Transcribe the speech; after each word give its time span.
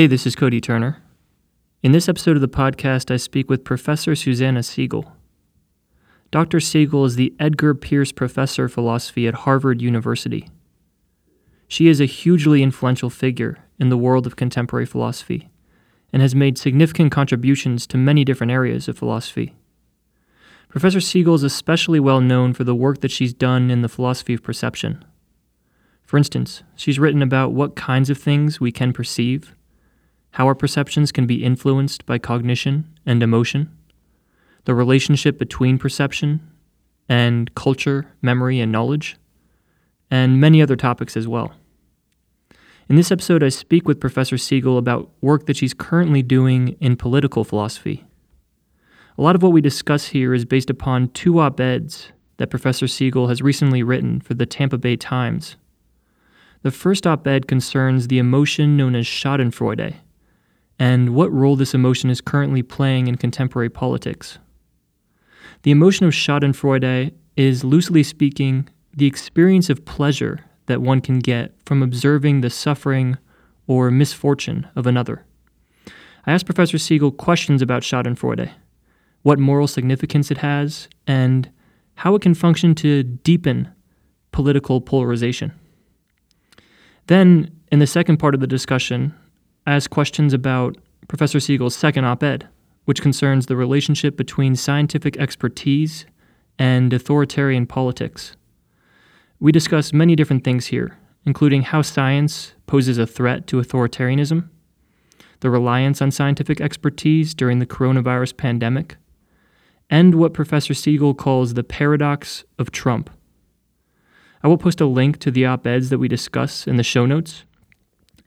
Hey, 0.00 0.06
this 0.06 0.26
is 0.26 0.34
Cody 0.34 0.62
Turner. 0.62 1.02
In 1.82 1.92
this 1.92 2.08
episode 2.08 2.34
of 2.34 2.40
the 2.40 2.48
podcast, 2.48 3.10
I 3.10 3.18
speak 3.18 3.50
with 3.50 3.64
Professor 3.64 4.14
Susanna 4.14 4.62
Siegel. 4.62 5.12
Dr. 6.30 6.58
Siegel 6.58 7.04
is 7.04 7.16
the 7.16 7.34
Edgar 7.38 7.74
Pierce 7.74 8.10
Professor 8.10 8.64
of 8.64 8.72
Philosophy 8.72 9.28
at 9.28 9.34
Harvard 9.44 9.82
University. 9.82 10.48
She 11.68 11.86
is 11.86 12.00
a 12.00 12.06
hugely 12.06 12.62
influential 12.62 13.10
figure 13.10 13.58
in 13.78 13.90
the 13.90 13.98
world 13.98 14.26
of 14.26 14.36
contemporary 14.36 14.86
philosophy 14.86 15.50
and 16.14 16.22
has 16.22 16.34
made 16.34 16.56
significant 16.56 17.12
contributions 17.12 17.86
to 17.88 17.98
many 17.98 18.24
different 18.24 18.52
areas 18.52 18.88
of 18.88 18.96
philosophy. 18.96 19.54
Professor 20.70 21.02
Siegel 21.02 21.34
is 21.34 21.42
especially 21.42 22.00
well 22.00 22.22
known 22.22 22.54
for 22.54 22.64
the 22.64 22.74
work 22.74 23.02
that 23.02 23.10
she's 23.10 23.34
done 23.34 23.70
in 23.70 23.82
the 23.82 23.86
philosophy 23.86 24.32
of 24.32 24.42
perception. 24.42 25.04
For 26.02 26.16
instance, 26.16 26.62
she's 26.74 26.98
written 26.98 27.20
about 27.20 27.52
what 27.52 27.76
kinds 27.76 28.08
of 28.08 28.16
things 28.16 28.62
we 28.62 28.72
can 28.72 28.94
perceive 28.94 29.54
how 30.32 30.46
our 30.46 30.54
perceptions 30.54 31.12
can 31.12 31.26
be 31.26 31.44
influenced 31.44 32.06
by 32.06 32.18
cognition 32.18 32.86
and 33.04 33.22
emotion, 33.22 33.70
the 34.64 34.74
relationship 34.74 35.38
between 35.38 35.78
perception 35.78 36.40
and 37.08 37.54
culture, 37.54 38.06
memory, 38.22 38.60
and 38.60 38.70
knowledge, 38.70 39.16
and 40.10 40.40
many 40.40 40.62
other 40.62 40.76
topics 40.76 41.16
as 41.16 41.26
well. 41.26 41.52
In 42.88 42.96
this 42.96 43.12
episode, 43.12 43.42
I 43.42 43.48
speak 43.48 43.86
with 43.86 44.00
Professor 44.00 44.36
Siegel 44.36 44.78
about 44.78 45.10
work 45.20 45.46
that 45.46 45.56
she's 45.56 45.74
currently 45.74 46.22
doing 46.22 46.76
in 46.80 46.96
political 46.96 47.44
philosophy. 47.44 48.04
A 49.16 49.22
lot 49.22 49.36
of 49.36 49.42
what 49.42 49.52
we 49.52 49.60
discuss 49.60 50.06
here 50.06 50.34
is 50.34 50.44
based 50.44 50.70
upon 50.70 51.08
two 51.08 51.38
op 51.40 51.60
eds 51.60 52.12
that 52.38 52.50
Professor 52.50 52.88
Siegel 52.88 53.28
has 53.28 53.42
recently 53.42 53.82
written 53.82 54.20
for 54.20 54.34
the 54.34 54.46
Tampa 54.46 54.78
Bay 54.78 54.96
Times. 54.96 55.56
The 56.62 56.70
first 56.70 57.06
op 57.06 57.26
ed 57.26 57.46
concerns 57.46 58.08
the 58.08 58.18
emotion 58.18 58.76
known 58.76 58.94
as 58.94 59.06
Schadenfreude 59.06 59.94
and 60.80 61.14
what 61.14 61.30
role 61.30 61.56
this 61.56 61.74
emotion 61.74 62.08
is 62.08 62.22
currently 62.22 62.62
playing 62.62 63.06
in 63.06 63.16
contemporary 63.16 63.68
politics. 63.68 64.38
The 65.62 65.70
emotion 65.70 66.06
of 66.06 66.14
Schadenfreude 66.14 67.12
is, 67.36 67.62
loosely 67.62 68.02
speaking, 68.02 68.66
the 68.96 69.06
experience 69.06 69.68
of 69.68 69.84
pleasure 69.84 70.40
that 70.66 70.80
one 70.80 71.02
can 71.02 71.18
get 71.18 71.54
from 71.66 71.82
observing 71.82 72.40
the 72.40 72.48
suffering 72.48 73.18
or 73.66 73.90
misfortune 73.90 74.68
of 74.74 74.86
another. 74.86 75.26
I 76.26 76.32
asked 76.32 76.46
Professor 76.46 76.78
Siegel 76.78 77.12
questions 77.12 77.60
about 77.60 77.82
Schadenfreude, 77.82 78.50
what 79.22 79.38
moral 79.38 79.66
significance 79.66 80.30
it 80.30 80.38
has, 80.38 80.88
and 81.06 81.50
how 81.96 82.14
it 82.14 82.22
can 82.22 82.34
function 82.34 82.74
to 82.76 83.02
deepen 83.02 83.68
political 84.32 84.80
polarization. 84.80 85.52
Then, 87.06 87.50
in 87.70 87.80
the 87.80 87.86
second 87.86 88.16
part 88.16 88.34
of 88.34 88.40
the 88.40 88.46
discussion, 88.46 89.14
ask 89.70 89.90
questions 89.90 90.32
about 90.32 90.76
Professor 91.08 91.40
Siegel's 91.40 91.76
second 91.76 92.04
op 92.04 92.22
ed, 92.22 92.48
which 92.84 93.02
concerns 93.02 93.46
the 93.46 93.56
relationship 93.56 94.16
between 94.16 94.56
scientific 94.56 95.16
expertise 95.16 96.06
and 96.58 96.92
authoritarian 96.92 97.66
politics. 97.66 98.36
We 99.38 99.52
discuss 99.52 99.92
many 99.92 100.16
different 100.16 100.44
things 100.44 100.66
here, 100.66 100.98
including 101.24 101.62
how 101.62 101.82
science 101.82 102.54
poses 102.66 102.98
a 102.98 103.06
threat 103.06 103.46
to 103.46 103.60
authoritarianism, 103.60 104.48
the 105.40 105.50
reliance 105.50 106.02
on 106.02 106.10
scientific 106.10 106.60
expertise 106.60 107.32
during 107.34 107.58
the 107.58 107.66
coronavirus 107.66 108.36
pandemic, 108.36 108.96
and 109.88 110.14
what 110.14 110.34
Professor 110.34 110.74
Siegel 110.74 111.14
calls 111.14 111.54
the 111.54 111.64
paradox 111.64 112.44
of 112.58 112.70
Trump. 112.70 113.10
I 114.42 114.48
will 114.48 114.58
post 114.58 114.80
a 114.80 114.86
link 114.86 115.18
to 115.18 115.30
the 115.30 115.46
op 115.46 115.66
eds 115.66 115.90
that 115.90 115.98
we 115.98 116.08
discuss 116.08 116.66
in 116.66 116.76
the 116.76 116.82
show 116.82 117.06
notes, 117.06 117.44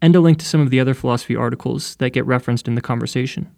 and 0.04 0.18
a 0.18 0.20
link 0.20 0.38
to 0.38 0.46
some 0.46 0.60
of 0.60 0.70
the 0.70 0.82
other 0.82 0.94
philosophy 0.94 1.34
articles 1.34 1.96
that 1.96 2.10
get 2.10 2.26
referenced 2.26 2.68
in 2.68 2.76
the 2.76 2.82
conversation. 2.82 3.50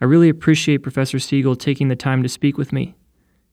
I 0.00 0.04
really 0.04 0.28
appreciate 0.28 0.84
Professor 0.84 1.18
Siegel 1.18 1.56
taking 1.56 1.88
the 1.88 1.96
time 1.96 2.22
to 2.22 2.28
speak 2.28 2.56
with 2.56 2.72
me 2.72 2.94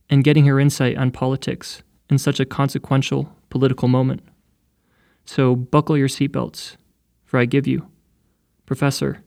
and 0.08 0.24
getting 0.24 0.46
her 0.46 0.60
insight 0.60 1.00
on 1.00 1.10
politics 1.10 1.82
in 2.12 2.20
such 2.20 2.40
a 2.40 2.46
consequential 2.46 3.36
political 3.50 3.88
moment. 3.88 4.22
So 5.26 5.56
buckle 5.56 5.98
your 5.98 6.10
seatbelts, 6.10 6.76
for 7.26 7.40
I 7.40 7.46
give 7.46 7.66
you 7.66 7.88
Professor 8.68 9.24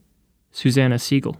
Susanna 0.52 1.00
Siegel. 1.00 1.36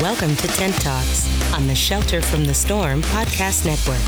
Welcome 0.00 0.34
to 0.34 0.48
Tent 0.48 0.76
Talks 0.76 1.52
on 1.52 1.66
the 1.66 1.74
Shelter 1.74 2.22
from 2.22 2.46
the 2.46 2.54
Storm 2.54 3.02
Podcast 3.02 3.66
Network, 3.66 4.00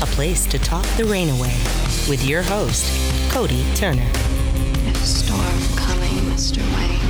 a 0.00 0.14
place 0.14 0.46
to 0.46 0.60
talk 0.60 0.86
the 0.96 1.06
rain 1.06 1.28
away 1.30 1.83
with 2.08 2.24
your 2.24 2.42
host, 2.42 2.84
Cody 3.30 3.64
Turner. 3.74 4.08
If 4.86 4.94
a 4.94 5.06
storm 5.06 5.76
coming, 5.76 6.10
Mr. 6.30 6.58
Wayne. 6.76 7.04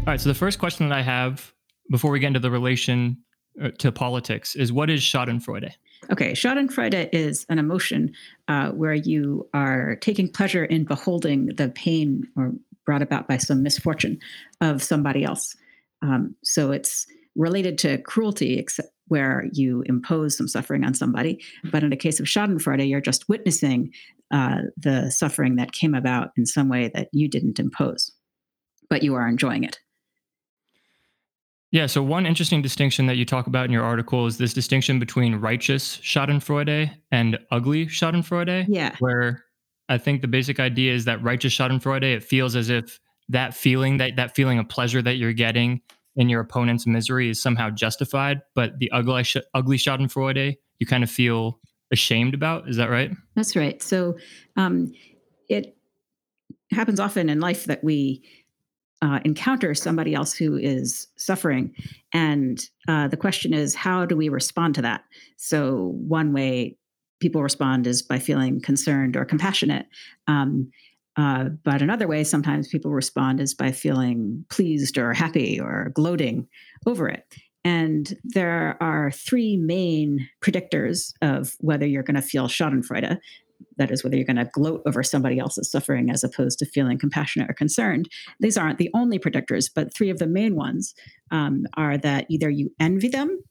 All 0.00 0.12
right, 0.12 0.20
so 0.20 0.28
the 0.28 0.34
first 0.34 0.60
question 0.60 0.88
that 0.88 0.96
I 0.96 1.02
have 1.02 1.52
before 1.90 2.12
we 2.12 2.20
get 2.20 2.28
into 2.28 2.38
the 2.38 2.50
relation 2.50 3.16
uh, 3.60 3.70
to 3.78 3.90
politics 3.90 4.54
is 4.54 4.72
what 4.72 4.88
is 4.88 5.00
Schadenfreude? 5.00 5.72
Okay, 6.12 6.32
Schadenfreude 6.32 7.08
is 7.12 7.44
an 7.48 7.58
emotion 7.58 8.12
uh, 8.46 8.70
where 8.70 8.94
you 8.94 9.48
are 9.52 9.96
taking 9.96 10.30
pleasure 10.30 10.64
in 10.64 10.84
beholding 10.84 11.46
the 11.46 11.70
pain 11.70 12.22
or 12.36 12.52
brought 12.84 13.02
about 13.02 13.26
by 13.26 13.36
some 13.36 13.64
misfortune 13.64 14.18
of 14.60 14.82
somebody 14.82 15.24
else. 15.24 15.56
Um, 16.02 16.36
so 16.44 16.70
it's 16.70 17.06
related 17.34 17.78
to 17.78 17.98
cruelty, 17.98 18.58
except 18.58 18.90
where 19.08 19.46
you 19.52 19.82
impose 19.86 20.36
some 20.36 20.48
suffering 20.48 20.84
on 20.84 20.94
somebody. 20.94 21.42
But 21.70 21.82
in 21.82 21.90
the 21.90 21.96
case 21.96 22.20
of 22.20 22.26
Schadenfreude, 22.26 22.88
you're 22.88 23.00
just 23.00 23.28
witnessing 23.28 23.92
uh, 24.32 24.62
the 24.76 25.10
suffering 25.10 25.56
that 25.56 25.72
came 25.72 25.94
about 25.94 26.30
in 26.36 26.46
some 26.46 26.68
way 26.68 26.90
that 26.94 27.08
you 27.12 27.28
didn't 27.28 27.60
impose, 27.60 28.10
but 28.90 29.02
you 29.02 29.14
are 29.14 29.28
enjoying 29.28 29.64
it. 29.64 29.78
Yeah, 31.72 31.86
so 31.86 32.02
one 32.02 32.26
interesting 32.26 32.62
distinction 32.62 33.06
that 33.06 33.16
you 33.16 33.24
talk 33.24 33.46
about 33.46 33.66
in 33.66 33.72
your 33.72 33.84
article 33.84 34.26
is 34.26 34.38
this 34.38 34.54
distinction 34.54 34.98
between 34.98 35.36
righteous 35.36 35.98
Schadenfreude 35.98 36.90
and 37.10 37.38
ugly 37.50 37.86
Schadenfreude. 37.86 38.66
Yeah. 38.68 38.94
Where 38.98 39.44
I 39.88 39.98
think 39.98 40.22
the 40.22 40.28
basic 40.28 40.58
idea 40.58 40.94
is 40.94 41.04
that 41.04 41.22
righteous 41.22 41.54
Schadenfreude, 41.54 42.04
it 42.04 42.22
feels 42.22 42.56
as 42.56 42.70
if 42.70 42.98
that 43.28 43.54
feeling, 43.54 43.96
that 43.98 44.16
that 44.16 44.34
feeling 44.34 44.58
of 44.58 44.68
pleasure 44.68 45.02
that 45.02 45.16
you're 45.16 45.32
getting 45.32 45.80
in 46.16 46.28
your 46.28 46.40
opponent's 46.40 46.86
misery 46.86 47.30
is 47.30 47.40
somehow 47.40 47.70
justified, 47.70 48.40
but 48.54 48.78
the 48.78 48.90
ugly, 48.90 49.24
ugly 49.54 49.76
Schadenfreude 49.76 50.56
you 50.78 50.86
kind 50.86 51.02
of 51.02 51.10
feel 51.10 51.60
ashamed 51.90 52.34
about. 52.34 52.68
Is 52.68 52.76
that 52.76 52.90
right? 52.90 53.10
That's 53.34 53.56
right. 53.56 53.82
So 53.82 54.16
um, 54.56 54.92
it 55.48 55.76
happens 56.72 57.00
often 57.00 57.28
in 57.28 57.40
life 57.40 57.64
that 57.64 57.82
we 57.84 58.22
uh, 59.02 59.20
encounter 59.24 59.74
somebody 59.74 60.14
else 60.14 60.32
who 60.32 60.56
is 60.56 61.06
suffering, 61.16 61.74
and 62.12 62.68
uh, 62.88 63.08
the 63.08 63.16
question 63.16 63.52
is, 63.52 63.74
how 63.74 64.06
do 64.06 64.16
we 64.16 64.28
respond 64.28 64.74
to 64.74 64.82
that? 64.82 65.04
So 65.36 65.94
one 65.98 66.32
way 66.32 66.78
people 67.20 67.42
respond 67.42 67.86
is 67.86 68.02
by 68.02 68.18
feeling 68.18 68.60
concerned 68.60 69.16
or 69.16 69.24
compassionate. 69.24 69.86
Um, 70.26 70.70
uh, 71.16 71.44
but 71.64 71.82
another 71.82 72.06
way, 72.06 72.24
sometimes 72.24 72.68
people 72.68 72.90
respond 72.90 73.40
is 73.40 73.54
by 73.54 73.72
feeling 73.72 74.44
pleased 74.50 74.98
or 74.98 75.12
happy 75.14 75.58
or 75.58 75.90
gloating 75.94 76.46
over 76.86 77.08
it. 77.08 77.24
And 77.64 78.16
there 78.22 78.76
are 78.80 79.10
three 79.10 79.56
main 79.56 80.28
predictors 80.40 81.12
of 81.22 81.54
whether 81.58 81.86
you're 81.86 82.02
going 82.02 82.14
to 82.14 82.22
feel 82.22 82.46
Schadenfreude. 82.46 83.18
That 83.78 83.90
is, 83.90 84.04
whether 84.04 84.16
you're 84.16 84.26
going 84.26 84.36
to 84.36 84.50
gloat 84.52 84.82
over 84.86 85.02
somebody 85.02 85.38
else's 85.38 85.70
suffering 85.70 86.10
as 86.10 86.22
opposed 86.22 86.58
to 86.58 86.66
feeling 86.66 86.98
compassionate 86.98 87.50
or 87.50 87.54
concerned. 87.54 88.08
These 88.38 88.58
aren't 88.58 88.78
the 88.78 88.90
only 88.94 89.18
predictors, 89.18 89.70
but 89.74 89.94
three 89.94 90.10
of 90.10 90.18
the 90.18 90.26
main 90.26 90.54
ones 90.54 90.94
um, 91.30 91.64
are 91.74 91.96
that 91.98 92.26
either 92.28 92.50
you 92.50 92.70
envy 92.78 93.08
them 93.08 93.42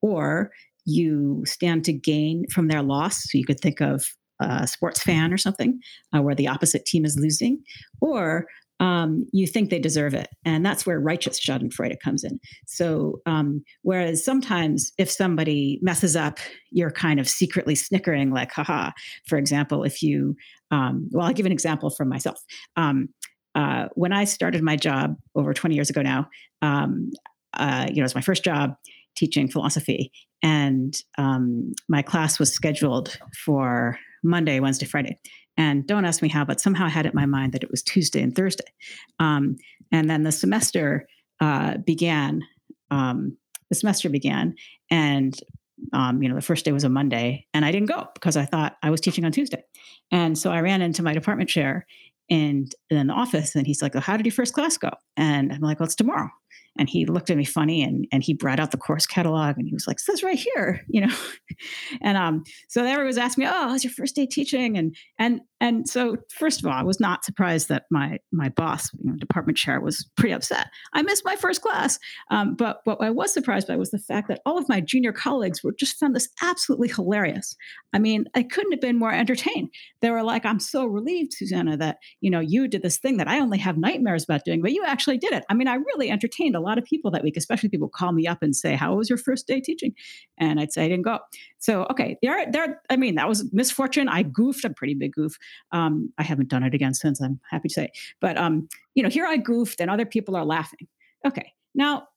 or 0.00 0.50
you 0.86 1.42
stand 1.46 1.84
to 1.84 1.92
gain 1.92 2.46
from 2.50 2.68
their 2.68 2.82
loss. 2.82 3.24
So 3.24 3.38
you 3.38 3.44
could 3.44 3.60
think 3.60 3.80
of 3.80 4.06
a 4.40 4.66
sports 4.66 5.02
fan 5.02 5.32
or 5.32 5.38
something 5.38 5.80
uh, 6.14 6.22
where 6.22 6.34
the 6.34 6.48
opposite 6.48 6.84
team 6.84 7.04
is 7.04 7.18
losing, 7.18 7.62
or 8.00 8.46
um, 8.80 9.26
you 9.32 9.46
think 9.46 9.68
they 9.68 9.78
deserve 9.78 10.14
it. 10.14 10.28
And 10.44 10.64
that's 10.64 10.86
where 10.86 10.98
righteous 10.98 11.38
Schadenfreude 11.38 12.00
comes 12.00 12.24
in. 12.24 12.40
So, 12.66 13.20
um, 13.26 13.62
whereas 13.82 14.24
sometimes 14.24 14.90
if 14.96 15.10
somebody 15.10 15.78
messes 15.82 16.16
up, 16.16 16.38
you're 16.70 16.90
kind 16.90 17.20
of 17.20 17.28
secretly 17.28 17.74
snickering, 17.74 18.30
like, 18.30 18.50
haha. 18.50 18.90
For 19.26 19.36
example, 19.36 19.84
if 19.84 20.02
you, 20.02 20.34
um, 20.70 21.08
well, 21.12 21.26
I'll 21.26 21.34
give 21.34 21.46
an 21.46 21.52
example 21.52 21.90
from 21.90 22.08
myself. 22.08 22.40
Um, 22.76 23.10
uh, 23.54 23.88
when 23.94 24.12
I 24.12 24.24
started 24.24 24.62
my 24.62 24.76
job 24.76 25.16
over 25.34 25.52
20 25.52 25.74
years 25.74 25.90
ago 25.90 26.00
now, 26.00 26.28
um, 26.62 27.10
uh, 27.54 27.86
you 27.88 27.96
know, 27.96 28.00
it 28.00 28.04
was 28.04 28.14
my 28.14 28.20
first 28.22 28.44
job 28.44 28.74
teaching 29.14 29.48
philosophy. 29.48 30.10
And 30.42 30.96
um, 31.18 31.72
my 31.88 32.00
class 32.00 32.38
was 32.38 32.50
scheduled 32.52 33.18
for 33.44 33.98
Monday, 34.22 34.60
Wednesday, 34.60 34.86
Friday. 34.86 35.18
And 35.56 35.86
don't 35.86 36.04
ask 36.04 36.22
me 36.22 36.28
how, 36.28 36.44
but 36.44 36.60
somehow 36.60 36.86
I 36.86 36.90
had 36.90 37.06
it 37.06 37.12
in 37.12 37.16
my 37.16 37.26
mind 37.26 37.52
that 37.52 37.62
it 37.62 37.70
was 37.70 37.82
Tuesday 37.82 38.22
and 38.22 38.34
Thursday. 38.34 38.72
Um, 39.18 39.56
and 39.92 40.08
then 40.08 40.22
the 40.22 40.32
semester 40.32 41.06
uh, 41.40 41.78
began. 41.78 42.42
Um, 42.90 43.36
the 43.68 43.76
semester 43.76 44.08
began, 44.08 44.56
and 44.90 45.38
um, 45.92 46.22
you 46.22 46.28
know, 46.28 46.34
the 46.34 46.40
first 46.40 46.64
day 46.64 46.72
was 46.72 46.84
a 46.84 46.88
Monday, 46.88 47.46
and 47.54 47.64
I 47.64 47.72
didn't 47.72 47.88
go 47.88 48.08
because 48.14 48.36
I 48.36 48.44
thought 48.44 48.76
I 48.82 48.90
was 48.90 49.00
teaching 49.00 49.24
on 49.24 49.32
Tuesday. 49.32 49.62
And 50.10 50.36
so 50.36 50.50
I 50.50 50.60
ran 50.60 50.82
into 50.82 51.02
my 51.02 51.14
department 51.14 51.48
chair 51.48 51.86
and 52.28 52.74
in 52.90 53.06
the 53.08 53.12
office, 53.12 53.54
and 53.54 53.66
he's 53.66 53.82
like, 53.82 53.94
well, 53.94 54.02
"How 54.02 54.16
did 54.16 54.26
your 54.26 54.32
first 54.32 54.54
class 54.54 54.76
go?" 54.76 54.90
And 55.16 55.52
I'm 55.52 55.60
like, 55.60 55.80
"Well, 55.80 55.86
it's 55.86 55.94
tomorrow." 55.94 56.30
And 56.78 56.88
he 56.88 57.04
looked 57.04 57.30
at 57.30 57.36
me 57.36 57.44
funny, 57.44 57.82
and 57.82 58.06
and 58.12 58.22
he 58.22 58.32
brought 58.32 58.60
out 58.60 58.70
the 58.70 58.76
course 58.76 59.06
catalog, 59.06 59.58
and 59.58 59.66
he 59.66 59.74
was 59.74 59.86
like, 59.86 59.96
"It 59.96 60.00
says 60.00 60.22
right 60.22 60.38
here," 60.38 60.80
you 60.88 61.00
know. 61.00 61.14
and 62.00 62.16
um, 62.16 62.44
so 62.68 62.82
everyone 62.82 63.06
was 63.06 63.18
asking 63.18 63.44
me, 63.44 63.50
"Oh, 63.50 63.68
how's 63.68 63.84
your 63.84 63.92
first 63.92 64.14
day 64.14 64.26
teaching?" 64.26 64.78
And 64.78 64.94
and 65.18 65.40
and 65.60 65.88
so 65.88 66.16
first 66.30 66.60
of 66.60 66.66
all, 66.66 66.72
I 66.72 66.82
was 66.82 67.00
not 67.00 67.24
surprised 67.24 67.68
that 67.68 67.84
my 67.90 68.18
my 68.32 68.48
boss, 68.50 68.88
you 68.94 69.10
know, 69.10 69.16
department 69.16 69.58
chair, 69.58 69.80
was 69.80 70.08
pretty 70.16 70.32
upset. 70.32 70.68
I 70.94 71.02
missed 71.02 71.24
my 71.24 71.36
first 71.36 71.60
class, 71.60 71.98
um, 72.30 72.54
but 72.54 72.80
what 72.84 72.98
I 73.02 73.10
was 73.10 73.32
surprised 73.32 73.66
by 73.68 73.76
was 73.76 73.90
the 73.90 73.98
fact 73.98 74.28
that 74.28 74.40
all 74.46 74.56
of 74.56 74.68
my 74.68 74.80
junior 74.80 75.12
colleagues 75.12 75.62
were 75.62 75.74
just 75.78 75.98
found 75.98 76.16
this 76.16 76.28
absolutely 76.42 76.88
hilarious. 76.88 77.56
I 77.92 77.98
mean, 77.98 78.24
I 78.34 78.42
couldn't 78.42 78.72
have 78.72 78.80
been 78.80 78.98
more 78.98 79.12
entertained. 79.12 79.70
They 80.00 80.10
were 80.10 80.22
like, 80.22 80.46
"I'm 80.46 80.60
so 80.60 80.86
relieved, 80.86 81.34
Susanna, 81.34 81.76
that 81.76 81.98
you 82.20 82.30
know 82.30 82.40
you 82.40 82.68
did 82.68 82.82
this 82.82 82.98
thing 82.98 83.18
that 83.18 83.28
I 83.28 83.40
only 83.40 83.58
have 83.58 83.76
nightmares 83.76 84.24
about 84.24 84.44
doing, 84.44 84.62
but 84.62 84.72
you 84.72 84.84
actually 84.86 85.18
did 85.18 85.32
it." 85.32 85.44
I 85.50 85.54
mean, 85.54 85.68
I 85.68 85.74
really 85.74 86.10
entertained 86.10 86.39
a 86.48 86.60
lot 86.60 86.78
of 86.78 86.84
people 86.84 87.10
that 87.10 87.22
week, 87.22 87.36
especially 87.36 87.68
people 87.68 87.88
call 87.88 88.12
me 88.12 88.26
up 88.26 88.42
and 88.42 88.54
say, 88.54 88.74
"How 88.74 88.94
was 88.94 89.08
your 89.08 89.18
first 89.18 89.46
day 89.46 89.60
teaching?" 89.60 89.94
And 90.38 90.60
I'd 90.60 90.72
say 90.72 90.84
I 90.84 90.88
didn't 90.88 91.04
go. 91.04 91.18
So 91.58 91.86
okay, 91.90 92.18
there, 92.22 92.50
there. 92.50 92.80
I 92.90 92.96
mean, 92.96 93.14
that 93.16 93.28
was 93.28 93.52
misfortune. 93.52 94.08
I 94.08 94.22
goofed. 94.22 94.64
a 94.64 94.70
pretty 94.70 94.94
big 94.94 95.12
goof. 95.12 95.36
Um, 95.72 96.12
I 96.18 96.22
haven't 96.22 96.48
done 96.48 96.62
it 96.62 96.74
again 96.74 96.94
since. 96.94 97.20
I'm 97.20 97.40
happy 97.50 97.68
to 97.68 97.74
say. 97.74 97.90
But 98.20 98.36
um, 98.38 98.68
you 98.94 99.02
know, 99.02 99.08
here 99.08 99.26
I 99.26 99.36
goofed, 99.36 99.80
and 99.80 99.90
other 99.90 100.06
people 100.06 100.36
are 100.36 100.44
laughing. 100.44 100.86
Okay, 101.26 101.52
now 101.74 102.08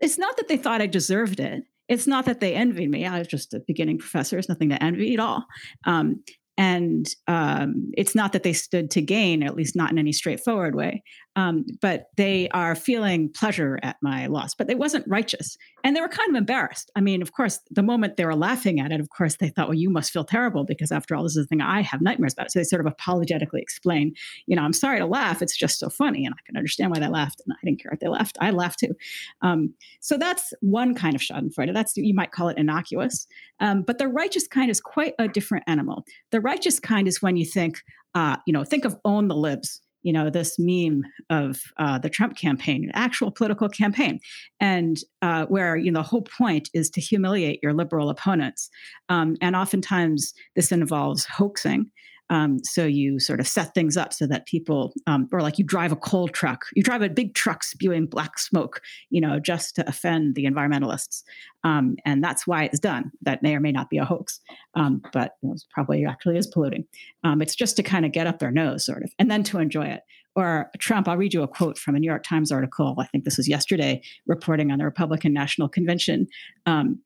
it's 0.00 0.18
not 0.18 0.36
that 0.36 0.48
they 0.48 0.56
thought 0.56 0.80
I 0.80 0.86
deserved 0.86 1.40
it. 1.40 1.64
It's 1.88 2.06
not 2.06 2.24
that 2.26 2.40
they 2.40 2.54
envied 2.54 2.90
me. 2.90 3.06
I 3.06 3.18
was 3.18 3.28
just 3.28 3.52
a 3.52 3.60
beginning 3.60 3.98
professor. 3.98 4.38
It's 4.38 4.48
nothing 4.48 4.70
to 4.70 4.82
envy 4.82 5.14
at 5.14 5.20
all. 5.20 5.44
Um, 5.84 6.22
and 6.60 7.08
um, 7.26 7.90
it's 7.96 8.14
not 8.14 8.32
that 8.32 8.42
they 8.42 8.52
stood 8.52 8.90
to 8.90 9.00
gain, 9.00 9.42
at 9.42 9.56
least 9.56 9.74
not 9.74 9.90
in 9.90 9.98
any 9.98 10.12
straightforward 10.12 10.74
way, 10.74 11.02
um, 11.40 11.64
but 11.80 12.08
they 12.16 12.48
are 12.50 12.74
feeling 12.74 13.30
pleasure 13.32 13.78
at 13.82 13.96
my 14.02 14.26
loss. 14.26 14.54
But 14.54 14.68
it 14.68 14.78
wasn't 14.78 15.08
righteous, 15.08 15.56
and 15.82 15.96
they 15.96 16.00
were 16.00 16.08
kind 16.08 16.28
of 16.28 16.36
embarrassed. 16.36 16.90
I 16.94 17.00
mean, 17.00 17.22
of 17.22 17.32
course, 17.32 17.60
the 17.70 17.82
moment 17.82 18.16
they 18.16 18.26
were 18.26 18.34
laughing 18.34 18.78
at 18.78 18.92
it, 18.92 19.00
of 19.00 19.08
course, 19.08 19.36
they 19.36 19.48
thought, 19.48 19.68
"Well, 19.68 19.78
you 19.78 19.88
must 19.90 20.12
feel 20.12 20.24
terrible 20.24 20.64
because 20.64 20.92
after 20.92 21.14
all, 21.14 21.22
this 21.22 21.36
is 21.36 21.44
the 21.44 21.48
thing 21.48 21.62
I 21.62 21.80
have 21.80 22.02
nightmares 22.02 22.34
about." 22.34 22.50
So 22.50 22.58
they 22.58 22.64
sort 22.64 22.84
of 22.84 22.92
apologetically 22.92 23.62
explain, 23.62 24.12
"You 24.46 24.56
know, 24.56 24.62
I'm 24.62 24.74
sorry 24.74 24.98
to 24.98 25.06
laugh. 25.06 25.40
It's 25.40 25.56
just 25.56 25.78
so 25.78 25.88
funny, 25.88 26.26
and 26.26 26.34
I 26.34 26.42
can 26.44 26.56
understand 26.56 26.90
why 26.90 27.00
they 27.00 27.08
laughed, 27.08 27.40
and 27.46 27.54
I 27.54 27.64
didn't 27.64 27.82
care 27.82 27.92
if 27.92 28.00
they 28.00 28.08
laughed. 28.08 28.36
I 28.40 28.50
laughed 28.50 28.80
too." 28.80 28.94
Um, 29.40 29.72
so 30.00 30.18
that's 30.18 30.52
one 30.60 30.94
kind 30.94 31.14
of 31.14 31.22
Schadenfreude. 31.22 31.72
That's 31.72 31.96
you 31.96 32.14
might 32.14 32.32
call 32.32 32.48
it 32.48 32.58
innocuous, 32.58 33.26
um, 33.60 33.82
but 33.82 33.98
the 33.98 34.08
righteous 34.08 34.46
kind 34.46 34.70
is 34.70 34.80
quite 34.80 35.14
a 35.18 35.28
different 35.28 35.64
animal. 35.66 36.04
The 36.32 36.40
righteous 36.40 36.78
kind 36.80 37.08
is 37.08 37.22
when 37.22 37.36
you 37.36 37.46
think, 37.46 37.82
uh, 38.14 38.36
you 38.46 38.52
know, 38.52 38.64
think 38.64 38.84
of 38.84 38.98
own 39.04 39.28
the 39.28 39.36
libs 39.36 39.80
you 40.02 40.12
know 40.12 40.30
this 40.30 40.58
meme 40.58 41.04
of 41.28 41.60
uh, 41.78 41.98
the 41.98 42.10
Trump 42.10 42.36
campaign, 42.36 42.84
an 42.84 42.90
actual 42.94 43.30
political 43.30 43.68
campaign, 43.68 44.20
and 44.60 44.98
uh, 45.22 45.46
where 45.46 45.76
you 45.76 45.90
know 45.90 46.00
the 46.00 46.08
whole 46.08 46.22
point 46.22 46.68
is 46.74 46.90
to 46.90 47.00
humiliate 47.00 47.60
your 47.62 47.72
liberal 47.72 48.10
opponents, 48.10 48.70
um, 49.08 49.36
and 49.40 49.56
oftentimes 49.56 50.32
this 50.56 50.72
involves 50.72 51.24
hoaxing. 51.26 51.90
Um, 52.30 52.58
so 52.64 52.86
you 52.86 53.18
sort 53.18 53.40
of 53.40 53.48
set 53.48 53.74
things 53.74 53.96
up 53.96 54.12
so 54.12 54.26
that 54.28 54.46
people, 54.46 54.92
um, 55.06 55.28
or 55.32 55.42
like 55.42 55.58
you 55.58 55.64
drive 55.64 55.92
a 55.92 55.96
coal 55.96 56.28
truck, 56.28 56.64
you 56.74 56.82
drive 56.82 57.02
a 57.02 57.08
big 57.08 57.34
truck 57.34 57.62
spewing 57.62 58.06
black 58.06 58.38
smoke, 58.38 58.80
you 59.10 59.20
know, 59.20 59.38
just 59.38 59.74
to 59.76 59.88
offend 59.88 60.36
the 60.36 60.44
environmentalists, 60.44 61.22
um, 61.64 61.96
and 62.04 62.22
that's 62.24 62.46
why 62.46 62.64
it's 62.64 62.80
done. 62.80 63.10
That 63.22 63.42
may 63.42 63.54
or 63.54 63.60
may 63.60 63.72
not 63.72 63.90
be 63.90 63.98
a 63.98 64.04
hoax, 64.04 64.40
um, 64.74 65.02
but 65.12 65.32
you 65.42 65.50
know, 65.50 65.56
probably 65.72 66.06
actually 66.06 66.38
is 66.38 66.46
polluting. 66.46 66.84
Um, 67.24 67.42
it's 67.42 67.54
just 67.54 67.76
to 67.76 67.82
kind 67.82 68.06
of 68.06 68.12
get 68.12 68.26
up 68.26 68.38
their 68.38 68.52
nose, 68.52 68.86
sort 68.86 69.02
of, 69.02 69.12
and 69.18 69.30
then 69.30 69.42
to 69.44 69.58
enjoy 69.58 69.86
it. 69.86 70.02
Or 70.36 70.70
Trump, 70.78 71.08
I'll 71.08 71.16
read 71.16 71.34
you 71.34 71.42
a 71.42 71.48
quote 71.48 71.76
from 71.76 71.96
a 71.96 71.98
New 71.98 72.08
York 72.08 72.22
Times 72.22 72.52
article. 72.52 72.94
I 72.98 73.06
think 73.06 73.24
this 73.24 73.36
was 73.36 73.48
yesterday, 73.48 74.00
reporting 74.26 74.70
on 74.70 74.78
the 74.78 74.84
Republican 74.84 75.32
National 75.32 75.68
Convention. 75.68 76.28
Um, 76.66 77.00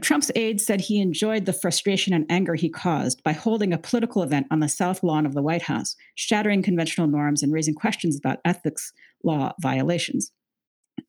Trump's 0.00 0.30
aide 0.36 0.60
said 0.60 0.80
he 0.80 1.00
enjoyed 1.00 1.46
the 1.46 1.52
frustration 1.52 2.12
and 2.12 2.26
anger 2.28 2.54
he 2.54 2.68
caused 2.68 3.22
by 3.22 3.32
holding 3.32 3.72
a 3.72 3.78
political 3.78 4.22
event 4.22 4.46
on 4.50 4.60
the 4.60 4.68
South 4.68 5.02
Lawn 5.02 5.24
of 5.24 5.34
the 5.34 5.42
White 5.42 5.62
House, 5.62 5.96
shattering 6.14 6.62
conventional 6.62 7.06
norms 7.06 7.42
and 7.42 7.52
raising 7.52 7.74
questions 7.74 8.16
about 8.16 8.38
ethics 8.44 8.92
law 9.24 9.52
violations. 9.60 10.30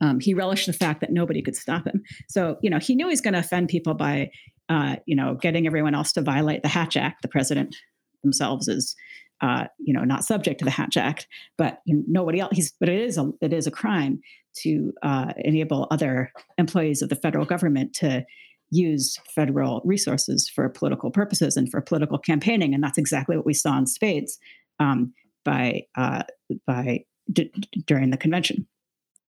Um, 0.01 0.19
he 0.19 0.33
relished 0.33 0.67
the 0.67 0.73
fact 0.73 1.01
that 1.01 1.11
nobody 1.11 1.41
could 1.41 1.55
stop 1.55 1.85
him. 1.85 2.03
So, 2.29 2.57
you 2.61 2.69
know, 2.69 2.79
he 2.79 2.95
knew 2.95 3.07
he 3.07 3.11
was 3.11 3.21
going 3.21 3.33
to 3.33 3.39
offend 3.39 3.67
people 3.69 3.95
by, 3.95 4.31
uh, 4.69 4.97
you 5.05 5.15
know, 5.15 5.35
getting 5.35 5.67
everyone 5.67 5.95
else 5.95 6.13
to 6.13 6.21
violate 6.21 6.61
the 6.61 6.69
Hatch 6.69 6.95
Act. 6.95 7.21
The 7.21 7.27
president 7.27 7.75
themselves 8.23 8.67
is, 8.67 8.95
uh, 9.41 9.65
you 9.79 9.93
know, 9.93 10.03
not 10.03 10.23
subject 10.23 10.59
to 10.59 10.65
the 10.65 10.71
Hatch 10.71 10.95
Act, 10.95 11.27
but 11.57 11.79
you 11.85 11.95
know, 11.95 12.03
nobody 12.07 12.39
else. 12.39 12.55
He's, 12.55 12.73
but 12.79 12.89
it 12.89 13.01
is 13.01 13.17
a 13.17 13.31
it 13.41 13.51
is 13.51 13.67
a 13.67 13.71
crime 13.71 14.21
to 14.61 14.93
uh, 15.01 15.33
enable 15.37 15.87
other 15.91 16.31
employees 16.57 17.01
of 17.01 17.09
the 17.09 17.15
federal 17.15 17.45
government 17.45 17.93
to 17.93 18.25
use 18.71 19.17
federal 19.33 19.81
resources 19.83 20.49
for 20.49 20.69
political 20.69 21.11
purposes 21.11 21.57
and 21.57 21.69
for 21.69 21.81
political 21.81 22.17
campaigning, 22.17 22.73
and 22.73 22.83
that's 22.83 22.97
exactly 22.97 23.35
what 23.35 23.45
we 23.45 23.53
saw 23.53 23.77
in 23.77 23.87
spades 23.87 24.39
um, 24.79 25.13
by 25.43 25.83
uh, 25.95 26.23
by 26.65 27.03
d- 27.31 27.51
during 27.85 28.09
the 28.09 28.17
convention. 28.17 28.67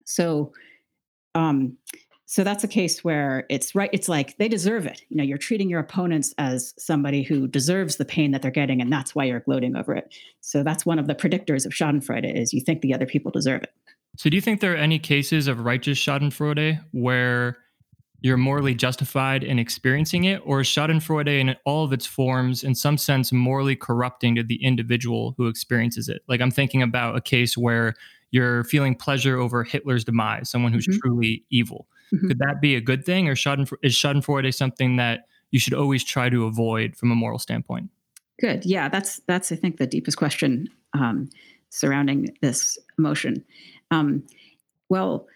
So, 0.06 0.51
um, 1.36 1.77
so 2.25 2.44
that's 2.44 2.63
a 2.63 2.68
case 2.68 3.03
where 3.03 3.45
it's 3.50 3.74
right. 3.74 3.89
It's 3.94 4.09
like 4.09 4.38
they 4.38 4.47
deserve 4.47 4.86
it. 4.86 5.01
You 5.09 5.18
know, 5.18 5.24
you're 5.24 5.38
treating 5.38 5.69
your 5.69 5.80
opponents 5.80 6.33
as 6.38 6.74
somebody 6.77 7.24
who 7.24 7.47
deserves 7.47 7.95
the 7.95 8.06
pain 8.06 8.31
that 8.31 8.42
they're 8.42 8.51
getting, 8.51 8.81
and 8.81 8.92
that's 8.92 9.15
why 9.15 9.25
you're 9.25 9.39
gloating 9.39 9.75
over 9.75 9.95
it. 9.95 10.13
So 10.42 10.63
that's 10.63 10.85
one 10.85 11.00
of 11.00 11.07
the 11.07 11.15
predictors 11.15 11.65
of 11.65 11.71
Schadenfreude 11.71 12.31
is 12.35 12.53
you 12.53 12.62
think 12.62 12.81
the 12.81 12.94
other 12.94 13.06
people 13.06 13.31
deserve 13.31 13.63
it. 13.63 13.74
So, 14.18 14.30
do 14.30 14.35
you 14.35 14.42
think 14.42 14.59
there 14.59 14.74
are 14.74 14.77
any 14.77 15.00
cases 15.00 15.47
of 15.47 15.62
righteous 15.62 15.97
Schadenfreude 15.97 16.83
where 16.92 17.57
you're 18.21 18.38
morally 18.38 18.74
justified 18.74 19.44
in 19.44 19.60
experiencing 19.60 20.25
it, 20.25 20.42
or 20.45 20.62
is 20.62 20.68
Schadenfreude 20.68 21.39
in 21.39 21.56
all 21.66 21.86
of 21.86 21.94
its 21.94 22.06
forms, 22.06 22.63
in 22.63 22.75
some 22.75 22.98
sense, 22.98 23.31
morally 23.31 23.75
corrupting 23.75 24.36
to 24.36 24.44
the 24.44 24.63
individual 24.63 25.36
who 25.38 25.48
experiences 25.48 26.10
it? 26.10 26.21
Like 26.27 26.42
I'm 26.42 26.51
thinking 26.51 26.81
about 26.81 27.16
a 27.16 27.21
case 27.21 27.57
where 27.57 27.94
you're 28.31 28.63
feeling 28.66 28.95
pleasure 28.95 29.38
over 29.38 29.63
Hitler's 29.63 30.04
demise, 30.04 30.50
someone 30.50 30.74
who's 30.74 30.88
mm-hmm. 30.88 31.00
truly 31.00 31.44
evil. 31.50 31.88
Mm-hmm. 32.13 32.27
Could 32.27 32.39
that 32.39 32.62
be 32.62 32.75
a 32.75 32.81
good 32.81 33.06
thing, 33.06 33.27
or 33.27 33.36
Schadenfreude, 33.36 33.77
is 33.83 33.95
Schadenfreude 33.95 34.54
something 34.54 34.98
that 34.98 35.25
you 35.51 35.60
should 35.60 35.74
always 35.74 36.04
try 36.04 36.30
to 36.30 36.45
avoid 36.45 36.95
from 36.95 37.12
a 37.12 37.16
moral 37.16 37.39
standpoint? 37.39 37.89
Good. 38.39 38.66
Yeah, 38.66 38.89
that's 38.89 39.19
that's 39.27 39.51
I 39.51 39.56
think 39.56 39.77
the 39.77 39.88
deepest 39.88 40.18
question 40.18 40.69
um, 40.94 41.30
surrounding 41.69 42.35
this 42.42 42.78
emotion. 42.97 43.44
Um, 43.92 44.23
well 44.90 45.28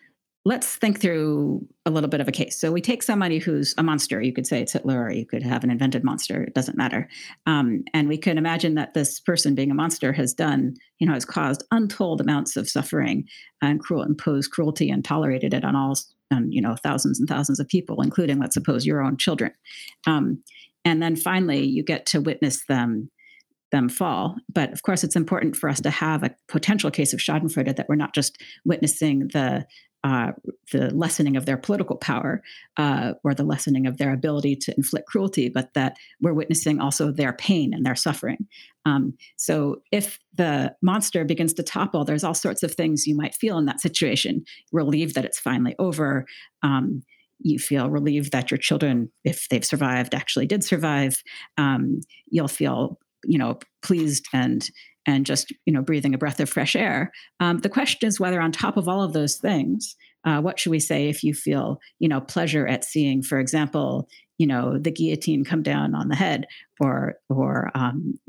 let's 0.45 0.75
think 0.75 0.99
through 0.99 1.65
a 1.85 1.89
little 1.89 2.09
bit 2.09 2.19
of 2.19 2.27
a 2.27 2.31
case. 2.31 2.59
So 2.59 2.71
we 2.71 2.81
take 2.81 3.01
somebody 3.01 3.39
who's 3.39 3.73
a 3.77 3.83
monster. 3.83 4.21
You 4.21 4.33
could 4.33 4.45
say 4.45 4.61
it's 4.61 4.73
Hitler, 4.73 5.03
or 5.03 5.11
you 5.11 5.25
could 5.25 5.41
have 5.41 5.63
an 5.63 5.71
invented 5.71 6.03
monster. 6.03 6.43
It 6.43 6.53
doesn't 6.53 6.77
matter. 6.77 7.07
Um, 7.45 7.83
and 7.93 8.09
we 8.09 8.17
can 8.17 8.37
imagine 8.37 8.75
that 8.75 8.93
this 8.93 9.21
person 9.21 9.55
being 9.55 9.71
a 9.71 9.75
monster 9.75 10.11
has 10.11 10.33
done, 10.33 10.73
you 10.99 11.07
know, 11.07 11.13
has 11.13 11.23
caused 11.23 11.63
untold 11.71 12.19
amounts 12.19 12.57
of 12.57 12.69
suffering 12.69 13.25
and 13.61 13.79
cruel, 13.79 14.03
imposed 14.03 14.51
cruelty 14.51 14.89
and 14.89 15.05
tolerated 15.05 15.53
it 15.53 15.63
on 15.63 15.77
all, 15.77 15.97
on, 16.31 16.51
you 16.51 16.61
know, 16.61 16.75
thousands 16.83 17.19
and 17.19 17.29
thousands 17.29 17.61
of 17.61 17.67
people, 17.69 18.01
including, 18.01 18.39
let's 18.39 18.55
suppose, 18.55 18.85
your 18.85 19.01
own 19.01 19.15
children. 19.15 19.53
Um, 20.05 20.43
and 20.83 21.01
then 21.01 21.15
finally, 21.15 21.63
you 21.65 21.83
get 21.83 22.05
to 22.07 22.19
witness 22.19 22.65
them 22.67 23.09
them 23.71 23.89
fall. 23.89 24.35
But 24.53 24.71
of 24.71 24.83
course, 24.83 25.03
it's 25.03 25.15
important 25.15 25.55
for 25.55 25.67
us 25.67 25.81
to 25.81 25.89
have 25.89 26.21
a 26.21 26.35
potential 26.47 26.91
case 26.91 27.11
of 27.11 27.19
Schadenfreude 27.19 27.75
that 27.75 27.87
we're 27.89 27.95
not 27.95 28.13
just 28.13 28.37
witnessing 28.63 29.29
the 29.33 29.65
uh, 30.03 30.31
the 30.71 30.93
lessening 30.93 31.37
of 31.37 31.45
their 31.45 31.57
political 31.57 31.95
power 31.95 32.41
uh, 32.77 33.13
or 33.23 33.33
the 33.33 33.43
lessening 33.43 33.87
of 33.87 33.97
their 33.97 34.13
ability 34.13 34.55
to 34.55 34.73
inflict 34.75 35.07
cruelty, 35.07 35.47
but 35.49 35.73
that 35.73 35.95
we're 36.21 36.33
witnessing 36.33 36.79
also 36.79 37.11
their 37.11 37.33
pain 37.33 37.73
and 37.73 37.85
their 37.85 37.95
suffering. 37.95 38.45
Um, 38.85 39.13
so 39.37 39.81
if 39.91 40.19
the 40.33 40.75
monster 40.81 41.23
begins 41.23 41.53
to 41.53 41.63
topple, 41.63 42.03
there's 42.03 42.23
all 42.23 42.33
sorts 42.33 42.63
of 42.63 42.73
things 42.73 43.07
you 43.07 43.15
might 43.15 43.35
feel 43.35 43.57
in 43.57 43.65
that 43.65 43.79
situation. 43.79 44.43
Relieved 44.73 45.15
that 45.15 45.25
it's 45.25 45.39
finally 45.39 45.75
over. 45.79 46.25
Um, 46.63 47.03
you 47.39 47.59
feel 47.59 47.89
relieved 47.89 48.31
that 48.31 48.51
your 48.51 48.57
children, 48.57 49.11
if 49.23 49.47
they've 49.49 49.65
survived, 49.65 50.13
actually 50.13 50.47
did 50.47 50.63
survive. 50.63 51.23
Um, 51.57 52.01
you'll 52.29 52.47
feel, 52.47 52.99
you 53.25 53.37
know, 53.37 53.59
pleased 53.81 54.27
and 54.33 54.69
and 55.05 55.25
just 55.25 55.53
you 55.65 55.73
know 55.73 55.81
breathing 55.81 56.13
a 56.13 56.17
breath 56.17 56.39
of 56.39 56.49
fresh 56.49 56.75
air. 56.75 57.11
Um, 57.39 57.59
the 57.59 57.69
question 57.69 58.07
is 58.07 58.19
whether 58.19 58.41
on 58.41 58.51
top 58.51 58.77
of 58.77 58.87
all 58.87 59.03
of 59.03 59.13
those 59.13 59.35
things, 59.35 59.95
uh, 60.25 60.41
what 60.41 60.59
should 60.59 60.71
we 60.71 60.79
say 60.79 61.09
if 61.09 61.23
you 61.23 61.33
feel 61.33 61.79
you 61.99 62.07
know 62.07 62.21
pleasure 62.21 62.67
at 62.67 62.83
seeing, 62.83 63.21
for 63.21 63.39
example, 63.39 64.07
you 64.37 64.47
know 64.47 64.77
the 64.77 64.91
guillotine 64.91 65.43
come 65.43 65.63
down 65.63 65.95
on 65.95 66.07
the 66.07 66.15
head, 66.15 66.45
or 66.79 67.15
or 67.29 67.71
um, 67.75 68.19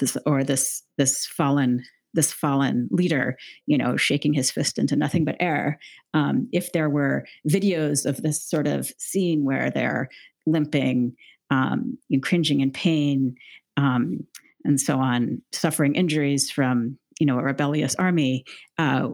this 0.00 0.16
or 0.26 0.44
this 0.44 0.82
this 0.96 1.26
fallen 1.26 1.82
this 2.14 2.32
fallen 2.32 2.88
leader, 2.90 3.36
you 3.66 3.76
know, 3.76 3.96
shaking 3.96 4.32
his 4.32 4.50
fist 4.50 4.78
into 4.78 4.96
nothing 4.96 5.24
but 5.24 5.36
air. 5.40 5.78
Um, 6.14 6.48
if 6.52 6.72
there 6.72 6.88
were 6.88 7.26
videos 7.48 8.06
of 8.06 8.22
this 8.22 8.42
sort 8.42 8.66
of 8.66 8.90
scene 8.98 9.44
where 9.44 9.70
they're 9.70 10.08
limping, 10.46 11.14
um, 11.50 11.98
and 12.10 12.22
cringing 12.22 12.60
in 12.60 12.70
pain, 12.70 13.36
um, 13.76 14.26
and 14.64 14.80
so 14.80 14.98
on, 14.98 15.42
suffering 15.52 15.94
injuries 15.94 16.50
from 16.50 16.98
you 17.20 17.26
know 17.26 17.38
a 17.38 17.42
rebellious 17.42 17.94
army. 17.96 18.44
Uh, 18.78 19.08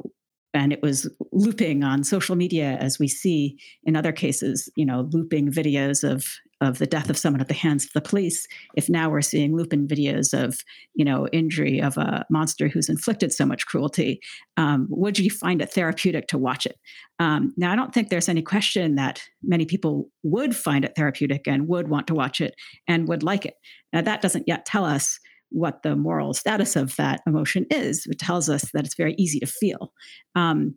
and 0.54 0.72
it 0.72 0.80
was 0.82 1.10
looping 1.32 1.82
on 1.82 2.04
social 2.04 2.36
media 2.36 2.78
as 2.80 2.98
we 2.98 3.08
see 3.08 3.58
in 3.82 3.96
other 3.96 4.12
cases 4.12 4.70
you 4.76 4.86
know 4.86 5.08
looping 5.12 5.50
videos 5.50 6.08
of 6.08 6.26
of 6.60 6.78
the 6.78 6.86
death 6.86 7.10
of 7.10 7.18
someone 7.18 7.40
at 7.40 7.48
the 7.48 7.54
hands 7.54 7.84
of 7.84 7.92
the 7.92 8.00
police 8.00 8.46
if 8.76 8.88
now 8.88 9.10
we're 9.10 9.20
seeing 9.20 9.56
looping 9.56 9.86
videos 9.86 10.32
of 10.32 10.60
you 10.94 11.04
know 11.04 11.26
injury 11.28 11.80
of 11.80 11.96
a 11.98 12.24
monster 12.30 12.68
who's 12.68 12.88
inflicted 12.88 13.32
so 13.32 13.44
much 13.44 13.66
cruelty 13.66 14.20
um, 14.56 14.86
would 14.88 15.18
you 15.18 15.28
find 15.28 15.60
it 15.60 15.72
therapeutic 15.72 16.28
to 16.28 16.38
watch 16.38 16.64
it 16.64 16.78
um, 17.18 17.52
now 17.56 17.72
i 17.72 17.76
don't 17.76 17.92
think 17.92 18.08
there's 18.08 18.28
any 18.28 18.42
question 18.42 18.94
that 18.94 19.22
many 19.42 19.66
people 19.66 20.08
would 20.22 20.54
find 20.54 20.84
it 20.84 20.94
therapeutic 20.96 21.46
and 21.46 21.68
would 21.68 21.88
want 21.88 22.06
to 22.06 22.14
watch 22.14 22.40
it 22.40 22.54
and 22.86 23.08
would 23.08 23.22
like 23.22 23.44
it 23.44 23.54
now 23.92 24.00
that 24.00 24.22
doesn't 24.22 24.46
yet 24.46 24.64
tell 24.64 24.84
us 24.84 25.18
what 25.54 25.82
the 25.82 25.94
moral 25.94 26.34
status 26.34 26.76
of 26.76 26.96
that 26.96 27.20
emotion 27.26 27.64
is. 27.70 28.06
It 28.06 28.18
tells 28.18 28.50
us 28.50 28.70
that 28.72 28.84
it's 28.84 28.96
very 28.96 29.14
easy 29.14 29.38
to 29.40 29.46
feel. 29.46 29.92
Um, 30.34 30.74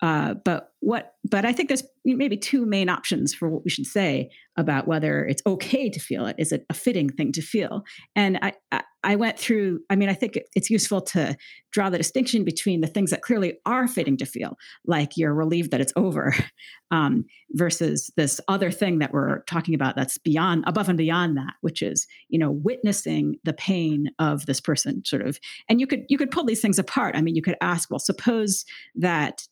uh, 0.00 0.34
but 0.44 0.72
what? 0.80 1.14
But 1.28 1.44
I 1.44 1.52
think 1.52 1.68
there's 1.68 1.82
maybe 2.04 2.36
two 2.36 2.64
main 2.64 2.88
options 2.88 3.34
for 3.34 3.48
what 3.48 3.64
we 3.64 3.70
should 3.70 3.86
say 3.86 4.30
about 4.56 4.86
whether 4.86 5.26
it's 5.26 5.42
okay 5.44 5.90
to 5.90 5.98
feel 5.98 6.26
it. 6.26 6.36
Is 6.38 6.52
it 6.52 6.64
a 6.70 6.74
fitting 6.74 7.08
thing 7.08 7.32
to 7.32 7.42
feel? 7.42 7.82
And 8.14 8.38
I, 8.40 8.52
I, 8.70 8.82
I 9.02 9.16
went 9.16 9.40
through. 9.40 9.80
I 9.90 9.96
mean, 9.96 10.08
I 10.08 10.14
think 10.14 10.38
it's 10.54 10.70
useful 10.70 11.00
to 11.00 11.36
draw 11.72 11.90
the 11.90 11.98
distinction 11.98 12.44
between 12.44 12.80
the 12.80 12.86
things 12.86 13.10
that 13.10 13.22
clearly 13.22 13.58
are 13.66 13.88
fitting 13.88 14.16
to 14.18 14.26
feel, 14.26 14.56
like 14.86 15.16
you're 15.16 15.34
relieved 15.34 15.72
that 15.72 15.80
it's 15.80 15.92
over, 15.96 16.32
um, 16.92 17.24
versus 17.50 18.12
this 18.16 18.40
other 18.46 18.70
thing 18.70 19.00
that 19.00 19.12
we're 19.12 19.42
talking 19.44 19.74
about 19.74 19.96
that's 19.96 20.16
beyond, 20.16 20.62
above 20.68 20.88
and 20.88 20.98
beyond 20.98 21.36
that, 21.36 21.54
which 21.60 21.82
is 21.82 22.06
you 22.28 22.38
know 22.38 22.52
witnessing 22.52 23.34
the 23.42 23.52
pain 23.52 24.10
of 24.20 24.46
this 24.46 24.60
person, 24.60 25.04
sort 25.04 25.26
of. 25.26 25.40
And 25.68 25.80
you 25.80 25.88
could 25.88 26.04
you 26.08 26.18
could 26.18 26.30
pull 26.30 26.44
these 26.44 26.60
things 26.60 26.78
apart. 26.78 27.16
I 27.16 27.20
mean, 27.20 27.34
you 27.34 27.42
could 27.42 27.56
ask, 27.60 27.90
well, 27.90 27.98
suppose 27.98 28.64
that 28.94 29.48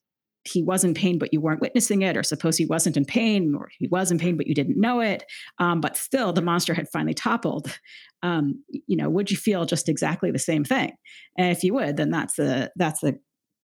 he 0.46 0.62
was 0.62 0.84
in 0.84 0.94
pain 0.94 1.18
but 1.18 1.32
you 1.32 1.40
weren't 1.40 1.60
witnessing 1.60 2.02
it 2.02 2.16
or 2.16 2.22
suppose 2.22 2.56
he 2.56 2.66
wasn't 2.66 2.96
in 2.96 3.04
pain 3.04 3.54
or 3.54 3.68
he 3.78 3.88
was 3.88 4.10
in 4.10 4.18
pain 4.18 4.36
but 4.36 4.46
you 4.46 4.54
didn't 4.54 4.80
know 4.80 5.00
it 5.00 5.24
um, 5.58 5.80
but 5.80 5.96
still 5.96 6.32
the 6.32 6.42
monster 6.42 6.74
had 6.74 6.88
finally 6.92 7.14
toppled 7.14 7.78
um, 8.22 8.62
you 8.86 8.96
know 8.96 9.08
would 9.08 9.30
you 9.30 9.36
feel 9.36 9.66
just 9.66 9.88
exactly 9.88 10.30
the 10.30 10.38
same 10.38 10.64
thing 10.64 10.92
and 11.38 11.50
if 11.50 11.62
you 11.62 11.74
would 11.74 11.96
then 11.96 12.10
that's 12.10 12.34
the 12.34 12.70
that's 12.76 13.00
the 13.00 13.18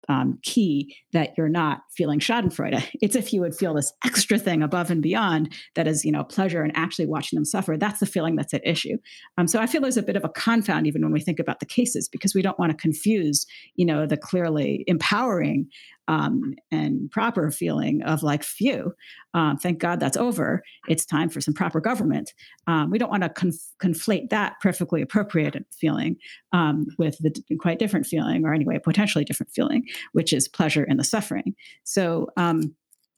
um, 0.09 0.39
key 0.41 0.95
that 1.13 1.33
you're 1.37 1.47
not 1.47 1.81
feeling 1.95 2.19
Schadenfreude. 2.19 2.83
It's 3.01 3.15
if 3.15 3.31
you 3.31 3.41
would 3.41 3.55
feel 3.55 3.73
this 3.73 3.93
extra 4.05 4.37
thing 4.37 4.61
above 4.61 4.91
and 4.91 5.01
beyond 5.01 5.53
that 5.75 5.87
is, 5.87 6.03
you 6.03 6.11
know, 6.11 6.23
pleasure 6.23 6.61
and 6.63 6.75
actually 6.75 7.05
watching 7.05 7.37
them 7.37 7.45
suffer. 7.45 7.77
That's 7.77 7.99
the 7.99 8.05
feeling 8.05 8.35
that's 8.35 8.53
at 8.53 8.65
issue. 8.65 8.97
Um, 9.37 9.47
so 9.47 9.59
I 9.59 9.67
feel 9.67 9.81
there's 9.81 9.97
a 9.97 10.03
bit 10.03 10.15
of 10.15 10.25
a 10.25 10.29
confound 10.29 10.87
even 10.87 11.01
when 11.01 11.13
we 11.13 11.21
think 11.21 11.39
about 11.39 11.59
the 11.59 11.65
cases 11.65 12.09
because 12.09 12.33
we 12.33 12.41
don't 12.41 12.59
want 12.59 12.71
to 12.71 12.77
confuse, 12.77 13.45
you 13.75 13.85
know, 13.85 14.05
the 14.05 14.17
clearly 14.17 14.83
empowering 14.87 15.67
um, 16.09 16.55
and 16.71 17.09
proper 17.11 17.51
feeling 17.51 18.01
of 18.01 18.23
like, 18.23 18.43
phew, 18.43 18.93
um, 19.35 19.57
thank 19.57 19.77
God 19.77 19.99
that's 19.99 20.17
over. 20.17 20.63
It's 20.87 21.05
time 21.05 21.29
for 21.29 21.39
some 21.39 21.53
proper 21.53 21.79
government. 21.79 22.33
Um, 22.65 22.89
we 22.89 22.97
don't 22.97 23.11
want 23.11 23.21
to 23.21 23.29
conf- 23.29 23.75
conflate 23.81 24.31
that 24.31 24.55
perfectly 24.59 25.03
appropriate 25.03 25.55
feeling 25.71 26.17
um, 26.51 26.87
with 26.97 27.19
the 27.19 27.31
quite 27.57 27.77
different 27.77 28.07
feeling, 28.07 28.43
or 28.43 28.55
anyway, 28.55 28.79
potentially 28.83 29.23
different 29.23 29.51
feeling, 29.51 29.85
which 30.13 30.33
is 30.33 30.47
pleasure 30.47 30.83
in 30.83 30.97
the 30.97 31.03
suffering. 31.03 31.55
So, 31.83 32.29
um, 32.37 32.75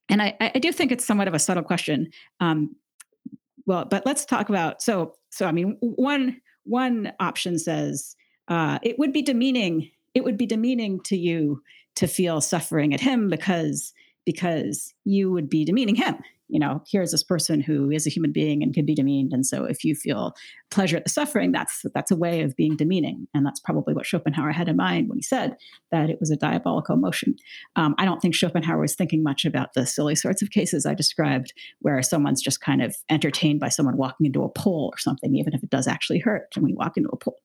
and 0.09 0.21
I, 0.21 0.35
I, 0.41 0.59
do 0.59 0.73
think 0.73 0.91
it's 0.91 1.05
somewhat 1.05 1.29
of 1.29 1.33
a 1.33 1.39
subtle 1.39 1.63
question. 1.63 2.09
Um, 2.41 2.75
well, 3.65 3.85
but 3.85 4.05
let's 4.05 4.25
talk 4.25 4.49
about 4.49 4.81
so 4.81 5.13
so. 5.29 5.45
I 5.45 5.53
mean, 5.53 5.77
one 5.79 6.41
one 6.63 7.13
option 7.21 7.57
says 7.57 8.17
uh, 8.49 8.79
it 8.83 8.99
would 8.99 9.13
be 9.13 9.21
demeaning. 9.21 9.91
It 10.13 10.25
would 10.25 10.37
be 10.37 10.45
demeaning 10.45 10.99
to 11.03 11.15
you 11.15 11.61
to 11.95 12.07
feel 12.07 12.41
suffering 12.41 12.93
at 12.93 12.99
him 12.99 13.29
because 13.29 13.93
because 14.25 14.93
you 15.03 15.31
would 15.31 15.49
be 15.49 15.65
demeaning 15.65 15.95
him 15.95 16.15
you 16.51 16.59
know, 16.59 16.83
here's 16.89 17.11
this 17.11 17.23
person 17.23 17.61
who 17.61 17.89
is 17.89 18.05
a 18.05 18.09
human 18.09 18.31
being 18.31 18.61
and 18.61 18.73
can 18.73 18.85
be 18.85 18.93
demeaned. 18.93 19.31
And 19.33 19.45
so 19.45 19.63
if 19.63 19.83
you 19.83 19.95
feel 19.95 20.35
pleasure 20.69 20.97
at 20.97 21.05
the 21.05 21.09
suffering, 21.09 21.51
that's 21.51 21.83
that's 21.93 22.11
a 22.11 22.15
way 22.15 22.41
of 22.41 22.55
being 22.55 22.75
demeaning. 22.75 23.27
And 23.33 23.45
that's 23.45 23.59
probably 23.59 23.93
what 23.93 24.05
Schopenhauer 24.05 24.51
had 24.51 24.67
in 24.67 24.75
mind 24.75 25.09
when 25.09 25.17
he 25.17 25.23
said 25.23 25.55
that 25.91 26.09
it 26.09 26.19
was 26.19 26.29
a 26.29 26.35
diabolical 26.35 26.95
emotion. 26.95 27.35
Um, 27.75 27.95
I 27.97 28.05
don't 28.05 28.21
think 28.21 28.35
Schopenhauer 28.35 28.81
was 28.81 28.95
thinking 28.95 29.23
much 29.23 29.45
about 29.45 29.73
the 29.73 29.85
silly 29.85 30.15
sorts 30.15 30.41
of 30.41 30.51
cases 30.51 30.85
I 30.85 30.93
described, 30.93 31.53
where 31.79 32.01
someone's 32.03 32.41
just 32.41 32.61
kind 32.61 32.81
of 32.81 32.95
entertained 33.09 33.59
by 33.59 33.69
someone 33.69 33.97
walking 33.97 34.25
into 34.25 34.43
a 34.43 34.49
pole 34.49 34.91
or 34.93 34.99
something, 34.99 35.35
even 35.35 35.53
if 35.53 35.63
it 35.63 35.69
does 35.69 35.87
actually 35.87 36.19
hurt 36.19 36.49
when 36.57 36.69
you 36.69 36.75
walk 36.75 36.97
into 36.97 37.09
a 37.09 37.17
pole. 37.17 37.39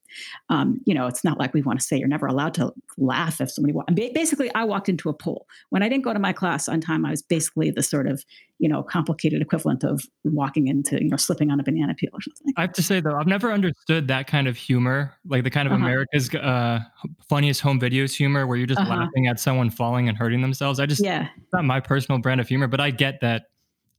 Um, 0.48 0.80
you 0.84 0.94
know, 0.94 1.06
it's 1.06 1.24
not 1.24 1.38
like 1.38 1.54
we 1.54 1.62
want 1.62 1.78
to 1.78 1.86
say 1.86 1.96
you're 1.96 2.08
never 2.08 2.26
allowed 2.26 2.54
to 2.54 2.72
laugh 2.98 3.40
if 3.40 3.50
somebody 3.50 3.72
walks. 3.72 3.92
Basically, 3.94 4.52
I 4.54 4.64
walked 4.64 4.88
into 4.88 5.08
a 5.08 5.14
pole. 5.14 5.46
When 5.70 5.82
I 5.82 5.88
didn't 5.88 6.04
go 6.04 6.12
to 6.12 6.18
my 6.18 6.32
class 6.32 6.68
on 6.68 6.80
time, 6.80 7.04
I 7.04 7.10
was 7.10 7.22
basically 7.22 7.70
the 7.70 7.82
sort 7.82 8.06
of, 8.06 8.24
you 8.58 8.68
know, 8.68 8.82
complicated 8.82 9.42
equivalent 9.42 9.84
of 9.84 10.02
walking 10.24 10.66
into, 10.66 11.02
you 11.02 11.08
know, 11.08 11.16
slipping 11.16 11.50
on 11.50 11.60
a 11.60 11.62
banana 11.62 11.94
peel 11.94 12.10
or 12.12 12.20
something. 12.22 12.52
I 12.56 12.62
have 12.62 12.72
to 12.72 12.82
say 12.82 13.00
though, 13.00 13.14
I've 13.14 13.26
never 13.26 13.52
understood 13.52 14.08
that 14.08 14.26
kind 14.26 14.48
of 14.48 14.56
humor, 14.56 15.12
like 15.26 15.44
the 15.44 15.50
kind 15.50 15.66
of 15.66 15.72
uh-huh. 15.72 15.84
America's 15.84 16.34
uh, 16.34 16.80
funniest 17.28 17.60
home 17.60 17.78
videos 17.78 18.16
humor, 18.16 18.46
where 18.46 18.56
you're 18.56 18.66
just 18.66 18.80
uh-huh. 18.80 18.96
laughing 18.96 19.26
at 19.26 19.38
someone 19.38 19.70
falling 19.70 20.08
and 20.08 20.16
hurting 20.16 20.40
themselves. 20.40 20.80
I 20.80 20.86
just, 20.86 21.04
yeah, 21.04 21.28
it's 21.36 21.52
not 21.52 21.64
my 21.64 21.80
personal 21.80 22.20
brand 22.20 22.40
of 22.40 22.48
humor, 22.48 22.66
but 22.66 22.80
I 22.80 22.90
get 22.90 23.20
that 23.20 23.44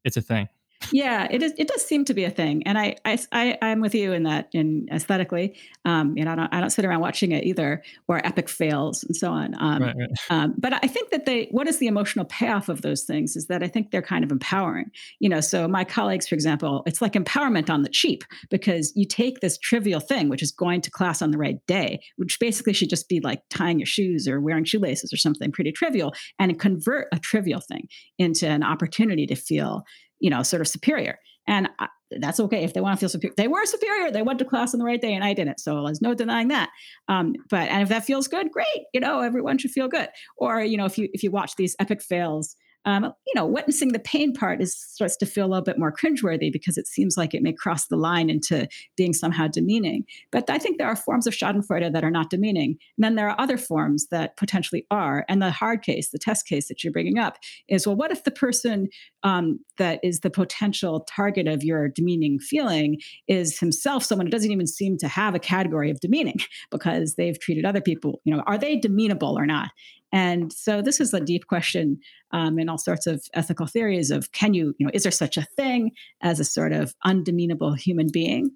it's 0.03 0.17
a 0.17 0.21
thing 0.21 0.47
yeah, 0.91 1.27
it 1.29 1.43
is. 1.43 1.53
It 1.57 1.67
does 1.67 1.83
seem 1.83 2.05
to 2.05 2.13
be 2.13 2.23
a 2.23 2.29
thing, 2.29 2.63
and 2.65 2.77
I, 2.77 2.95
I, 3.03 3.17
I 3.31 3.57
am 3.61 3.81
with 3.81 3.95
you 3.95 4.13
in 4.13 4.23
that. 4.23 4.49
In 4.53 4.87
aesthetically, 4.91 5.55
um, 5.85 6.17
you 6.17 6.23
know, 6.23 6.31
I 6.31 6.35
don't, 6.35 6.53
I 6.53 6.59
don't 6.59 6.69
sit 6.69 6.85
around 6.85 7.01
watching 7.01 7.31
it 7.31 7.43
either, 7.43 7.83
or 8.07 8.25
epic 8.25 8.49
fails 8.49 9.03
and 9.03 9.15
so 9.15 9.31
on. 9.31 9.55
Um, 9.59 9.83
right, 9.83 9.95
right. 9.97 10.09
Um, 10.29 10.55
but 10.57 10.73
I 10.73 10.87
think 10.87 11.11
that 11.11 11.25
they, 11.25 11.47
what 11.51 11.67
is 11.67 11.79
the 11.79 11.87
emotional 11.87 12.25
payoff 12.25 12.69
of 12.69 12.81
those 12.81 13.03
things? 13.03 13.35
Is 13.35 13.47
that 13.47 13.63
I 13.63 13.67
think 13.67 13.91
they're 13.91 14.01
kind 14.01 14.23
of 14.23 14.31
empowering. 14.31 14.91
You 15.19 15.29
know, 15.29 15.41
so 15.41 15.67
my 15.67 15.83
colleagues, 15.83 16.27
for 16.27 16.35
example, 16.35 16.83
it's 16.85 17.01
like 17.01 17.13
empowerment 17.13 17.69
on 17.69 17.83
the 17.83 17.89
cheap 17.89 18.23
because 18.49 18.93
you 18.95 19.05
take 19.05 19.39
this 19.39 19.57
trivial 19.57 19.99
thing, 19.99 20.29
which 20.29 20.41
is 20.41 20.51
going 20.51 20.81
to 20.81 20.91
class 20.91 21.21
on 21.21 21.31
the 21.31 21.37
right 21.37 21.65
day, 21.67 21.99
which 22.15 22.39
basically 22.39 22.73
should 22.73 22.89
just 22.89 23.09
be 23.09 23.19
like 23.19 23.41
tying 23.49 23.79
your 23.79 23.85
shoes 23.85 24.27
or 24.27 24.39
wearing 24.39 24.63
shoelaces 24.63 25.11
or 25.11 25.17
something 25.17 25.51
pretty 25.51 25.71
trivial, 25.71 26.13
and 26.39 26.59
convert 26.59 27.07
a 27.11 27.19
trivial 27.19 27.59
thing 27.59 27.87
into 28.17 28.47
an 28.47 28.63
opportunity 28.63 29.25
to 29.27 29.35
feel 29.35 29.83
you 30.19 30.29
know, 30.29 30.43
sort 30.43 30.61
of 30.61 30.67
superior. 30.67 31.17
And 31.47 31.69
I, 31.79 31.87
that's 32.11 32.39
okay 32.39 32.63
if 32.63 32.73
they 32.73 32.81
want 32.81 32.97
to 32.97 32.99
feel 32.99 33.09
superior. 33.09 33.33
They 33.35 33.47
were 33.47 33.65
superior. 33.65 34.11
They 34.11 34.21
went 34.21 34.39
to 34.39 34.45
class 34.45 34.73
on 34.73 34.79
the 34.79 34.85
right 34.85 35.01
day, 35.01 35.13
and 35.13 35.23
I 35.23 35.33
didn't. 35.33 35.59
So 35.59 35.83
there's 35.85 36.01
no 36.01 36.13
denying 36.13 36.49
that. 36.49 36.69
Um, 37.07 37.33
but 37.49 37.69
and 37.69 37.81
if 37.81 37.89
that 37.89 38.05
feels 38.05 38.27
good, 38.27 38.51
great. 38.51 38.85
You 38.93 38.99
know, 38.99 39.21
everyone 39.21 39.57
should 39.57 39.71
feel 39.71 39.87
good. 39.87 40.09
Or 40.37 40.61
you 40.61 40.77
know, 40.77 40.85
if 40.85 40.97
you 40.97 41.09
if 41.13 41.23
you 41.23 41.31
watch 41.31 41.55
these 41.55 41.75
epic 41.79 42.01
fails 42.01 42.55
um, 42.87 43.03
you 43.03 43.33
know, 43.35 43.45
witnessing 43.45 43.91
the 43.91 43.99
pain 43.99 44.31
part 44.31 44.61
is 44.61 44.73
starts 44.73 45.17
to 45.17 45.25
feel 45.25 45.45
a 45.45 45.49
little 45.49 45.63
bit 45.63 45.77
more 45.77 45.91
cringeworthy 45.91 46.49
because 46.49 46.77
it 46.77 46.87
seems 46.87 47.17
like 47.17 47.33
it 47.33 47.43
may 47.43 47.51
cross 47.51 47.87
the 47.87 47.97
line 47.97 48.29
into 48.29 48.65
being 48.95 49.11
somehow 49.11 49.45
demeaning. 49.45 50.05
But 50.31 50.49
I 50.49 50.57
think 50.57 50.77
there 50.77 50.87
are 50.87 50.95
forms 50.95 51.27
of 51.27 51.33
Schadenfreude 51.33 51.91
that 51.91 52.05
are 52.05 52.09
not 52.09 52.29
demeaning. 52.29 52.77
And 52.97 53.03
then 53.03 53.15
there 53.15 53.29
are 53.29 53.39
other 53.39 53.57
forms 53.57 54.07
that 54.11 54.37
potentially 54.37 54.85
are. 54.89 55.25
And 55.27 55.41
the 55.41 55.51
hard 55.51 55.81
case, 55.81 56.11
the 56.11 56.17
test 56.17 56.47
case 56.47 56.69
that 56.69 56.81
you're 56.81 56.93
bringing 56.93 57.19
up 57.19 57.37
is, 57.67 57.85
well, 57.85 57.97
what 57.97 58.11
if 58.11 58.23
the 58.23 58.31
person 58.31 58.87
um, 59.23 59.59
that 59.77 59.99
is 60.01 60.21
the 60.21 60.29
potential 60.29 61.05
target 61.09 61.45
of 61.45 61.63
your 61.63 61.89
demeaning 61.89 62.39
feeling 62.39 63.01
is 63.27 63.59
himself 63.59 64.05
someone 64.05 64.27
who 64.27 64.31
doesn't 64.31 64.51
even 64.51 64.65
seem 64.65 64.97
to 64.99 65.09
have 65.09 65.35
a 65.35 65.39
category 65.39 65.91
of 65.91 65.99
demeaning 65.99 66.39
because 66.71 67.15
they've 67.15 67.37
treated 67.37 67.65
other 67.65 67.81
people, 67.81 68.21
you 68.23 68.33
know, 68.33 68.43
are 68.47 68.57
they 68.57 68.77
demeanable 68.77 69.37
or 69.37 69.45
not? 69.45 69.71
And 70.17 70.51
so 70.51 70.81
this 70.81 70.99
is 70.99 71.13
a 71.13 71.19
deep 71.19 71.45
question 71.45 71.99
um, 72.31 72.57
in 72.57 72.69
all 72.69 72.79
sorts 72.79 73.05
of 73.05 73.23
ethical 73.35 73.67
theories 73.67 74.09
of 74.09 74.31
can 74.31 74.55
you, 74.55 74.73
you 74.79 74.87
know, 74.87 74.91
is 74.91 75.03
there 75.03 75.11
such 75.11 75.37
a 75.37 75.43
thing 75.55 75.91
as 76.23 76.39
a 76.39 76.43
sort 76.43 76.73
of 76.73 76.95
undemeanable 77.05 77.73
human 77.73 78.07
being 78.11 78.49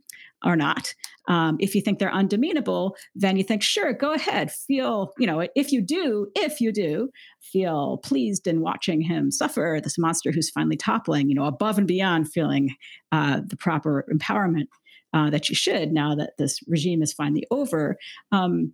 or 0.43 0.55
not? 0.55 0.95
Um, 1.27 1.57
if 1.59 1.75
you 1.75 1.81
think 1.81 1.99
they're 1.99 2.09
undemeanable, 2.09 2.95
then 3.13 3.37
you 3.37 3.43
think, 3.43 3.61
sure, 3.61 3.93
go 3.93 4.11
ahead, 4.11 4.51
feel, 4.51 5.13
you 5.19 5.27
know, 5.27 5.47
if 5.55 5.71
you 5.71 5.83
do, 5.83 6.31
if 6.35 6.61
you 6.61 6.71
do 6.71 7.11
feel 7.39 7.99
pleased 7.99 8.47
in 8.47 8.61
watching 8.61 8.99
him 8.99 9.29
suffer, 9.29 9.79
this 9.83 9.99
monster 9.99 10.31
who's 10.31 10.49
finally 10.49 10.77
toppling, 10.77 11.29
you 11.29 11.35
know, 11.35 11.45
above 11.45 11.77
and 11.77 11.87
beyond 11.87 12.31
feeling 12.33 12.75
uh, 13.11 13.41
the 13.45 13.55
proper 13.55 14.03
empowerment 14.11 14.65
uh, 15.13 15.29
that 15.29 15.47
you 15.47 15.53
should 15.53 15.91
now 15.91 16.15
that 16.15 16.31
this 16.39 16.59
regime 16.67 17.03
is 17.03 17.13
finally 17.13 17.45
over. 17.51 17.97
Um, 18.31 18.73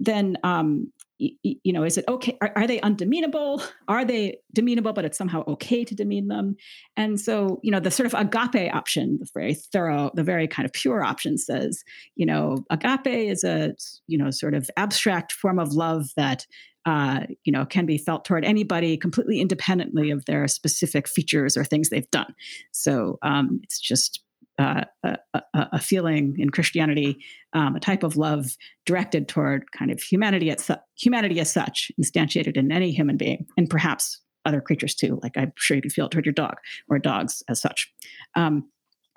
then 0.00 0.36
um, 0.44 0.92
you 1.18 1.72
know, 1.72 1.82
is 1.82 1.96
it 1.96 2.04
okay? 2.08 2.36
Are, 2.40 2.52
are, 2.56 2.66
they 2.66 2.78
undemeanable? 2.80 3.62
Are 3.88 4.04
they 4.04 4.38
demeanable, 4.52 4.92
but 4.92 5.04
it's 5.04 5.16
somehow 5.16 5.44
okay 5.46 5.84
to 5.84 5.94
demean 5.94 6.28
them? 6.28 6.56
And 6.96 7.18
so, 7.18 7.58
you 7.62 7.70
know, 7.70 7.80
the 7.80 7.90
sort 7.90 8.06
of 8.06 8.14
agape 8.14 8.74
option, 8.74 9.18
the 9.18 9.28
very 9.32 9.54
thorough, 9.54 10.10
the 10.14 10.22
very 10.22 10.46
kind 10.46 10.66
of 10.66 10.72
pure 10.72 11.02
option 11.02 11.38
says, 11.38 11.84
you 12.16 12.26
know, 12.26 12.64
agape 12.70 13.06
is 13.06 13.44
a, 13.44 13.74
you 14.06 14.18
know, 14.18 14.30
sort 14.30 14.54
of 14.54 14.70
abstract 14.76 15.32
form 15.32 15.58
of 15.58 15.72
love 15.72 16.10
that, 16.16 16.46
uh, 16.84 17.20
you 17.44 17.52
know, 17.52 17.64
can 17.64 17.86
be 17.86 17.96
felt 17.96 18.24
toward 18.24 18.44
anybody 18.44 18.96
completely 18.96 19.40
independently 19.40 20.10
of 20.10 20.26
their 20.26 20.46
specific 20.46 21.08
features 21.08 21.56
or 21.56 21.64
things 21.64 21.88
they've 21.88 22.10
done. 22.10 22.34
So 22.72 23.18
um, 23.22 23.60
it's 23.62 23.80
just 23.80 24.22
uh, 24.58 24.84
a, 25.04 25.18
a, 25.54 25.78
feeling 25.78 26.36
in 26.38 26.50
Christianity, 26.50 27.18
um, 27.52 27.76
a 27.76 27.80
type 27.80 28.02
of 28.02 28.16
love 28.16 28.56
directed 28.86 29.28
toward 29.28 29.70
kind 29.72 29.90
of 29.90 30.00
humanity 30.00 30.50
at 30.50 30.60
su- 30.60 30.76
humanity 30.98 31.40
as 31.40 31.52
such, 31.52 31.90
instantiated 32.00 32.56
in 32.56 32.72
any 32.72 32.90
human 32.90 33.16
being, 33.16 33.46
and 33.58 33.68
perhaps 33.68 34.20
other 34.46 34.60
creatures 34.60 34.94
too. 34.94 35.18
Like 35.22 35.36
I'm 35.36 35.52
sure 35.56 35.74
you 35.74 35.82
could 35.82 35.92
feel 35.92 36.06
it 36.06 36.10
toward 36.10 36.24
your 36.24 36.32
dog 36.32 36.56
or 36.88 36.98
dogs 36.98 37.42
as 37.48 37.60
such. 37.60 37.92
Um, 38.34 38.70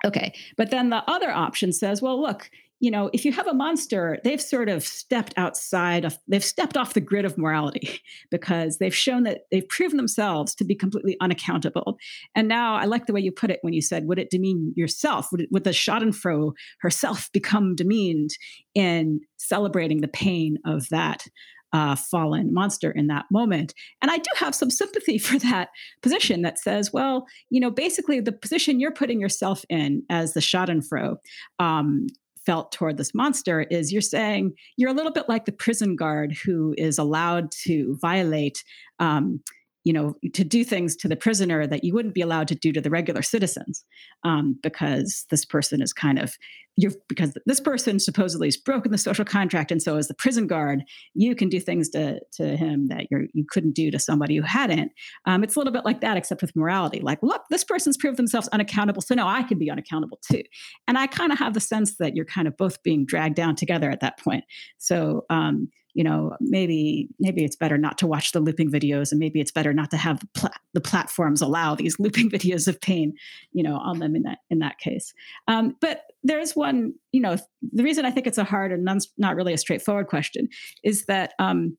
okay, 0.04 0.34
but 0.56 0.70
then 0.70 0.90
the 0.90 1.02
other 1.08 1.30
option 1.30 1.72
says, 1.72 2.02
well, 2.02 2.20
look, 2.20 2.50
you 2.80 2.90
know, 2.90 3.10
if 3.12 3.26
you 3.26 3.32
have 3.32 3.46
a 3.46 3.52
monster, 3.52 4.18
they've 4.24 4.40
sort 4.40 4.70
of 4.70 4.82
stepped 4.82 5.34
outside 5.36 6.06
of, 6.06 6.18
they've 6.26 6.42
stepped 6.42 6.78
off 6.78 6.94
the 6.94 7.00
grid 7.00 7.26
of 7.26 7.36
morality 7.36 8.00
because 8.30 8.78
they've 8.78 8.94
shown 8.94 9.22
that 9.24 9.42
they've 9.50 9.68
proven 9.68 9.98
themselves 9.98 10.54
to 10.54 10.64
be 10.64 10.74
completely 10.74 11.16
unaccountable. 11.20 11.98
And 12.34 12.48
now 12.48 12.74
I 12.74 12.86
like 12.86 13.06
the 13.06 13.12
way 13.12 13.20
you 13.20 13.32
put 13.32 13.50
it 13.50 13.60
when 13.60 13.74
you 13.74 13.82
said, 13.82 14.06
would 14.06 14.18
it 14.18 14.30
demean 14.30 14.72
yourself? 14.76 15.30
Would, 15.30 15.42
it, 15.42 15.48
would 15.52 15.64
the 15.64 15.70
Schadenfreude 15.70 16.54
herself 16.80 17.30
become 17.32 17.76
demeaned 17.76 18.30
in 18.74 19.20
celebrating 19.36 20.00
the 20.00 20.08
pain 20.08 20.56
of 20.64 20.88
that? 20.88 21.26
Uh, 21.72 21.94
fallen 21.94 22.52
monster 22.52 22.90
in 22.90 23.06
that 23.06 23.26
moment. 23.30 23.74
And 24.02 24.10
I 24.10 24.16
do 24.16 24.30
have 24.38 24.56
some 24.56 24.70
sympathy 24.70 25.18
for 25.18 25.38
that 25.38 25.68
position 26.02 26.42
that 26.42 26.58
says, 26.58 26.92
well, 26.92 27.28
you 27.48 27.60
know, 27.60 27.70
basically 27.70 28.18
the 28.18 28.32
position 28.32 28.80
you're 28.80 28.90
putting 28.90 29.20
yourself 29.20 29.64
in 29.68 30.02
as 30.10 30.34
the 30.34 30.40
Schadenfreude 30.40 31.18
um, 31.60 32.08
felt 32.44 32.72
toward 32.72 32.96
this 32.96 33.14
monster 33.14 33.62
is 33.62 33.92
you're 33.92 34.00
saying 34.00 34.52
you're 34.76 34.90
a 34.90 34.94
little 34.94 35.12
bit 35.12 35.28
like 35.28 35.44
the 35.44 35.52
prison 35.52 35.96
guard 35.96 36.32
who 36.32 36.74
is 36.78 36.98
allowed 36.98 37.50
to 37.50 37.96
violate 38.00 38.64
um, 38.98 39.40
you 39.84 39.92
know 39.92 40.14
to 40.34 40.44
do 40.44 40.64
things 40.64 40.96
to 40.96 41.08
the 41.08 41.16
prisoner 41.16 41.66
that 41.66 41.84
you 41.84 41.94
wouldn't 41.94 42.14
be 42.14 42.20
allowed 42.20 42.48
to 42.48 42.54
do 42.54 42.72
to 42.72 42.80
the 42.80 42.90
regular 42.90 43.22
citizens 43.22 43.84
um, 44.24 44.58
because 44.62 45.26
this 45.30 45.44
person 45.44 45.80
is 45.80 45.92
kind 45.92 46.18
of 46.18 46.34
you're 46.76 46.92
because 47.08 47.36
this 47.46 47.60
person 47.60 47.98
supposedly 47.98 48.46
has 48.46 48.56
broken 48.56 48.92
the 48.92 48.98
social 48.98 49.24
contract 49.24 49.70
and 49.70 49.82
so 49.82 49.96
as 49.96 50.08
the 50.08 50.14
prison 50.14 50.46
guard 50.46 50.82
you 51.14 51.34
can 51.34 51.48
do 51.48 51.60
things 51.60 51.88
to 51.88 52.20
to 52.32 52.56
him 52.56 52.88
that 52.88 53.06
you're 53.10 53.24
you 53.32 53.44
couldn't 53.48 53.74
do 53.74 53.90
to 53.90 53.98
somebody 53.98 54.36
who 54.36 54.42
hadn't. 54.42 54.92
Um, 55.26 55.42
it's 55.42 55.56
a 55.56 55.58
little 55.58 55.72
bit 55.72 55.84
like 55.84 56.00
that 56.00 56.16
except 56.16 56.42
with 56.42 56.54
morality. 56.56 57.00
Like 57.00 57.22
look 57.22 57.42
this 57.50 57.64
person's 57.64 57.96
proved 57.96 58.18
themselves 58.18 58.48
unaccountable 58.48 59.02
so 59.02 59.14
now 59.14 59.28
i 59.28 59.42
can 59.42 59.58
be 59.58 59.70
unaccountable 59.70 60.18
too. 60.30 60.42
And 60.86 60.98
i 60.98 61.06
kind 61.06 61.32
of 61.32 61.38
have 61.38 61.54
the 61.54 61.60
sense 61.60 61.96
that 61.96 62.14
you're 62.14 62.24
kind 62.24 62.48
of 62.48 62.56
both 62.56 62.82
being 62.82 63.04
dragged 63.06 63.36
down 63.36 63.56
together 63.56 63.90
at 63.90 64.00
that 64.00 64.18
point. 64.18 64.44
So 64.78 65.24
um, 65.30 65.68
you 65.94 66.04
know 66.04 66.36
maybe 66.40 67.08
maybe 67.18 67.44
it's 67.44 67.56
better 67.56 67.78
not 67.78 67.98
to 67.98 68.06
watch 68.06 68.32
the 68.32 68.40
looping 68.40 68.70
videos 68.70 69.10
and 69.10 69.18
maybe 69.18 69.40
it's 69.40 69.50
better 69.50 69.72
not 69.72 69.90
to 69.90 69.96
have 69.96 70.20
the, 70.20 70.28
pla- 70.34 70.50
the 70.74 70.80
platforms 70.80 71.40
allow 71.40 71.74
these 71.74 71.98
looping 72.00 72.30
videos 72.30 72.68
of 72.68 72.80
pain 72.80 73.12
you 73.52 73.62
know 73.62 73.76
on 73.76 73.98
them 73.98 74.16
in 74.16 74.22
that 74.22 74.38
in 74.50 74.58
that 74.58 74.78
case. 74.78 75.12
Um, 75.48 75.76
but 75.80 76.02
there's 76.22 76.54
one 76.54 76.94
you 77.12 77.20
know 77.20 77.36
the 77.72 77.82
reason 77.82 78.04
i 78.04 78.10
think 78.10 78.26
it's 78.26 78.38
a 78.38 78.44
hard 78.44 78.72
and 78.72 78.86
not 79.16 79.36
really 79.36 79.52
a 79.52 79.58
straightforward 79.58 80.06
question 80.06 80.48
is 80.84 81.06
that 81.06 81.32
um, 81.38 81.76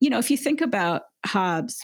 you 0.00 0.10
know 0.10 0.18
if 0.18 0.30
you 0.30 0.36
think 0.36 0.60
about 0.60 1.02
hobbes 1.24 1.80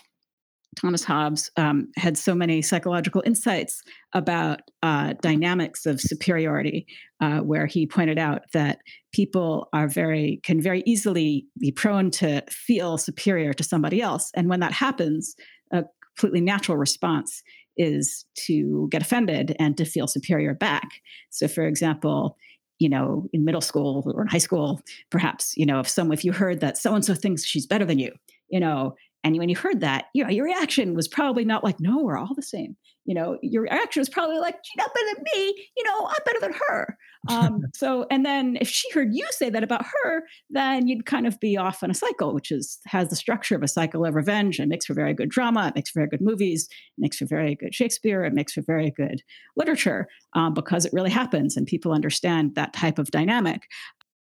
Thomas 0.80 1.04
Hobbes 1.04 1.50
um, 1.56 1.88
had 1.96 2.16
so 2.16 2.34
many 2.34 2.62
psychological 2.62 3.22
insights 3.26 3.82
about 4.14 4.60
uh, 4.82 5.14
dynamics 5.20 5.84
of 5.84 6.00
superiority, 6.00 6.86
uh, 7.20 7.40
where 7.40 7.66
he 7.66 7.86
pointed 7.86 8.18
out 8.18 8.42
that 8.54 8.78
people 9.12 9.68
are 9.72 9.88
very 9.88 10.40
can 10.42 10.60
very 10.60 10.82
easily 10.86 11.46
be 11.58 11.70
prone 11.70 12.10
to 12.12 12.42
feel 12.50 12.96
superior 12.96 13.52
to 13.52 13.64
somebody 13.64 14.00
else, 14.00 14.30
and 14.34 14.48
when 14.48 14.60
that 14.60 14.72
happens, 14.72 15.34
a 15.72 15.84
completely 16.16 16.40
natural 16.40 16.78
response 16.78 17.42
is 17.76 18.24
to 18.34 18.88
get 18.90 19.02
offended 19.02 19.56
and 19.58 19.76
to 19.76 19.84
feel 19.84 20.06
superior 20.06 20.54
back. 20.54 20.88
So, 21.30 21.48
for 21.48 21.66
example, 21.66 22.36
you 22.78 22.88
know, 22.88 23.26
in 23.32 23.44
middle 23.44 23.60
school 23.60 24.02
or 24.14 24.22
in 24.22 24.28
high 24.28 24.38
school, 24.38 24.80
perhaps, 25.10 25.54
you 25.56 25.66
know, 25.66 25.80
if 25.80 25.88
some 25.88 26.10
if 26.10 26.24
you 26.24 26.32
heard 26.32 26.60
that 26.60 26.78
so 26.78 26.94
and 26.94 27.04
so 27.04 27.14
thinks 27.14 27.44
she's 27.44 27.66
better 27.66 27.84
than 27.84 27.98
you, 27.98 28.12
you 28.48 28.58
know, 28.58 28.94
and 29.22 29.36
when 29.36 29.48
you 29.48 29.56
heard 29.56 29.80
that, 29.80 30.06
you 30.14 30.24
know, 30.24 30.30
your 30.30 30.46
reaction 30.46 30.94
was 30.94 31.06
probably 31.06 31.44
not 31.44 31.62
like, 31.62 31.78
no, 31.78 32.02
we're 32.02 32.16
all 32.16 32.34
the 32.34 32.42
same. 32.42 32.76
You 33.04 33.14
know, 33.14 33.38
your 33.42 33.62
reaction 33.62 34.00
was 34.00 34.08
probably 34.08 34.38
like, 34.38 34.56
she's 34.62 34.76
not 34.78 34.94
better 34.94 35.06
than 35.14 35.24
me. 35.34 35.68
You 35.76 35.84
know, 35.84 36.06
I'm 36.06 36.22
better 36.24 36.40
than 36.40 36.54
her. 36.68 36.96
Um, 37.28 37.60
so, 37.74 38.06
and 38.10 38.24
then 38.24 38.56
if 38.60 38.68
she 38.68 38.90
heard 38.92 39.08
you 39.12 39.26
say 39.30 39.50
that 39.50 39.62
about 39.62 39.84
her, 39.84 40.22
then 40.48 40.88
you'd 40.88 41.04
kind 41.04 41.26
of 41.26 41.38
be 41.38 41.56
off 41.56 41.82
on 41.82 41.90
a 41.90 41.94
cycle, 41.94 42.32
which 42.32 42.50
is 42.50 42.78
has 42.86 43.08
the 43.08 43.16
structure 43.16 43.54
of 43.54 43.62
a 43.62 43.68
cycle 43.68 44.06
of 44.06 44.14
revenge. 44.14 44.58
It 44.58 44.68
makes 44.68 44.86
for 44.86 44.94
very 44.94 45.12
good 45.12 45.28
drama. 45.28 45.68
It 45.68 45.74
makes 45.74 45.90
for 45.90 46.00
very 46.00 46.08
good 46.08 46.22
movies. 46.22 46.66
It 46.70 47.00
makes 47.00 47.18
for 47.18 47.26
very 47.26 47.54
good 47.54 47.74
Shakespeare. 47.74 48.24
It 48.24 48.32
makes 48.32 48.54
for 48.54 48.62
very 48.62 48.90
good 48.90 49.22
literature 49.56 50.08
um, 50.34 50.54
because 50.54 50.86
it 50.86 50.92
really 50.94 51.10
happens 51.10 51.56
and 51.56 51.66
people 51.66 51.92
understand 51.92 52.54
that 52.54 52.72
type 52.72 52.98
of 52.98 53.10
dynamic. 53.10 53.62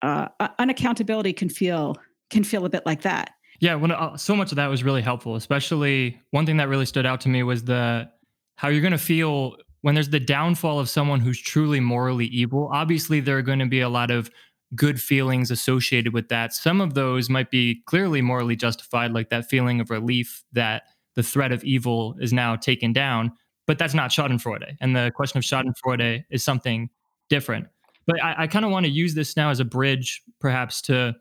Uh, 0.01 0.27
unaccountability 0.59 1.35
can 1.35 1.49
feel 1.49 1.95
can 2.29 2.43
feel 2.43 2.65
a 2.65 2.69
bit 2.69 2.85
like 2.85 3.01
that 3.01 3.31
yeah, 3.59 3.75
when 3.75 3.91
uh, 3.91 4.17
so 4.17 4.35
much 4.35 4.51
of 4.51 4.55
that 4.55 4.67
was 4.67 4.83
really 4.83 5.01
helpful. 5.01 5.35
Especially 5.35 6.19
one 6.31 6.45
thing 6.45 6.57
that 6.57 6.69
really 6.69 6.85
stood 6.85 7.05
out 7.05 7.21
to 7.21 7.29
me 7.29 7.43
was 7.43 7.63
the 7.63 8.09
how 8.55 8.69
you're 8.69 8.81
going 8.81 8.91
to 8.91 8.97
feel 8.97 9.55
when 9.81 9.95
there's 9.95 10.09
the 10.09 10.19
downfall 10.19 10.79
of 10.79 10.89
someone 10.89 11.19
who's 11.19 11.39
truly 11.41 11.79
morally 11.79 12.25
evil. 12.27 12.69
Obviously, 12.73 13.19
there 13.19 13.37
are 13.37 13.41
going 13.41 13.59
to 13.59 13.65
be 13.65 13.81
a 13.81 13.89
lot 13.89 14.11
of 14.11 14.29
good 14.75 15.01
feelings 15.01 15.51
associated 15.51 16.13
with 16.13 16.29
that. 16.29 16.53
Some 16.53 16.79
of 16.79 16.93
those 16.93 17.29
might 17.29 17.49
be 17.49 17.81
clearly 17.85 18.21
morally 18.21 18.55
justified, 18.55 19.11
like 19.11 19.29
that 19.29 19.49
feeling 19.49 19.81
of 19.81 19.89
relief 19.89 20.43
that 20.53 20.83
the 21.15 21.23
threat 21.23 21.51
of 21.51 21.63
evil 21.63 22.15
is 22.19 22.31
now 22.31 22.55
taken 22.55 22.93
down. 22.93 23.31
But 23.67 23.77
that's 23.77 23.93
not 23.93 24.09
Schadenfreude, 24.09 24.77
and 24.81 24.95
the 24.95 25.11
question 25.15 25.37
of 25.37 25.43
Schadenfreude 25.43 26.23
is 26.29 26.43
something 26.43 26.89
different. 27.29 27.67
But 28.07 28.23
I, 28.23 28.35
I 28.39 28.47
kind 28.47 28.65
of 28.65 28.71
want 28.71 28.85
to 28.85 28.91
use 28.91 29.13
this 29.13 29.37
now 29.37 29.51
as 29.51 29.59
a 29.59 29.65
bridge, 29.65 30.23
perhaps, 30.39 30.81
to 30.83 31.15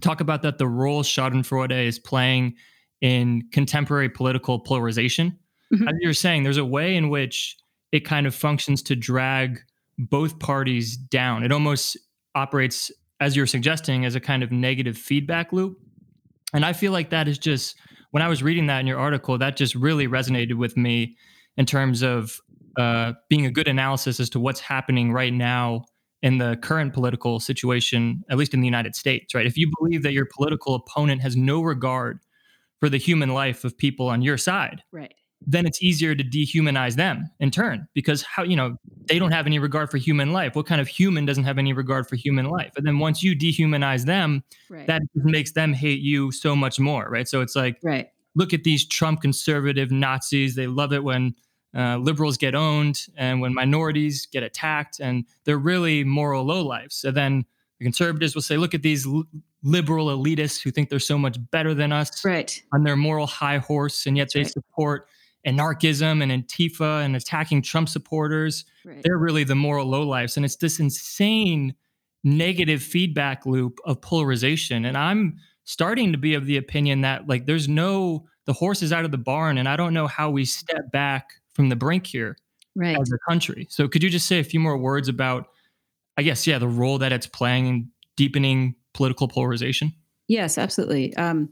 talk 0.00 0.20
about 0.20 0.42
that 0.42 0.58
the 0.58 0.68
role 0.68 1.02
Schadenfreude 1.02 1.86
is 1.86 1.98
playing 1.98 2.54
in 3.00 3.42
contemporary 3.52 4.08
political 4.08 4.58
polarization. 4.60 5.38
Mm-hmm. 5.72 5.88
As 5.88 5.94
you're 6.00 6.14
saying, 6.14 6.42
there's 6.42 6.56
a 6.56 6.64
way 6.64 6.96
in 6.96 7.08
which 7.08 7.56
it 7.92 8.00
kind 8.00 8.26
of 8.26 8.34
functions 8.34 8.82
to 8.84 8.96
drag 8.96 9.60
both 9.98 10.38
parties 10.38 10.96
down. 10.96 11.42
It 11.42 11.52
almost 11.52 11.98
operates, 12.34 12.90
as 13.20 13.36
you're 13.36 13.46
suggesting, 13.46 14.04
as 14.04 14.14
a 14.14 14.20
kind 14.20 14.42
of 14.42 14.52
negative 14.52 14.96
feedback 14.96 15.52
loop. 15.52 15.78
And 16.52 16.64
I 16.64 16.72
feel 16.72 16.92
like 16.92 17.10
that 17.10 17.28
is 17.28 17.38
just, 17.38 17.76
when 18.10 18.22
I 18.22 18.28
was 18.28 18.42
reading 18.42 18.66
that 18.66 18.80
in 18.80 18.86
your 18.86 18.98
article, 18.98 19.38
that 19.38 19.56
just 19.56 19.74
really 19.74 20.08
resonated 20.08 20.54
with 20.54 20.76
me 20.76 21.16
in 21.56 21.66
terms 21.66 22.02
of 22.02 22.40
uh, 22.76 23.12
being 23.28 23.46
a 23.46 23.50
good 23.50 23.68
analysis 23.68 24.20
as 24.20 24.30
to 24.30 24.40
what's 24.40 24.60
happening 24.60 25.12
right 25.12 25.32
now 25.32 25.84
in 26.22 26.38
the 26.38 26.58
current 26.62 26.92
political 26.92 27.40
situation, 27.40 28.22
at 28.28 28.36
least 28.36 28.52
in 28.52 28.60
the 28.60 28.66
United 28.66 28.94
States, 28.94 29.34
right? 29.34 29.46
If 29.46 29.56
you 29.56 29.70
believe 29.78 30.02
that 30.02 30.12
your 30.12 30.26
political 30.26 30.74
opponent 30.74 31.22
has 31.22 31.36
no 31.36 31.62
regard 31.62 32.20
for 32.78 32.88
the 32.88 32.98
human 32.98 33.30
life 33.30 33.64
of 33.64 33.76
people 33.76 34.08
on 34.08 34.22
your 34.22 34.36
side, 34.36 34.82
right. 34.92 35.14
then 35.46 35.66
it's 35.66 35.82
easier 35.82 36.14
to 36.14 36.22
dehumanize 36.22 36.96
them 36.96 37.30
in 37.40 37.50
turn 37.50 37.86
because 37.94 38.22
how, 38.22 38.42
you 38.42 38.56
know, 38.56 38.76
they 39.06 39.18
don't 39.18 39.32
have 39.32 39.46
any 39.46 39.58
regard 39.58 39.90
for 39.90 39.96
human 39.96 40.32
life. 40.32 40.54
What 40.54 40.66
kind 40.66 40.80
of 40.80 40.88
human 40.88 41.24
doesn't 41.24 41.44
have 41.44 41.58
any 41.58 41.72
regard 41.72 42.06
for 42.08 42.16
human 42.16 42.46
life? 42.46 42.72
And 42.76 42.86
then 42.86 42.98
once 42.98 43.22
you 43.22 43.34
dehumanize 43.34 44.04
them, 44.04 44.44
right. 44.68 44.86
that 44.86 45.02
makes 45.14 45.52
them 45.52 45.72
hate 45.72 46.00
you 46.00 46.32
so 46.32 46.54
much 46.54 46.78
more, 46.78 47.08
right? 47.08 47.28
So 47.28 47.40
it's 47.40 47.56
like, 47.56 47.78
right. 47.82 48.08
look 48.34 48.52
at 48.52 48.64
these 48.64 48.86
Trump 48.86 49.22
conservative 49.22 49.90
Nazis. 49.90 50.54
They 50.54 50.66
love 50.66 50.92
it 50.92 51.02
when 51.02 51.34
uh, 51.76 51.96
liberals 51.96 52.36
get 52.36 52.54
owned 52.54 53.06
and 53.16 53.40
when 53.40 53.54
minorities 53.54 54.26
get 54.26 54.42
attacked 54.42 55.00
and 55.00 55.24
they're 55.44 55.58
really 55.58 56.04
moral 56.04 56.44
lowlifes. 56.44 56.92
So 56.92 57.10
then 57.10 57.44
the 57.78 57.84
conservatives 57.84 58.34
will 58.34 58.42
say, 58.42 58.56
look 58.56 58.74
at 58.74 58.82
these 58.82 59.06
l- 59.06 59.24
liberal 59.62 60.06
elitists 60.06 60.62
who 60.62 60.70
think 60.70 60.88
they're 60.88 60.98
so 60.98 61.18
much 61.18 61.38
better 61.50 61.74
than 61.74 61.92
us 61.92 62.24
right. 62.24 62.60
on 62.72 62.82
their 62.82 62.96
moral 62.96 63.26
high 63.26 63.58
horse, 63.58 64.06
and 64.06 64.16
yet 64.16 64.30
they 64.34 64.40
right. 64.40 64.52
support 64.52 65.06
anarchism 65.44 66.22
and 66.22 66.30
Antifa 66.30 67.04
and 67.04 67.16
attacking 67.16 67.62
Trump 67.62 67.88
supporters. 67.88 68.64
Right. 68.84 69.02
They're 69.02 69.18
really 69.18 69.44
the 69.44 69.54
moral 69.54 69.86
lowlifes. 69.86 70.36
And 70.36 70.44
it's 70.44 70.56
this 70.56 70.80
insane 70.80 71.74
negative 72.24 72.82
feedback 72.82 73.46
loop 73.46 73.78
of 73.84 74.00
polarization. 74.00 74.84
And 74.84 74.96
I'm 74.96 75.38
starting 75.64 76.12
to 76.12 76.18
be 76.18 76.34
of 76.34 76.46
the 76.46 76.56
opinion 76.56 77.02
that 77.02 77.28
like 77.28 77.46
there's 77.46 77.68
no 77.68 78.26
the 78.46 78.52
horse 78.52 78.82
is 78.82 78.92
out 78.92 79.04
of 79.04 79.12
the 79.12 79.18
barn 79.18 79.58
and 79.58 79.68
I 79.68 79.76
don't 79.76 79.94
know 79.94 80.06
how 80.06 80.30
we 80.30 80.44
step 80.44 80.90
back 80.90 81.39
from 81.54 81.68
the 81.68 81.76
brink 81.76 82.06
here 82.06 82.36
right. 82.76 82.98
as 82.98 83.12
a 83.12 83.18
country. 83.28 83.66
So 83.70 83.88
could 83.88 84.02
you 84.02 84.10
just 84.10 84.26
say 84.26 84.38
a 84.38 84.44
few 84.44 84.60
more 84.60 84.76
words 84.76 85.08
about, 85.08 85.46
I 86.16 86.22
guess, 86.22 86.46
yeah, 86.46 86.58
the 86.58 86.68
role 86.68 86.98
that 86.98 87.12
it's 87.12 87.26
playing 87.26 87.66
in 87.66 87.88
deepening 88.16 88.74
political 88.94 89.28
polarization? 89.28 89.92
Yes, 90.28 90.58
absolutely. 90.58 91.14
Um, 91.16 91.50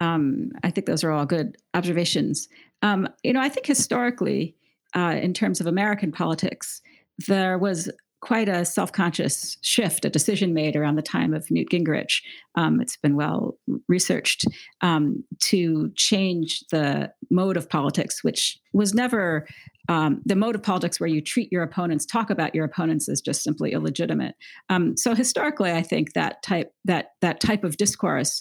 um, 0.00 0.50
I 0.62 0.70
think 0.70 0.86
those 0.86 1.04
are 1.04 1.10
all 1.10 1.26
good 1.26 1.56
observations. 1.74 2.48
Um, 2.82 3.08
you 3.22 3.32
know, 3.32 3.40
I 3.40 3.48
think 3.48 3.66
historically, 3.66 4.54
uh, 4.94 5.18
in 5.20 5.34
terms 5.34 5.60
of 5.60 5.66
American 5.66 6.12
politics, 6.12 6.80
there 7.26 7.58
was 7.58 7.90
quite 8.24 8.48
a 8.48 8.64
self-conscious 8.64 9.58
shift, 9.60 10.06
a 10.06 10.10
decision 10.10 10.54
made 10.54 10.76
around 10.76 10.96
the 10.96 11.02
time 11.02 11.34
of 11.34 11.50
Newt 11.50 11.68
Gingrich. 11.70 12.22
Um, 12.54 12.80
it's 12.80 12.96
been 12.96 13.16
well 13.16 13.58
researched 13.86 14.46
um, 14.80 15.22
to 15.42 15.92
change 15.94 16.64
the 16.70 17.12
mode 17.30 17.58
of 17.58 17.68
politics, 17.68 18.24
which 18.24 18.58
was 18.72 18.94
never 18.94 19.46
um, 19.90 20.22
the 20.24 20.36
mode 20.36 20.54
of 20.54 20.62
politics 20.62 20.98
where 20.98 21.08
you 21.08 21.20
treat 21.20 21.52
your 21.52 21.62
opponents, 21.62 22.06
talk 22.06 22.30
about 22.30 22.54
your 22.54 22.64
opponents 22.64 23.10
as 23.10 23.20
just 23.20 23.42
simply 23.42 23.72
illegitimate. 23.72 24.34
Um, 24.70 24.96
so 24.96 25.14
historically, 25.14 25.72
I 25.72 25.82
think 25.82 26.14
that 26.14 26.42
type 26.42 26.72
that 26.86 27.10
that 27.20 27.40
type 27.40 27.62
of 27.62 27.76
discourse 27.76 28.40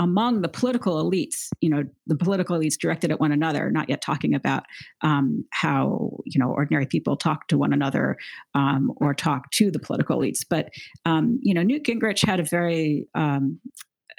among 0.00 0.42
the 0.42 0.48
political 0.48 1.02
elites, 1.02 1.48
you 1.60 1.68
know, 1.68 1.84
the 2.06 2.16
political 2.16 2.58
elites 2.58 2.78
directed 2.78 3.10
at 3.10 3.20
one 3.20 3.32
another, 3.32 3.70
not 3.70 3.88
yet 3.88 4.00
talking 4.00 4.34
about 4.34 4.64
um, 5.02 5.44
how 5.50 6.18
you 6.24 6.38
know 6.38 6.50
ordinary 6.50 6.86
people 6.86 7.16
talk 7.16 7.48
to 7.48 7.58
one 7.58 7.72
another 7.72 8.16
um, 8.54 8.92
or 8.96 9.14
talk 9.14 9.50
to 9.52 9.70
the 9.70 9.78
political 9.78 10.18
elites. 10.18 10.44
But 10.48 10.70
um, 11.04 11.38
you 11.42 11.54
know, 11.54 11.62
Newt 11.62 11.84
Gingrich 11.84 12.24
had 12.24 12.40
a 12.40 12.44
very 12.44 13.08
um, 13.14 13.58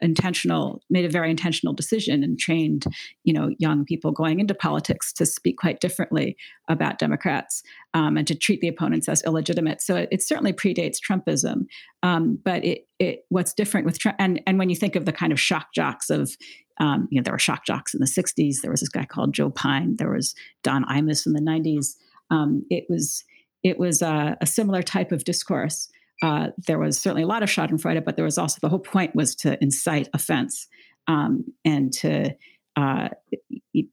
intentional 0.01 0.81
made 0.89 1.05
a 1.05 1.09
very 1.09 1.29
intentional 1.29 1.73
decision 1.73 2.23
and 2.23 2.39
trained 2.39 2.85
you 3.23 3.33
know 3.33 3.49
young 3.59 3.85
people 3.85 4.11
going 4.11 4.39
into 4.39 4.53
politics 4.53 5.11
to 5.13 5.25
speak 5.25 5.57
quite 5.57 5.79
differently 5.79 6.37
about 6.69 6.99
democrats 6.99 7.63
um, 7.93 8.17
and 8.17 8.27
to 8.27 8.35
treat 8.35 8.61
the 8.61 8.67
opponents 8.67 9.09
as 9.09 9.23
illegitimate. 9.23 9.81
So 9.81 9.95
it, 9.95 10.09
it 10.11 10.21
certainly 10.21 10.53
predates 10.53 10.97
trumpism. 10.99 11.65
Um, 12.03 12.39
but 12.43 12.63
it, 12.63 12.87
it 12.99 13.25
what's 13.29 13.53
different 13.53 13.85
with 13.85 13.99
trump 13.99 14.17
and, 14.19 14.41
and 14.47 14.57
when 14.57 14.69
you 14.69 14.75
think 14.75 14.95
of 14.95 15.05
the 15.05 15.11
kind 15.11 15.31
of 15.31 15.39
shock 15.39 15.73
jocks 15.73 16.09
of 16.09 16.35
um, 16.79 17.07
you 17.11 17.19
know 17.19 17.23
there 17.23 17.33
were 17.33 17.39
shock 17.39 17.65
jocks 17.65 17.93
in 17.93 17.99
the 17.99 18.05
60s 18.05 18.61
there 18.61 18.71
was 18.71 18.79
this 18.79 18.89
guy 18.89 19.05
called 19.05 19.33
Joe 19.33 19.49
Pyne 19.49 19.97
there 19.97 20.11
was 20.11 20.33
don 20.63 20.85
imus 20.85 21.25
in 21.25 21.33
the 21.33 21.41
90s 21.41 21.95
um, 22.31 22.65
it 22.69 22.85
was 22.89 23.23
it 23.63 23.77
was 23.77 24.01
a, 24.01 24.37
a 24.39 24.45
similar 24.45 24.81
type 24.81 25.11
of 25.11 25.25
discourse 25.25 25.89
uh, 26.21 26.47
there 26.67 26.79
was 26.79 26.99
certainly 26.99 27.23
a 27.23 27.27
lot 27.27 27.43
of 27.43 27.49
Schadenfreude, 27.49 28.03
but 28.05 28.15
there 28.15 28.25
was 28.25 28.37
also 28.37 28.59
the 28.61 28.69
whole 28.69 28.79
point 28.79 29.15
was 29.15 29.35
to 29.35 29.61
incite 29.61 30.09
offense 30.13 30.67
um, 31.07 31.45
and 31.65 31.93
to 31.93 32.35
uh, 32.75 33.09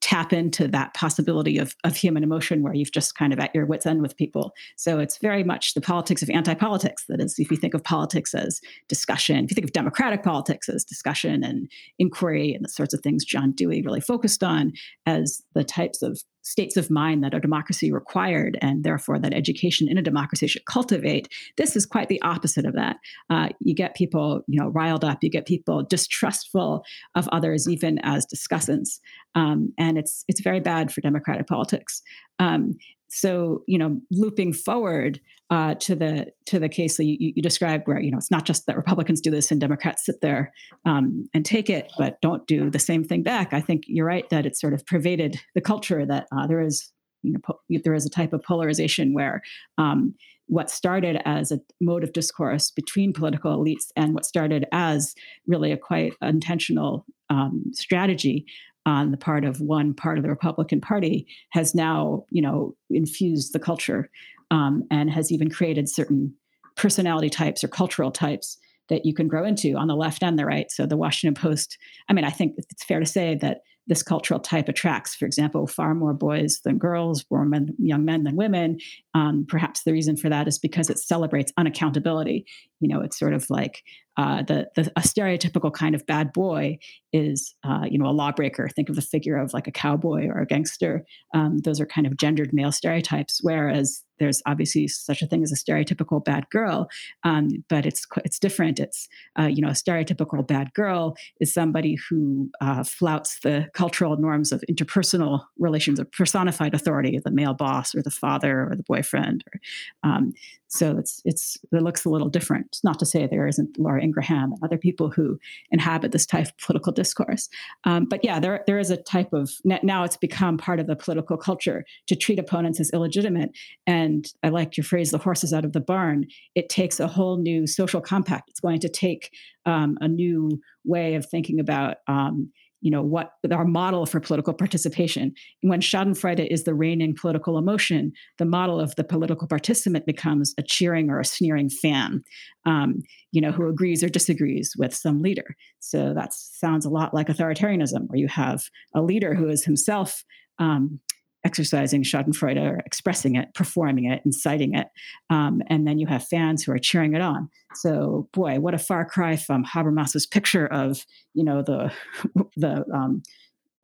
tap 0.01 0.33
into 0.33 0.69
that 0.69 0.95
possibility 0.95 1.59
of, 1.59 1.75
of 1.83 1.97
human 1.97 2.23
emotion 2.23 2.63
where 2.63 2.75
you've 2.75 2.93
just 2.93 3.17
kind 3.17 3.33
of 3.33 3.39
at 3.39 3.55
your 3.55 3.67
wits 3.67 3.87
end 3.87 4.01
with 4.01 4.17
people. 4.17 4.53
So 4.77 4.99
it's 4.99 5.19
very 5.19 5.43
much 5.43 5.75
the 5.75 5.81
politics 5.81 6.23
of 6.23 6.31
anti-politics. 6.31 7.05
That 7.09 7.21
is, 7.21 7.39
if 7.39 7.51
you 7.51 7.57
think 7.57 7.75
of 7.75 7.83
politics 7.83 8.35
as 8.35 8.61
discussion, 8.89 9.45
if 9.45 9.51
you 9.51 9.55
think 9.55 9.67
of 9.67 9.73
democratic 9.73 10.23
politics 10.23 10.69
as 10.69 10.85
discussion 10.85 11.43
and 11.43 11.69
inquiry 11.99 12.55
and 12.55 12.65
the 12.65 12.69
sorts 12.69 12.95
of 12.95 13.01
things 13.01 13.25
John 13.25 13.53
Dewey 13.53 13.83
really 13.83 14.01
focused 14.01 14.45
on 14.45 14.73
as 15.05 15.43
the 15.55 15.65
types 15.65 16.03
of 16.03 16.23
states 16.47 16.77
of 16.77 16.91
mind 16.91 17.25
that 17.25 17.35
a 17.35 17.41
democracy 17.41 17.91
required 17.91 18.57
and 18.63 18.85
therefore 18.85 19.19
that 19.19 19.35
education 19.35 19.89
in 19.89 19.99
a 19.99 20.03
democracy 20.03 20.47
should 20.47 20.65
cultivate 20.65 21.29
this 21.57 21.75
is 21.75 21.85
quite 21.85 22.09
the 22.09 22.23
opposite 22.23 22.65
of 22.65 22.75
that. 22.75 22.97
Uh, 23.31 23.49
you 23.61 23.75
get 23.75 23.97
people 23.97 24.43
you 24.47 24.59
know 24.59 24.69
riled 24.69 25.05
up 25.05 25.19
you 25.23 25.31
get 25.31 25.47
people 25.47 25.83
distrustful 25.83 26.85
of 27.15 27.29
others 27.33 27.69
even 27.69 27.99
as 28.03 28.27
discussants. 28.27 29.01
Um, 29.35 29.73
and 29.77 29.99
it's 29.99 30.25
it's 30.29 30.41
very 30.41 30.61
bad 30.61 30.93
for 30.93 31.01
democratic 31.01 31.47
politics. 31.47 32.01
Um, 32.39 32.77
so 33.09 33.63
you 33.67 33.79
know 33.79 34.01
looping 34.11 34.53
forward 34.53 35.21
uh, 35.51 35.75
to 35.77 35.95
the 35.95 36.27
to 36.45 36.59
the 36.59 36.69
case 36.69 36.97
that 36.97 37.05
you, 37.05 37.33
you, 37.37 37.43
described 37.43 37.87
where 37.87 38.01
you 38.01 38.11
know 38.11 38.19
it's 38.19 38.33
not 38.33 38.45
just 38.45 38.67
that 38.67 38.77
republicans 38.77 39.21
do 39.21 39.31
this 39.31 39.53
and 39.53 39.61
democrats 39.61 40.05
sit 40.05 40.17
there 40.21 40.53
um, 40.85 41.25
and 41.33 41.45
take 41.45 41.71
it 41.71 41.91
but 41.99 42.21
don't 42.21 42.47
do 42.47 42.71
the 42.71 42.79
same 42.79 43.05
thing 43.05 43.23
back. 43.23 43.53
I 43.53 43.61
think 43.61 43.85
you're 43.87 44.07
right 44.07 44.29
that 44.31 44.47
it's 44.47 44.61
sort 44.61 44.75
of 44.75 44.85
pervaded 44.87 45.41
the 45.55 45.61
culture 45.61 46.05
that 46.07 46.27
uh, 46.37 46.47
there 46.47 46.61
is 46.61 46.91
you 47.23 47.33
know 47.33 47.41
po- 47.45 47.61
there 47.85 47.95
is 47.95 48.07
a 48.07 48.11
type 48.11 48.33
of 48.33 48.43
polarization 48.43 49.15
where 49.15 49.43
um, 49.79 50.15
what 50.49 50.71
started 50.71 51.21
as 51.25 51.51
a 51.51 51.61
mode 51.81 52.05
of 52.05 52.13
discourse 52.13 52.71
between 52.71 53.13
political 53.13 53.57
elites 53.57 53.87
and 53.97 54.15
what 54.15 54.25
started 54.25 54.67
as 54.73 55.15
really 55.47 55.73
a 55.73 55.77
quite 55.77 56.13
intentional 56.23 57.05
um, 57.31 57.65
strategy 57.73 58.47
on 58.87 59.11
the 59.11 59.17
part 59.17 59.45
of 59.45 59.61
one 59.61 59.93
part 59.93 60.17
of 60.17 60.23
the 60.23 60.31
Republican 60.31 60.81
Party 60.81 61.27
has 61.51 61.75
now, 61.75 62.25
you 62.31 62.41
know, 62.41 62.75
infused 62.89 63.53
the 63.53 63.59
culture 63.59 64.09
um, 64.51 64.85
and 64.91 65.11
has 65.11 65.31
even 65.31 65.51
created 65.51 65.89
certain 65.89 66.33
personality 66.77 67.29
types 67.29 67.65
or 67.65 67.69
cultural 67.69 68.13
types 68.13 68.57
that 68.89 69.05
you 69.05 69.13
can 69.13 69.27
grow 69.27 69.45
into 69.45 69.75
on 69.75 69.89
the 69.89 69.97
left 69.97 70.23
and 70.23 70.39
the 70.39 70.47
right. 70.47 70.71
So 70.71 70.87
the 70.87 70.97
Washington 70.97 71.35
Post, 71.41 71.77
I 72.09 72.13
mean, 72.13 72.25
I 72.25 72.31
think 72.31 72.55
it's 72.57 72.85
fair 72.85 73.01
to 73.01 73.07
say 73.07 73.35
that 73.43 73.63
this 73.87 74.03
cultural 74.03 74.41
type 74.41 74.69
attracts, 74.69 75.15
for 75.15 75.27
example, 75.27 75.67
far 75.67 75.95
more 75.95 76.13
boys 76.13 76.61
than 76.65 76.79
girls, 76.79 77.25
more 77.31 77.45
men, 77.45 77.75
young 77.79 78.05
men 78.05 78.25
than 78.25 78.37
women. 78.37 78.79
Um, 79.15 79.47
perhaps 79.49 79.85
the 79.85 79.93
reason 79.93 80.17
for 80.17 80.29
that 80.29 80.49
is 80.49 80.59
because 80.59 80.91
it 80.91 80.99
celebrates 80.99 81.53
unaccountability. 81.59 82.45
You 82.81 82.89
know, 82.89 83.01
it's 83.01 83.19
sort 83.19 83.33
of 83.33 83.49
like 83.49 83.83
uh, 84.17 84.43
the, 84.43 84.69
the 84.75 84.91
a 84.97 85.01
stereotypical 85.01 85.73
kind 85.73 85.95
of 85.95 86.07
bad 86.07 86.33
boy 86.33 86.79
is 87.13 87.55
uh, 87.65 87.85
you 87.89 87.99
know 87.99 88.07
a 88.07 88.13
lawbreaker. 88.13 88.69
Think 88.69 88.89
of 88.89 88.97
the 88.97 89.03
figure 89.03 89.37
of 89.37 89.53
like 89.55 89.67
a 89.67 89.73
cowboy 89.73 90.27
or 90.27 90.41
a 90.41 90.47
gangster. 90.47 91.05
Um, 91.35 91.59
those 91.59 91.81
are 91.81 91.87
kind 91.87 92.07
of 92.07 92.17
gendered 92.17 92.53
male 92.53 92.73
stereotypes. 92.73 93.41
Whereas 93.43 94.03
there's 94.19 94.43
obviously 94.47 94.89
such 94.89 95.23
a 95.23 95.27
thing 95.27 95.43
as 95.43 95.53
a 95.53 95.57
stereotypical 95.57 96.25
bad 96.25 96.49
girl, 96.51 96.89
um, 97.25 97.65
but 97.69 97.87
it's 97.87 98.07
it's 98.25 98.39
different. 98.39 98.79
It's 98.79 99.09
uh, 99.39 99.45
you 99.45 99.63
know 99.63 99.69
a 99.69 99.73
stereotypical 99.73 100.47
bad 100.47 100.73
girl 100.75 101.17
is 101.41 101.53
somebody 101.53 101.97
who 102.09 102.51
uh, 102.61 102.85
flouts 102.85 103.41
the 103.41 103.69
cultural 103.75 104.17
norms 104.17 104.53
of 104.53 104.65
interpersonal 104.71 105.45
relations 105.59 105.99
of 105.99 106.11
personified 106.13 106.75
authority, 106.75 107.19
the 107.19 107.31
male 107.31 107.55
boss 107.55 107.95
or 107.95 108.03
the 108.03 108.11
father 108.11 108.69
or 108.71 108.77
the 108.77 108.83
boyfriend. 108.83 109.45
Or, 109.53 110.11
um, 110.11 110.33
so 110.69 110.97
it's 110.99 111.23
it's 111.25 111.57
it 111.73 111.83
looks 111.83 112.05
a 112.05 112.11
little 112.11 112.29
different. 112.29 112.79
Not 112.83 112.99
to 112.99 113.07
say 113.07 113.27
there 113.27 113.47
isn't 113.47 113.79
Laura 113.79 114.03
Ingraham 114.03 114.53
and 114.53 114.63
other 114.63 114.79
people 114.79 115.11
who 115.11 115.39
inhabit 115.71 116.13
this 116.13 116.27
type 116.27 116.47
of 116.47 116.59
political 116.59 116.93
discourse. 116.93 117.49
Um, 117.85 118.07
but 118.07 118.25
yeah, 118.25 118.41
there 118.41 118.65
there 118.67 118.79
is 118.79 118.91
a 118.91 118.97
type 118.97 119.33
of 119.33 119.51
now 119.65 120.05
it's 120.05 120.17
become 120.17 120.59
part 120.59 120.81
of 120.81 120.87
the 120.87 120.97
political 120.97 121.37
culture 121.37 121.85
to 122.07 122.17
treat 122.17 122.39
opponents 122.39 122.81
as 122.81 122.91
illegitimate. 122.91 123.51
And 123.87 124.27
I 124.43 124.49
like 124.49 124.77
your 124.77 124.85
phrase, 124.85 125.11
"the 125.11 125.19
horses 125.19 125.53
out 125.53 125.65
of 125.65 125.73
the 125.73 125.81
barn." 125.81 126.27
It 126.55 126.69
takes 126.69 127.01
a 127.01 127.07
whole 127.07 127.39
new 127.39 127.67
social 127.67 128.01
compact. 128.01 128.51
It's 128.51 128.61
going 128.61 128.81
to 128.81 128.89
take 128.89 129.31
um, 129.65 129.99
a 130.01 130.09
new 130.09 130.61
way 130.85 131.15
of 131.15 131.27
thinking 131.27 131.61
about. 131.61 131.99
Um, 132.07 132.53
you 132.81 132.91
know 132.91 133.03
what 133.03 133.33
our 133.51 133.65
model 133.65 134.07
for 134.07 134.21
political 134.21 134.53
participation. 134.53 135.33
When 135.63 135.81
schadenfreude 135.81 136.47
is 136.51 136.65
the 136.65 136.75
reigning 136.75 137.15
political 137.19 137.59
emotion 137.59 138.13
the 138.39 138.45
model 138.45 138.81
of 138.81 138.95
the 138.97 139.05
political 139.05 139.49
participant 139.49 140.07
becomes 140.07 140.55
a 140.59 140.63
cheering 140.63 141.11
or 141.11 141.21
a 141.21 141.25
sneering 141.25 141.71
fan 141.71 142.23
um, 142.67 143.03
you 143.33 143.41
know 143.41 143.53
who 143.53 143.69
agrees 143.69 144.03
or 144.03 144.09
disagrees 144.09 144.75
with 144.77 144.95
some 144.95 145.23
leader. 145.23 145.57
So 145.81 146.13
that 146.15 146.35
sounds 146.35 146.85
a 146.85 146.91
lot 146.91 147.15
like 147.15 147.29
authoritarianism 147.29 148.09
where 148.09 148.19
you 148.19 148.29
have 148.29 148.65
a 148.95 149.03
leader 149.03 149.35
who 149.35 149.49
is 149.49 149.65
himself 149.65 150.25
um, 150.59 151.01
exercising 151.47 152.03
Schadenfreude 152.03 152.61
or 152.61 152.83
expressing 152.85 153.37
it, 153.37 153.55
performing 153.55 154.11
it, 154.11 154.21
inciting 154.25 154.75
it. 154.75 154.89
Um, 155.31 155.63
and 155.69 155.87
then 155.87 155.99
you 155.99 156.09
have 156.09 156.27
fans 156.27 156.65
who 156.65 156.73
are 156.73 156.79
cheering 156.79 157.15
it 157.15 157.23
on. 157.23 157.49
So, 157.77 158.29
boy, 158.33 158.59
what 158.59 158.75
a 158.75 158.79
far 158.79 159.05
cry 159.05 159.37
from 159.37 159.65
Habermas's 159.65 160.27
picture 160.27 160.67
of, 160.67 161.07
you 161.35 161.45
know, 161.45 161.63
the 161.63 161.93
the 162.57 162.85
um, 162.93 163.23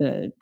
the 0.01 0.33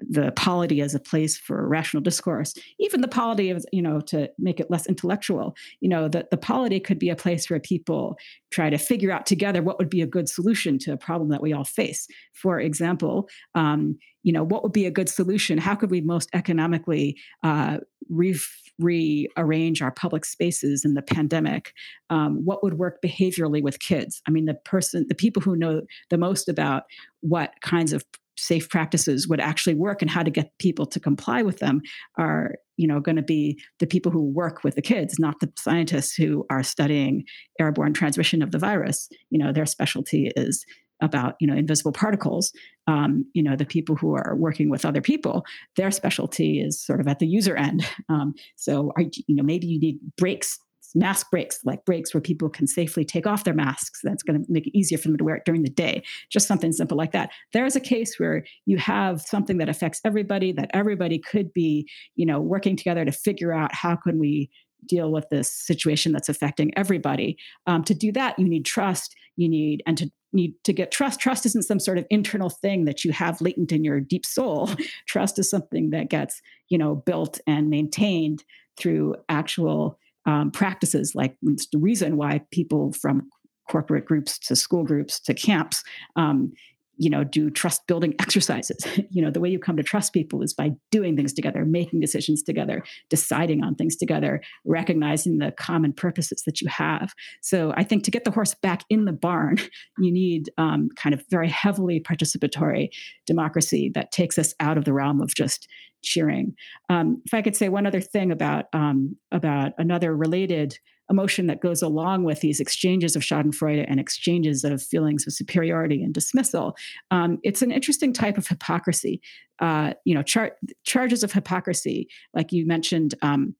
the 0.00 0.32
polity 0.32 0.80
as 0.80 0.94
a 0.94 1.00
place 1.00 1.38
for 1.38 1.66
rational 1.66 2.02
discourse 2.02 2.54
even 2.78 3.00
the 3.00 3.08
polity 3.08 3.50
of 3.50 3.64
you 3.72 3.82
know 3.82 4.00
to 4.00 4.30
make 4.38 4.60
it 4.60 4.70
less 4.70 4.86
intellectual. 4.86 5.56
You 5.80 5.88
know 5.88 6.08
that 6.08 6.30
the 6.30 6.36
polity 6.36 6.80
could 6.80 6.98
be 6.98 7.08
a 7.08 7.16
place 7.16 7.48
where 7.48 7.60
people 7.60 8.18
try 8.50 8.70
to 8.70 8.78
figure 8.78 9.10
out 9.10 9.26
together 9.26 9.62
what 9.62 9.78
would 9.78 9.90
be 9.90 10.02
a 10.02 10.06
good 10.06 10.28
solution 10.28 10.78
to 10.80 10.92
a 10.92 10.96
problem 10.96 11.30
that 11.30 11.42
we 11.42 11.52
all 11.52 11.64
face. 11.64 12.06
For 12.32 12.60
example 12.60 13.28
um, 13.54 13.98
you 14.22 14.32
know 14.32 14.44
what 14.44 14.62
would 14.62 14.72
be 14.72 14.86
a 14.86 14.90
good 14.90 15.08
solution? 15.08 15.58
How 15.58 15.74
could 15.74 15.90
we 15.90 16.00
most 16.00 16.28
economically 16.32 17.16
uh, 17.42 17.78
re- 18.08 18.38
rearrange 18.78 19.82
our 19.82 19.92
public 19.92 20.24
spaces 20.24 20.84
in 20.84 20.94
the 20.94 21.02
pandemic? 21.02 21.72
Um, 22.10 22.44
what 22.44 22.62
would 22.62 22.74
work 22.74 23.00
behaviorally 23.02 23.62
with 23.62 23.78
kids? 23.78 24.20
I 24.26 24.30
mean 24.30 24.46
the 24.46 24.54
person 24.54 25.06
the 25.08 25.14
people 25.14 25.42
who 25.42 25.56
know 25.56 25.82
the 26.10 26.18
most 26.18 26.48
about 26.48 26.84
what 27.20 27.52
kinds 27.62 27.92
of 27.92 28.04
safe 28.36 28.68
practices 28.68 29.28
would 29.28 29.40
actually 29.40 29.74
work 29.74 30.02
and 30.02 30.10
how 30.10 30.22
to 30.22 30.30
get 30.30 30.50
people 30.58 30.86
to 30.86 31.00
comply 31.00 31.42
with 31.42 31.58
them 31.58 31.80
are 32.18 32.54
you 32.76 32.86
know 32.86 33.00
going 33.00 33.16
to 33.16 33.22
be 33.22 33.58
the 33.78 33.86
people 33.86 34.12
who 34.12 34.22
work 34.22 34.62
with 34.62 34.74
the 34.74 34.82
kids 34.82 35.18
not 35.18 35.40
the 35.40 35.50
scientists 35.58 36.14
who 36.14 36.44
are 36.50 36.62
studying 36.62 37.24
airborne 37.60 37.94
transmission 37.94 38.42
of 38.42 38.50
the 38.50 38.58
virus. 38.58 39.08
You 39.30 39.38
know 39.38 39.52
their 39.52 39.66
specialty 39.66 40.30
is 40.36 40.64
about 41.02 41.34
you 41.40 41.46
know 41.46 41.54
invisible 41.54 41.92
particles. 41.92 42.52
Um, 42.86 43.24
you 43.34 43.42
know 43.42 43.56
the 43.56 43.64
people 43.64 43.96
who 43.96 44.14
are 44.14 44.34
working 44.36 44.70
with 44.70 44.84
other 44.84 45.00
people 45.00 45.44
their 45.76 45.90
specialty 45.90 46.60
is 46.60 46.84
sort 46.84 47.00
of 47.00 47.08
at 47.08 47.18
the 47.18 47.26
user 47.26 47.56
end. 47.56 47.86
Um, 48.08 48.34
so 48.56 48.92
are, 48.96 49.02
you 49.02 49.34
know 49.34 49.42
maybe 49.42 49.66
you 49.66 49.80
need 49.80 49.98
breaks 50.16 50.58
mask 50.96 51.30
breaks, 51.30 51.60
like 51.64 51.84
breaks 51.84 52.12
where 52.12 52.20
people 52.20 52.48
can 52.48 52.66
safely 52.66 53.04
take 53.04 53.26
off 53.26 53.44
their 53.44 53.54
masks. 53.54 54.00
That's 54.02 54.22
going 54.22 54.42
to 54.42 54.50
make 54.50 54.66
it 54.66 54.76
easier 54.76 54.98
for 54.98 55.08
them 55.08 55.18
to 55.18 55.24
wear 55.24 55.36
it 55.36 55.44
during 55.44 55.62
the 55.62 55.70
day. 55.70 56.02
Just 56.30 56.48
something 56.48 56.72
simple 56.72 56.96
like 56.96 57.12
that. 57.12 57.30
There 57.52 57.66
is 57.66 57.76
a 57.76 57.80
case 57.80 58.18
where 58.18 58.44
you 58.64 58.78
have 58.78 59.20
something 59.20 59.58
that 59.58 59.68
affects 59.68 60.00
everybody, 60.04 60.52
that 60.52 60.70
everybody 60.72 61.18
could 61.18 61.52
be, 61.52 61.88
you 62.16 62.26
know, 62.26 62.40
working 62.40 62.76
together 62.76 63.04
to 63.04 63.12
figure 63.12 63.52
out 63.52 63.74
how 63.74 63.94
can 63.96 64.18
we 64.18 64.50
deal 64.86 65.10
with 65.10 65.28
this 65.30 65.52
situation 65.52 66.12
that's 66.12 66.28
affecting 66.28 66.72
everybody. 66.76 67.36
Um, 67.66 67.82
to 67.84 67.94
do 67.94 68.12
that, 68.12 68.38
you 68.38 68.48
need 68.48 68.64
trust. 68.64 69.14
You 69.36 69.48
need 69.48 69.82
and 69.86 69.98
to 69.98 70.10
need 70.32 70.54
to 70.64 70.72
get 70.72 70.90
trust. 70.90 71.20
Trust 71.20 71.46
isn't 71.46 71.64
some 71.64 71.80
sort 71.80 71.98
of 71.98 72.06
internal 72.10 72.50
thing 72.50 72.84
that 72.84 73.04
you 73.04 73.12
have 73.12 73.40
latent 73.40 73.72
in 73.72 73.84
your 73.84 74.00
deep 74.00 74.24
soul. 74.24 74.70
trust 75.06 75.38
is 75.38 75.50
something 75.50 75.90
that 75.90 76.08
gets 76.08 76.40
you 76.68 76.78
know 76.78 76.94
built 76.94 77.40
and 77.46 77.68
maintained 77.68 78.44
through 78.78 79.16
actual 79.28 79.98
um, 80.26 80.50
practices. 80.50 81.14
Like 81.14 81.36
the 81.42 81.78
reason 81.78 82.16
why 82.16 82.42
people 82.50 82.92
from 82.92 83.28
corporate 83.70 84.04
groups 84.04 84.38
to 84.38 84.54
school 84.54 84.84
groups 84.84 85.18
to 85.20 85.34
camps 85.34 85.82
um, 86.16 86.52
you 86.98 87.10
know 87.10 87.24
do 87.24 87.50
trust 87.50 87.86
building 87.86 88.14
exercises 88.20 88.78
you 89.10 89.22
know 89.22 89.30
the 89.30 89.40
way 89.40 89.48
you 89.48 89.58
come 89.58 89.76
to 89.76 89.82
trust 89.82 90.12
people 90.12 90.42
is 90.42 90.54
by 90.54 90.70
doing 90.90 91.16
things 91.16 91.32
together 91.32 91.64
making 91.64 92.00
decisions 92.00 92.42
together 92.42 92.82
deciding 93.10 93.62
on 93.62 93.74
things 93.74 93.96
together 93.96 94.40
recognizing 94.64 95.38
the 95.38 95.52
common 95.52 95.92
purposes 95.92 96.42
that 96.46 96.60
you 96.60 96.68
have 96.68 97.12
so 97.42 97.72
i 97.76 97.82
think 97.82 98.04
to 98.04 98.10
get 98.10 98.24
the 98.24 98.30
horse 98.30 98.54
back 98.54 98.82
in 98.90 99.04
the 99.04 99.12
barn 99.12 99.56
you 99.98 100.12
need 100.12 100.50
um, 100.58 100.88
kind 100.96 101.14
of 101.14 101.22
very 101.30 101.48
heavily 101.48 102.00
participatory 102.00 102.88
democracy 103.26 103.90
that 103.94 104.12
takes 104.12 104.38
us 104.38 104.54
out 104.60 104.78
of 104.78 104.84
the 104.84 104.92
realm 104.92 105.20
of 105.20 105.34
just 105.34 105.68
cheering 106.06 106.54
um, 106.88 107.20
if 107.26 107.34
i 107.34 107.42
could 107.42 107.56
say 107.56 107.68
one 107.68 107.86
other 107.86 108.00
thing 108.00 108.30
about 108.30 108.66
um, 108.72 109.16
about 109.32 109.72
another 109.78 110.16
related 110.16 110.78
emotion 111.10 111.46
that 111.46 111.60
goes 111.60 111.82
along 111.82 112.24
with 112.24 112.40
these 112.40 112.60
exchanges 112.60 113.14
of 113.14 113.22
Schadenfreude 113.22 113.84
and 113.88 114.00
exchanges 114.00 114.64
of 114.64 114.82
feelings 114.82 115.26
of 115.26 115.32
superiority 115.32 116.02
and 116.02 116.12
dismissal. 116.12 116.76
Um, 117.10 117.38
it's 117.42 117.62
an 117.62 117.70
interesting 117.70 118.12
type 118.12 118.38
of 118.38 118.46
hypocrisy. 118.46 119.20
Uh, 119.60 119.92
you 120.04 120.14
know, 120.14 120.22
char- 120.22 120.56
charges 120.84 121.22
of 121.22 121.32
hypocrisy, 121.32 122.08
like 122.34 122.52
you 122.52 122.66
mentioned. 122.66 123.14
Um, 123.22 123.54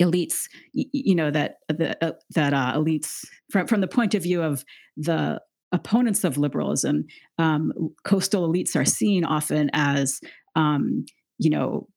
elites, 0.00 0.48
you, 0.72 1.14
know 1.14 1.30
that 1.30 1.58
the, 1.68 2.02
uh, 2.02 2.12
that 2.34 2.54
uh, 2.54 2.72
elites, 2.74 3.26
from 3.50 3.66
from 3.66 3.82
the 3.82 3.86
point 3.86 4.14
of 4.14 4.22
view 4.22 4.42
of 4.42 4.64
the 4.96 5.40
opponents 5.72 6.24
of 6.24 6.38
liberalism, 6.38 7.04
um, 7.38 7.72
coastal 8.04 8.50
elites 8.50 8.74
are 8.74 8.84
seen 8.84 9.24
often 9.24 9.70
as 9.72 10.20
um, 10.56 11.04
you 11.40 11.50
know 11.50 11.88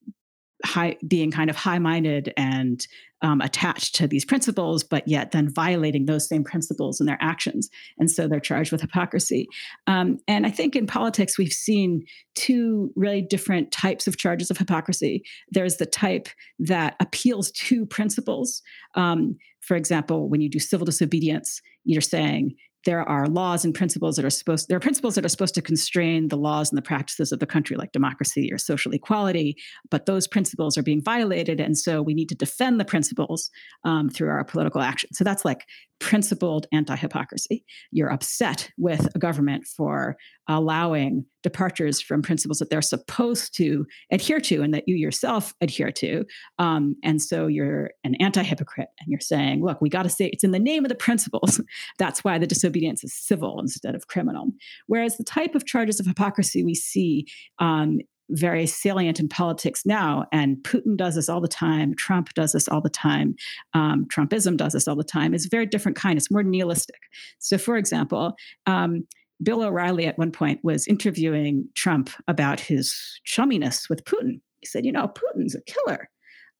high, 0.65 0.95
being 1.07 1.29
kind 1.29 1.49
of 1.49 1.55
high 1.55 1.79
minded 1.79 2.33
and 2.37 2.87
um, 3.21 3.41
attached 3.41 3.95
to 3.95 4.07
these 4.07 4.25
principles, 4.25 4.83
but 4.83 5.07
yet 5.07 5.31
then 5.31 5.53
violating 5.53 6.05
those 6.05 6.27
same 6.27 6.43
principles 6.43 6.99
in 6.99 7.05
their 7.05 7.17
actions. 7.21 7.69
And 7.97 8.09
so 8.11 8.27
they're 8.27 8.39
charged 8.39 8.71
with 8.71 8.81
hypocrisy. 8.81 9.47
Um, 9.87 10.19
and 10.27 10.45
I 10.45 10.51
think 10.51 10.75
in 10.75 10.87
politics, 10.87 11.37
we've 11.37 11.53
seen 11.53 12.05
two 12.35 12.91
really 12.95 13.21
different 13.21 13.71
types 13.71 14.07
of 14.07 14.17
charges 14.17 14.51
of 14.51 14.57
hypocrisy. 14.57 15.23
There's 15.51 15.77
the 15.77 15.85
type 15.85 16.27
that 16.59 16.95
appeals 16.99 17.51
to 17.51 17.85
principles. 17.85 18.61
Um, 18.95 19.37
for 19.61 19.75
example, 19.75 20.29
when 20.29 20.41
you 20.41 20.49
do 20.49 20.59
civil 20.59 20.85
disobedience, 20.85 21.61
you're 21.85 22.01
saying, 22.01 22.55
there 22.85 23.07
are 23.07 23.27
laws 23.27 23.65
and 23.65 23.73
principles 23.73 24.15
that 24.15 24.25
are 24.25 24.29
supposed 24.29 24.67
there 24.67 24.77
are 24.77 24.81
principles 24.81 25.15
that 25.15 25.25
are 25.25 25.29
supposed 25.29 25.55
to 25.55 25.61
constrain 25.61 26.27
the 26.27 26.37
laws 26.37 26.71
and 26.71 26.77
the 26.77 26.81
practices 26.81 27.31
of 27.31 27.39
the 27.39 27.45
country 27.45 27.75
like 27.75 27.91
democracy 27.91 28.49
or 28.51 28.57
social 28.57 28.93
equality 28.93 29.55
but 29.89 30.05
those 30.05 30.27
principles 30.27 30.77
are 30.77 30.83
being 30.83 31.01
violated 31.01 31.59
and 31.59 31.77
so 31.77 32.01
we 32.01 32.13
need 32.13 32.29
to 32.29 32.35
defend 32.35 32.79
the 32.79 32.85
principles 32.85 33.49
um, 33.83 34.09
through 34.09 34.29
our 34.29 34.43
political 34.43 34.81
action. 34.81 35.09
So 35.13 35.23
that's 35.23 35.45
like 35.45 35.65
principled 35.99 36.67
anti-hypocrisy. 36.73 37.63
You're 37.91 38.11
upset 38.11 38.69
with 38.77 39.07
a 39.15 39.19
government 39.19 39.65
for 39.65 40.17
allowing 40.49 41.25
departures 41.43 42.01
from 42.01 42.21
principles 42.21 42.59
that 42.59 42.69
they're 42.69 42.81
supposed 42.81 43.55
to 43.55 43.85
adhere 44.11 44.41
to 44.41 44.61
and 44.61 44.73
that 44.73 44.83
you 44.87 44.95
yourself 44.95 45.53
adhere 45.61 45.91
to 45.91 46.25
um, 46.59 46.95
and 47.03 47.21
so 47.21 47.47
you're 47.47 47.91
an 48.03 48.15
anti-hypocrite 48.15 48.89
and 48.99 49.07
you're 49.07 49.19
saying 49.19 49.63
look 49.63 49.81
we 49.81 49.89
got 49.89 50.03
to 50.03 50.09
say 50.09 50.27
it's 50.27 50.43
in 50.43 50.51
the 50.51 50.59
name 50.59 50.83
of 50.83 50.89
the 50.89 50.95
principles. 50.95 51.61
That's 51.99 52.23
why 52.23 52.37
the 52.37 52.47
disobedience 52.73 53.03
is 53.03 53.13
civil 53.13 53.59
instead 53.59 53.95
of 53.95 54.07
criminal 54.07 54.47
whereas 54.87 55.17
the 55.17 55.23
type 55.23 55.55
of 55.55 55.65
charges 55.65 55.99
of 55.99 56.05
hypocrisy 56.05 56.63
we 56.63 56.75
see 56.75 57.25
um, 57.59 57.99
very 58.29 58.65
salient 58.65 59.19
in 59.19 59.27
politics 59.27 59.85
now. 59.85 60.25
And 60.31 60.57
Putin 60.63 60.95
does 60.95 61.15
this 61.15 61.27
all 61.27 61.41
the 61.41 61.47
time. 61.47 61.93
Trump 61.93 62.33
does 62.33 62.53
this 62.53 62.69
all 62.69 62.81
the 62.81 62.89
time. 62.89 63.35
Um, 63.73 64.05
Trumpism 64.05 64.55
does 64.55 64.73
this 64.73 64.87
all 64.87 64.95
the 64.95 65.03
time. 65.03 65.33
It's 65.33 65.45
a 65.45 65.49
very 65.49 65.65
different 65.65 65.97
kind. 65.97 66.17
It's 66.17 66.31
more 66.31 66.41
nihilistic. 66.41 67.01
So, 67.39 67.57
for 67.57 67.75
example, 67.75 68.33
um, 68.65 69.05
Bill 69.43 69.61
O'Reilly 69.61 70.05
at 70.05 70.17
one 70.17 70.31
point 70.31 70.61
was 70.63 70.87
interviewing 70.87 71.67
Trump 71.75 72.09
about 72.27 72.61
his 72.61 72.97
chumminess 73.27 73.89
with 73.89 74.05
Putin. 74.05 74.39
He 74.61 74.67
said, 74.67 74.85
You 74.85 74.93
know, 74.93 75.09
Putin's 75.09 75.53
a 75.53 75.61
killer. 75.61 76.09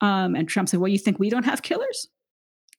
Um, 0.02 0.36
and 0.36 0.49
Trump 0.49 0.67
said, 0.67 0.82
Well, 0.82 0.91
you 0.91 0.99
think 0.99 1.17
we 1.17 1.30
don't 1.30 1.45
have 1.45 1.62
killers? 1.62 2.10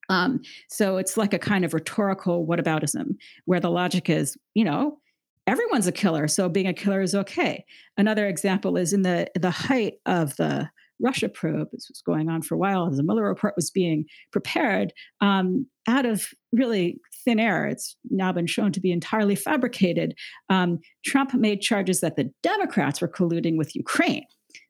Um, 0.09 0.40
so 0.69 0.97
it's 0.97 1.17
like 1.17 1.33
a 1.33 1.38
kind 1.38 1.64
of 1.64 1.75
rhetorical 1.75 2.47
whataboutism 2.47 3.17
where 3.45 3.61
the 3.61 3.71
logic 3.71 4.11
is, 4.11 4.37
you 4.55 4.64
know, 4.64 4.99
everyone's 5.47 5.87
a 5.87 5.93
killer, 5.93 6.29
so 6.29 6.49
being 6.49 6.67
a 6.67 6.75
killer 6.75 7.01
is 7.01 7.14
okay. 7.14 7.64
Another 7.97 8.27
example 8.27 8.77
is 8.77 8.93
in 8.93 9.03
the 9.03 9.29
the 9.35 9.51
height 9.51 9.95
of 10.07 10.37
the 10.37 10.69
Russia 11.01 11.29
probe. 11.29 11.69
This 11.73 11.88
was 11.88 12.03
going 12.05 12.29
on 12.29 12.43
for 12.43 12.55
a 12.55 12.59
while 12.59 12.88
as 12.88 12.97
the 12.97 13.03
Mueller 13.03 13.25
report 13.25 13.55
was 13.57 13.71
being 13.71 14.05
prepared. 14.33 14.93
Um, 15.21 15.67
out 15.87 16.07
of 16.07 16.29
really 16.53 17.01
thin 17.25 17.40
air, 17.40 17.67
it's 17.67 17.97
now 18.11 18.33
been 18.33 18.47
shown 18.47 18.73
to 18.73 18.81
be 18.81 18.93
entirely 18.93 19.35
fabricated. 19.35 20.14
Um, 20.49 20.79
Trump 21.05 21.35
made 21.35 21.61
charges 21.61 22.01
that 22.01 22.17
the 22.17 22.31
Democrats 22.43 23.01
were 23.01 23.09
colluding 23.09 23.57
with 23.57 23.75
Ukraine. 23.75 24.25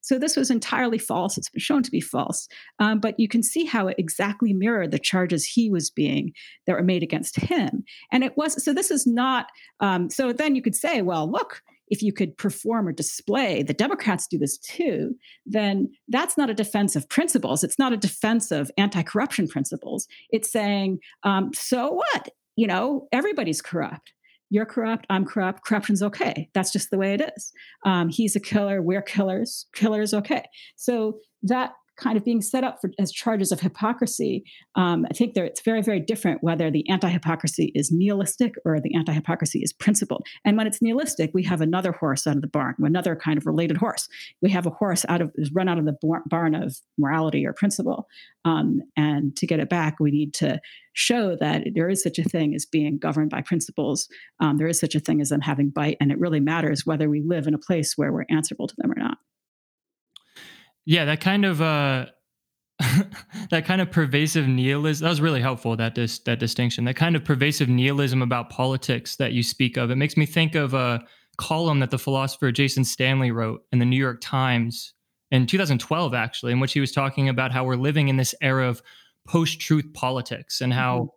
So 0.05 0.19
this 0.19 0.37
was 0.37 0.51
entirely 0.51 0.99
false. 0.99 1.38
It's 1.38 1.49
been 1.49 1.61
shown 1.61 1.83
to 1.83 1.90
be 1.90 2.01
false. 2.01 2.47
Um, 2.79 3.01
but 3.01 3.19
you 3.19 3.27
can 3.27 3.43
see 3.43 3.64
how 3.64 3.88
it 3.88 3.97
exactly 3.99 4.53
mirrored 4.53 4.90
the 4.90 4.99
charges 4.99 5.47
he 5.47 5.71
was 5.71 5.90
being 5.90 6.33
that 6.67 6.77
were 6.77 6.83
made 6.83 7.03
against 7.03 7.40
him. 7.40 7.85
And 8.12 8.23
it 8.23 8.37
was 8.37 8.62
so 8.62 8.75
this 8.75 8.90
is 8.90 9.07
not 9.07 9.47
um, 9.81 10.11
so 10.11 10.33
then 10.33 10.55
you 10.55 10.61
could 10.62 10.75
say, 10.75 11.01
well, 11.01 11.31
look, 11.31 11.62
if 11.88 12.03
you 12.03 12.12
could 12.12 12.37
perform 12.37 12.87
or 12.87 12.93
display, 12.93 13.62
the 13.62 13.73
Democrats 13.73 14.27
do 14.27 14.37
this 14.37 14.59
too, 14.59 15.14
then 15.47 15.90
that's 16.09 16.37
not 16.37 16.51
a 16.51 16.55
defense 16.55 16.97
of 16.97 17.09
principles. 17.09 17.64
It's 17.64 17.79
not 17.79 17.95
a 17.95 17.97
defense 17.97 18.51
of 18.51 18.71
anti 18.77 19.03
corruption 19.03 19.49
principles. 19.49 20.07
It's 20.31 20.53
saying, 20.53 20.99
um, 21.23 21.53
so 21.55 21.93
what? 21.93 22.29
You 22.57 22.67
know, 22.67 23.09
everybody's 23.11 23.62
corrupt 23.62 24.12
you're 24.50 24.66
corrupt, 24.66 25.07
I'm 25.11 25.24
corrupt, 25.24 25.64
corruption's 25.64 26.02
okay. 26.02 26.48
That's 26.54 26.72
just 26.72 26.90
the 26.90 26.98
way 26.98 27.14
it 27.14 27.33
is. 27.37 27.52
Um, 27.85 28.09
he's 28.09 28.37
a 28.37 28.40
killer, 28.40 28.83
we're 28.83 29.02
killers, 29.02 29.66
killer's 29.74 30.14
okay. 30.14 30.44
So 30.76 31.18
that 31.42 31.72
kind 31.96 32.16
of 32.16 32.24
being 32.24 32.40
set 32.40 32.64
up 32.64 32.80
for, 32.80 32.90
as 32.98 33.12
charges 33.12 33.52
of 33.52 33.61
hypocrisy, 33.61 34.44
um, 34.74 35.07
I 35.11 35.14
think 35.14 35.37
it's 35.37 35.61
very, 35.61 35.83
very 35.83 36.00
different 36.00 36.42
whether 36.42 36.70
the 36.70 36.88
anti 36.88 37.09
hypocrisy 37.09 37.72
is 37.74 37.90
nihilistic 37.92 38.54
or 38.64 38.80
the 38.80 38.94
anti 38.94 39.12
hypocrisy 39.12 39.61
is 39.61 39.72
principled. 39.72 40.26
And 40.44 40.57
when 40.57 40.66
it's 40.66 40.83
nihilistic, 40.83 41.30
we 41.35 41.42
have 41.44 41.61
another 41.61 41.92
horse 41.92 42.26
out 42.26 42.37
of 42.37 42.42
the 42.42 42.48
barn, 42.48 42.74
another 42.78 43.16
kind 43.16 43.38
of 43.38 43.46
related 43.46 43.76
horse. 43.76 44.09
We 44.42 44.50
have 44.50 44.66
a 44.66 44.70
horse 44.70 45.04
out 45.09 45.20
of 45.20 45.30
is 45.37 45.52
run 45.52 45.68
out 45.68 45.78
of 45.78 45.85
the 45.85 45.96
barn 46.26 46.54
of 46.54 46.76
morality 46.98 47.46
or 47.46 47.52
principle. 47.52 48.09
Um, 48.44 48.80
and 48.96 49.37
to 49.37 49.46
get 49.46 49.61
it 49.61 49.70
back, 49.70 49.98
we 50.00 50.11
need 50.11 50.35
to 50.35 50.61
show 50.92 51.37
that 51.37 51.64
there 51.74 51.88
is 51.88 52.02
such 52.02 52.18
a 52.18 52.24
thing 52.24 52.54
as 52.54 52.66
being 52.66 52.98
governed 52.98 53.30
by 53.30 53.42
principles. 53.42 54.09
Um, 54.40 54.59
there 54.59 54.68
is 54.68 54.78
such 54.78 54.94
a 54.94 55.00
thing 55.00 55.20
as 55.20 55.30
them 55.30 55.40
having 55.40 55.70
bite, 55.70 55.96
and 56.00 56.12
it 56.12 56.18
really 56.18 56.40
matters 56.40 56.85
whether 56.85 57.09
we 57.09 57.22
live 57.22 57.46
in 57.46 57.54
a 57.54 57.59
place 57.59 57.96
where 57.96 58.12
we're 58.12 58.26
answerable 58.30 58.68
to 58.68 58.74
them 58.78 58.92
or 58.92 58.96
not. 58.96 59.18
Yeah, 60.87 61.05
that 61.07 61.20
kind 61.20 61.44
of 61.44 61.61
uh 61.61 62.07
that 63.51 63.64
kind 63.64 63.81
of 63.81 63.90
pervasive 63.90 64.49
nihilism 64.49 65.05
that 65.05 65.11
was 65.11 65.20
really 65.20 65.40
helpful 65.40 65.77
that 65.77 65.94
dis- 65.94 66.18
that 66.20 66.38
distinction. 66.38 66.85
That 66.85 66.94
kind 66.94 67.16
of 67.16 67.25
pervasive 67.25 67.68
nihilism 67.68 68.20
about 68.20 68.51
politics 68.51 69.16
that 69.16 69.33
you 69.33 69.42
speak 69.42 69.77
of. 69.77 69.90
It 69.90 69.97
makes 69.97 70.16
me 70.16 70.27
think 70.27 70.55
of 70.55 70.75
a 70.75 71.05
column 71.37 71.81
that 71.81 71.90
the 71.90 71.99
philosopher 71.99 72.51
Jason 72.53 72.85
Stanley 72.85 73.31
wrote 73.31 73.64
in 73.73 73.79
the 73.79 73.85
New 73.85 73.97
York 73.99 74.20
Times 74.20 74.92
in 75.31 75.47
2012 75.47 76.14
actually, 76.14 76.53
in 76.53 76.61
which 76.61 76.73
he 76.73 76.81
was 76.81 76.92
talking 76.92 77.29
about 77.29 77.53
how 77.53 77.64
we're 77.64 77.77
living 77.77 78.09
in 78.09 78.16
this 78.16 78.35
era 78.40 78.68
of 78.68 78.83
post-truth 79.27 79.92
politics 79.94 80.61
and 80.61 80.73
how 80.73 80.99
mm-hmm. 80.99 81.09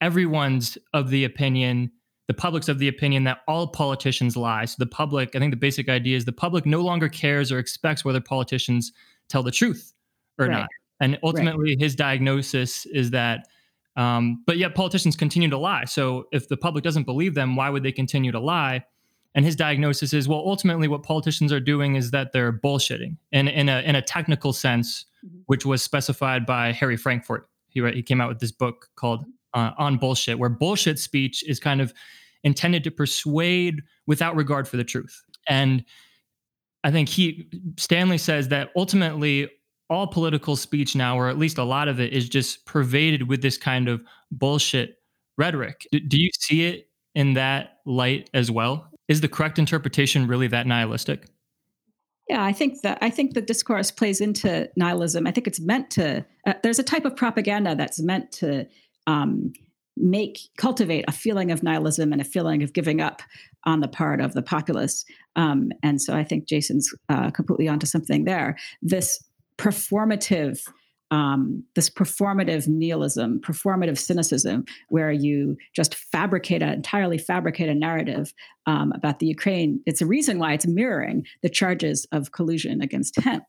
everyone's 0.00 0.76
of 0.92 1.10
the 1.10 1.24
opinion 1.24 1.90
the 2.28 2.34
public's 2.34 2.68
of 2.68 2.78
the 2.78 2.88
opinion 2.88 3.24
that 3.24 3.40
all 3.48 3.66
politicians 3.66 4.36
lie. 4.36 4.64
So 4.64 4.76
the 4.78 4.86
public, 4.86 5.34
I 5.34 5.38
think 5.38 5.52
the 5.52 5.56
basic 5.56 5.88
idea 5.88 6.16
is 6.16 6.24
the 6.24 6.32
public 6.32 6.64
no 6.64 6.80
longer 6.80 7.08
cares 7.08 7.50
or 7.50 7.58
expects 7.58 8.04
whether 8.04 8.20
politicians 8.20 8.92
tell 9.28 9.42
the 9.42 9.50
truth 9.50 9.92
or 10.38 10.46
right. 10.46 10.52
not. 10.52 10.68
And 11.00 11.18
ultimately, 11.22 11.70
right. 11.70 11.80
his 11.80 11.94
diagnosis 11.96 12.86
is 12.86 13.10
that, 13.10 13.48
um, 13.96 14.42
but 14.46 14.56
yet 14.56 14.74
politicians 14.74 15.16
continue 15.16 15.50
to 15.50 15.58
lie. 15.58 15.84
So 15.84 16.26
if 16.32 16.48
the 16.48 16.56
public 16.56 16.84
doesn't 16.84 17.04
believe 17.04 17.34
them, 17.34 17.56
why 17.56 17.70
would 17.70 17.82
they 17.82 17.92
continue 17.92 18.32
to 18.32 18.40
lie? 18.40 18.84
And 19.34 19.44
his 19.44 19.56
diagnosis 19.56 20.12
is, 20.12 20.28
well, 20.28 20.42
ultimately, 20.44 20.88
what 20.88 21.02
politicians 21.02 21.52
are 21.52 21.60
doing 21.60 21.96
is 21.96 22.10
that 22.10 22.32
they're 22.32 22.52
bullshitting, 22.52 23.16
and 23.32 23.48
in 23.48 23.68
a 23.68 23.80
in 23.80 23.96
a 23.96 24.02
technical 24.02 24.52
sense, 24.52 25.06
mm-hmm. 25.24 25.38
which 25.46 25.64
was 25.64 25.82
specified 25.82 26.44
by 26.44 26.70
Harry 26.72 26.98
Frankfurt, 26.98 27.48
He 27.68 27.80
he 27.92 28.02
came 28.02 28.20
out 28.20 28.28
with 28.28 28.40
this 28.40 28.52
book 28.52 28.90
called 28.94 29.24
uh, 29.54 29.70
On 29.78 29.96
Bullshit, 29.96 30.38
where 30.38 30.50
bullshit 30.50 30.98
speech 30.98 31.42
is 31.48 31.58
kind 31.58 31.80
of 31.80 31.92
intended 32.44 32.84
to 32.84 32.90
persuade 32.90 33.82
without 34.06 34.36
regard 34.36 34.68
for 34.68 34.76
the 34.76 34.84
truth. 34.84 35.22
And 35.48 35.84
I 36.84 36.90
think 36.90 37.08
he 37.08 37.48
Stanley 37.76 38.18
says 38.18 38.48
that 38.48 38.70
ultimately 38.76 39.48
all 39.88 40.06
political 40.06 40.56
speech 40.56 40.96
now, 40.96 41.18
or 41.18 41.28
at 41.28 41.38
least 41.38 41.58
a 41.58 41.64
lot 41.64 41.88
of 41.88 42.00
it, 42.00 42.12
is 42.12 42.28
just 42.28 42.64
pervaded 42.64 43.28
with 43.28 43.42
this 43.42 43.58
kind 43.58 43.88
of 43.88 44.02
bullshit 44.30 44.96
rhetoric. 45.36 45.86
Do, 45.92 46.00
do 46.00 46.18
you 46.18 46.30
see 46.40 46.66
it 46.66 46.88
in 47.14 47.34
that 47.34 47.78
light 47.84 48.30
as 48.34 48.50
well? 48.50 48.88
Is 49.08 49.20
the 49.20 49.28
correct 49.28 49.58
interpretation 49.58 50.26
really 50.26 50.46
that 50.48 50.66
nihilistic? 50.66 51.26
Yeah, 52.28 52.42
I 52.42 52.52
think 52.52 52.80
that 52.82 52.98
I 53.02 53.10
think 53.10 53.34
the 53.34 53.42
discourse 53.42 53.90
plays 53.90 54.20
into 54.20 54.70
nihilism. 54.76 55.26
I 55.26 55.32
think 55.32 55.46
it's 55.46 55.60
meant 55.60 55.90
to. 55.90 56.24
Uh, 56.46 56.54
there's 56.62 56.78
a 56.78 56.84
type 56.84 57.04
of 57.04 57.14
propaganda 57.16 57.74
that's 57.74 58.00
meant 58.00 58.32
to 58.32 58.66
um, 59.06 59.52
make 59.96 60.38
cultivate 60.56 61.04
a 61.08 61.12
feeling 61.12 61.50
of 61.50 61.62
nihilism 61.62 62.12
and 62.12 62.20
a 62.20 62.24
feeling 62.24 62.62
of 62.62 62.72
giving 62.72 63.00
up 63.00 63.22
on 63.64 63.80
the 63.80 63.88
part 63.88 64.20
of 64.20 64.34
the 64.34 64.42
populace. 64.42 65.04
Um, 65.36 65.70
and 65.82 66.00
so 66.00 66.14
I 66.14 66.24
think 66.24 66.46
Jason's 66.46 66.92
uh, 67.08 67.30
completely 67.30 67.68
onto 67.68 67.86
something 67.86 68.24
there. 68.24 68.56
This 68.82 69.22
performative 69.58 70.60
um, 71.12 71.62
this 71.74 71.90
performative 71.90 72.66
nihilism, 72.66 73.38
performative 73.40 73.98
cynicism, 73.98 74.64
where 74.88 75.12
you 75.12 75.58
just 75.76 75.94
fabricate 75.94 76.62
a 76.62 76.72
entirely 76.72 77.18
fabricate 77.18 77.68
a 77.68 77.74
narrative 77.74 78.32
um, 78.66 78.92
about 78.94 79.18
the 79.18 79.26
Ukraine. 79.26 79.82
It's 79.84 80.00
a 80.00 80.06
reason 80.06 80.38
why 80.38 80.54
it's 80.54 80.66
mirroring 80.66 81.26
the 81.42 81.50
charges 81.50 82.06
of 82.12 82.32
collusion 82.32 82.80
against 82.80 83.20
him. 83.20 83.42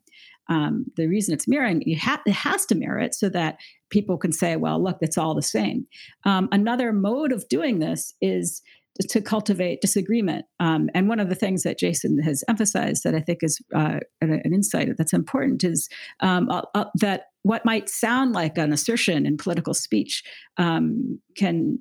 Um, 0.50 0.88
the 0.98 1.08
reason 1.08 1.34
it's 1.34 1.48
mirroring, 1.48 1.82
ha- 1.98 2.22
it 2.26 2.34
has 2.34 2.66
to 2.66 2.76
mirror 2.76 3.00
it 3.00 3.16
so 3.16 3.30
that 3.30 3.60
people 3.90 4.18
can 4.18 4.34
say, 4.34 4.58
well, 4.58 4.84
look, 4.84 4.98
it's 5.00 5.18
all 5.18 5.34
the 5.34 5.42
same. 5.42 5.88
Um, 6.26 6.50
another 6.52 6.92
mode 6.92 7.32
of 7.32 7.48
doing 7.48 7.80
this 7.80 8.14
is 8.22 8.62
to 9.02 9.22
cultivate 9.22 9.82
disagreement. 9.82 10.46
Um, 10.60 10.90
and 10.94 11.10
one 11.10 11.20
of 11.20 11.30
the 11.30 11.36
things 11.36 11.64
that 11.64 11.80
Jason 11.80 12.20
has 12.20 12.44
emphasized 12.48 13.04
that 13.04 13.16
I 13.16 13.22
think 13.22 13.40
is 13.42 13.60
uh, 13.74 14.00
an, 14.22 14.42
an, 14.44 14.54
insight 14.54 14.90
that's 14.98 15.14
important 15.14 15.64
is 15.64 15.90
um, 16.20 16.50
uh, 16.50 16.62
uh, 16.76 16.86
that 16.96 17.26
what 17.42 17.66
might 17.66 17.90
sound 17.90 18.34
like 18.34 18.58
an 18.58 18.72
assertion 18.72 19.26
in 19.26 19.38
political 19.38 19.74
speech 19.74 20.24
um, 20.58 21.20
can 21.36 21.80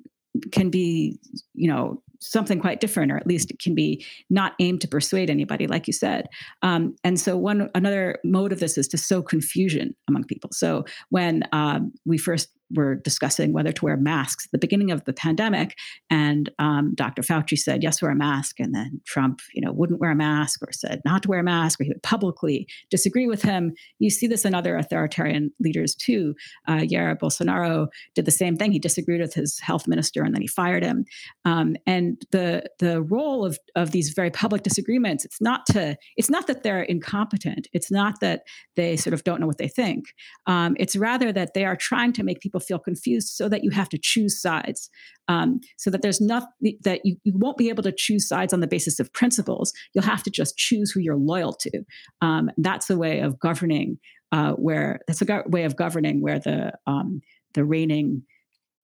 can 0.51 0.71
be, 0.71 1.19
you 1.53 1.69
know, 1.69 2.01
something 2.19 2.59
quite 2.59 2.79
different, 2.79 3.11
or 3.11 3.17
at 3.17 3.27
least 3.27 3.51
it 3.51 3.59
can 3.59 3.75
be 3.75 4.03
not 4.29 4.53
aimed 4.59 4.81
to 4.81 4.87
persuade 4.87 5.29
anybody, 5.29 5.67
like 5.67 5.87
you 5.87 5.93
said. 5.93 6.27
Um, 6.61 6.95
and 7.03 7.19
so, 7.19 7.37
one 7.37 7.69
another 7.75 8.19
mode 8.23 8.51
of 8.51 8.59
this 8.59 8.77
is 8.77 8.87
to 8.89 8.97
sow 8.97 9.21
confusion 9.21 9.95
among 10.07 10.23
people. 10.23 10.49
So 10.53 10.85
when 11.09 11.43
um, 11.51 11.91
we 12.05 12.17
first 12.17 12.49
were 12.73 12.95
discussing 12.95 13.53
whether 13.53 13.71
to 13.71 13.85
wear 13.85 13.97
masks 13.97 14.45
at 14.45 14.51
the 14.51 14.57
beginning 14.57 14.91
of 14.91 15.03
the 15.05 15.13
pandemic, 15.13 15.75
and 16.09 16.49
um, 16.59 16.93
Dr. 16.95 17.21
Fauci 17.21 17.57
said 17.57 17.83
yes, 17.83 18.01
wear 18.01 18.11
a 18.11 18.15
mask, 18.15 18.59
and 18.59 18.73
then 18.73 19.01
Trump, 19.05 19.41
you 19.53 19.61
know, 19.61 19.71
wouldn't 19.71 19.99
wear 19.99 20.11
a 20.11 20.15
mask 20.15 20.61
or 20.61 20.71
said 20.71 21.01
not 21.05 21.23
to 21.23 21.29
wear 21.29 21.39
a 21.39 21.43
mask, 21.43 21.79
or 21.79 21.83
he 21.83 21.89
would 21.89 22.03
publicly 22.03 22.67
disagree 22.89 23.27
with 23.27 23.41
him. 23.41 23.73
You 23.99 24.09
see 24.09 24.27
this 24.27 24.45
in 24.45 24.53
other 24.53 24.75
authoritarian 24.75 25.51
leaders 25.59 25.95
too. 25.95 26.35
Uh, 26.67 26.81
Jair 26.81 27.17
Bolsonaro 27.17 27.87
did 28.15 28.25
the 28.25 28.31
same 28.31 28.55
thing. 28.55 28.71
He 28.71 28.79
disagreed 28.79 29.21
with 29.21 29.33
his 29.33 29.59
health 29.59 29.87
minister, 29.87 30.23
and 30.23 30.33
then 30.33 30.41
he 30.41 30.47
fired 30.47 30.83
him. 30.83 31.05
Um, 31.45 31.75
and 31.85 32.23
the 32.31 32.63
the 32.79 33.01
role 33.01 33.45
of 33.45 33.57
of 33.75 33.91
these 33.91 34.09
very 34.09 34.31
public 34.31 34.63
disagreements, 34.63 35.25
it's 35.25 35.41
not 35.41 35.65
to 35.67 35.97
it's 36.17 36.29
not 36.29 36.47
that 36.47 36.63
they're 36.63 36.83
incompetent. 36.83 37.67
It's 37.73 37.91
not 37.91 38.19
that 38.21 38.43
they 38.75 38.97
sort 38.97 39.13
of 39.13 39.23
don't 39.23 39.39
know 39.39 39.47
what 39.47 39.57
they 39.57 39.67
think. 39.67 40.05
Um, 40.47 40.75
it's 40.79 40.95
rather 40.95 41.31
that 41.31 41.53
they 41.53 41.65
are 41.65 41.75
trying 41.75 42.13
to 42.13 42.23
make 42.23 42.39
people 42.39 42.59
feel 42.63 42.79
confused 42.79 43.29
so 43.29 43.49
that 43.49 43.63
you 43.63 43.71
have 43.71 43.89
to 43.89 43.97
choose 44.01 44.41
sides. 44.41 44.89
Um, 45.27 45.61
so 45.77 45.89
that 45.89 46.01
there's 46.01 46.19
nothing 46.19 46.77
that 46.83 47.01
you, 47.05 47.15
you 47.23 47.33
won't 47.35 47.57
be 47.57 47.69
able 47.69 47.83
to 47.83 47.93
choose 47.93 48.27
sides 48.27 48.53
on 48.53 48.59
the 48.59 48.67
basis 48.67 48.99
of 48.99 49.13
principles. 49.13 49.71
You'll 49.93 50.03
have 50.03 50.23
to 50.23 50.29
just 50.29 50.57
choose 50.57 50.91
who 50.91 50.99
you're 50.99 51.15
loyal 51.15 51.53
to. 51.53 51.83
Um, 52.21 52.51
that's 52.57 52.89
a 52.89 52.97
way 52.97 53.19
of 53.19 53.39
governing 53.39 53.99
uh, 54.33 54.53
where 54.53 54.99
that's 55.07 55.21
a 55.21 55.25
go- 55.25 55.43
way 55.45 55.63
of 55.63 55.75
governing 55.75 56.21
where 56.21 56.39
the 56.39 56.73
um, 56.87 57.21
the 57.53 57.63
reigning 57.63 58.23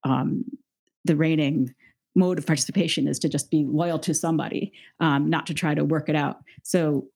um, 0.03 0.45
the 1.05 1.15
reigning 1.15 1.73
mode 2.15 2.37
of 2.37 2.45
participation 2.45 3.07
is 3.07 3.19
to 3.19 3.29
just 3.29 3.49
be 3.49 3.65
loyal 3.67 3.99
to 3.99 4.13
somebody, 4.13 4.73
um, 4.99 5.29
not 5.29 5.47
to 5.47 5.53
try 5.53 5.73
to 5.73 5.85
work 5.85 6.09
it 6.09 6.15
out. 6.15 6.37
So, 6.63 7.07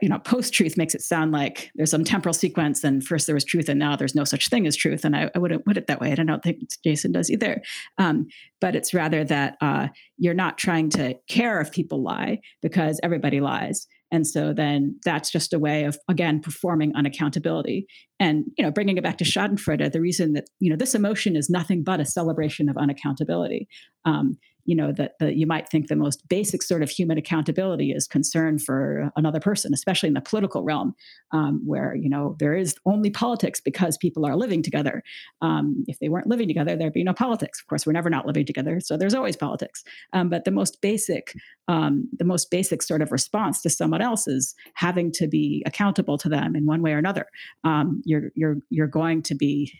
You 0.00 0.08
know, 0.08 0.18
post 0.18 0.54
truth 0.54 0.76
makes 0.76 0.94
it 0.94 1.02
sound 1.02 1.32
like 1.32 1.70
there's 1.74 1.90
some 1.90 2.04
temporal 2.04 2.32
sequence, 2.32 2.82
and 2.82 3.04
first 3.04 3.26
there 3.26 3.34
was 3.34 3.44
truth, 3.44 3.68
and 3.68 3.78
now 3.78 3.96
there's 3.96 4.14
no 4.14 4.24
such 4.24 4.48
thing 4.48 4.66
as 4.66 4.76
truth. 4.76 5.04
And 5.04 5.14
I, 5.14 5.30
I 5.34 5.38
wouldn't 5.38 5.64
put 5.64 5.76
it 5.76 5.86
that 5.86 6.00
way. 6.00 6.10
And 6.10 6.20
I 6.20 6.24
don't 6.24 6.42
think 6.42 6.60
Jason 6.82 7.12
does 7.12 7.30
either. 7.30 7.62
Um, 7.98 8.26
but 8.60 8.74
it's 8.74 8.94
rather 8.94 9.24
that 9.24 9.56
uh, 9.60 9.88
you're 10.16 10.34
not 10.34 10.56
trying 10.56 10.90
to 10.90 11.14
care 11.28 11.60
if 11.60 11.72
people 11.72 12.02
lie 12.02 12.40
because 12.62 13.00
everybody 13.02 13.40
lies. 13.40 13.86
And 14.12 14.26
so 14.26 14.52
then 14.52 14.98
that's 15.04 15.30
just 15.30 15.52
a 15.52 15.58
way 15.58 15.84
of, 15.84 15.98
again, 16.08 16.40
performing 16.40 16.92
unaccountability. 16.92 17.86
And, 18.20 18.44
you 18.56 18.64
know, 18.64 18.70
bringing 18.70 18.96
it 18.96 19.02
back 19.02 19.18
to 19.18 19.24
Schadenfreude, 19.24 19.92
the 19.92 20.00
reason 20.00 20.32
that, 20.34 20.48
you 20.60 20.70
know, 20.70 20.76
this 20.76 20.94
emotion 20.94 21.36
is 21.36 21.50
nothing 21.50 21.82
but 21.82 22.00
a 22.00 22.04
celebration 22.04 22.68
of 22.68 22.76
unaccountability. 22.76 23.66
Um, 24.04 24.38
you 24.66 24.74
know 24.74 24.92
that, 24.92 25.18
that 25.20 25.36
you 25.36 25.46
might 25.46 25.68
think 25.68 25.88
the 25.88 25.96
most 25.96 26.28
basic 26.28 26.62
sort 26.62 26.82
of 26.82 26.90
human 26.90 27.16
accountability 27.16 27.92
is 27.92 28.06
concern 28.06 28.58
for 28.58 29.10
another 29.16 29.40
person 29.40 29.72
especially 29.72 30.08
in 30.08 30.14
the 30.14 30.20
political 30.20 30.62
realm 30.62 30.94
um, 31.32 31.62
where 31.64 31.94
you 31.94 32.08
know 32.08 32.36
there 32.38 32.54
is 32.54 32.76
only 32.84 33.10
politics 33.10 33.60
because 33.60 33.96
people 33.96 34.26
are 34.26 34.36
living 34.36 34.62
together. 34.62 35.02
Um, 35.40 35.84
if 35.86 35.98
they 35.98 36.08
weren't 36.08 36.26
living 36.26 36.48
together 36.48 36.76
there'd 36.76 36.92
be 36.92 37.04
no 37.04 37.14
politics. 37.14 37.60
Of 37.60 37.66
course 37.68 37.86
we're 37.86 37.92
never 37.92 38.10
not 38.10 38.26
living 38.26 38.44
together 38.44 38.80
so 38.80 38.96
there's 38.96 39.14
always 39.14 39.36
politics. 39.36 39.84
Um, 40.12 40.28
but 40.28 40.44
the 40.44 40.50
most 40.50 40.80
basic 40.80 41.34
um, 41.68 42.08
the 42.18 42.24
most 42.24 42.50
basic 42.50 42.82
sort 42.82 43.02
of 43.02 43.12
response 43.12 43.62
to 43.62 43.70
someone 43.70 44.02
else 44.02 44.28
is 44.28 44.54
having 44.74 45.10
to 45.12 45.26
be 45.26 45.62
accountable 45.66 46.18
to 46.18 46.28
them 46.28 46.54
in 46.54 46.66
one 46.66 46.82
way 46.82 46.92
or 46.92 46.98
another. 46.98 47.26
Um, 47.64 48.02
you're 48.04 48.30
you're 48.34 48.56
you're 48.70 48.86
going 48.86 49.22
to 49.22 49.34
be 49.34 49.72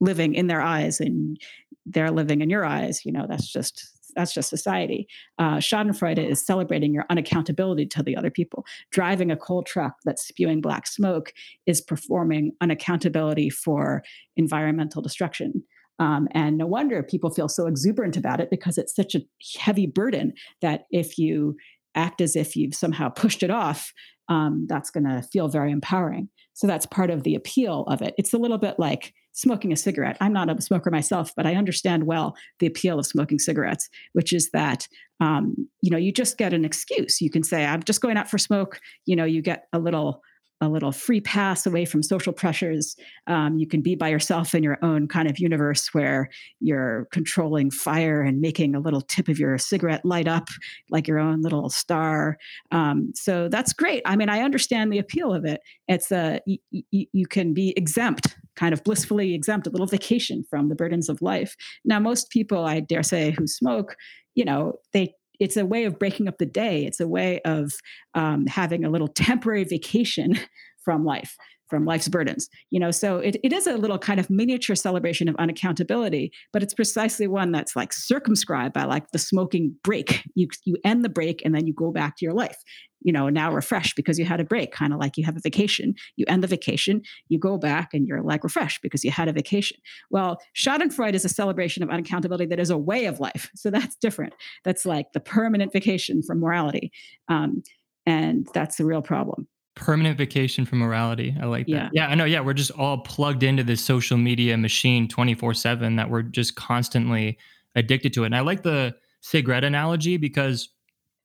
living 0.00 0.34
in 0.34 0.46
their 0.46 0.60
eyes 0.60 1.00
and 1.00 1.38
they're 1.86 2.10
living 2.10 2.40
in 2.40 2.50
your 2.50 2.64
eyes 2.64 3.04
you 3.04 3.10
know 3.10 3.26
that's 3.28 3.50
just 3.50 3.97
that's 4.14 4.32
just 4.32 4.50
society. 4.50 5.08
Uh, 5.38 5.56
Schadenfreude 5.56 6.18
is 6.18 6.44
celebrating 6.44 6.92
your 6.92 7.04
unaccountability 7.10 7.88
to 7.90 8.02
the 8.02 8.16
other 8.16 8.30
people. 8.30 8.64
Driving 8.90 9.30
a 9.30 9.36
coal 9.36 9.62
truck 9.62 9.94
that's 10.04 10.26
spewing 10.26 10.60
black 10.60 10.86
smoke 10.86 11.32
is 11.66 11.80
performing 11.80 12.52
unaccountability 12.62 13.52
for 13.52 14.02
environmental 14.36 15.02
destruction. 15.02 15.62
Um, 15.98 16.28
and 16.32 16.56
no 16.56 16.66
wonder 16.66 17.02
people 17.02 17.30
feel 17.30 17.48
so 17.48 17.66
exuberant 17.66 18.16
about 18.16 18.40
it 18.40 18.50
because 18.50 18.78
it's 18.78 18.94
such 18.94 19.14
a 19.14 19.22
heavy 19.58 19.86
burden 19.86 20.32
that 20.62 20.84
if 20.90 21.18
you 21.18 21.56
act 21.94 22.20
as 22.20 22.36
if 22.36 22.54
you've 22.54 22.74
somehow 22.74 23.08
pushed 23.08 23.42
it 23.42 23.50
off, 23.50 23.92
um, 24.28 24.66
that's 24.68 24.90
going 24.90 25.04
to 25.04 25.22
feel 25.22 25.48
very 25.48 25.72
empowering. 25.72 26.28
So 26.52 26.66
that's 26.66 26.86
part 26.86 27.10
of 27.10 27.22
the 27.22 27.34
appeal 27.34 27.84
of 27.88 28.02
it. 28.02 28.14
It's 28.18 28.32
a 28.32 28.38
little 28.38 28.58
bit 28.58 28.78
like 28.78 29.14
smoking 29.38 29.72
a 29.72 29.76
cigarette. 29.76 30.16
I'm 30.20 30.32
not 30.32 30.50
a 30.50 30.60
smoker 30.60 30.90
myself, 30.90 31.32
but 31.36 31.46
I 31.46 31.54
understand 31.54 32.04
well 32.04 32.36
the 32.58 32.66
appeal 32.66 32.98
of 32.98 33.06
smoking 33.06 33.38
cigarettes, 33.38 33.88
which 34.12 34.32
is 34.32 34.50
that 34.50 34.88
um, 35.20 35.54
you 35.80 35.90
know 35.90 35.96
you 35.96 36.12
just 36.12 36.38
get 36.38 36.52
an 36.52 36.64
excuse. 36.64 37.20
You 37.20 37.30
can 37.30 37.42
say, 37.42 37.64
"I'm 37.64 37.82
just 37.82 38.00
going 38.00 38.16
out 38.16 38.28
for 38.28 38.38
smoke." 38.38 38.80
You 39.06 39.16
know, 39.16 39.24
you 39.24 39.40
get 39.42 39.68
a 39.72 39.78
little 39.78 40.22
a 40.60 40.68
little 40.68 40.92
free 40.92 41.20
pass 41.20 41.66
away 41.66 41.84
from 41.84 42.02
social 42.02 42.32
pressures. 42.32 42.96
Um, 43.26 43.58
you 43.58 43.66
can 43.66 43.80
be 43.80 43.94
by 43.94 44.08
yourself 44.08 44.54
in 44.54 44.62
your 44.62 44.78
own 44.82 45.06
kind 45.06 45.28
of 45.28 45.38
universe 45.38 45.92
where 45.94 46.28
you're 46.60 47.06
controlling 47.12 47.70
fire 47.70 48.22
and 48.22 48.40
making 48.40 48.74
a 48.74 48.80
little 48.80 49.00
tip 49.00 49.28
of 49.28 49.38
your 49.38 49.56
cigarette 49.58 50.04
light 50.04 50.26
up 50.26 50.48
like 50.90 51.06
your 51.06 51.18
own 51.18 51.42
little 51.42 51.70
star. 51.70 52.38
Um, 52.72 53.12
so 53.14 53.48
that's 53.48 53.72
great. 53.72 54.02
I 54.04 54.16
mean, 54.16 54.28
I 54.28 54.40
understand 54.40 54.92
the 54.92 54.98
appeal 54.98 55.32
of 55.32 55.44
it. 55.44 55.60
It's 55.86 56.10
a 56.10 56.40
y- 56.46 56.58
y- 56.72 57.06
you 57.12 57.26
can 57.26 57.54
be 57.54 57.72
exempt, 57.76 58.36
kind 58.56 58.72
of 58.72 58.82
blissfully 58.82 59.34
exempt, 59.34 59.66
a 59.66 59.70
little 59.70 59.86
vacation 59.86 60.44
from 60.50 60.68
the 60.68 60.74
burdens 60.74 61.08
of 61.08 61.22
life. 61.22 61.56
Now, 61.84 62.00
most 62.00 62.30
people, 62.30 62.64
I 62.64 62.80
dare 62.80 63.02
say, 63.02 63.34
who 63.38 63.46
smoke, 63.46 63.96
you 64.34 64.44
know, 64.44 64.74
they 64.92 65.14
it's 65.40 65.56
a 65.56 65.66
way 65.66 65.84
of 65.84 65.98
breaking 65.98 66.28
up 66.28 66.38
the 66.38 66.46
day. 66.46 66.84
It's 66.84 67.00
a 67.00 67.08
way 67.08 67.40
of 67.44 67.72
um, 68.14 68.46
having 68.46 68.84
a 68.84 68.90
little 68.90 69.08
temporary 69.14 69.64
vacation 69.64 70.38
from 70.84 71.04
life 71.04 71.36
from 71.68 71.84
life's 71.84 72.08
burdens 72.08 72.48
you 72.70 72.80
know? 72.80 72.90
So 72.90 73.18
it, 73.18 73.36
it 73.42 73.52
is 73.52 73.66
a 73.66 73.76
little 73.76 73.98
kind 73.98 74.20
of 74.20 74.30
miniature 74.30 74.76
celebration 74.76 75.28
of 75.28 75.36
unaccountability 75.36 76.30
but 76.52 76.62
it's 76.62 76.74
precisely 76.74 77.26
one 77.26 77.52
that's 77.52 77.76
like 77.76 77.92
circumscribed 77.92 78.74
by 78.74 78.84
like 78.84 79.10
the 79.10 79.18
smoking 79.18 79.74
break. 79.82 80.22
You 80.34 80.48
you 80.64 80.76
end 80.84 81.04
the 81.04 81.08
break 81.08 81.42
and 81.44 81.54
then 81.54 81.66
you 81.66 81.72
go 81.72 81.90
back 81.90 82.16
to 82.16 82.24
your 82.24 82.34
life 82.34 82.58
you 83.00 83.12
know 83.12 83.28
now 83.28 83.52
refreshed 83.52 83.94
because 83.94 84.18
you 84.18 84.24
had 84.24 84.40
a 84.40 84.44
break 84.44 84.72
kind 84.72 84.92
of 84.92 84.98
like 84.98 85.16
you 85.16 85.24
have 85.24 85.36
a 85.36 85.40
vacation. 85.40 85.94
You 86.16 86.24
end 86.28 86.42
the 86.42 86.48
vacation 86.48 87.02
you 87.28 87.38
go 87.38 87.58
back 87.58 87.94
and 87.94 88.06
you're 88.06 88.22
like 88.22 88.44
refreshed 88.44 88.82
because 88.82 89.04
you 89.04 89.10
had 89.10 89.28
a 89.28 89.32
vacation. 89.32 89.78
Well 90.10 90.38
schadenfreude 90.56 91.14
is 91.14 91.24
a 91.24 91.28
celebration 91.28 91.82
of 91.82 91.88
unaccountability 91.88 92.48
that 92.50 92.60
is 92.60 92.70
a 92.70 92.78
way 92.78 93.06
of 93.06 93.20
life. 93.20 93.50
So 93.58 93.70
that's 93.70 93.96
different. 93.96 94.34
That's 94.64 94.86
like 94.86 95.12
the 95.12 95.20
permanent 95.20 95.72
vacation 95.72 96.22
from 96.22 96.40
morality 96.40 96.92
um, 97.28 97.62
and 98.06 98.48
that's 98.54 98.76
the 98.76 98.84
real 98.84 99.02
problem 99.02 99.48
permanent 99.78 100.18
vacation 100.18 100.66
from 100.66 100.78
morality. 100.78 101.34
I 101.40 101.46
like 101.46 101.66
that. 101.68 101.90
Yeah. 101.92 102.08
I 102.08 102.14
know. 102.14 102.24
Yeah, 102.24 102.40
we're 102.40 102.52
just 102.52 102.70
all 102.72 102.98
plugged 102.98 103.42
into 103.42 103.62
this 103.62 103.82
social 103.82 104.16
media 104.16 104.56
machine 104.56 105.08
24 105.08 105.54
7 105.54 105.96
that 105.96 106.10
we're 106.10 106.22
just 106.22 106.56
constantly 106.56 107.38
addicted 107.74 108.12
to 108.14 108.24
it. 108.24 108.26
And 108.26 108.36
I 108.36 108.40
like 108.40 108.62
the 108.62 108.94
cigarette 109.20 109.64
analogy 109.64 110.16
because 110.16 110.68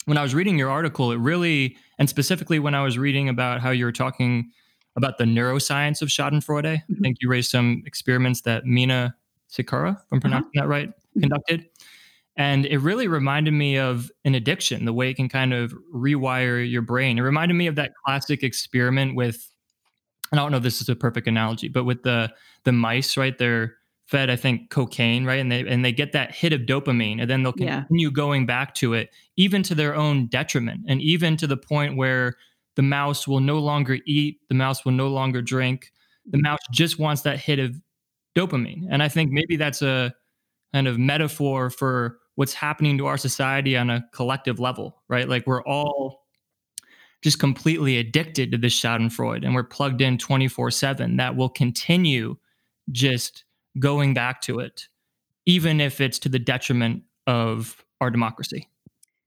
when 0.06 0.18
I 0.18 0.24
was 0.24 0.36
reading 0.36 0.58
your 0.58 0.70
article, 0.70 1.12
it 1.12 1.18
really, 1.18 1.78
and 1.98 2.10
specifically 2.10 2.60
when 2.60 2.76
I 2.76 2.84
was 2.84 2.98
reading 2.98 3.30
about 3.30 3.62
how 3.62 3.72
you 3.72 3.86
were 3.86 3.92
talking 3.92 4.52
about 4.96 5.18
the 5.18 5.24
neuroscience 5.24 6.02
of 6.02 6.10
Schadenfreude, 6.10 6.64
mm-hmm. 6.64 6.94
I 6.94 7.00
think 7.02 7.18
you 7.22 7.30
raised 7.30 7.50
some 7.50 7.84
experiments 7.86 8.42
that 8.42 8.66
Mina 8.66 9.16
Cikara, 9.52 9.64
if 9.92 9.98
I'm 10.12 10.18
uh-huh. 10.18 10.20
pronouncing 10.20 10.52
uh-huh. 10.56 10.62
that 10.62 10.68
right, 10.68 10.90
mm-hmm. 10.90 11.22
conducted. 11.22 11.66
And 12.36 12.66
it 12.66 12.80
really 12.80 13.08
reminded 13.08 13.54
me 13.54 13.78
of 13.78 14.12
an 14.26 14.34
addiction, 14.34 14.86
the 14.86 14.94
way 14.94 15.10
it 15.10 15.16
can 15.16 15.30
kind 15.30 15.54
of 15.54 15.74
rewire 15.94 16.70
your 16.70 16.82
brain. 16.82 17.18
It 17.18 17.22
reminded 17.22 17.54
me 17.54 17.68
of 17.68 17.76
that 17.76 17.92
classic 18.06 18.42
experiment 18.42 19.16
with, 19.16 19.48
and 20.32 20.40
I 20.40 20.44
don't 20.44 20.52
know 20.52 20.58
if 20.58 20.64
this 20.64 20.82
is 20.82 20.90
a 20.90 20.96
perfect 20.96 21.28
analogy, 21.28 21.68
but 21.68 21.84
with 21.84 22.04
the 22.04 22.34
the 22.64 22.72
mice, 22.72 23.18
right? 23.18 23.38
They're 23.38 23.76
fed, 24.08 24.30
I 24.30 24.36
think, 24.36 24.72
cocaine, 24.72 25.26
right? 25.26 25.40
And 25.40 25.52
they 25.52 25.60
and 25.68 25.86
they 25.86 25.92
get 25.92 26.14
that 26.14 26.34
hit 26.34 26.54
of 26.54 26.62
dopamine, 26.62 27.22
and 27.22 27.30
then 27.30 27.44
they'll 27.44 27.54
continue 27.54 28.08
yeah. 28.08 28.14
going 28.14 28.48
back 28.48 28.74
to 28.76 28.94
it, 28.94 29.12
even 29.38 29.62
to 29.64 29.76
their 29.76 29.96
own 29.96 30.26
detriment, 30.26 30.86
and 30.88 31.02
even 31.02 31.38
to 31.38 31.46
the 31.46 31.58
point 31.58 31.98
where 31.98 32.34
the 32.76 32.82
mouse 32.82 33.28
will 33.28 33.42
no 33.42 33.60
longer 33.60 34.00
eat, 34.08 34.40
the 34.50 34.56
mouse 34.56 34.84
will 34.84 34.92
no 34.92 35.08
longer 35.08 35.42
drink. 35.42 35.92
The 36.26 36.38
mm-hmm. 36.38 36.44
mouse 36.44 36.60
just 36.72 36.98
wants 36.98 37.22
that 37.22 37.40
hit 37.40 37.60
of 37.60 37.76
dopamine. 38.36 38.88
And 38.90 39.04
I 39.04 39.10
think 39.10 39.32
maybe 39.32 39.56
that's 39.56 39.82
a 39.82 40.14
kind 40.74 40.88
of 40.88 40.98
metaphor 40.98 41.70
for 41.70 42.18
what's 42.36 42.54
happening 42.54 42.98
to 42.98 43.06
our 43.06 43.18
society 43.18 43.78
on 43.78 43.90
a 43.90 44.06
collective 44.12 44.60
level, 44.60 45.02
right? 45.08 45.28
Like 45.28 45.46
we're 45.46 45.64
all 45.64 46.24
just 47.22 47.40
completely 47.40 47.98
addicted 47.98 48.52
to 48.52 48.58
this 48.58 48.80
Schadenfreude 48.80 49.46
and 49.46 49.56
we're 49.56 49.64
plugged 49.64 50.02
in 50.02 50.18
24 50.18 50.72
7 50.72 51.18
that 51.18 51.36
will 51.36 51.50
continue 51.50 52.36
just 52.92 53.46
going 53.80 54.14
back 54.14 54.42
to 54.42 54.60
it, 54.60 54.88
even 55.46 55.80
if 55.80 56.02
it's 56.02 56.20
to 56.20 56.30
the 56.30 56.40
detriment 56.40 57.04
of 57.26 57.84
our 58.02 58.12
democracy. 58.12 58.68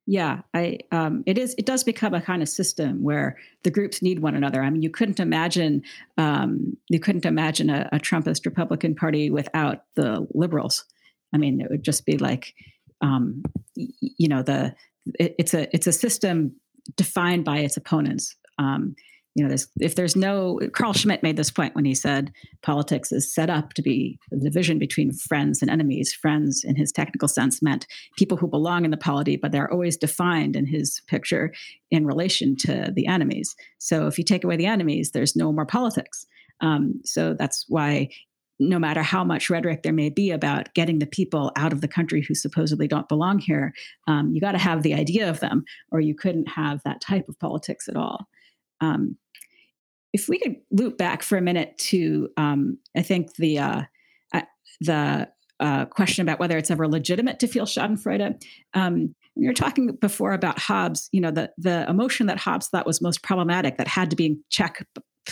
Yeah, 0.09 0.43
I 0.55 0.79
um, 0.93 1.25
it 1.27 1.37
is 1.37 1.57
it 1.59 1.67
does 1.67 1.83
become 1.83 2.15
a 2.15 2.21
kind 2.21 2.41
of 2.41 2.49
system 2.49 3.03
where 3.03 3.39
the 3.65 3.73
groups 3.73 4.03
need 4.03 4.21
one 4.21 4.37
another. 4.37 4.63
I 4.63 4.71
mean, 4.71 4.83
you 4.83 4.91
couldn't 4.91 5.19
imagine 5.19 5.83
um, 6.17 6.77
you 6.89 7.01
couldn't 7.01 7.27
imagine 7.27 7.71
a, 7.71 7.89
a 7.91 7.99
Trumpist 7.99 8.47
Republican 8.47 8.95
Party 8.95 9.31
without 9.31 9.85
the 9.97 10.25
liberals. 10.33 10.85
I 11.35 11.39
mean, 11.39 11.61
it 11.61 11.69
would 11.71 11.83
just 11.83 12.07
be 12.07 12.19
like 12.19 12.55
um, 13.01 13.43
you 13.75 14.29
know 14.29 14.43
the 14.43 14.75
it, 15.19 15.35
it's 15.39 15.55
a 15.55 15.75
it's 15.75 15.87
a 15.87 15.93
system 15.93 16.57
defined 16.97 17.45
by 17.45 17.59
its 17.59 17.77
opponents. 17.77 18.37
Um, 18.59 18.95
you 19.37 19.43
know, 19.43 19.49
there's, 19.49 19.69
if 19.81 19.97
there's 19.97 20.17
no 20.17 20.59
Carl 20.73 20.95
Schmitt 20.95 21.23
made 21.23 21.37
this 21.37 21.51
point 21.51 21.75
when 21.75 21.85
he 21.85 21.95
said 21.95 22.33
politics 22.63 23.13
is 23.13 23.33
set 23.33 23.51
up 23.51 23.75
to 23.75 23.83
be 23.83 24.19
the 24.31 24.41
division 24.41 24.79
between 24.79 25.13
friends 25.13 25.61
and 25.61 25.71
enemies. 25.71 26.15
Friends, 26.15 26.65
in 26.65 26.75
his 26.75 26.91
technical 26.91 27.29
sense, 27.29 27.61
meant 27.61 27.87
people 28.17 28.39
who 28.39 28.49
belong 28.49 28.87
in 28.87 28.91
the 28.91 28.97
polity, 28.97 29.37
but 29.37 29.53
they're 29.53 29.71
always 29.71 29.99
defined 29.99 30.57
in 30.57 30.65
his 30.65 31.03
picture 31.07 31.53
in 31.91 32.07
relation 32.07 32.57
to 32.57 32.91
the 32.95 33.07
enemies. 33.07 33.55
So 33.77 34.07
if 34.07 34.17
you 34.17 34.25
take 34.25 34.43
away 34.43 34.57
the 34.57 34.65
enemies, 34.65 35.11
there's 35.11 35.37
no 35.37 35.53
more 35.53 35.67
politics. 35.67 36.27
Um, 36.63 37.03
so 37.05 37.35
that's 37.35 37.67
why 37.69 38.09
no 38.59 38.79
matter 38.79 39.03
how 39.03 39.23
much 39.25 39.51
rhetoric 39.51 39.83
there 39.83 39.93
may 39.93 40.09
be 40.09 40.31
about 40.31 40.73
getting 40.75 40.99
the 40.99 41.07
people 41.07 41.53
out 41.57 41.73
of 41.73 41.81
the 41.81 41.89
country 41.89 42.23
who 42.23 42.35
supposedly 42.35 42.89
don't 42.89 43.09
belong 43.09 43.39
here, 43.39 43.73
um, 44.07 44.33
you 44.33 44.41
got 44.41 44.53
to 44.53 44.59
have 44.59 44.83
the 44.83 44.95
idea 44.95 45.29
of 45.29 45.41
them, 45.41 45.65
or 45.93 46.01
you 46.01 46.15
couldn't 46.15 46.49
have 46.49 46.81
that 46.85 47.01
type 47.01 47.29
of 47.29 47.39
politics 47.39 47.89
at 47.89 47.97
all. 47.97 48.27
Um, 48.81 49.17
if 50.13 50.29
we 50.29 50.39
could 50.39 50.57
loop 50.71 50.97
back 50.97 51.23
for 51.23 51.37
a 51.37 51.43
minute 51.43 51.77
to, 51.79 52.31
um, 52.37 52.79
I 52.97 53.03
think 53.03 53.35
the 53.37 53.59
uh, 53.59 53.83
the 54.81 55.29
uh, 55.61 55.87
question 55.87 56.23
about 56.23 56.39
whether 56.39 56.59
it's 56.59 56.71
ever 56.71 56.89
legitimate 56.89 57.39
to 57.41 57.47
feel 57.47 57.65
Schadenfreude. 57.65 58.43
Um, 58.75 59.15
you 59.35 59.49
were 59.49 59.55
talking 59.55 59.97
before 60.01 60.33
about 60.33 60.59
Hobbes, 60.59 61.09
you 61.13 61.21
know, 61.21 61.31
the 61.31 61.51
the 61.59 61.89
emotion 61.89 62.27
that 62.27 62.39
Hobbes 62.39 62.69
thought 62.69 62.87
was 62.87 63.03
most 63.03 63.23
problematic, 63.23 63.77
that 63.79 63.89
had 63.89 64.11
to 64.11 64.17
be 64.17 64.39
check, 64.51 64.87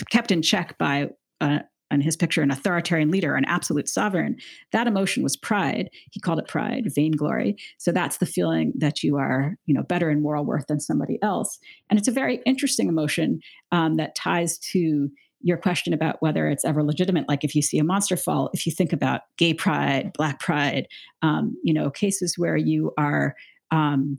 kept 0.09 0.31
in 0.31 0.41
check 0.41 0.77
by 0.77 1.09
uh, 1.41 1.59
in 1.91 2.01
his 2.01 2.15
picture 2.15 2.41
an 2.41 2.51
authoritarian 2.51 3.11
leader, 3.11 3.35
an 3.35 3.45
absolute 3.45 3.87
sovereign. 3.87 4.37
That 4.71 4.87
emotion 4.87 5.23
was 5.23 5.37
pride. 5.37 5.89
He 6.11 6.19
called 6.19 6.39
it 6.39 6.47
pride, 6.47 6.85
vainglory. 6.87 7.57
So 7.77 7.91
that's 7.91 8.17
the 8.17 8.25
feeling 8.25 8.73
that 8.77 9.03
you 9.03 9.17
are, 9.17 9.55
you 9.65 9.73
know, 9.73 9.83
better 9.83 10.09
in 10.09 10.21
moral 10.21 10.45
worth 10.45 10.67
than 10.67 10.79
somebody 10.79 11.19
else. 11.21 11.59
And 11.89 11.99
it's 11.99 12.07
a 12.07 12.11
very 12.11 12.41
interesting 12.45 12.87
emotion 12.87 13.39
um, 13.71 13.95
that 13.95 14.15
ties 14.15 14.57
to 14.71 15.09
your 15.41 15.57
question 15.57 15.93
about 15.93 16.21
whether 16.21 16.47
it's 16.49 16.65
ever 16.65 16.83
legitimate. 16.83 17.29
Like 17.29 17.43
if 17.43 17.53
you 17.53 17.61
see 17.61 17.77
a 17.77 17.83
monster 17.83 18.17
fall, 18.17 18.49
if 18.53 18.65
you 18.65 18.71
think 18.71 18.91
about 18.91 19.21
gay 19.37 19.53
pride, 19.53 20.11
black 20.13 20.39
pride, 20.39 20.87
um, 21.21 21.55
you 21.63 21.73
know, 21.73 21.91
cases 21.91 22.35
where 22.35 22.57
you 22.57 22.93
are 22.97 23.35
um, 23.69 24.17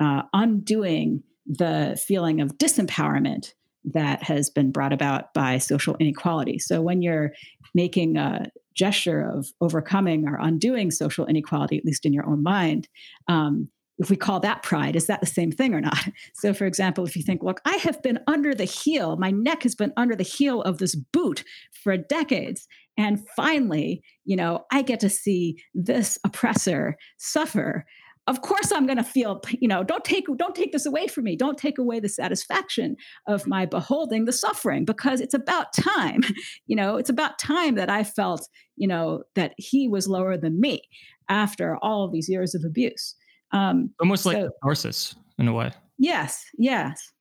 uh, 0.00 0.22
undoing 0.32 1.24
the 1.46 2.00
feeling 2.06 2.40
of 2.40 2.58
disempowerment 2.58 3.54
that 3.84 4.22
has 4.22 4.50
been 4.50 4.70
brought 4.70 4.92
about 4.92 5.32
by 5.34 5.58
social 5.58 5.96
inequality. 5.98 6.58
So 6.58 6.82
when 6.82 7.02
you're 7.02 7.32
making 7.74 8.16
a 8.16 8.46
gesture 8.74 9.20
of 9.22 9.48
overcoming 9.60 10.28
or 10.28 10.38
undoing 10.40 10.90
social 10.90 11.26
inequality, 11.26 11.78
at 11.78 11.84
least 11.84 12.06
in 12.06 12.12
your 12.12 12.26
own 12.26 12.42
mind, 12.42 12.88
um, 13.28 13.68
if 13.98 14.10
we 14.10 14.16
call 14.16 14.38
that 14.40 14.62
pride, 14.62 14.94
is 14.94 15.06
that 15.06 15.20
the 15.20 15.26
same 15.26 15.50
thing 15.50 15.74
or 15.74 15.80
not? 15.80 15.98
So, 16.34 16.54
for 16.54 16.66
example, 16.66 17.04
if 17.04 17.16
you 17.16 17.22
think, 17.22 17.42
look, 17.42 17.60
I 17.64 17.76
have 17.78 18.00
been 18.00 18.20
under 18.28 18.54
the 18.54 18.64
heel, 18.64 19.16
my 19.16 19.32
neck 19.32 19.64
has 19.64 19.74
been 19.74 19.92
under 19.96 20.14
the 20.14 20.22
heel 20.22 20.62
of 20.62 20.78
this 20.78 20.94
boot 20.94 21.42
for 21.72 21.96
decades. 21.96 22.68
And 22.96 23.26
finally, 23.34 24.02
you 24.24 24.36
know, 24.36 24.66
I 24.70 24.82
get 24.82 25.00
to 25.00 25.08
see 25.08 25.60
this 25.74 26.16
oppressor 26.24 26.96
suffer 27.16 27.84
of 28.28 28.42
course 28.42 28.70
i'm 28.70 28.86
going 28.86 28.98
to 28.98 29.02
feel 29.02 29.40
you 29.58 29.66
know 29.66 29.82
don't 29.82 30.04
take 30.04 30.26
don't 30.36 30.54
take 30.54 30.72
this 30.72 30.86
away 30.86 31.08
from 31.08 31.24
me. 31.24 31.34
Don't 31.34 31.58
take 31.58 31.78
away 31.78 31.98
the 31.98 32.08
satisfaction 32.08 32.96
of 33.26 33.46
my 33.46 33.66
beholding 33.66 34.26
the 34.26 34.32
suffering 34.32 34.84
because 34.84 35.20
it's 35.20 35.34
about 35.34 35.72
time 35.72 36.20
you 36.66 36.76
know 36.76 36.96
it's 36.96 37.10
about 37.10 37.38
time 37.38 37.74
that 37.74 37.90
i 37.90 38.04
felt 38.04 38.48
you 38.76 38.86
know 38.86 39.22
that 39.34 39.54
he 39.56 39.88
was 39.88 40.06
lower 40.06 40.36
than 40.36 40.60
me 40.60 40.82
after 41.28 41.76
all 41.82 42.04
of 42.04 42.12
these 42.12 42.28
years 42.28 42.54
of 42.54 42.64
abuse. 42.64 43.14
Um 43.52 43.90
almost 44.00 44.22
so, 44.22 44.30
like 44.30 44.38
catharsis 44.38 45.14
in 45.38 45.48
a 45.48 45.52
way. 45.52 45.72
Yes 45.98 46.44
yes 46.58 47.12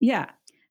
yeah. 0.00 0.26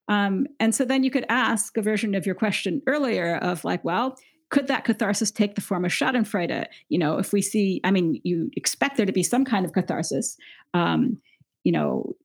Um 0.07 0.47
and 0.59 0.76
so 0.76 0.86
then 0.86 1.03
you 1.03 1.11
could 1.11 1.26
ask 1.30 1.78
a 1.78 1.82
version 1.82 2.16
of 2.16 2.26
your 2.26 2.36
question 2.36 2.82
earlier 2.88 3.38
of 3.38 3.64
like 3.64 3.84
well 3.84 4.18
could 4.53 4.67
that 4.67 4.85
catharsis 4.85 5.31
take 5.31 5.55
the 5.55 5.61
form 5.61 5.83
of 5.83 5.91
Schadenfreude? 5.91 6.67
You 6.89 6.99
know, 6.99 7.17
if 7.17 7.33
we 7.33 7.41
see, 7.41 7.81
I 7.83 7.89
mean, 7.89 8.21
you 8.23 8.51
expect 8.55 8.97
there 8.97 9.05
to 9.07 9.11
be 9.11 9.23
some 9.23 9.45
kind 9.45 9.65
of 9.65 9.73
catharsis. 9.73 10.37
Um, 10.75 11.17
you 11.63 11.71
know, 11.71 12.15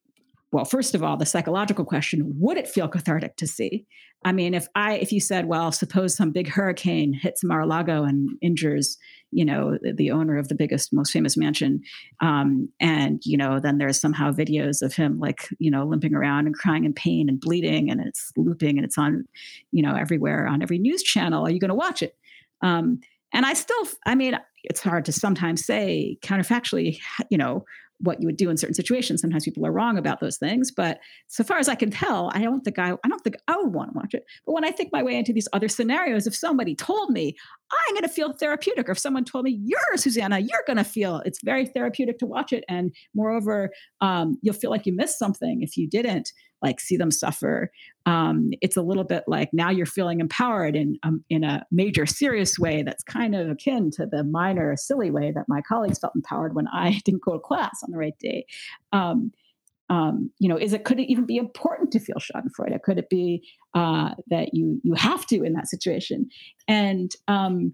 well, 0.51 0.65
first 0.65 0.95
of 0.95 1.03
all, 1.03 1.17
the 1.17 1.25
psychological 1.25 1.85
question: 1.85 2.23
Would 2.39 2.57
it 2.57 2.67
feel 2.67 2.87
cathartic 2.87 3.35
to 3.37 3.47
see? 3.47 3.85
I 4.25 4.31
mean, 4.31 4.53
if 4.53 4.67
I, 4.75 4.95
if 4.95 5.13
you 5.13 5.21
said, 5.21 5.45
well, 5.45 5.71
suppose 5.71 6.15
some 6.15 6.31
big 6.31 6.49
hurricane 6.49 7.13
hits 7.13 7.41
Mar-a-Lago 7.41 8.03
and 8.03 8.29
injures, 8.41 8.97
you 9.31 9.45
know, 9.45 9.77
the, 9.81 9.93
the 9.93 10.11
owner 10.11 10.37
of 10.37 10.49
the 10.49 10.55
biggest, 10.55 10.91
most 10.91 11.13
famous 11.13 11.37
mansion, 11.37 11.81
um, 12.19 12.67
and 12.81 13.21
you 13.23 13.37
know, 13.37 13.59
then 13.59 13.77
there's 13.77 13.99
somehow 13.99 14.31
videos 14.31 14.81
of 14.81 14.93
him 14.93 15.19
like, 15.19 15.47
you 15.59 15.71
know, 15.71 15.85
limping 15.85 16.15
around 16.15 16.47
and 16.47 16.55
crying 16.55 16.83
in 16.83 16.93
pain 16.93 17.29
and 17.29 17.39
bleeding, 17.39 17.89
and 17.89 18.01
it's 18.01 18.31
looping 18.35 18.77
and 18.77 18.85
it's 18.85 18.97
on, 18.97 19.25
you 19.71 19.83
know, 19.83 19.95
everywhere 19.95 20.47
on 20.47 20.61
every 20.61 20.79
news 20.79 21.03
channel. 21.03 21.45
Are 21.45 21.51
you 21.51 21.59
going 21.59 21.69
to 21.69 21.75
watch 21.75 22.01
it? 22.01 22.15
Um, 22.61 22.99
and 23.33 23.45
I 23.45 23.53
still, 23.53 23.87
I 24.05 24.15
mean, 24.15 24.37
it's 24.63 24.81
hard 24.81 25.05
to 25.05 25.11
sometimes 25.11 25.65
say 25.65 26.17
counterfactually, 26.21 26.99
you 27.29 27.37
know, 27.37 27.63
what 27.99 28.21
you 28.21 28.27
would 28.27 28.37
do 28.37 28.49
in 28.49 28.57
certain 28.57 28.73
situations. 28.73 29.21
Sometimes 29.21 29.43
people 29.43 29.65
are 29.65 29.71
wrong 29.71 29.97
about 29.97 30.19
those 30.19 30.37
things, 30.37 30.71
but 30.71 30.99
so 31.27 31.43
far 31.43 31.57
as 31.57 31.67
I 31.67 31.75
can 31.75 31.91
tell, 31.91 32.31
I 32.33 32.41
don't 32.41 32.61
think 32.61 32.79
I, 32.79 32.93
I 33.03 33.07
don't 33.07 33.21
think 33.23 33.35
I 33.47 33.57
would 33.57 33.73
want 33.73 33.91
to 33.91 33.97
watch 33.97 34.13
it. 34.13 34.23
But 34.45 34.53
when 34.53 34.65
I 34.65 34.71
think 34.71 34.91
my 34.91 35.03
way 35.03 35.15
into 35.15 35.33
these 35.33 35.47
other 35.53 35.67
scenarios, 35.67 36.27
if 36.27 36.35
somebody 36.35 36.75
told 36.75 37.11
me 37.11 37.35
I'm 37.71 37.95
going 37.95 38.03
to 38.03 38.09
feel 38.09 38.33
therapeutic, 38.33 38.87
or 38.89 38.93
if 38.93 38.99
someone 38.99 39.25
told 39.25 39.45
me 39.45 39.59
you're 39.63 39.97
Susanna, 39.97 40.39
you're 40.39 40.63
going 40.65 40.77
to 40.77 40.83
feel 40.83 41.21
it's 41.25 41.43
very 41.43 41.65
therapeutic 41.65 42.17
to 42.19 42.25
watch 42.25 42.53
it, 42.53 42.63
and 42.69 42.93
moreover, 43.13 43.69
um, 44.01 44.37
you'll 44.41 44.53
feel 44.53 44.71
like 44.71 44.85
you 44.85 44.95
missed 44.95 45.19
something 45.19 45.61
if 45.61 45.77
you 45.77 45.87
didn't 45.87 46.31
like 46.61 46.79
see 46.79 46.97
them 46.97 47.11
suffer. 47.11 47.71
Um, 48.05 48.49
it's 48.61 48.77
a 48.77 48.81
little 48.81 49.03
bit 49.03 49.23
like 49.27 49.49
now 49.53 49.69
you're 49.69 49.85
feeling 49.85 50.19
empowered 50.19 50.75
in 50.75 50.97
um, 51.03 51.23
in 51.29 51.43
a 51.43 51.65
major 51.71 52.05
serious 52.05 52.57
way 52.57 52.83
that's 52.83 53.03
kind 53.03 53.35
of 53.35 53.49
akin 53.49 53.91
to 53.91 54.05
the 54.05 54.23
minor 54.23 54.75
silly 54.75 55.11
way 55.11 55.31
that 55.31 55.45
my 55.47 55.61
colleagues 55.61 55.99
felt 55.99 56.15
empowered 56.15 56.55
when 56.55 56.67
I 56.67 57.01
didn't 57.05 57.23
go 57.23 57.33
to 57.33 57.39
class 57.39 57.79
on 57.83 57.91
the 57.91 57.97
right 57.97 58.17
day. 58.19 58.45
Um, 58.91 59.31
um, 59.89 60.29
you 60.37 60.47
know, 60.47 60.57
is 60.57 60.73
it 60.73 60.83
could 60.83 60.99
it 60.99 61.11
even 61.11 61.25
be 61.25 61.37
important 61.37 61.91
to 61.91 61.99
feel 61.99 62.17
Schadenfreude? 62.17 62.81
Could 62.83 62.99
it 62.99 63.09
be 63.09 63.47
uh, 63.73 64.11
that 64.27 64.53
you 64.53 64.79
you 64.83 64.93
have 64.93 65.25
to 65.27 65.43
in 65.43 65.53
that 65.53 65.67
situation? 65.67 66.29
And 66.67 67.11
um, 67.27 67.73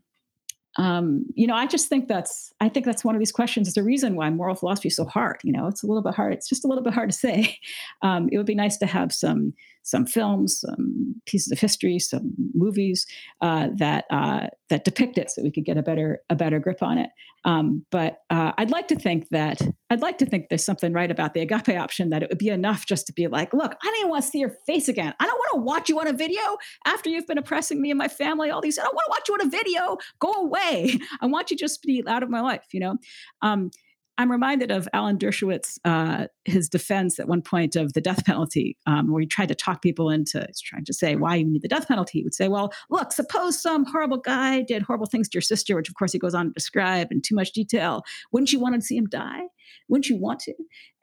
um, 0.77 1.25
you 1.35 1.47
know, 1.47 1.55
I 1.55 1.67
just 1.67 1.87
think 1.87 2.07
that's 2.07 2.53
I 2.59 2.67
think 2.67 2.85
that's 2.85 3.05
one 3.05 3.15
of 3.15 3.19
these 3.19 3.31
questions. 3.31 3.67
It's 3.67 3.77
a 3.77 3.83
reason 3.83 4.15
why 4.15 4.29
moral 4.29 4.55
philosophy 4.55 4.89
is 4.89 4.95
so 4.95 5.05
hard. 5.05 5.37
You 5.43 5.53
know, 5.53 5.67
it's 5.67 5.83
a 5.83 5.87
little 5.87 6.03
bit 6.03 6.13
hard. 6.13 6.33
It's 6.33 6.49
just 6.49 6.65
a 6.65 6.67
little 6.67 6.83
bit 6.83 6.93
hard 6.93 7.09
to 7.11 7.17
say. 7.17 7.57
Um, 8.01 8.29
it 8.31 8.37
would 8.37 8.45
be 8.45 8.55
nice 8.55 8.77
to 8.77 8.85
have 8.85 9.11
some 9.11 9.53
some 9.83 10.05
films, 10.05 10.59
some 10.59 11.15
pieces 11.25 11.51
of 11.51 11.59
history, 11.59 11.97
some 11.97 12.33
movies 12.53 13.05
uh, 13.41 13.69
that 13.77 14.05
uh, 14.09 14.47
that 14.69 14.83
depict 14.83 15.17
it, 15.17 15.31
so 15.31 15.41
we 15.41 15.51
could 15.51 15.65
get 15.65 15.77
a 15.77 15.81
better 15.81 16.19
a 16.29 16.35
better 16.35 16.59
grip 16.59 16.83
on 16.83 16.97
it. 16.97 17.09
Um, 17.45 17.85
but 17.91 18.17
uh, 18.31 18.51
I'd 18.57 18.71
like 18.71 18.87
to 18.89 18.95
think 18.95 19.29
that 19.29 19.61
I'd 19.91 20.01
like 20.01 20.17
to 20.17 20.25
think 20.25 20.49
there's 20.49 20.65
something 20.65 20.91
right 20.91 21.11
about 21.11 21.35
the 21.35 21.41
agape 21.41 21.69
option 21.69 22.09
that 22.09 22.23
it 22.23 22.29
would 22.29 22.39
be 22.39 22.49
enough 22.49 22.87
just 22.87 23.05
to 23.07 23.13
be 23.13 23.27
like, 23.27 23.53
look, 23.53 23.75
I 23.81 23.85
don't 23.85 23.97
even 23.99 24.09
want 24.09 24.23
to 24.23 24.29
see 24.29 24.39
your 24.39 24.57
face 24.65 24.87
again. 24.87 25.13
I 25.19 25.25
don't 25.25 25.37
want 25.37 25.51
to 25.53 25.61
watch 25.61 25.87
you 25.87 25.99
on 25.99 26.07
a 26.07 26.13
video 26.13 26.41
after 26.85 27.09
you've 27.09 27.27
been 27.27 27.37
oppressing 27.37 27.79
me 27.81 27.91
and 27.91 27.99
my 27.99 28.07
family. 28.07 28.49
All 28.49 28.61
these, 28.61 28.79
I 28.79 28.83
don't 28.83 28.95
want 28.95 29.05
to 29.05 29.11
watch 29.11 29.27
you 29.29 29.33
on 29.35 29.47
a 29.47 29.49
video. 29.49 29.97
Go 30.19 30.33
away. 30.33 30.99
I 31.21 31.27
want 31.27 31.51
you 31.51 31.57
just 31.57 31.81
to 31.83 31.87
be 31.87 32.03
out 32.07 32.23
of 32.23 32.29
my 32.29 32.41
life. 32.41 32.65
You 32.73 32.79
know. 32.79 32.97
Um, 33.43 33.69
I'm 34.17 34.31
reminded 34.31 34.71
of 34.71 34.87
Alan 34.93 35.17
Dershowitz, 35.17 35.77
uh, 35.83 36.27
his 36.45 36.69
defense 36.69 37.19
at 37.19 37.27
one 37.27 37.41
point 37.41 37.75
of 37.75 37.93
the 37.93 38.01
death 38.01 38.23
penalty, 38.25 38.77
um, 38.85 39.11
where 39.11 39.19
he 39.19 39.27
tried 39.27 39.49
to 39.49 39.55
talk 39.55 39.81
people 39.81 40.09
into 40.09 40.47
trying 40.63 40.85
to 40.85 40.93
say 40.93 41.15
why 41.15 41.35
you 41.35 41.45
need 41.45 41.61
the 41.61 41.67
death 41.67 41.87
penalty. 41.87 42.19
He 42.19 42.23
would 42.23 42.33
say, 42.33 42.47
well, 42.47 42.71
look, 42.89 43.11
suppose 43.11 43.61
some 43.61 43.85
horrible 43.85 44.17
guy 44.17 44.61
did 44.61 44.83
horrible 44.83 45.05
things 45.05 45.27
to 45.29 45.35
your 45.35 45.41
sister, 45.41 45.75
which 45.75 45.89
of 45.89 45.95
course 45.95 46.13
he 46.13 46.19
goes 46.19 46.33
on 46.33 46.47
to 46.47 46.53
describe 46.53 47.11
in 47.11 47.21
too 47.21 47.35
much 47.35 47.51
detail. 47.51 48.03
Wouldn't 48.31 48.53
you 48.53 48.59
want 48.59 48.75
to 48.75 48.81
see 48.81 48.95
him 48.95 49.07
die? 49.07 49.43
Wouldn't 49.89 50.09
you 50.09 50.17
want 50.17 50.39
to? 50.41 50.53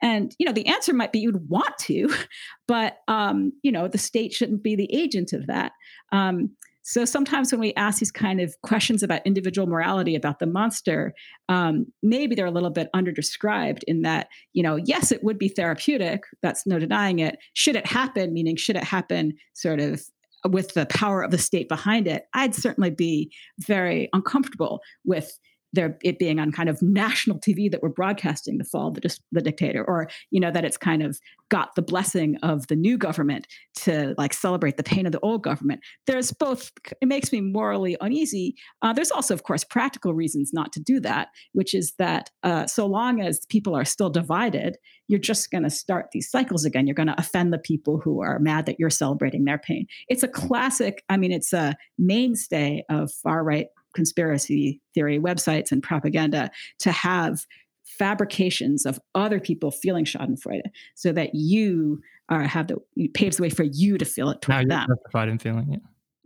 And, 0.01 0.35
you 0.39 0.45
know, 0.45 0.51
the 0.51 0.65
answer 0.67 0.93
might 0.93 1.11
be 1.11 1.19
you'd 1.19 1.49
want 1.49 1.77
to, 1.81 2.13
but, 2.67 2.97
um, 3.07 3.53
you 3.61 3.71
know, 3.71 3.87
the 3.87 3.97
state 3.97 4.33
shouldn't 4.33 4.63
be 4.63 4.75
the 4.75 4.93
agent 4.93 5.33
of 5.33 5.47
that. 5.47 5.73
Um, 6.11 6.51
so 6.83 7.05
sometimes 7.05 7.51
when 7.51 7.61
we 7.61 7.73
ask 7.75 7.99
these 7.99 8.11
kind 8.11 8.41
of 8.41 8.53
questions 8.61 9.03
about 9.03 9.25
individual 9.25 9.67
morality 9.67 10.15
about 10.15 10.39
the 10.39 10.45
monster, 10.45 11.13
um, 11.47 11.85
maybe 12.03 12.35
they're 12.35 12.45
a 12.45 12.51
little 12.51 12.69
bit 12.69 12.89
underdescribed 12.93 13.83
in 13.87 14.01
that, 14.01 14.27
you 14.51 14.61
know, 14.61 14.75
yes, 14.75 15.11
it 15.11 15.23
would 15.23 15.39
be 15.39 15.47
therapeutic. 15.47 16.23
That's 16.41 16.67
no 16.67 16.79
denying 16.79 17.19
it. 17.19 17.37
Should 17.53 17.77
it 17.77 17.85
happen, 17.85 18.33
meaning 18.33 18.57
should 18.57 18.75
it 18.75 18.83
happen 18.83 19.33
sort 19.53 19.79
of 19.79 20.03
with 20.49 20.73
the 20.73 20.85
power 20.87 21.23
of 21.23 21.31
the 21.31 21.37
state 21.37 21.69
behind 21.69 22.05
it, 22.05 22.25
I'd 22.33 22.53
certainly 22.53 22.89
be 22.89 23.31
very 23.59 24.09
uncomfortable 24.11 24.81
with 25.05 25.39
there 25.73 25.97
it 26.03 26.19
being 26.19 26.39
on 26.39 26.51
kind 26.51 26.69
of 26.69 26.81
national 26.81 27.39
TV 27.39 27.69
that 27.69 27.81
we're 27.81 27.89
broadcasting 27.89 28.57
the 28.57 28.63
fall 28.63 28.89
of 28.89 28.93
the, 28.95 29.19
the 29.31 29.41
dictator, 29.41 29.83
or 29.83 30.09
you 30.31 30.39
know 30.39 30.51
that 30.51 30.63
it's 30.63 30.77
kind 30.77 31.03
of 31.03 31.19
got 31.49 31.75
the 31.75 31.81
blessing 31.81 32.37
of 32.41 32.67
the 32.67 32.75
new 32.75 32.97
government 32.97 33.47
to 33.75 34.15
like 34.17 34.33
celebrate 34.33 34.77
the 34.77 34.83
pain 34.83 35.05
of 35.05 35.11
the 35.11 35.19
old 35.19 35.43
government. 35.43 35.81
There's 36.07 36.31
both. 36.31 36.71
It 37.01 37.07
makes 37.07 37.31
me 37.31 37.41
morally 37.41 37.97
uneasy. 38.01 38.55
Uh, 38.81 38.93
there's 38.93 39.11
also, 39.11 39.33
of 39.33 39.43
course, 39.43 39.63
practical 39.63 40.13
reasons 40.13 40.51
not 40.53 40.71
to 40.73 40.79
do 40.79 40.99
that, 41.01 41.29
which 41.53 41.73
is 41.73 41.93
that 41.97 42.29
uh, 42.43 42.67
so 42.67 42.85
long 42.85 43.21
as 43.21 43.45
people 43.49 43.75
are 43.75 43.85
still 43.85 44.09
divided, 44.09 44.77
you're 45.07 45.19
just 45.19 45.51
going 45.51 45.63
to 45.63 45.69
start 45.69 46.07
these 46.11 46.29
cycles 46.29 46.65
again. 46.65 46.87
You're 46.87 46.95
going 46.95 47.07
to 47.07 47.19
offend 47.19 47.51
the 47.53 47.57
people 47.57 47.99
who 47.99 48.21
are 48.21 48.39
mad 48.39 48.65
that 48.65 48.79
you're 48.79 48.89
celebrating 48.89 49.45
their 49.45 49.57
pain. 49.57 49.87
It's 50.07 50.23
a 50.23 50.27
classic. 50.27 51.03
I 51.09 51.17
mean, 51.17 51.31
it's 51.31 51.53
a 51.53 51.75
mainstay 51.97 52.83
of 52.89 53.11
far 53.11 53.43
right 53.43 53.67
conspiracy 53.93 54.81
theory 54.93 55.19
websites 55.19 55.71
and 55.71 55.81
propaganda 55.81 56.51
to 56.79 56.91
have 56.91 57.45
fabrications 57.85 58.85
of 58.85 58.99
other 59.13 59.39
people 59.39 59.71
feeling 59.71 60.05
Schadenfreude, 60.05 60.69
so 60.95 61.11
that 61.11 61.31
you 61.33 62.01
are 62.29 62.43
have 62.43 62.67
the 62.67 62.77
paves 63.13 63.37
the 63.37 63.43
way 63.43 63.49
for 63.49 63.63
you 63.63 63.97
to 63.97 64.05
feel 64.05 64.29
it 64.29 64.41
toward 64.41 64.67
now 64.67 64.79
them. 64.79 64.95
Justified 64.97 65.29
in 65.29 65.39
feeling 65.39 65.73
it. 65.73 65.81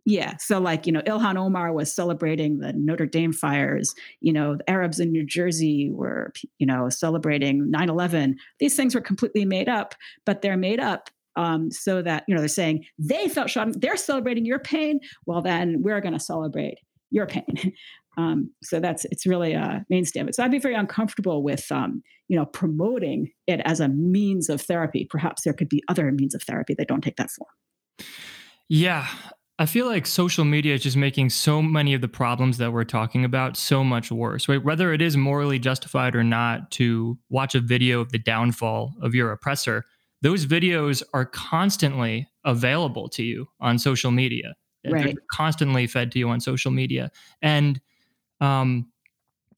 Yeah. 0.05 0.37
So, 0.37 0.59
like, 0.59 0.87
you 0.87 0.93
know, 0.93 1.01
Ilhan 1.01 1.35
Omar 1.35 1.73
was 1.73 1.93
celebrating 1.93 2.59
the 2.59 2.71
Notre 2.71 3.05
Dame 3.05 3.33
fires. 3.33 3.93
You 4.21 4.31
know, 4.31 4.55
the 4.55 4.69
Arabs 4.69 5.01
in 5.01 5.11
New 5.11 5.25
Jersey 5.25 5.91
were, 5.91 6.31
you 6.59 6.65
know, 6.65 6.87
celebrating 6.87 7.69
9 7.69 7.89
11. 7.89 8.37
These 8.59 8.77
things 8.77 8.95
were 8.95 9.01
completely 9.01 9.43
made 9.43 9.67
up, 9.67 9.95
but 10.25 10.41
they're 10.41 10.55
made 10.55 10.79
up 10.79 11.09
um, 11.35 11.71
so 11.71 12.01
that, 12.01 12.23
you 12.25 12.33
know, 12.33 12.39
they're 12.39 12.47
saying 12.47 12.85
they 12.97 13.27
felt 13.27 13.49
shot. 13.49 13.67
They're 13.81 13.97
celebrating 13.97 14.45
your 14.45 14.59
pain. 14.59 15.01
Well, 15.25 15.41
then 15.41 15.81
we're 15.81 15.99
going 15.99 16.13
to 16.13 16.21
celebrate 16.21 16.79
your 17.11 17.25
pain. 17.25 17.73
Um, 18.17 18.51
so 18.63 18.79
that's 18.79 19.05
it's 19.05 19.27
really 19.27 19.53
a 19.53 19.85
mainstay 19.91 20.19
of 20.21 20.27
it. 20.27 20.33
So 20.33 20.43
I'd 20.43 20.49
be 20.49 20.57
very 20.57 20.73
uncomfortable 20.73 21.43
with 21.43 21.71
um, 21.71 22.01
you 22.27 22.35
know 22.35 22.47
promoting 22.47 23.31
it 23.45 23.61
as 23.63 23.79
a 23.79 23.87
means 23.87 24.49
of 24.49 24.59
therapy. 24.59 25.05
Perhaps 25.07 25.43
there 25.43 25.53
could 25.53 25.69
be 25.69 25.83
other 25.87 26.11
means 26.11 26.33
of 26.33 26.41
therapy 26.41 26.73
that 26.79 26.87
don't 26.87 27.03
take 27.03 27.17
that 27.17 27.29
form. 27.29 27.51
Yeah, 28.67 29.07
I 29.59 29.65
feel 29.65 29.85
like 29.85 30.05
social 30.05 30.45
media 30.45 30.75
is 30.75 30.83
just 30.83 30.97
making 30.97 31.29
so 31.29 31.61
many 31.61 31.93
of 31.93 32.01
the 32.01 32.07
problems 32.07 32.57
that 32.57 32.73
we're 32.73 32.83
talking 32.83 33.23
about 33.23 33.55
so 33.55 33.83
much 33.83 34.11
worse, 34.11 34.49
right? 34.49 34.63
Whether 34.63 34.93
it 34.93 35.01
is 35.01 35.15
morally 35.15 35.57
justified 35.57 36.15
or 36.15 36.23
not 36.23 36.71
to 36.71 37.17
watch 37.29 37.55
a 37.55 37.59
video 37.59 38.01
of 38.01 38.11
the 38.11 38.19
downfall 38.19 38.95
of 39.01 39.15
your 39.15 39.31
oppressor, 39.31 39.85
those 40.21 40.45
videos 40.45 41.01
are 41.13 41.25
constantly 41.25 42.27
available 42.43 43.09
to 43.09 43.23
you 43.23 43.47
on 43.59 43.79
social 43.79 44.11
media 44.11 44.55
right. 44.85 45.15
constantly 45.31 45.87
fed 45.87 46.11
to 46.11 46.19
you 46.19 46.29
on 46.29 46.39
social 46.39 46.71
media 46.71 47.11
and 47.41 47.79
um, 48.41 48.87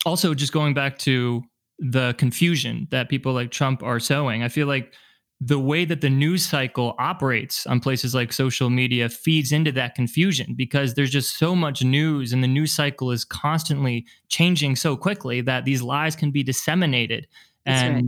also 0.06 0.34
just 0.34 0.54
going 0.54 0.74
back 0.74 0.98
to 0.98 1.44
the 1.80 2.14
confusion 2.18 2.88
that 2.92 3.10
people 3.10 3.34
like 3.34 3.52
trump 3.52 3.82
are 3.84 4.00
sowing 4.00 4.44
i 4.44 4.48
feel 4.50 4.68
like 4.68 4.94
the 5.42 5.60
way 5.60 5.86
that 5.86 6.02
the 6.02 6.10
news 6.10 6.46
cycle 6.46 6.96
operates 7.00 7.66
on 7.66 7.80
places 7.80 8.14
like 8.14 8.34
social 8.34 8.70
media 8.70 9.08
feeds 9.08 9.54
into 9.54 9.72
that 9.72 9.96
confusion 9.96 10.54
because 10.54 10.96
there's 10.96 11.10
just 11.12 11.38
so 11.40 11.56
much 11.56 11.82
news 11.82 12.34
and 12.34 12.44
the 12.44 12.48
news 12.48 12.74
cycle 12.74 13.10
is 13.12 13.24
constantly 13.24 14.06
changing 14.28 14.76
so 14.76 14.98
quickly 14.98 15.40
that 15.40 15.64
these 15.64 15.82
lies 15.82 16.14
can 16.16 16.30
be 16.32 16.44
disseminated 16.44 17.26
That's 17.66 17.82
and 17.82 17.96
right. 17.96 18.06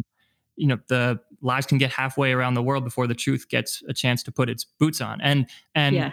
you 0.57 0.68
know 0.68 0.78
the 0.88 1.22
lies 1.41 1.66
can 1.66 1.78
get 1.78 1.91
halfway 1.91 2.34
around 2.34 2.55
the 2.55 2.62
world 2.64 2.84
before 2.84 3.07
the 3.07 3.16
truth 3.16 3.47
gets 3.47 3.82
a 3.88 3.93
chance 3.93 4.22
to 4.24 4.32
put 4.34 4.49
its 4.49 4.66
boots 4.66 4.99
on 4.99 5.22
and 5.22 5.47
and 5.74 5.95
Yeah. 5.95 6.12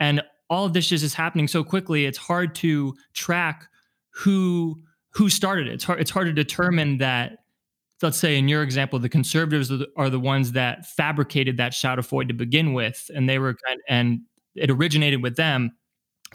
and 0.00 0.22
all 0.50 0.66
of 0.66 0.72
this 0.72 0.88
just 0.88 1.04
is 1.04 1.14
happening 1.14 1.48
so 1.48 1.64
quickly 1.64 2.06
it's 2.06 2.18
hard 2.18 2.54
to 2.56 2.94
track 3.14 3.68
who 4.10 4.80
who 5.10 5.28
started 5.28 5.68
it. 5.68 5.74
It's 5.74 5.84
hard 5.84 6.00
it's 6.00 6.10
hard 6.10 6.26
to 6.26 6.32
determine 6.32 6.98
that 6.98 7.38
let's 8.02 8.18
say 8.18 8.36
in 8.36 8.48
your 8.48 8.62
example 8.62 8.98
the 8.98 9.08
conservatives 9.08 9.70
are 9.72 9.78
the, 9.78 9.86
are 9.96 10.10
the 10.10 10.20
ones 10.20 10.52
that 10.52 10.86
fabricated 10.86 11.56
that 11.56 11.72
schadenfreude 11.72 12.28
to 12.28 12.34
begin 12.34 12.74
with 12.74 13.10
and 13.14 13.28
they 13.28 13.38
were 13.38 13.54
kind 13.66 13.80
and 13.88 14.20
it 14.54 14.70
originated 14.70 15.22
with 15.22 15.36
them. 15.36 15.72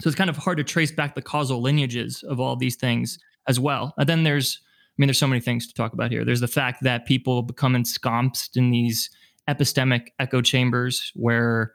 So 0.00 0.08
it's 0.08 0.16
kind 0.16 0.30
of 0.30 0.36
hard 0.36 0.58
to 0.58 0.64
trace 0.64 0.90
back 0.90 1.14
the 1.14 1.22
causal 1.22 1.60
lineages 1.62 2.22
of 2.22 2.40
all 2.40 2.56
these 2.56 2.76
things 2.76 3.18
as 3.48 3.60
well. 3.60 3.94
And 3.98 4.08
then 4.08 4.24
there's 4.24 4.60
i 4.62 4.94
mean 4.98 5.06
there's 5.06 5.18
so 5.18 5.26
many 5.26 5.40
things 5.40 5.66
to 5.66 5.74
talk 5.74 5.92
about 5.92 6.10
here. 6.10 6.24
There's 6.24 6.40
the 6.40 6.48
fact 6.48 6.82
that 6.82 7.06
people 7.06 7.42
become 7.42 7.74
ensconced 7.74 8.56
in 8.56 8.70
these 8.70 9.10
epistemic 9.48 10.08
echo 10.18 10.42
chambers 10.42 11.12
where 11.14 11.74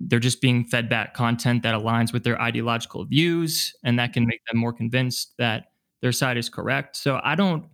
they're 0.00 0.20
just 0.20 0.40
being 0.40 0.64
fed 0.64 0.88
back 0.88 1.14
content 1.14 1.62
that 1.62 1.74
aligns 1.74 2.12
with 2.12 2.24
their 2.24 2.40
ideological 2.40 3.04
views 3.04 3.74
and 3.84 3.98
that 3.98 4.12
can 4.12 4.26
make 4.26 4.40
them 4.50 4.58
more 4.58 4.72
convinced 4.72 5.32
that 5.38 5.66
their 6.02 6.12
side 6.12 6.36
is 6.36 6.48
correct 6.48 6.96
so 6.96 7.20
i 7.24 7.34
don't 7.34 7.64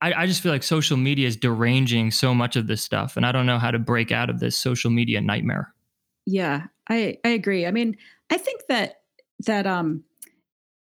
I, 0.00 0.12
I 0.12 0.26
just 0.26 0.42
feel 0.42 0.52
like 0.52 0.62
social 0.62 0.96
media 0.96 1.26
is 1.26 1.36
deranging 1.36 2.12
so 2.12 2.34
much 2.34 2.56
of 2.56 2.66
this 2.66 2.82
stuff 2.82 3.16
and 3.16 3.26
i 3.26 3.32
don't 3.32 3.46
know 3.46 3.58
how 3.58 3.70
to 3.70 3.78
break 3.78 4.12
out 4.12 4.30
of 4.30 4.40
this 4.40 4.56
social 4.56 4.90
media 4.90 5.20
nightmare 5.20 5.74
Yeah, 6.26 6.66
I 6.88 7.18
I 7.24 7.30
agree. 7.30 7.66
I 7.66 7.70
mean, 7.70 7.96
I 8.30 8.36
think 8.38 8.62
that 8.68 9.00
that 9.46 9.66
um 9.66 10.04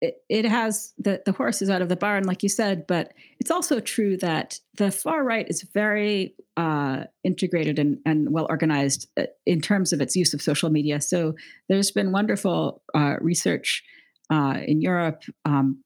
it, 0.01 0.45
has 0.45 0.93
the 0.97 1.21
the 1.25 1.31
horse 1.31 1.61
is 1.61 1.69
out 1.69 1.81
of 1.81 1.89
the 1.89 1.95
barn, 1.95 2.25
like 2.25 2.43
you 2.43 2.49
said, 2.49 2.85
but 2.87 3.13
it's 3.39 3.51
also 3.51 3.79
true 3.79 4.17
that 4.17 4.59
the 4.77 4.91
far 4.91 5.23
right 5.23 5.47
is 5.49 5.63
very 5.73 6.35
uh, 6.57 7.05
integrated 7.23 7.79
and, 7.79 7.99
and 8.05 8.31
well 8.31 8.47
organized 8.49 9.07
uh, 9.17 9.23
in 9.45 9.61
terms 9.61 9.93
of 9.93 10.01
its 10.01 10.15
use 10.15 10.33
of 10.33 10.41
social 10.41 10.69
media. 10.69 11.01
So 11.01 11.35
there's 11.69 11.91
been 11.91 12.11
wonderful 12.11 12.81
uh, 12.93 13.15
research 13.21 13.83
uh, 14.29 14.59
in 14.65 14.81
Europe. 14.81 15.23
Um, 15.45 15.81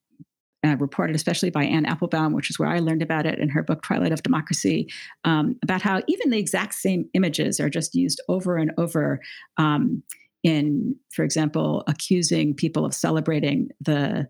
uh, 0.68 0.76
reported 0.76 1.16
especially 1.16 1.50
by 1.50 1.64
Anne 1.64 1.86
Applebaum, 1.86 2.34
which 2.34 2.50
is 2.50 2.60
where 2.60 2.68
I 2.68 2.80
learned 2.80 3.02
about 3.02 3.26
it 3.26 3.40
in 3.40 3.48
her 3.48 3.64
book 3.64 3.82
Twilight 3.82 4.12
of 4.12 4.24
Democracy, 4.24 4.90
um, 5.24 5.56
about 5.64 5.82
how 5.82 6.02
even 6.08 6.32
the 6.32 6.38
exact 6.38 6.74
same 6.74 7.10
images 7.14 7.62
are 7.62 7.70
just 7.70 7.96
used 7.96 8.22
over 8.28 8.58
and 8.58 8.74
over 8.78 9.22
um, 9.56 10.04
in, 10.44 10.96
for 11.12 11.24
example, 11.24 11.84
accusing 11.88 12.54
people 12.54 12.86
of 12.86 12.94
celebrating 12.94 13.70
the 13.82 14.28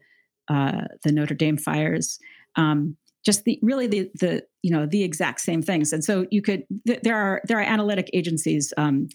uh, 0.50 0.82
the 1.04 1.12
Notre 1.12 1.36
Dame 1.36 1.58
fires. 1.58 2.20
Um, 2.56 2.98
just 3.26 3.44
the 3.44 3.60
really 3.62 3.88
the 3.88 4.10
the 4.20 4.44
you 4.62 4.72
know 4.72 4.86
the 4.86 5.04
exact 5.04 5.42
same 5.42 5.62
things, 5.62 5.94
and 5.94 6.04
so 6.04 6.26
you 6.32 6.42
could 6.42 6.64
th- 6.88 7.02
there 7.04 7.18
are 7.18 7.42
there 7.46 7.60
are 7.60 7.64
analytic 7.64 8.10
agencies. 8.14 8.74
Um, 8.78 9.10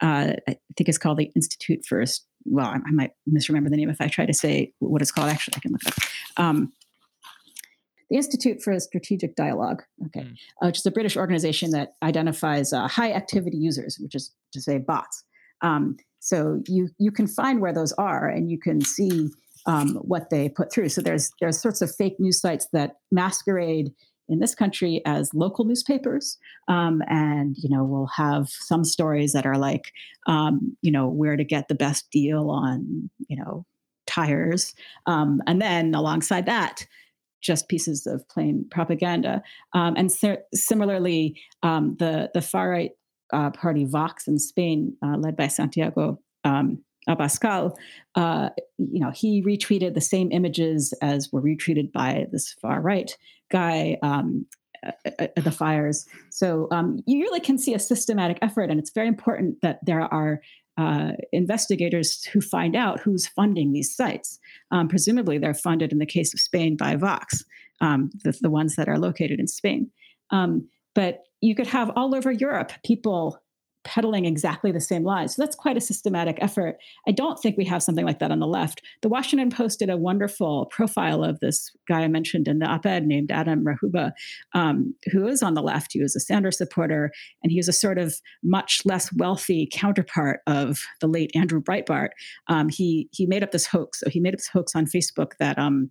uh, 0.00 0.32
I 0.48 0.56
think 0.76 0.88
it's 0.88 0.98
called 0.98 1.18
the 1.18 1.30
Institute 1.36 1.84
for 1.86 2.04
well, 2.46 2.66
I, 2.66 2.76
I, 2.76 2.90
might 2.90 3.10
misremember 3.26 3.68
the 3.68 3.76
name 3.76 3.90
if 3.90 4.00
I 4.00 4.08
try 4.08 4.24
to 4.24 4.32
say 4.32 4.72
what 4.78 5.02
it's 5.02 5.12
called. 5.12 5.28
Actually, 5.28 5.56
I 5.56 5.60
can 5.60 5.72
look 5.72 5.82
it 5.82 5.88
up. 5.88 6.42
Um, 6.42 6.72
the 8.08 8.16
Institute 8.16 8.62
for 8.62 8.78
Strategic 8.80 9.36
Dialogue, 9.36 9.82
okay, 10.06 10.22
mm. 10.22 10.32
uh, 10.62 10.66
which 10.66 10.78
is 10.78 10.86
a 10.86 10.90
British 10.90 11.16
organization 11.16 11.70
that 11.70 11.94
identifies 12.02 12.72
uh, 12.72 12.88
high 12.88 13.12
activity 13.12 13.56
users, 13.56 13.98
which 14.00 14.14
is 14.14 14.34
to 14.52 14.60
say 14.60 14.78
bots. 14.78 15.22
Um, 15.60 15.96
so 16.20 16.62
you 16.66 16.90
you 16.98 17.10
can 17.10 17.26
find 17.26 17.60
where 17.60 17.72
those 17.72 17.92
are, 17.94 18.28
and 18.28 18.50
you 18.50 18.58
can 18.58 18.80
see 18.82 19.30
um, 19.66 19.96
what 19.96 20.30
they 20.30 20.48
put 20.48 20.72
through. 20.72 20.90
So 20.90 21.00
there's 21.00 21.32
there's 21.40 21.60
sorts 21.60 21.82
of 21.82 21.94
fake 21.94 22.20
news 22.20 22.40
sites 22.40 22.68
that 22.72 22.96
masquerade 23.10 23.92
in 24.28 24.38
this 24.38 24.54
country 24.54 25.02
as 25.06 25.34
local 25.34 25.64
newspapers, 25.64 26.38
um, 26.68 27.02
and 27.08 27.56
you 27.58 27.68
know 27.68 27.84
we'll 27.84 28.10
have 28.14 28.48
some 28.48 28.84
stories 28.84 29.32
that 29.32 29.46
are 29.46 29.58
like, 29.58 29.92
um, 30.26 30.76
you 30.82 30.92
know, 30.92 31.08
where 31.08 31.36
to 31.36 31.44
get 31.44 31.68
the 31.68 31.74
best 31.74 32.10
deal 32.10 32.50
on 32.50 33.10
you 33.28 33.36
know 33.36 33.64
tires, 34.06 34.74
um, 35.06 35.42
and 35.46 35.60
then 35.60 35.94
alongside 35.94 36.44
that, 36.46 36.86
just 37.40 37.68
pieces 37.68 38.06
of 38.06 38.28
plain 38.28 38.66
propaganda. 38.70 39.42
Um, 39.72 39.94
and 39.96 40.12
ser- 40.12 40.44
similarly, 40.54 41.40
um, 41.62 41.96
the 41.98 42.30
the 42.34 42.42
far 42.42 42.68
right 42.68 42.92
uh, 43.32 43.50
party 43.50 43.84
Vox 43.84 44.26
in 44.26 44.38
Spain, 44.38 44.96
uh, 45.04 45.16
led 45.16 45.36
by 45.36 45.48
Santiago 45.48 46.20
um, 46.44 46.82
Abascal, 47.08 47.76
uh, 48.14 48.50
you 48.78 49.00
know, 49.00 49.10
he 49.10 49.42
retweeted 49.42 49.94
the 49.94 50.00
same 50.00 50.30
images 50.32 50.92
as 51.00 51.30
were 51.32 51.42
retweeted 51.42 51.92
by 51.92 52.26
this 52.30 52.52
far 52.60 52.80
right 52.80 53.16
guy. 53.50 53.96
Um, 54.02 54.46
at 55.18 55.34
the 55.36 55.50
fires. 55.50 56.06
So 56.30 56.66
um, 56.70 57.00
you 57.06 57.20
really 57.20 57.40
can 57.40 57.58
see 57.58 57.74
a 57.74 57.78
systematic 57.78 58.38
effort, 58.40 58.70
and 58.70 58.80
it's 58.80 58.92
very 58.92 59.08
important 59.08 59.60
that 59.60 59.78
there 59.84 60.00
are 60.00 60.40
uh, 60.78 61.12
investigators 61.32 62.24
who 62.24 62.40
find 62.40 62.74
out 62.74 63.00
who's 63.00 63.26
funding 63.26 63.72
these 63.72 63.94
sites. 63.94 64.38
Um, 64.70 64.88
presumably, 64.88 65.36
they're 65.36 65.52
funded 65.52 65.92
in 65.92 65.98
the 65.98 66.06
case 66.06 66.32
of 66.32 66.40
Spain 66.40 66.76
by 66.76 66.96
Vox, 66.96 67.44
um, 67.82 68.10
the, 68.24 68.34
the, 68.40 68.50
ones 68.50 68.76
that 68.76 68.88
are 68.88 68.98
located 68.98 69.38
in 69.38 69.46
Spain. 69.46 69.90
But 70.94 71.20
you 71.40 71.54
could 71.54 71.68
have 71.68 71.90
all 71.96 72.14
over 72.14 72.30
Europe 72.30 72.72
people 72.84 73.40
peddling 73.82 74.26
exactly 74.26 74.72
the 74.72 74.80
same 74.80 75.04
lies. 75.04 75.34
So 75.34 75.42
that's 75.42 75.56
quite 75.56 75.76
a 75.76 75.80
systematic 75.80 76.36
effort. 76.40 76.76
I 77.08 77.12
don't 77.12 77.38
think 77.38 77.56
we 77.56 77.64
have 77.64 77.82
something 77.82 78.04
like 78.04 78.18
that 78.18 78.30
on 78.30 78.38
the 78.38 78.46
left. 78.46 78.82
The 79.00 79.08
Washington 79.08 79.50
Post 79.50 79.78
did 79.78 79.88
a 79.88 79.96
wonderful 79.96 80.66
profile 80.66 81.24
of 81.24 81.40
this 81.40 81.70
guy 81.88 82.00
I 82.00 82.08
mentioned 82.08 82.46
in 82.46 82.58
the 82.58 82.66
op 82.66 82.84
ed 82.84 83.06
named 83.06 83.30
Adam 83.30 83.64
Rahuba, 83.64 84.12
um, 84.54 84.94
who 85.10 85.26
is 85.26 85.42
on 85.42 85.54
the 85.54 85.62
left. 85.62 85.92
He 85.92 86.02
was 86.02 86.14
a 86.14 86.20
Sanders 86.20 86.58
supporter, 86.58 87.10
and 87.42 87.50
he 87.50 87.58
was 87.58 87.68
a 87.68 87.72
sort 87.72 87.98
of 87.98 88.16
much 88.42 88.82
less 88.84 89.12
wealthy 89.14 89.68
counterpart 89.72 90.40
of 90.46 90.80
the 91.00 91.08
late 91.08 91.30
Andrew 91.34 91.62
Breitbart. 91.62 92.10
Um, 92.48 92.68
he, 92.68 93.08
he 93.12 93.26
made 93.26 93.42
up 93.42 93.52
this 93.52 93.66
hoax. 93.66 94.00
So 94.00 94.10
he 94.10 94.20
made 94.20 94.34
up 94.34 94.38
this 94.38 94.48
hoax 94.48 94.74
on 94.74 94.86
Facebook 94.86 95.32
that. 95.38 95.58
Um, 95.58 95.90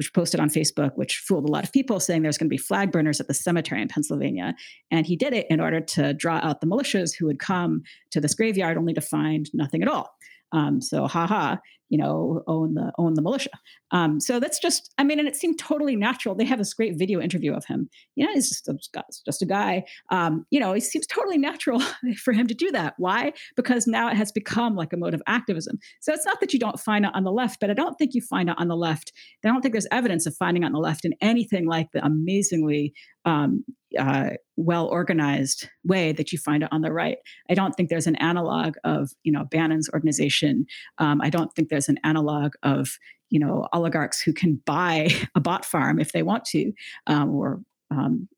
which 0.00 0.14
posted 0.14 0.40
on 0.40 0.48
Facebook, 0.48 0.92
which 0.94 1.18
fooled 1.18 1.46
a 1.46 1.52
lot 1.52 1.62
of 1.62 1.70
people, 1.74 2.00
saying 2.00 2.22
there's 2.22 2.38
going 2.38 2.48
to 2.48 2.50
be 2.50 2.56
flag 2.56 2.90
burners 2.90 3.20
at 3.20 3.28
the 3.28 3.34
cemetery 3.34 3.82
in 3.82 3.86
Pennsylvania. 3.86 4.54
And 4.90 5.04
he 5.04 5.14
did 5.14 5.34
it 5.34 5.46
in 5.50 5.60
order 5.60 5.78
to 5.78 6.14
draw 6.14 6.40
out 6.42 6.62
the 6.62 6.66
militias 6.66 7.10
who 7.14 7.26
would 7.26 7.38
come 7.38 7.82
to 8.12 8.18
this 8.18 8.34
graveyard 8.34 8.78
only 8.78 8.94
to 8.94 9.02
find 9.02 9.50
nothing 9.52 9.82
at 9.82 9.88
all. 9.88 10.16
Um, 10.52 10.80
so, 10.80 11.06
haha, 11.06 11.56
you 11.90 11.98
know, 11.98 12.42
own 12.46 12.74
the 12.74 12.92
own 12.98 13.14
the 13.14 13.22
militia. 13.22 13.50
Um, 13.90 14.20
so 14.20 14.38
that's 14.38 14.60
just, 14.60 14.94
I 14.96 15.04
mean, 15.04 15.18
and 15.18 15.26
it 15.26 15.34
seemed 15.34 15.58
totally 15.58 15.96
natural. 15.96 16.36
They 16.36 16.44
have 16.44 16.58
this 16.58 16.72
great 16.72 16.96
video 16.96 17.20
interview 17.20 17.52
of 17.52 17.64
him. 17.66 17.90
You 18.14 18.24
know, 18.24 18.32
he's 18.32 18.48
just 18.48 18.68
a, 18.68 18.78
just 19.26 19.42
a 19.42 19.46
guy. 19.46 19.84
Um, 20.10 20.46
you 20.50 20.60
know, 20.60 20.72
it 20.72 20.84
seems 20.84 21.06
totally 21.08 21.36
natural 21.36 21.82
for 22.22 22.32
him 22.32 22.46
to 22.46 22.54
do 22.54 22.70
that. 22.70 22.94
Why? 22.98 23.32
Because 23.56 23.88
now 23.88 24.08
it 24.08 24.16
has 24.16 24.30
become 24.30 24.76
like 24.76 24.92
a 24.92 24.96
mode 24.96 25.14
of 25.14 25.22
activism. 25.26 25.78
So 26.00 26.12
it's 26.12 26.24
not 26.24 26.40
that 26.40 26.52
you 26.52 26.60
don't 26.60 26.78
find 26.78 27.04
it 27.04 27.10
on 27.14 27.24
the 27.24 27.32
left, 27.32 27.58
but 27.60 27.70
I 27.70 27.74
don't 27.74 27.96
think 27.96 28.14
you 28.14 28.22
find 28.22 28.48
it 28.48 28.56
on 28.56 28.68
the 28.68 28.76
left. 28.76 29.12
I 29.44 29.48
don't 29.48 29.60
think 29.60 29.72
there's 29.72 29.88
evidence 29.90 30.26
of 30.26 30.36
finding 30.36 30.62
it 30.62 30.66
on 30.66 30.72
the 30.72 30.78
left 30.78 31.04
in 31.04 31.14
anything 31.20 31.66
like 31.66 31.88
the 31.92 32.04
amazingly 32.04 32.94
um, 33.24 33.64
uh, 33.98 34.30
well 34.56 34.86
organized 34.86 35.68
way 35.84 36.12
that 36.12 36.32
you 36.32 36.38
find 36.38 36.62
it 36.62 36.68
on 36.72 36.82
the 36.82 36.92
right. 36.92 37.18
I 37.48 37.54
don't 37.54 37.72
think 37.74 37.88
there's 37.88 38.06
an 38.06 38.16
analog 38.16 38.76
of 38.84 39.10
you 39.22 39.32
know 39.32 39.44
Bannon's 39.44 39.88
organization. 39.92 40.66
Um, 40.98 41.20
I 41.20 41.30
don't 41.30 41.52
think 41.54 41.68
there's 41.68 41.88
an 41.88 41.98
analog 42.04 42.54
of 42.62 42.98
you 43.30 43.40
know 43.40 43.68
oligarchs 43.72 44.20
who 44.20 44.32
can 44.32 44.60
buy 44.66 45.08
a 45.34 45.40
bot 45.40 45.64
farm 45.64 45.98
if 45.98 46.12
they 46.12 46.22
want 46.22 46.44
to, 46.46 46.72
um, 47.06 47.30
or 47.30 47.60
um, 47.90 48.28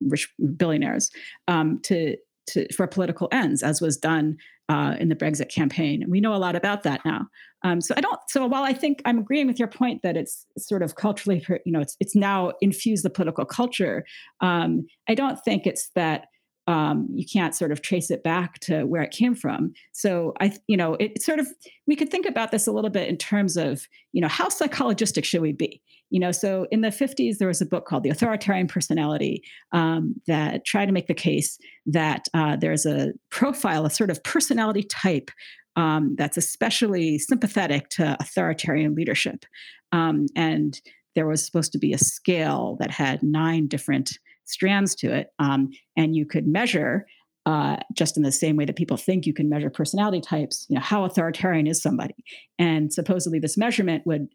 rich 0.00 0.32
billionaires 0.56 1.10
um, 1.48 1.80
to 1.82 2.16
to, 2.48 2.72
for 2.72 2.86
political 2.86 3.28
ends, 3.30 3.62
as 3.62 3.80
was 3.80 3.96
done 3.96 4.36
uh, 4.68 4.96
in 4.98 5.08
the 5.08 5.16
Brexit 5.16 5.50
campaign. 5.50 6.02
And 6.02 6.10
we 6.10 6.20
know 6.20 6.34
a 6.34 6.36
lot 6.36 6.56
about 6.56 6.82
that 6.84 7.00
now. 7.04 7.26
Um, 7.64 7.80
so 7.80 7.94
I 7.96 8.00
don't. 8.00 8.18
So 8.28 8.46
while 8.46 8.64
I 8.64 8.72
think 8.72 9.02
I'm 9.04 9.18
agreeing 9.18 9.46
with 9.46 9.58
your 9.58 9.68
point 9.68 10.02
that 10.02 10.16
it's 10.16 10.46
sort 10.58 10.82
of 10.82 10.94
culturally, 10.94 11.44
you 11.64 11.72
know, 11.72 11.80
it's 11.80 11.96
it's 12.00 12.16
now 12.16 12.52
infused 12.60 13.04
the 13.04 13.10
political 13.10 13.44
culture. 13.44 14.04
Um, 14.40 14.86
I 15.08 15.14
don't 15.14 15.38
think 15.44 15.66
it's 15.66 15.90
that 15.94 16.26
um, 16.68 17.08
you 17.12 17.26
can't 17.30 17.54
sort 17.54 17.72
of 17.72 17.82
trace 17.82 18.10
it 18.10 18.22
back 18.22 18.60
to 18.60 18.84
where 18.84 19.02
it 19.02 19.10
came 19.10 19.34
from. 19.34 19.72
So 19.92 20.32
I, 20.40 20.56
you 20.68 20.76
know, 20.76 20.94
it, 20.94 21.20
sort 21.20 21.40
of 21.40 21.48
we 21.86 21.96
could 21.96 22.10
think 22.10 22.26
about 22.26 22.50
this 22.52 22.66
a 22.66 22.72
little 22.72 22.90
bit 22.90 23.08
in 23.08 23.16
terms 23.16 23.56
of, 23.56 23.86
you 24.12 24.20
know, 24.20 24.28
how 24.28 24.48
psychologistic 24.48 25.24
should 25.24 25.42
we 25.42 25.52
be? 25.52 25.82
You 26.12 26.20
know, 26.20 26.30
so 26.30 26.66
in 26.70 26.82
the 26.82 26.88
50s 26.88 27.38
there 27.38 27.48
was 27.48 27.62
a 27.62 27.66
book 27.66 27.86
called 27.86 28.02
The 28.02 28.10
Authoritarian 28.10 28.66
Personality 28.66 29.42
um, 29.72 30.14
that 30.26 30.64
tried 30.66 30.86
to 30.86 30.92
make 30.92 31.06
the 31.06 31.14
case 31.14 31.58
that 31.86 32.26
uh, 32.34 32.56
there's 32.56 32.84
a 32.84 33.12
profile, 33.30 33.86
a 33.86 33.90
sort 33.90 34.10
of 34.10 34.22
personality 34.22 34.82
type 34.82 35.30
um, 35.74 36.14
that's 36.18 36.36
especially 36.36 37.18
sympathetic 37.18 37.88
to 37.90 38.16
authoritarian 38.20 38.94
leadership, 38.94 39.46
um, 39.92 40.26
and 40.36 40.82
there 41.14 41.26
was 41.26 41.44
supposed 41.44 41.72
to 41.72 41.78
be 41.78 41.94
a 41.94 41.98
scale 41.98 42.76
that 42.78 42.90
had 42.90 43.22
nine 43.22 43.66
different 43.66 44.18
strands 44.44 44.94
to 44.96 45.14
it. 45.14 45.28
Um, 45.38 45.70
and 45.96 46.14
you 46.14 46.26
could 46.26 46.46
measure 46.46 47.06
uh, 47.44 47.76
just 47.94 48.16
in 48.16 48.22
the 48.22 48.32
same 48.32 48.56
way 48.56 48.64
that 48.64 48.76
people 48.76 48.96
think 48.96 49.26
you 49.26 49.34
can 49.34 49.48
measure 49.48 49.70
personality 49.70 50.20
types, 50.20 50.66
you 50.68 50.74
know, 50.74 50.80
how 50.80 51.04
authoritarian 51.04 51.66
is 51.66 51.82
somebody? 51.82 52.14
And 52.58 52.92
supposedly 52.92 53.38
this 53.38 53.56
measurement 53.56 54.06
would 54.06 54.28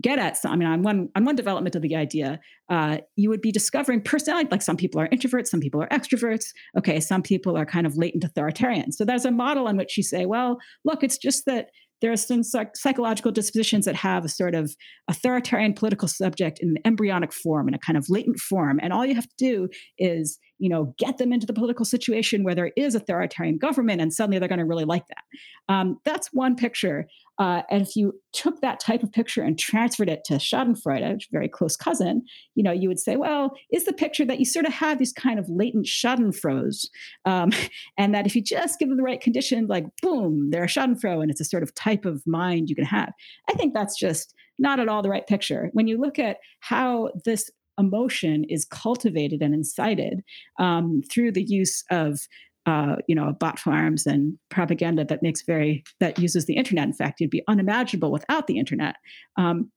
get 0.00 0.18
at 0.18 0.36
some, 0.36 0.52
I 0.52 0.56
mean, 0.56 0.68
on 0.68 0.82
one 0.82 1.08
on 1.14 1.24
one 1.24 1.36
development 1.36 1.76
of 1.76 1.82
the 1.82 1.94
idea, 1.94 2.40
uh, 2.68 2.98
you 3.16 3.28
would 3.30 3.40
be 3.40 3.52
discovering 3.52 4.00
personality. 4.02 4.48
Like 4.50 4.62
some 4.62 4.76
people 4.76 5.00
are 5.00 5.08
introverts, 5.08 5.48
some 5.48 5.60
people 5.60 5.82
are 5.82 5.88
extroverts. 5.88 6.46
Okay, 6.76 7.00
some 7.00 7.22
people 7.22 7.56
are 7.56 7.66
kind 7.66 7.86
of 7.86 7.96
latent 7.96 8.24
authoritarian. 8.24 8.92
So 8.92 9.04
there's 9.04 9.24
a 9.24 9.30
model 9.30 9.68
on 9.68 9.76
which 9.76 9.96
you 9.96 10.02
say, 10.02 10.26
well, 10.26 10.58
look, 10.84 11.02
it's 11.02 11.18
just 11.18 11.44
that 11.46 11.68
there 12.00 12.12
are 12.12 12.16
some 12.16 12.42
psych- 12.42 12.76
psychological 12.76 13.32
dispositions 13.32 13.84
that 13.86 13.94
have 13.94 14.24
a 14.24 14.28
sort 14.28 14.54
of 14.54 14.74
authoritarian 15.08 15.72
political 15.72 16.08
subject 16.08 16.58
in 16.60 16.70
an 16.70 16.78
embryonic 16.84 17.32
form, 17.32 17.68
in 17.68 17.74
a 17.74 17.78
kind 17.78 17.96
of 17.96 18.06
latent 18.10 18.38
form. 18.38 18.78
And 18.82 18.92
all 18.92 19.06
you 19.06 19.14
have 19.14 19.28
to 19.28 19.36
do 19.38 19.68
is, 19.96 20.38
you 20.64 20.70
know, 20.70 20.94
get 20.96 21.18
them 21.18 21.30
into 21.30 21.46
the 21.46 21.52
political 21.52 21.84
situation 21.84 22.42
where 22.42 22.54
there 22.54 22.72
is 22.74 22.94
authoritarian 22.94 23.58
government, 23.58 24.00
and 24.00 24.14
suddenly 24.14 24.38
they're 24.38 24.48
going 24.48 24.58
to 24.58 24.64
really 24.64 24.86
like 24.86 25.06
that. 25.08 25.22
Um, 25.68 26.00
that's 26.06 26.32
one 26.32 26.56
picture. 26.56 27.06
Uh, 27.38 27.60
and 27.68 27.82
if 27.82 27.96
you 27.96 28.18
took 28.32 28.62
that 28.62 28.80
type 28.80 29.02
of 29.02 29.12
picture 29.12 29.42
and 29.42 29.58
transferred 29.58 30.08
it 30.08 30.24
to 30.24 30.36
Schadenfreude, 30.36 31.02
a 31.02 31.18
very 31.30 31.50
close 31.50 31.76
cousin, 31.76 32.22
you 32.54 32.62
know, 32.62 32.72
you 32.72 32.88
would 32.88 32.98
say, 32.98 33.16
well, 33.16 33.54
is 33.70 33.84
the 33.84 33.92
picture 33.92 34.24
that 34.24 34.38
you 34.38 34.46
sort 34.46 34.64
of 34.64 34.72
have 34.72 34.98
these 34.98 35.12
kind 35.12 35.38
of 35.38 35.50
latent 35.50 35.84
Schadenfreudes, 35.84 36.88
um, 37.26 37.50
and 37.98 38.14
that 38.14 38.24
if 38.24 38.34
you 38.34 38.40
just 38.40 38.78
give 38.78 38.88
them 38.88 38.96
the 38.96 39.02
right 39.02 39.20
condition, 39.20 39.66
like 39.66 39.84
boom, 40.00 40.48
they're 40.48 40.64
a 40.64 40.66
Schadenfreude, 40.66 41.20
and 41.20 41.30
it's 41.30 41.42
a 41.42 41.44
sort 41.44 41.62
of 41.62 41.74
type 41.74 42.06
of 42.06 42.26
mind 42.26 42.70
you 42.70 42.74
can 42.74 42.86
have. 42.86 43.12
I 43.50 43.52
think 43.52 43.74
that's 43.74 43.98
just 43.98 44.34
not 44.58 44.80
at 44.80 44.88
all 44.88 45.02
the 45.02 45.10
right 45.10 45.26
picture. 45.26 45.68
When 45.74 45.88
you 45.88 46.00
look 46.00 46.18
at 46.18 46.38
how 46.60 47.10
this 47.26 47.50
emotion 47.78 48.44
is 48.48 48.64
cultivated 48.64 49.42
and 49.42 49.54
incited 49.54 50.22
um, 50.58 51.02
through 51.10 51.32
the 51.32 51.44
use 51.44 51.84
of 51.90 52.20
uh, 52.66 52.96
you 53.06 53.14
know, 53.14 53.32
bot 53.38 53.58
farms 53.58 54.06
and 54.06 54.38
propaganda 54.48 55.04
that 55.04 55.22
makes 55.22 55.42
very 55.42 55.84
that 56.00 56.18
uses 56.18 56.46
the 56.46 56.56
internet. 56.56 56.86
In 56.86 56.94
fact, 56.94 57.20
it'd 57.20 57.30
be 57.30 57.42
unimaginable 57.46 58.10
without 58.10 58.46
the 58.46 58.58
internet. 58.58 58.96
Um, 59.36 59.70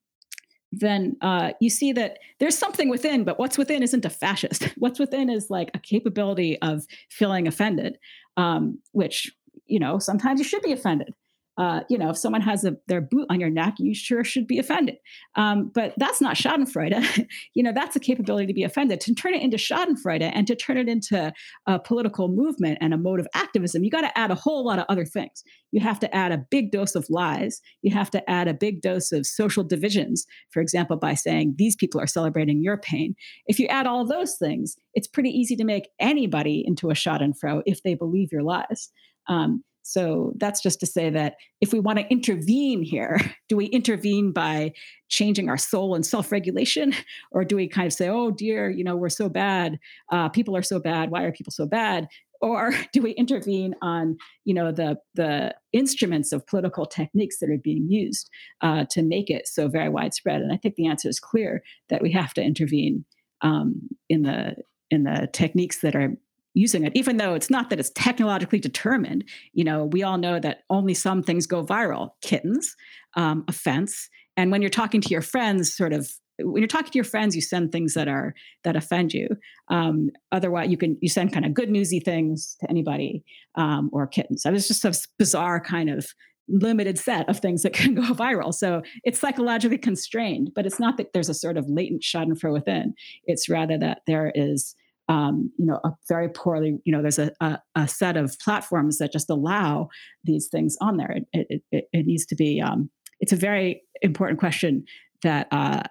then 0.71 1.17
uh, 1.21 1.51
you 1.59 1.69
see 1.69 1.91
that 1.93 2.17
there's 2.39 2.57
something 2.57 2.89
within, 2.89 3.23
but 3.23 3.39
what's 3.39 3.57
within 3.57 3.83
isn't 3.83 4.05
a 4.05 4.09
fascist. 4.09 4.63
What's 4.77 4.99
within 4.99 5.29
is 5.29 5.49
like 5.49 5.71
a 5.73 5.79
capability 5.79 6.61
of 6.61 6.85
feeling 7.09 7.47
offended, 7.47 7.97
um, 8.37 8.79
which 8.91 9.31
you 9.65 9.79
know 9.79 9.99
sometimes 9.99 10.39
you 10.39 10.45
should 10.45 10.61
be 10.61 10.71
offended 10.71 11.13
uh, 11.57 11.81
you 11.89 11.97
know, 11.97 12.11
if 12.11 12.17
someone 12.17 12.41
has 12.41 12.63
a, 12.63 12.77
their 12.87 13.01
boot 13.01 13.25
on 13.29 13.39
your 13.39 13.49
neck, 13.49 13.75
you 13.79 13.95
sure 13.95 14.23
should 14.23 14.45
be 14.45 14.59
offended. 14.59 14.97
Um, 15.35 15.71
but 15.73 15.93
that's 15.97 16.21
not 16.21 16.35
Schadenfreude. 16.35 17.27
you 17.55 17.63
know, 17.63 17.71
that's 17.73 17.95
a 17.95 17.99
capability 17.99 18.45
to 18.45 18.53
be 18.53 18.63
offended. 18.63 19.01
To 19.01 19.15
turn 19.15 19.33
it 19.33 19.41
into 19.41 19.57
Schadenfreude 19.57 20.29
and 20.33 20.45
to 20.45 20.55
turn 20.55 20.77
it 20.77 20.87
into 20.87 21.33
a 21.65 21.79
political 21.79 22.27
movement 22.27 22.77
and 22.79 22.93
a 22.93 22.97
mode 22.97 23.19
of 23.19 23.27
activism, 23.33 23.83
you 23.83 23.89
got 23.89 24.01
to 24.01 24.15
add 24.17 24.29
a 24.29 24.35
whole 24.35 24.63
lot 24.63 24.77
of 24.77 24.85
other 24.87 25.05
things. 25.05 25.43
You 25.71 25.81
have 25.81 25.99
to 26.01 26.15
add 26.15 26.31
a 26.31 26.37
big 26.37 26.71
dose 26.71 26.93
of 26.93 27.07
lies. 27.09 27.59
You 27.81 27.91
have 27.91 28.11
to 28.11 28.29
add 28.29 28.47
a 28.47 28.53
big 28.53 28.81
dose 28.81 29.11
of 29.11 29.25
social 29.25 29.63
divisions, 29.63 30.27
for 30.51 30.61
example, 30.61 30.97
by 30.97 31.15
saying 31.15 31.55
these 31.57 31.75
people 31.75 31.99
are 31.99 32.07
celebrating 32.07 32.61
your 32.61 32.77
pain. 32.77 33.15
If 33.47 33.59
you 33.59 33.67
add 33.67 33.87
all 33.87 34.05
those 34.05 34.35
things, 34.37 34.77
it's 34.93 35.07
pretty 35.07 35.29
easy 35.29 35.55
to 35.55 35.63
make 35.63 35.89
anybody 35.99 36.63
into 36.65 36.91
a 36.91 36.93
Schadenfreude 36.93 37.63
if 37.65 37.81
they 37.81 37.95
believe 37.95 38.31
your 38.31 38.43
lies. 38.43 38.91
Um, 39.27 39.63
so 39.88 40.33
that's 40.35 40.61
just 40.61 40.81
to 40.81 40.85
say 40.85 41.09
that 41.09 41.35
if 41.61 41.71
we 41.71 41.79
want 41.79 41.97
to 41.97 42.05
intervene 42.09 42.83
here, 42.83 43.21
do 43.49 43.55
we 43.55 43.67
intervene 43.67 44.33
by 44.33 44.73
changing 45.07 45.47
our 45.47 45.57
soul 45.57 45.95
and 45.95 46.05
self 46.05 46.31
regulation? 46.31 46.93
Or 47.31 47.43
do 47.43 47.55
we 47.55 47.67
kind 47.67 47.88
of 47.88 47.93
say, 47.93 48.09
oh 48.09 48.31
dear, 48.31 48.69
you 48.69 48.83
know, 48.83 48.95
we're 48.95 49.09
so 49.09 49.29
bad. 49.29 49.79
Uh, 50.11 50.29
people 50.29 50.55
are 50.55 50.63
so 50.63 50.79
bad. 50.79 51.11
Why 51.11 51.23
are 51.23 51.31
people 51.31 51.51
so 51.51 51.65
bad? 51.65 52.07
or 52.39 52.71
do 52.93 53.01
we 53.01 53.11
intervene 53.11 53.73
on 53.81 54.15
you 54.45 54.53
know 54.53 54.71
the 54.71 54.95
the 55.15 55.55
instruments 55.73 56.31
of 56.31 56.45
political 56.45 56.85
techniques 56.85 57.39
that 57.39 57.49
are 57.49 57.57
being 57.57 57.89
used 57.89 58.29
uh, 58.61 58.85
to 58.91 59.01
make 59.01 59.31
it 59.31 59.47
so 59.47 59.67
very 59.67 59.89
widespread 59.89 60.39
and 60.39 60.53
i 60.53 60.57
think 60.57 60.75
the 60.75 60.85
answer 60.85 61.09
is 61.09 61.19
clear 61.19 61.63
that 61.89 62.03
we 62.03 62.11
have 62.11 62.35
to 62.35 62.43
intervene 62.43 63.03
um, 63.41 63.89
in 64.07 64.21
the 64.21 64.55
in 64.91 65.03
the 65.03 65.27
techniques 65.33 65.81
that 65.81 65.95
are 65.95 66.15
using 66.57 66.83
it 66.83 66.91
even 66.95 67.17
though 67.17 67.33
it's 67.33 67.49
not 67.49 67.69
that 67.69 67.79
it's 67.79 67.91
technologically 67.91 68.59
determined. 68.59 69.23
You 69.53 69.63
know 69.63 69.85
we 69.85 70.03
all 70.03 70.17
know 70.17 70.39
that 70.39 70.59
only 70.69 70.93
some 70.93 71.23
things 71.23 71.47
go 71.47 71.63
viral 71.65 72.11
kittens 72.21 72.75
um, 73.15 73.43
offense 73.47 74.09
and 74.35 74.51
when 74.51 74.61
you're 74.61 74.69
talking 74.69 75.01
to 75.01 75.09
your 75.09 75.21
friends 75.21 75.75
sort 75.75 75.93
of 75.93 76.09
when 76.39 76.61
you're 76.61 76.67
talking 76.67 76.91
to 76.91 76.97
your 76.97 77.03
friends 77.03 77.35
you 77.35 77.41
send 77.41 77.71
things 77.71 77.93
that 77.95 78.07
are 78.07 78.33
that 78.63 78.75
offend 78.75 79.13
you. 79.13 79.27
Um, 79.69 80.09
otherwise 80.31 80.69
you 80.69 80.77
can 80.77 80.97
you 81.01 81.09
send 81.09 81.33
kind 81.33 81.45
of 81.45 81.53
good 81.53 81.69
newsy 81.69 81.99
things 81.99 82.55
to 82.61 82.69
anybody 82.69 83.23
um, 83.55 83.89
or 83.91 84.07
kittens. 84.07 84.43
So 84.43 84.53
it's 84.53 84.67
just 84.67 84.85
a 84.85 84.93
bizarre 85.17 85.59
kind 85.59 85.89
of 85.89 86.07
limited 86.47 86.97
set 86.97 87.27
of 87.27 87.39
things 87.39 87.63
that 87.63 87.73
can 87.81 87.95
go 87.95 88.13
viral. 88.13 88.53
So 88.53 88.81
it's 89.03 89.19
psychologically 89.19 89.77
constrained 89.77 90.51
but 90.55 90.65
it's 90.65 90.79
not 90.79 90.97
that 90.97 91.13
there's 91.13 91.29
a 91.29 91.33
sort 91.33 91.57
of 91.57 91.67
latent 91.67 92.03
schadenfreude 92.03 92.53
within. 92.53 92.93
It's 93.25 93.49
rather 93.49 93.77
that 93.79 94.01
there 94.05 94.31
is 94.35 94.75
um, 95.09 95.51
you 95.57 95.65
know, 95.65 95.79
a 95.83 95.91
very 96.07 96.29
poorly, 96.29 96.79
you 96.83 96.91
know, 96.91 97.01
there's 97.01 97.19
a, 97.19 97.31
a, 97.39 97.59
a, 97.75 97.87
set 97.87 98.17
of 98.17 98.37
platforms 98.39 98.97
that 98.97 99.11
just 99.11 99.29
allow 99.29 99.87
these 100.25 100.47
things 100.47 100.75
on 100.81 100.97
there. 100.97 101.11
It, 101.11 101.27
it, 101.49 101.63
it, 101.71 101.89
it 101.93 102.05
needs 102.05 102.25
to 102.25 102.35
be, 102.35 102.61
um, 102.61 102.89
it's 103.19 103.31
a 103.31 103.37
very 103.37 103.81
important 104.01 104.39
question 104.39 104.85
that 105.23 105.47
uh, 105.51 105.83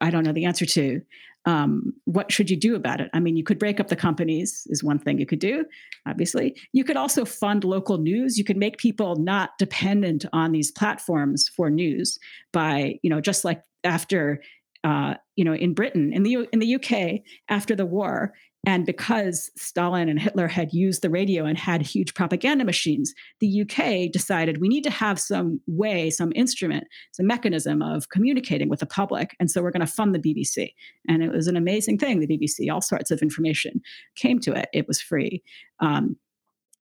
I 0.00 0.10
don't 0.10 0.24
know 0.24 0.32
the 0.32 0.44
answer 0.44 0.66
to. 0.66 1.00
Um, 1.46 1.94
what 2.04 2.30
should 2.30 2.50
you 2.50 2.56
do 2.56 2.74
about 2.74 3.00
it? 3.00 3.08
I 3.14 3.20
mean, 3.20 3.36
you 3.36 3.44
could 3.44 3.58
break 3.58 3.80
up 3.80 3.88
the 3.88 3.96
companies, 3.96 4.66
is 4.68 4.84
one 4.84 4.98
thing 4.98 5.18
you 5.18 5.24
could 5.26 5.38
do, 5.38 5.64
obviously. 6.06 6.54
You 6.72 6.84
could 6.84 6.98
also 6.98 7.24
fund 7.24 7.64
local 7.64 7.96
news. 7.96 8.36
You 8.36 8.44
could 8.44 8.58
make 8.58 8.76
people 8.76 9.16
not 9.16 9.50
dependent 9.58 10.26
on 10.34 10.52
these 10.52 10.70
platforms 10.70 11.48
for 11.56 11.70
news 11.70 12.18
by, 12.52 12.98
you 13.02 13.08
know, 13.08 13.22
just 13.22 13.44
like 13.44 13.62
after 13.84 14.42
uh, 14.84 15.14
you 15.36 15.44
know, 15.44 15.54
in 15.54 15.74
Britain, 15.74 16.12
in 16.12 16.22
the 16.22 16.48
in 16.52 16.58
the 16.58 16.74
UK 16.74 17.20
after 17.48 17.74
the 17.74 17.86
war, 17.86 18.32
and 18.66 18.84
because 18.84 19.50
Stalin 19.56 20.08
and 20.08 20.20
Hitler 20.20 20.48
had 20.48 20.72
used 20.72 21.02
the 21.02 21.10
radio 21.10 21.44
and 21.46 21.58
had 21.58 21.80
huge 21.80 22.14
propaganda 22.14 22.64
machines, 22.64 23.14
the 23.40 23.62
UK 23.62 24.12
decided 24.12 24.60
we 24.60 24.68
need 24.68 24.84
to 24.84 24.90
have 24.90 25.18
some 25.18 25.60
way, 25.66 26.10
some 26.10 26.32
instrument, 26.34 26.84
some 27.12 27.26
mechanism 27.26 27.80
of 27.82 28.08
communicating 28.10 28.68
with 28.68 28.80
the 28.80 28.86
public, 28.86 29.36
and 29.40 29.50
so 29.50 29.62
we're 29.62 29.70
going 29.70 29.80
to 29.80 29.86
fund 29.86 30.14
the 30.14 30.18
BBC. 30.18 30.72
And 31.08 31.22
it 31.22 31.30
was 31.30 31.46
an 31.46 31.56
amazing 31.56 31.98
thing. 31.98 32.20
The 32.20 32.26
BBC, 32.26 32.72
all 32.72 32.82
sorts 32.82 33.10
of 33.10 33.22
information 33.22 33.80
came 34.16 34.38
to 34.40 34.52
it. 34.52 34.68
It 34.72 34.86
was 34.86 35.00
free. 35.00 35.42
Um, 35.80 36.16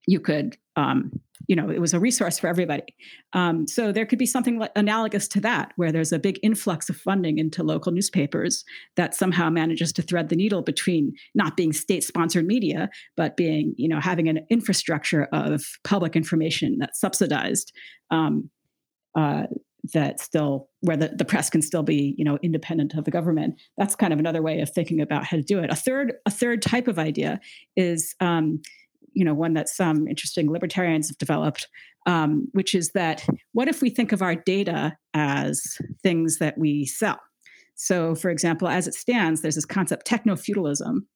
you 0.09 0.19
could 0.19 0.57
um, 0.75 1.11
you 1.47 1.55
know 1.55 1.69
it 1.69 1.79
was 1.79 1.93
a 1.93 1.99
resource 1.99 2.39
for 2.39 2.47
everybody. 2.47 2.95
Um, 3.33 3.67
so 3.67 3.91
there 3.91 4.05
could 4.05 4.19
be 4.19 4.25
something 4.25 4.57
like 4.57 4.71
analogous 4.75 5.27
to 5.29 5.41
that 5.41 5.71
where 5.75 5.91
there's 5.91 6.11
a 6.11 6.19
big 6.19 6.39
influx 6.41 6.89
of 6.89 6.97
funding 6.97 7.37
into 7.37 7.63
local 7.63 7.91
newspapers 7.91 8.65
that 8.95 9.13
somehow 9.13 9.49
manages 9.49 9.93
to 9.93 10.01
thread 10.01 10.29
the 10.29 10.35
needle 10.35 10.63
between 10.63 11.13
not 11.35 11.55
being 11.55 11.73
state 11.73 12.03
sponsored 12.03 12.45
media 12.45 12.89
but 13.15 13.37
being 13.37 13.73
you 13.77 13.87
know 13.87 13.99
having 13.99 14.27
an 14.27 14.39
infrastructure 14.49 15.27
of 15.31 15.63
public 15.83 16.15
information 16.15 16.77
that's 16.79 16.99
subsidized 16.99 17.71
um, 18.09 18.49
uh, 19.15 19.43
that 19.93 20.19
still 20.19 20.69
where 20.81 20.97
the, 20.97 21.09
the 21.09 21.25
press 21.25 21.49
can 21.49 21.61
still 21.61 21.83
be 21.83 22.15
you 22.17 22.25
know 22.25 22.37
independent 22.41 22.95
of 22.95 23.05
the 23.05 23.11
government. 23.11 23.59
That's 23.77 23.95
kind 23.95 24.13
of 24.13 24.19
another 24.19 24.41
way 24.41 24.59
of 24.61 24.69
thinking 24.69 25.01
about 25.01 25.25
how 25.25 25.37
to 25.37 25.43
do 25.43 25.59
it. 25.59 25.71
A 25.71 25.75
third 25.75 26.13
a 26.25 26.31
third 26.31 26.61
type 26.61 26.87
of 26.87 26.97
idea 26.97 27.39
is 27.75 28.15
um, 28.19 28.61
you 29.13 29.25
know 29.25 29.33
one 29.33 29.53
that 29.53 29.69
some 29.69 30.07
interesting 30.07 30.51
libertarians 30.51 31.09
have 31.09 31.17
developed 31.17 31.67
um, 32.05 32.47
which 32.53 32.73
is 32.73 32.91
that 32.91 33.25
what 33.53 33.67
if 33.67 33.81
we 33.81 33.89
think 33.89 34.11
of 34.11 34.21
our 34.21 34.35
data 34.35 34.97
as 35.13 35.77
things 36.01 36.37
that 36.39 36.57
we 36.57 36.85
sell? 36.85 37.19
So 37.75 38.15
for 38.15 38.29
example 38.29 38.67
as 38.67 38.87
it 38.87 38.93
stands 38.93 39.41
there's 39.41 39.55
this 39.55 39.65
concept 39.65 40.05
techno 40.05 40.35
feudalism 40.35 41.07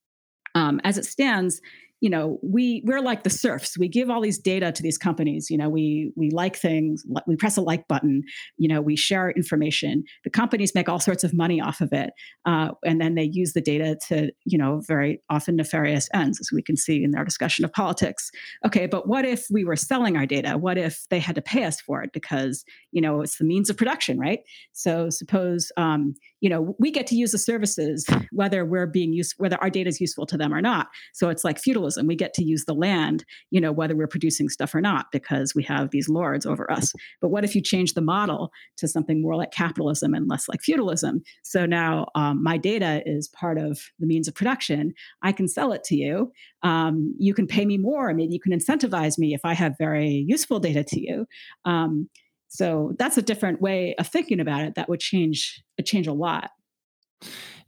um, 0.56 0.80
as 0.84 0.98
it 0.98 1.06
stands 1.06 1.62
you 2.04 2.10
know 2.10 2.38
we 2.44 2.84
we're 2.86 3.00
like 3.00 3.24
the 3.24 3.30
serfs. 3.30 3.78
We 3.78 3.88
give 3.88 4.10
all 4.10 4.20
these 4.20 4.38
data 4.38 4.74
to 4.74 4.84
these 4.84 4.98
companies. 4.98 5.50
You 5.50 5.58
know 5.58 5.70
we 5.70 6.12
we 6.18 6.32
like 6.32 6.58
things 6.58 7.06
we 7.26 7.38
press 7.38 7.56
a 7.56 7.62
like 7.62 7.88
button. 7.88 8.24
You 8.58 8.68
know 8.68 8.82
we 8.82 8.98
share 8.98 9.32
information. 9.32 10.04
The 10.26 10.30
companies 10.30 10.76
make 10.76 10.90
all 10.90 11.00
sorts 11.00 11.24
of 11.24 11.34
money 11.34 11.62
off 11.62 11.80
of 11.80 11.94
it 11.94 12.10
uh, 12.46 12.72
and 12.84 13.00
then 13.00 13.16
they 13.16 13.30
use 13.32 13.54
the 13.54 13.62
data 13.62 13.98
to 14.10 14.34
you 14.44 14.58
know 14.58 14.82
very 14.86 15.22
often 15.30 15.56
nefarious 15.56 16.10
ends 16.14 16.42
as 16.42 16.50
we 16.52 16.62
can 16.62 16.76
see 16.76 17.06
in 17.06 17.16
our 17.16 17.24
discussion 17.24 17.64
of 17.64 17.72
politics. 17.72 18.32
Okay 18.66 18.86
but 18.86 19.08
what 19.08 19.24
if 19.24 19.46
we 19.50 19.64
were 19.64 19.78
selling 19.78 20.18
our 20.18 20.26
data? 20.26 20.58
What 20.58 20.78
if 20.78 21.06
they 21.10 21.20
had 21.20 21.36
to 21.36 21.42
pay 21.42 21.64
us 21.64 21.80
for 21.80 22.04
it? 22.04 22.12
Because 22.12 22.66
you 22.92 23.00
know 23.00 23.22
it's 23.22 23.38
the 23.38 23.46
means 23.46 23.70
of 23.70 23.78
production 23.78 24.20
right? 24.20 24.40
So 24.74 25.10
suppose 25.10 25.72
um, 25.78 26.16
you 26.44 26.50
know 26.50 26.76
we 26.78 26.92
get 26.92 27.08
to 27.08 27.16
use 27.16 27.32
the 27.32 27.38
services 27.38 28.06
whether 28.32 28.66
we're 28.66 28.86
being 28.86 29.14
used 29.14 29.34
whether 29.38 29.58
our 29.62 29.70
data 29.70 29.88
is 29.88 30.02
useful 30.02 30.26
to 30.26 30.38
them 30.38 30.54
or 30.54 30.62
not. 30.62 30.90
So 31.14 31.30
it's 31.30 31.46
like 31.46 31.58
feudalism. 31.58 32.06
We 32.06 32.18
get 32.18 32.34
to 32.36 32.44
use 32.44 32.66
the 32.66 32.76
land 32.76 33.24
you 33.50 33.62
know 33.62 33.72
whether 33.72 33.96
we're 33.96 34.08
producing 34.08 34.50
stuff 34.50 34.76
or 34.76 34.82
not 34.82 35.06
because 35.12 35.56
we 35.56 35.64
have 35.64 35.92
these 35.92 36.10
lords 36.10 36.46
over 36.46 36.70
us. 36.70 36.94
But 37.22 37.30
what 37.30 37.46
if 37.46 37.56
you 37.56 37.62
change 37.62 37.94
the 37.94 38.02
model 38.02 38.52
to 38.78 38.88
something 38.90 39.22
more 39.22 39.38
like 39.38 39.52
capitalism 39.52 40.14
and 40.14 40.28
less 40.28 40.50
like 40.50 40.62
feudalism? 40.62 41.24
So 41.44 41.66
now 41.66 42.08
um, 42.14 42.44
my 42.44 42.58
data 42.58 43.02
is 43.06 43.30
part 43.30 43.58
of 43.58 43.80
the 44.00 44.06
means 44.06 44.28
of 44.28 44.36
production. 44.36 44.94
I 45.22 45.32
can 45.32 45.48
sell 45.48 45.72
it 45.72 45.86
to 45.86 45.96
you. 45.96 46.34
Um, 46.62 47.16
you 47.18 47.34
can 47.34 47.48
pay 47.48 47.66
me 47.66 47.78
more. 47.78 48.14
Maybe 48.14 48.34
you 48.34 48.40
can 48.40 48.52
incentivize 48.52 49.18
me 49.18 49.34
if 49.34 49.42
i 49.46 49.54
have 49.54 49.78
very 49.78 50.26
useful 50.28 50.60
data 50.60 50.84
to 50.84 51.00
you. 51.00 51.26
Um, 51.64 52.10
so 52.54 52.94
that's 53.00 53.18
a 53.18 53.22
different 53.24 53.62
way 53.62 53.96
of 53.96 54.08
thinking 54.08 54.40
about 54.40 54.62
it 54.62 54.76
that 54.76 54.88
would 54.88 55.00
change 55.00 55.64
change 55.84 56.06
a 56.06 56.14
lot. 56.14 56.52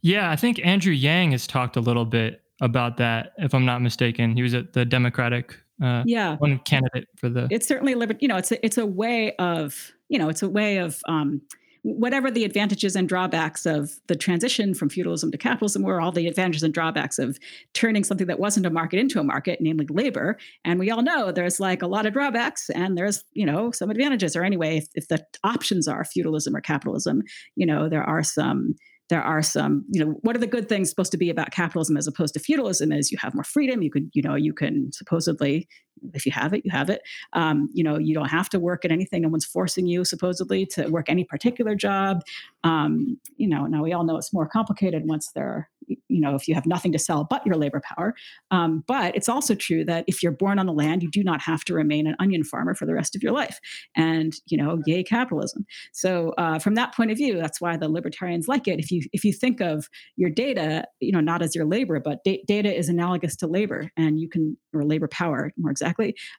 Yeah, 0.00 0.30
I 0.30 0.36
think 0.36 0.64
Andrew 0.64 0.92
Yang 0.92 1.32
has 1.32 1.46
talked 1.48 1.76
a 1.76 1.80
little 1.80 2.04
bit 2.04 2.40
about 2.60 2.96
that, 2.98 3.32
if 3.38 3.52
I'm 3.52 3.64
not 3.64 3.82
mistaken. 3.82 4.36
He 4.36 4.42
was 4.42 4.54
at 4.54 4.74
the 4.74 4.84
Democratic 4.84 5.56
uh, 5.82 6.04
yeah 6.06 6.36
one 6.36 6.60
candidate 6.60 7.08
for 7.16 7.28
the. 7.28 7.48
It's 7.50 7.66
certainly 7.66 7.96
liberty. 7.96 8.20
You 8.22 8.28
know, 8.28 8.36
it's 8.36 8.52
a, 8.52 8.64
it's 8.64 8.78
a 8.78 8.86
way 8.86 9.34
of 9.36 9.92
you 10.08 10.20
know 10.20 10.28
it's 10.28 10.44
a 10.44 10.48
way 10.48 10.78
of 10.78 11.00
um, 11.08 11.42
whatever 11.86 12.32
the 12.32 12.42
advantages 12.42 12.96
and 12.96 13.08
drawbacks 13.08 13.64
of 13.64 13.92
the 14.08 14.16
transition 14.16 14.74
from 14.74 14.88
feudalism 14.88 15.30
to 15.30 15.38
capitalism 15.38 15.82
were, 15.82 16.00
all 16.00 16.10
the 16.10 16.26
advantages 16.26 16.64
and 16.64 16.74
drawbacks 16.74 17.16
of 17.16 17.38
turning 17.74 18.02
something 18.02 18.26
that 18.26 18.40
wasn't 18.40 18.66
a 18.66 18.70
market 18.70 18.98
into 18.98 19.20
a 19.20 19.24
market, 19.24 19.60
namely 19.60 19.86
labor. 19.88 20.36
And 20.64 20.80
we 20.80 20.90
all 20.90 21.02
know 21.02 21.30
there's 21.30 21.60
like 21.60 21.82
a 21.82 21.86
lot 21.86 22.04
of 22.04 22.12
drawbacks 22.12 22.68
and 22.70 22.98
there's, 22.98 23.22
you 23.34 23.46
know, 23.46 23.70
some 23.70 23.88
advantages. 23.88 24.34
Or 24.34 24.42
anyway, 24.42 24.78
if, 24.78 24.88
if 24.96 25.06
the 25.06 25.24
options 25.44 25.86
are 25.86 26.04
feudalism 26.04 26.56
or 26.56 26.60
capitalism, 26.60 27.22
you 27.54 27.66
know, 27.66 27.88
there 27.88 28.02
are 28.02 28.24
some 28.24 28.74
there 29.08 29.22
are 29.22 29.42
some 29.42 29.84
you 29.88 30.04
know 30.04 30.12
what 30.22 30.34
are 30.34 30.40
the 30.40 30.48
good 30.48 30.68
things 30.68 30.90
supposed 30.90 31.12
to 31.12 31.16
be 31.16 31.30
about 31.30 31.52
capitalism 31.52 31.96
as 31.96 32.08
opposed 32.08 32.34
to 32.34 32.40
feudalism 32.40 32.90
is 32.90 33.12
you 33.12 33.18
have 33.18 33.34
more 33.34 33.44
freedom 33.44 33.80
you 33.80 33.88
could 33.88 34.10
you 34.14 34.22
know 34.22 34.34
you 34.34 34.52
can 34.52 34.90
supposedly 34.92 35.68
if 36.12 36.26
you 36.26 36.32
have 36.32 36.52
it 36.52 36.64
you 36.64 36.70
have 36.70 36.90
it. 36.90 37.02
Um, 37.32 37.68
you 37.72 37.84
know 37.84 37.98
you 37.98 38.14
don't 38.14 38.28
have 38.28 38.48
to 38.50 38.58
work 38.58 38.84
at 38.84 38.92
anything. 38.92 39.22
No 39.22 39.28
one's 39.28 39.44
forcing 39.44 39.86
you 39.86 40.04
supposedly 40.04 40.66
to 40.66 40.88
work 40.88 41.08
any 41.08 41.24
particular 41.24 41.74
job. 41.74 42.22
Um, 42.64 43.18
you 43.36 43.48
know 43.48 43.66
now 43.66 43.82
we 43.82 43.92
all 43.92 44.04
know 44.04 44.16
it's 44.16 44.32
more 44.32 44.48
complicated 44.48 45.02
once 45.06 45.30
there 45.34 45.68
you 45.86 46.20
know 46.20 46.34
if 46.34 46.48
you 46.48 46.54
have 46.54 46.66
nothing 46.66 46.92
to 46.92 46.98
sell 46.98 47.24
but 47.24 47.44
your 47.46 47.56
labor 47.56 47.80
power. 47.80 48.14
Um, 48.50 48.84
but 48.86 49.14
it's 49.14 49.28
also 49.28 49.54
true 49.54 49.84
that 49.84 50.04
if 50.06 50.22
you're 50.22 50.32
born 50.32 50.58
on 50.58 50.66
the 50.66 50.72
land 50.72 51.02
you 51.02 51.10
do 51.10 51.22
not 51.22 51.40
have 51.42 51.64
to 51.64 51.74
remain 51.74 52.06
an 52.06 52.16
onion 52.18 52.44
farmer 52.44 52.74
for 52.74 52.86
the 52.86 52.94
rest 52.94 53.14
of 53.14 53.22
your 53.22 53.32
life. 53.32 53.60
And 53.96 54.34
you 54.46 54.56
know 54.56 54.80
yay 54.86 55.02
capitalism. 55.02 55.66
So 55.92 56.34
uh, 56.38 56.58
from 56.58 56.74
that 56.74 56.94
point 56.94 57.10
of 57.10 57.16
view 57.16 57.38
that's 57.38 57.60
why 57.60 57.76
the 57.76 57.88
libertarians 57.88 58.48
like 58.48 58.68
it. 58.68 58.78
If 58.78 58.90
you 58.90 59.02
if 59.12 59.24
you 59.24 59.32
think 59.32 59.60
of 59.60 59.88
your 60.16 60.30
data 60.30 60.86
you 61.00 61.12
know 61.12 61.20
not 61.20 61.42
as 61.42 61.54
your 61.54 61.64
labor 61.64 62.00
but 62.00 62.24
da- 62.24 62.42
data 62.46 62.74
is 62.74 62.88
analogous 62.88 63.36
to 63.36 63.46
labor 63.46 63.90
and 63.96 64.20
you 64.20 64.28
can 64.28 64.56
or 64.74 64.84
labor 64.84 65.08
power 65.08 65.52
more 65.56 65.70
exactly 65.70 65.85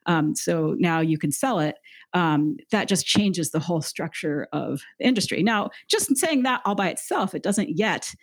um, 0.06 0.36
so 0.36 0.76
now 0.78 1.00
you 1.00 1.18
can 1.18 1.32
sell 1.32 1.60
it. 1.60 1.76
Um, 2.14 2.58
that 2.72 2.88
just 2.88 3.06
changes 3.06 3.52
the 3.52 3.60
whole 3.60 3.82
structure 3.82 4.48
of 4.54 4.82
the 5.00 5.06
industry. 5.06 5.44
Now 5.44 5.70
just 5.88 6.16
saying 6.18 6.44
that 6.44 6.62
all 6.66 6.76
by 6.76 6.90
itself 6.90 7.36
it 7.36 7.44
doesn't 7.44 7.78
yet 7.78 8.14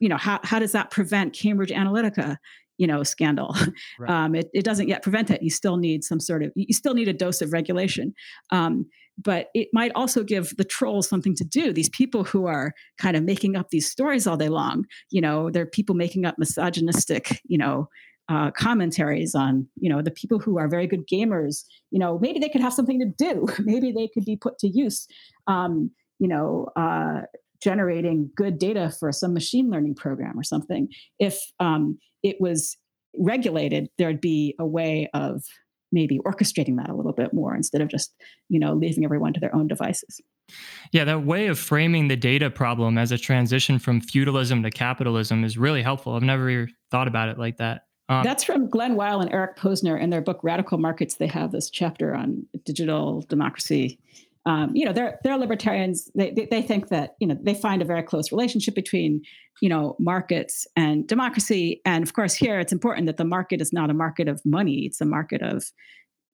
you 0.00 0.08
know 0.08 0.16
how, 0.16 0.40
how 0.42 0.58
does 0.58 0.72
that 0.72 0.90
prevent 0.90 1.32
cambridge 1.32 1.70
analytica 1.70 2.36
you 2.78 2.86
know 2.86 3.02
scandal? 3.02 3.54
Right. 3.98 4.10
um, 4.10 4.34
it, 4.34 4.48
it 4.52 4.64
doesn't 4.64 4.88
yet 4.88 5.02
prevent 5.02 5.30
it 5.30 5.42
you 5.42 5.50
still 5.50 5.76
need 5.76 6.04
some 6.04 6.20
sort 6.20 6.42
of 6.42 6.52
you 6.54 6.74
still 6.74 6.94
need 6.94 7.08
a 7.08 7.12
dose 7.12 7.42
of 7.42 7.52
regulation. 7.52 8.14
Um, 8.50 8.86
but 9.20 9.48
it 9.52 9.68
might 9.72 9.90
also 9.96 10.22
give 10.22 10.56
the 10.56 10.64
trolls 10.64 11.08
something 11.08 11.34
to 11.34 11.44
do. 11.44 11.72
These 11.72 11.88
people 11.88 12.22
who 12.22 12.46
are 12.46 12.72
kind 12.98 13.16
of 13.16 13.24
making 13.24 13.56
up 13.56 13.70
these 13.70 13.90
stories 13.90 14.26
all 14.26 14.36
day 14.36 14.48
long 14.48 14.84
you 15.10 15.20
know 15.20 15.50
they're 15.50 15.66
people 15.66 15.94
making 15.94 16.24
up 16.24 16.36
misogynistic 16.38 17.40
you 17.44 17.58
know 17.58 17.88
uh, 18.28 18.50
commentaries 18.50 19.34
on 19.34 19.66
you 19.76 19.88
know 19.88 20.02
the 20.02 20.10
people 20.10 20.38
who 20.38 20.58
are 20.58 20.68
very 20.68 20.86
good 20.86 21.06
gamers 21.08 21.64
you 21.90 21.98
know 21.98 22.18
maybe 22.18 22.38
they 22.38 22.48
could 22.48 22.60
have 22.60 22.74
something 22.74 22.98
to 23.00 23.06
do. 23.06 23.46
Maybe 23.64 23.92
they 23.92 24.08
could 24.08 24.24
be 24.24 24.36
put 24.36 24.58
to 24.58 24.68
use 24.68 25.06
um, 25.46 25.90
you 26.18 26.28
know 26.28 26.68
uh, 26.76 27.22
generating 27.62 28.30
good 28.36 28.58
data 28.58 28.92
for 28.98 29.10
some 29.12 29.34
machine 29.34 29.70
learning 29.70 29.94
program 29.94 30.38
or 30.38 30.42
something. 30.42 30.88
If 31.18 31.40
um, 31.60 31.98
it 32.22 32.36
was 32.40 32.76
regulated, 33.16 33.88
there'd 33.98 34.20
be 34.20 34.54
a 34.58 34.66
way 34.66 35.08
of 35.14 35.44
maybe 35.90 36.18
orchestrating 36.18 36.76
that 36.76 36.90
a 36.90 36.94
little 36.94 37.14
bit 37.14 37.32
more 37.32 37.54
instead 37.54 37.80
of 37.80 37.88
just 37.88 38.14
you 38.48 38.60
know 38.60 38.74
leaving 38.74 39.04
everyone 39.04 39.32
to 39.32 39.40
their 39.40 39.54
own 39.54 39.66
devices. 39.66 40.20
Yeah 40.92 41.04
that 41.04 41.24
way 41.24 41.46
of 41.46 41.58
framing 41.58 42.08
the 42.08 42.16
data 42.16 42.50
problem 42.50 42.98
as 42.98 43.12
a 43.12 43.18
transition 43.18 43.78
from 43.78 44.00
feudalism 44.00 44.62
to 44.62 44.70
capitalism 44.70 45.44
is 45.44 45.56
really 45.56 45.82
helpful. 45.82 46.14
I've 46.14 46.22
never 46.22 46.68
thought 46.90 47.08
about 47.08 47.28
it 47.28 47.38
like 47.38 47.56
that 47.58 47.82
um, 48.08 48.24
that's 48.24 48.44
from 48.44 48.68
Glen 48.70 48.96
Weyl 48.96 49.20
and 49.20 49.32
eric 49.32 49.56
posner 49.56 50.00
in 50.00 50.10
their 50.10 50.20
book 50.20 50.40
radical 50.42 50.78
markets. 50.78 51.16
They 51.16 51.26
have 51.26 51.52
this 51.52 51.70
chapter 51.70 52.14
on 52.14 52.46
digital 52.64 53.22
democracy. 53.28 53.98
Um, 54.46 54.74
you 54.74 54.86
know 54.86 54.92
they're 54.92 55.18
they're 55.24 55.36
libertarians. 55.36 56.10
They, 56.14 56.30
they, 56.30 56.46
they 56.46 56.62
think 56.62 56.88
that 56.88 57.16
you 57.20 57.26
know 57.26 57.36
they 57.40 57.54
find 57.54 57.82
a 57.82 57.84
very 57.84 58.02
close 58.02 58.32
relationship 58.32 58.74
between 58.74 59.22
you 59.60 59.68
know 59.68 59.96
markets 59.98 60.66
and 60.74 61.06
democracy. 61.06 61.82
And 61.84 62.02
of 62.02 62.14
course 62.14 62.34
here 62.34 62.58
it's 62.58 62.72
important 62.72 63.06
that 63.06 63.18
the 63.18 63.24
market 63.24 63.60
is 63.60 63.72
not 63.72 63.90
a 63.90 63.94
market 63.94 64.28
of 64.28 64.40
money. 64.44 64.86
It's 64.86 65.00
a 65.00 65.04
market 65.04 65.42
of 65.42 65.64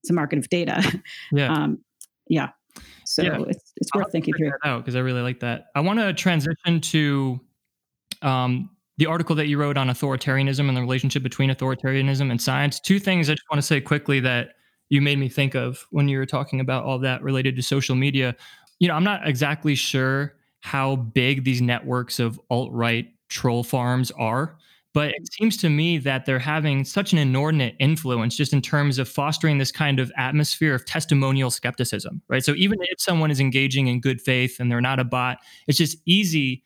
it's 0.02 0.10
a 0.10 0.14
market 0.14 0.38
of 0.38 0.48
data. 0.48 0.82
Yeah. 1.32 1.52
Um, 1.52 1.78
yeah. 2.28 2.50
So 3.04 3.22
yeah. 3.22 3.42
it's, 3.48 3.72
it's 3.76 3.90
worth 3.94 4.12
thinking 4.12 4.34
through. 4.34 4.52
out 4.64 4.84
because 4.84 4.96
i 4.96 5.00
really 5.00 5.22
like 5.22 5.40
that. 5.40 5.66
I 5.74 5.80
want 5.80 5.98
to 5.98 6.12
transition 6.12 6.80
to 6.80 7.40
um, 8.22 8.70
the 8.96 9.06
article 9.06 9.34
that 9.34 9.48
you 9.48 9.58
wrote 9.58 9.76
on 9.76 9.88
authoritarianism 9.88 10.68
and 10.68 10.76
the 10.76 10.80
relationship 10.80 11.22
between 11.22 11.50
authoritarianism 11.50 12.30
and 12.30 12.40
science 12.40 12.80
two 12.80 12.98
things 12.98 13.28
i 13.28 13.32
just 13.32 13.44
want 13.50 13.60
to 13.60 13.66
say 13.66 13.80
quickly 13.80 14.20
that 14.20 14.54
you 14.88 15.00
made 15.00 15.18
me 15.18 15.28
think 15.28 15.54
of 15.54 15.86
when 15.90 16.08
you 16.08 16.18
were 16.18 16.26
talking 16.26 16.60
about 16.60 16.84
all 16.84 16.98
that 17.00 17.22
related 17.22 17.56
to 17.56 17.62
social 17.62 17.96
media. 17.96 18.36
You 18.78 18.88
know, 18.88 18.94
I'm 18.94 19.04
not 19.04 19.26
exactly 19.26 19.74
sure 19.74 20.34
how 20.60 20.96
big 20.96 21.44
these 21.44 21.60
networks 21.60 22.18
of 22.18 22.40
alt 22.50 22.72
right 22.72 23.08
troll 23.28 23.64
farms 23.64 24.10
are, 24.12 24.56
but 24.92 25.10
it 25.10 25.32
seems 25.32 25.56
to 25.58 25.68
me 25.68 25.98
that 25.98 26.24
they're 26.24 26.38
having 26.38 26.84
such 26.84 27.12
an 27.12 27.18
inordinate 27.18 27.74
influence 27.80 28.36
just 28.36 28.52
in 28.52 28.62
terms 28.62 28.98
of 28.98 29.08
fostering 29.08 29.58
this 29.58 29.72
kind 29.72 29.98
of 29.98 30.12
atmosphere 30.16 30.74
of 30.74 30.84
testimonial 30.84 31.50
skepticism, 31.50 32.22
right? 32.28 32.44
So 32.44 32.54
even 32.54 32.78
if 32.82 33.00
someone 33.00 33.30
is 33.30 33.40
engaging 33.40 33.88
in 33.88 34.00
good 34.00 34.20
faith 34.20 34.60
and 34.60 34.70
they're 34.70 34.80
not 34.80 35.00
a 35.00 35.04
bot, 35.04 35.38
it's 35.66 35.78
just 35.78 35.98
easy 36.06 36.62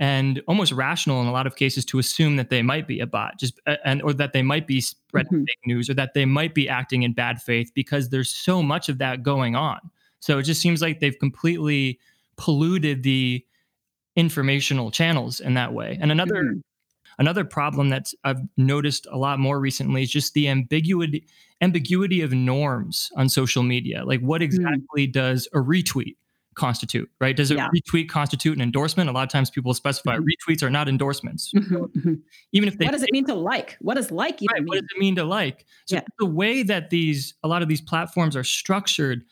and 0.00 0.42
almost 0.48 0.72
rational 0.72 1.20
in 1.22 1.28
a 1.28 1.32
lot 1.32 1.46
of 1.46 1.54
cases 1.54 1.84
to 1.84 1.98
assume 1.98 2.36
that 2.36 2.50
they 2.50 2.62
might 2.62 2.88
be 2.88 3.00
a 3.00 3.06
bot 3.06 3.38
just 3.38 3.60
and 3.84 4.02
or 4.02 4.12
that 4.12 4.32
they 4.32 4.42
might 4.42 4.66
be 4.66 4.80
spreading 4.80 5.30
mm-hmm. 5.32 5.44
fake 5.44 5.58
news 5.66 5.88
or 5.88 5.94
that 5.94 6.14
they 6.14 6.24
might 6.24 6.54
be 6.54 6.68
acting 6.68 7.02
in 7.02 7.12
bad 7.12 7.40
faith 7.40 7.70
because 7.74 8.08
there's 8.08 8.30
so 8.30 8.62
much 8.62 8.88
of 8.88 8.98
that 8.98 9.22
going 9.22 9.54
on 9.54 9.78
so 10.20 10.38
it 10.38 10.42
just 10.42 10.60
seems 10.60 10.82
like 10.82 11.00
they've 11.00 11.18
completely 11.18 11.98
polluted 12.36 13.02
the 13.02 13.44
informational 14.16 14.90
channels 14.90 15.40
in 15.40 15.54
that 15.54 15.72
way 15.72 15.96
and 16.00 16.10
another 16.10 16.42
mm-hmm. 16.42 16.58
another 17.18 17.44
problem 17.44 17.90
that 17.90 18.12
i've 18.24 18.40
noticed 18.56 19.06
a 19.12 19.16
lot 19.16 19.38
more 19.38 19.60
recently 19.60 20.02
is 20.02 20.10
just 20.10 20.34
the 20.34 20.48
ambiguity 20.48 21.24
ambiguity 21.60 22.20
of 22.20 22.32
norms 22.32 23.12
on 23.16 23.28
social 23.28 23.62
media 23.62 24.04
like 24.04 24.20
what 24.20 24.40
mm. 24.40 24.44
exactly 24.44 25.06
mm-hmm. 25.06 25.12
does 25.12 25.46
a 25.52 25.58
retweet 25.58 26.16
constitute, 26.54 27.10
right? 27.20 27.36
Does 27.36 27.50
a 27.50 27.54
yeah. 27.54 27.68
retweet 27.74 28.08
constitute 28.08 28.56
an 28.56 28.62
endorsement? 28.62 29.08
A 29.10 29.12
lot 29.12 29.22
of 29.22 29.28
times 29.30 29.50
people 29.50 29.74
specify 29.74 30.16
mm-hmm. 30.16 30.24
retweets 30.24 30.62
are 30.62 30.70
not 30.70 30.88
endorsements. 30.88 31.52
Mm-hmm, 31.54 31.74
mm-hmm. 31.74 32.14
Even 32.52 32.68
if 32.68 32.78
they 32.78 32.86
What 32.86 32.92
does 32.92 33.02
it 33.02 33.10
mean 33.12 33.26
to 33.26 33.34
like? 33.34 33.76
What 33.80 33.94
does 33.94 34.10
like 34.10 34.42
even 34.42 34.52
right, 34.52 34.62
mean? 34.62 34.68
What 34.68 34.74
does 34.74 34.88
it 34.94 35.00
mean 35.00 35.16
to 35.16 35.24
like? 35.24 35.66
So 35.86 35.96
yeah. 35.96 36.02
the 36.18 36.26
way 36.26 36.62
that 36.62 36.90
these 36.90 37.34
a 37.42 37.48
lot 37.48 37.62
of 37.62 37.68
these 37.68 37.80
platforms 37.80 38.36
are 38.36 38.44
structured 38.44 39.24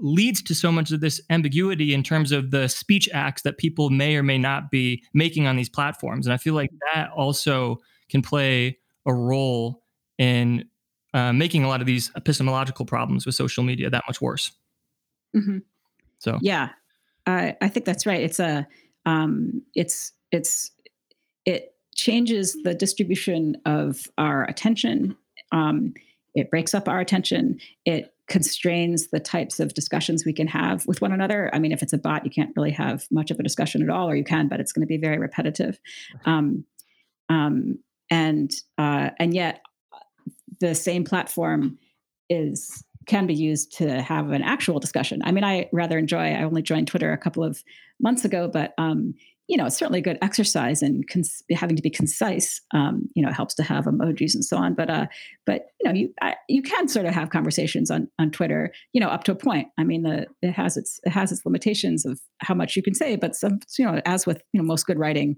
leads 0.00 0.40
to 0.42 0.54
so 0.54 0.70
much 0.70 0.92
of 0.92 1.00
this 1.00 1.20
ambiguity 1.30 1.92
in 1.92 2.02
terms 2.02 2.30
of 2.30 2.50
the 2.50 2.68
speech 2.68 3.08
acts 3.12 3.42
that 3.42 3.58
people 3.58 3.90
may 3.90 4.16
or 4.16 4.22
may 4.22 4.38
not 4.38 4.70
be 4.70 5.02
making 5.12 5.46
on 5.46 5.56
these 5.56 5.68
platforms. 5.68 6.26
And 6.26 6.32
I 6.32 6.36
feel 6.36 6.54
like 6.54 6.70
that 6.94 7.10
also 7.10 7.78
can 8.08 8.22
play 8.22 8.78
a 9.06 9.12
role 9.12 9.82
in 10.18 10.64
uh, 11.14 11.32
making 11.32 11.64
a 11.64 11.68
lot 11.68 11.80
of 11.80 11.86
these 11.86 12.12
epistemological 12.16 12.84
problems 12.84 13.26
with 13.26 13.34
social 13.34 13.64
media 13.64 13.90
that 13.90 14.04
much 14.06 14.20
worse. 14.20 14.52
So 16.18 16.38
yeah, 16.40 16.70
I, 17.26 17.56
I 17.60 17.68
think 17.68 17.86
that's 17.86 18.06
right. 18.06 18.22
It's 18.22 18.40
a 18.40 18.66
um, 19.06 19.62
it's 19.74 20.12
it's 20.32 20.70
it 21.44 21.74
changes 21.94 22.56
the 22.62 22.74
distribution 22.74 23.56
of 23.64 24.06
our 24.18 24.44
attention. 24.44 25.16
Um, 25.52 25.94
it 26.34 26.50
breaks 26.50 26.74
up 26.74 26.88
our 26.88 27.00
attention. 27.00 27.58
It 27.84 28.14
constrains 28.28 29.08
the 29.08 29.18
types 29.18 29.58
of 29.58 29.74
discussions 29.74 30.24
we 30.24 30.32
can 30.32 30.46
have 30.46 30.86
with 30.86 31.00
one 31.00 31.12
another. 31.12 31.50
I 31.54 31.58
mean, 31.58 31.72
if 31.72 31.82
it's 31.82 31.94
a 31.94 31.98
bot, 31.98 32.24
you 32.24 32.30
can't 32.30 32.54
really 32.54 32.70
have 32.72 33.06
much 33.10 33.30
of 33.30 33.40
a 33.40 33.42
discussion 33.42 33.82
at 33.82 33.88
all, 33.88 34.08
or 34.08 34.14
you 34.14 34.24
can, 34.24 34.48
but 34.48 34.60
it's 34.60 34.72
going 34.72 34.82
to 34.82 34.86
be 34.86 34.98
very 34.98 35.18
repetitive. 35.18 35.80
Um, 36.26 36.64
um, 37.28 37.78
and 38.10 38.50
uh, 38.76 39.10
and 39.18 39.34
yet, 39.34 39.62
the 40.60 40.74
same 40.74 41.04
platform 41.04 41.78
is 42.28 42.84
can 43.08 43.26
be 43.26 43.34
used 43.34 43.76
to 43.78 44.00
have 44.02 44.30
an 44.30 44.42
actual 44.42 44.78
discussion. 44.78 45.20
I 45.24 45.32
mean, 45.32 45.44
I 45.44 45.68
rather 45.72 45.98
enjoy. 45.98 46.32
I 46.32 46.44
only 46.44 46.62
joined 46.62 46.86
Twitter 46.86 47.12
a 47.12 47.18
couple 47.18 47.42
of 47.42 47.64
months 48.00 48.24
ago, 48.24 48.48
but 48.52 48.74
um, 48.78 49.14
you 49.48 49.56
know, 49.56 49.64
it's 49.64 49.78
certainly 49.78 50.00
a 50.00 50.02
good 50.02 50.18
exercise 50.20 50.82
in 50.82 51.02
cons- 51.10 51.42
having 51.50 51.74
to 51.74 51.82
be 51.82 51.88
concise. 51.88 52.60
Um, 52.74 53.08
you 53.14 53.24
know, 53.24 53.32
helps 53.32 53.54
to 53.54 53.62
have 53.62 53.86
emojis 53.86 54.34
and 54.34 54.44
so 54.44 54.58
on. 54.58 54.74
But 54.74 54.90
uh, 54.90 55.06
but 55.46 55.68
you 55.80 55.88
know, 55.88 55.94
you 55.94 56.14
I, 56.20 56.36
you 56.48 56.62
can 56.62 56.86
sort 56.86 57.06
of 57.06 57.14
have 57.14 57.30
conversations 57.30 57.90
on 57.90 58.08
on 58.18 58.30
Twitter. 58.30 58.72
You 58.92 59.00
know, 59.00 59.08
up 59.08 59.24
to 59.24 59.32
a 59.32 59.36
point. 59.36 59.68
I 59.78 59.84
mean, 59.84 60.02
the 60.02 60.26
it 60.42 60.52
has 60.52 60.76
its 60.76 61.00
it 61.04 61.10
has 61.10 61.32
its 61.32 61.46
limitations 61.46 62.04
of 62.04 62.20
how 62.40 62.54
much 62.54 62.76
you 62.76 62.82
can 62.82 62.94
say. 62.94 63.16
But 63.16 63.34
some 63.34 63.60
you 63.78 63.86
know, 63.86 64.02
as 64.04 64.26
with 64.26 64.42
you 64.52 64.60
know 64.60 64.66
most 64.66 64.86
good 64.86 64.98
writing, 64.98 65.36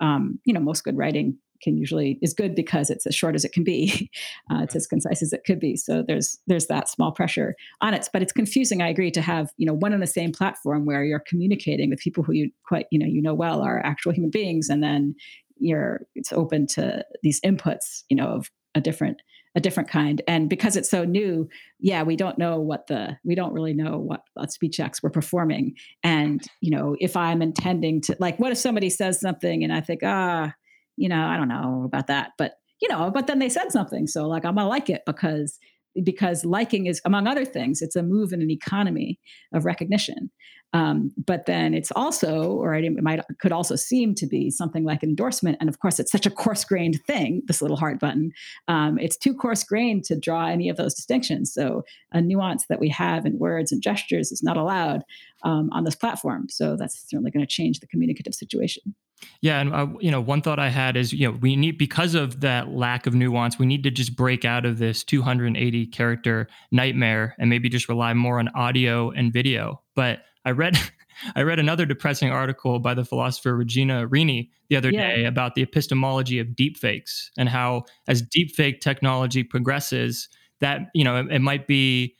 um, 0.00 0.40
you 0.44 0.52
know, 0.52 0.60
most 0.60 0.82
good 0.82 0.96
writing 0.96 1.38
can 1.62 1.76
usually 1.76 2.18
is 2.22 2.34
good 2.34 2.54
because 2.54 2.90
it's 2.90 3.06
as 3.06 3.14
short 3.14 3.34
as 3.34 3.44
it 3.44 3.52
can 3.52 3.64
be. 3.64 4.10
Uh, 4.50 4.62
it's 4.62 4.74
as 4.74 4.86
concise 4.86 5.22
as 5.22 5.32
it 5.32 5.44
could 5.44 5.60
be. 5.60 5.76
So 5.76 6.02
there's 6.06 6.38
there's 6.46 6.66
that 6.66 6.88
small 6.88 7.12
pressure 7.12 7.54
on 7.80 7.94
it. 7.94 8.08
But 8.12 8.22
it's 8.22 8.32
confusing. 8.32 8.82
I 8.82 8.88
agree 8.88 9.10
to 9.12 9.22
have 9.22 9.50
you 9.56 9.66
know 9.66 9.72
one 9.72 9.92
and 9.92 10.02
the 10.02 10.06
same 10.06 10.32
platform 10.32 10.84
where 10.84 11.04
you're 11.04 11.22
communicating 11.26 11.88
with 11.88 12.00
people 12.00 12.22
who 12.22 12.32
you 12.32 12.50
quite 12.66 12.86
you 12.90 12.98
know 12.98 13.06
you 13.06 13.22
know 13.22 13.34
well 13.34 13.62
are 13.62 13.78
actual 13.84 14.12
human 14.12 14.30
beings, 14.30 14.68
and 14.68 14.82
then 14.82 15.14
you're 15.58 16.02
it's 16.14 16.32
open 16.32 16.66
to 16.68 17.04
these 17.22 17.40
inputs 17.42 18.02
you 18.10 18.16
know 18.16 18.26
of 18.26 18.50
a 18.74 18.80
different 18.80 19.22
a 19.54 19.60
different 19.60 19.88
kind. 19.88 20.22
And 20.26 20.48
because 20.48 20.76
it's 20.76 20.90
so 20.90 21.04
new, 21.04 21.48
yeah, 21.78 22.02
we 22.02 22.16
don't 22.16 22.38
know 22.38 22.58
what 22.58 22.86
the 22.86 23.18
we 23.24 23.34
don't 23.34 23.52
really 23.52 23.74
know 23.74 23.98
what, 23.98 24.22
what 24.34 24.52
speech 24.52 24.80
acts 24.80 25.02
we're 25.02 25.10
performing. 25.10 25.74
And 26.02 26.42
you 26.60 26.70
know, 26.70 26.96
if 27.00 27.16
I'm 27.16 27.42
intending 27.42 28.00
to 28.02 28.16
like, 28.18 28.38
what 28.38 28.52
if 28.52 28.58
somebody 28.58 28.88
says 28.88 29.20
something 29.20 29.62
and 29.62 29.72
I 29.72 29.80
think, 29.80 30.00
ah, 30.04 30.54
you 30.96 31.08
know, 31.08 31.24
I 31.24 31.36
don't 31.36 31.48
know 31.48 31.82
about 31.84 32.06
that, 32.08 32.32
but 32.38 32.54
you 32.80 32.88
know, 32.88 33.10
but 33.10 33.26
then 33.26 33.38
they 33.38 33.48
said 33.48 33.70
something. 33.70 34.06
So 34.06 34.26
like 34.26 34.44
I'm 34.44 34.56
gonna 34.56 34.68
like 34.68 34.90
it 34.90 35.02
because 35.06 35.58
because 36.02 36.44
liking 36.44 36.86
is 36.86 37.00
among 37.04 37.26
other 37.26 37.44
things, 37.44 37.82
it's 37.82 37.96
a 37.96 38.02
move 38.02 38.32
in 38.32 38.40
an 38.40 38.50
economy 38.50 39.18
of 39.52 39.64
recognition. 39.64 40.30
Um, 40.74 41.12
but 41.26 41.44
then 41.44 41.74
it's 41.74 41.92
also, 41.92 42.52
or 42.52 42.74
it 42.74 42.90
might 43.02 43.20
could 43.40 43.52
also 43.52 43.76
seem 43.76 44.14
to 44.14 44.26
be 44.26 44.50
something 44.50 44.84
like 44.84 45.02
an 45.02 45.10
endorsement. 45.10 45.58
And 45.60 45.68
of 45.68 45.80
course, 45.80 46.00
it's 46.00 46.10
such 46.10 46.24
a 46.24 46.30
coarse-grained 46.30 46.98
thing. 47.06 47.42
This 47.46 47.60
little 47.60 47.76
heart 47.76 48.00
button, 48.00 48.32
um, 48.68 48.98
it's 48.98 49.18
too 49.18 49.34
coarse-grained 49.34 50.04
to 50.04 50.18
draw 50.18 50.46
any 50.46 50.70
of 50.70 50.78
those 50.78 50.94
distinctions. 50.94 51.52
So 51.52 51.82
a 52.12 52.22
nuance 52.22 52.64
that 52.70 52.80
we 52.80 52.88
have 52.88 53.26
in 53.26 53.38
words 53.38 53.70
and 53.70 53.82
gestures 53.82 54.32
is 54.32 54.42
not 54.42 54.56
allowed 54.56 55.02
um, 55.44 55.68
on 55.72 55.84
this 55.84 55.94
platform. 55.94 56.46
So 56.48 56.74
that's 56.76 57.04
certainly 57.06 57.30
going 57.30 57.46
to 57.46 57.54
change 57.54 57.80
the 57.80 57.86
communicative 57.86 58.34
situation. 58.34 58.94
Yeah, 59.40 59.60
and 59.60 59.74
uh, 59.74 59.86
you 60.00 60.10
know, 60.10 60.20
one 60.20 60.42
thought 60.42 60.58
I 60.58 60.68
had 60.68 60.96
is, 60.96 61.12
you 61.12 61.30
know, 61.30 61.38
we 61.40 61.56
need 61.56 61.78
because 61.78 62.14
of 62.14 62.40
that 62.40 62.68
lack 62.68 63.06
of 63.06 63.14
nuance, 63.14 63.58
we 63.58 63.66
need 63.66 63.82
to 63.84 63.90
just 63.90 64.16
break 64.16 64.44
out 64.44 64.64
of 64.64 64.78
this 64.78 65.02
280 65.04 65.86
character 65.86 66.48
nightmare 66.70 67.34
and 67.38 67.50
maybe 67.50 67.68
just 67.68 67.88
rely 67.88 68.14
more 68.14 68.38
on 68.38 68.48
audio 68.54 69.10
and 69.10 69.32
video. 69.32 69.82
But 69.94 70.20
I 70.44 70.50
read 70.50 70.78
I 71.36 71.42
read 71.42 71.58
another 71.58 71.86
depressing 71.86 72.30
article 72.30 72.78
by 72.78 72.94
the 72.94 73.04
philosopher 73.04 73.56
Regina 73.56 74.08
Rini 74.08 74.50
the 74.68 74.76
other 74.76 74.90
yeah. 74.90 75.14
day 75.14 75.24
about 75.24 75.54
the 75.54 75.62
epistemology 75.62 76.38
of 76.38 76.48
deepfakes 76.48 77.28
and 77.36 77.48
how 77.48 77.84
as 78.08 78.22
deepfake 78.22 78.80
technology 78.80 79.44
progresses, 79.44 80.28
that 80.60 80.88
you 80.94 81.04
know, 81.04 81.16
it, 81.16 81.26
it 81.30 81.40
might 81.40 81.66
be 81.66 82.16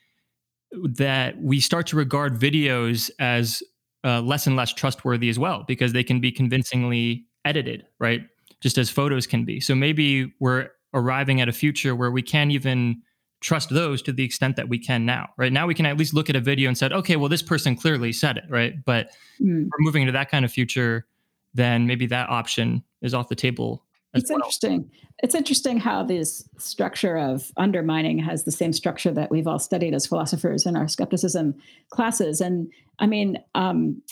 that 0.73 1.41
we 1.41 1.61
start 1.61 1.87
to 1.89 1.97
regard 1.97 2.39
videos 2.39 3.11
as 3.19 3.63
uh, 4.05 4.21
less 4.21 4.47
and 4.47 4.57
less 4.57 4.73
trustworthy 4.73 5.29
as 5.29 5.39
well 5.39 5.65
because 5.67 5.93
they 5.93 6.05
can 6.05 6.21
be 6.21 6.33
convincingly 6.33 7.25
edited, 7.45 7.87
right? 7.99 8.23
Just 8.61 8.79
as 8.79 8.91
photos 8.91 9.27
can 9.27 9.45
be. 9.45 9.61
So 9.61 9.75
maybe 9.75 10.33
we're 10.41 10.69
arriving 10.95 11.41
at 11.41 11.49
a 11.49 11.53
future 11.53 11.95
where 11.95 12.11
we 12.11 12.23
can't 12.23 12.51
even 12.51 13.03
trust 13.41 13.71
those 13.71 14.01
to 14.03 14.13
the 14.13 14.25
extent 14.25 14.57
that 14.57 14.69
we 14.69 14.79
can 14.79 15.05
now, 15.05 15.29
right? 15.37 15.53
Now 15.53 15.67
we 15.67 15.75
can 15.75 15.87
at 15.87 15.97
least 15.97 16.15
look 16.15 16.31
at 16.31 16.37
a 16.37 16.41
video 16.41 16.69
and 16.69 16.79
said, 16.79 16.93
okay, 16.93 17.17
well, 17.17 17.29
this 17.29 17.43
person 17.43 17.75
clearly 17.75 18.13
said 18.13 18.37
it, 18.37 18.45
right? 18.49 18.85
But 18.85 19.11
mm. 19.41 19.65
we're 19.65 19.79
moving 19.81 20.03
into 20.03 20.13
that 20.13 20.31
kind 20.31 20.45
of 20.45 20.53
future, 20.53 21.07
then 21.53 21.87
maybe 21.87 22.07
that 22.07 22.29
option 22.29 22.85
is 23.03 23.15
off 23.15 23.29
the 23.29 23.35
table 23.35 23.85
it's 24.15 24.31
well. 24.31 24.39
interesting. 24.39 24.91
It's 25.23 25.35
interesting 25.35 25.79
how 25.79 26.03
this 26.03 26.49
structure 26.59 27.17
of 27.17 27.51
undermining 27.57 28.19
has 28.19 28.45
the 28.45 28.51
same 28.51 28.73
structure 28.73 29.13
that 29.13 29.31
we've 29.31 29.47
all 29.47 29.59
studied 29.59 29.95
as 29.95 30.07
philosophers 30.07 30.67
in 30.67 30.77
our 30.77 30.89
skepticism 30.89 31.55
classes. 31.91 32.41
And 32.41 32.71
I 32.99 33.07
mean, 33.07 33.39
um, 33.55 34.03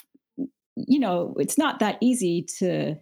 you 0.76 0.98
know, 0.98 1.34
it's 1.38 1.58
not 1.58 1.80
that 1.80 1.98
easy 2.00 2.46
to 2.58 2.96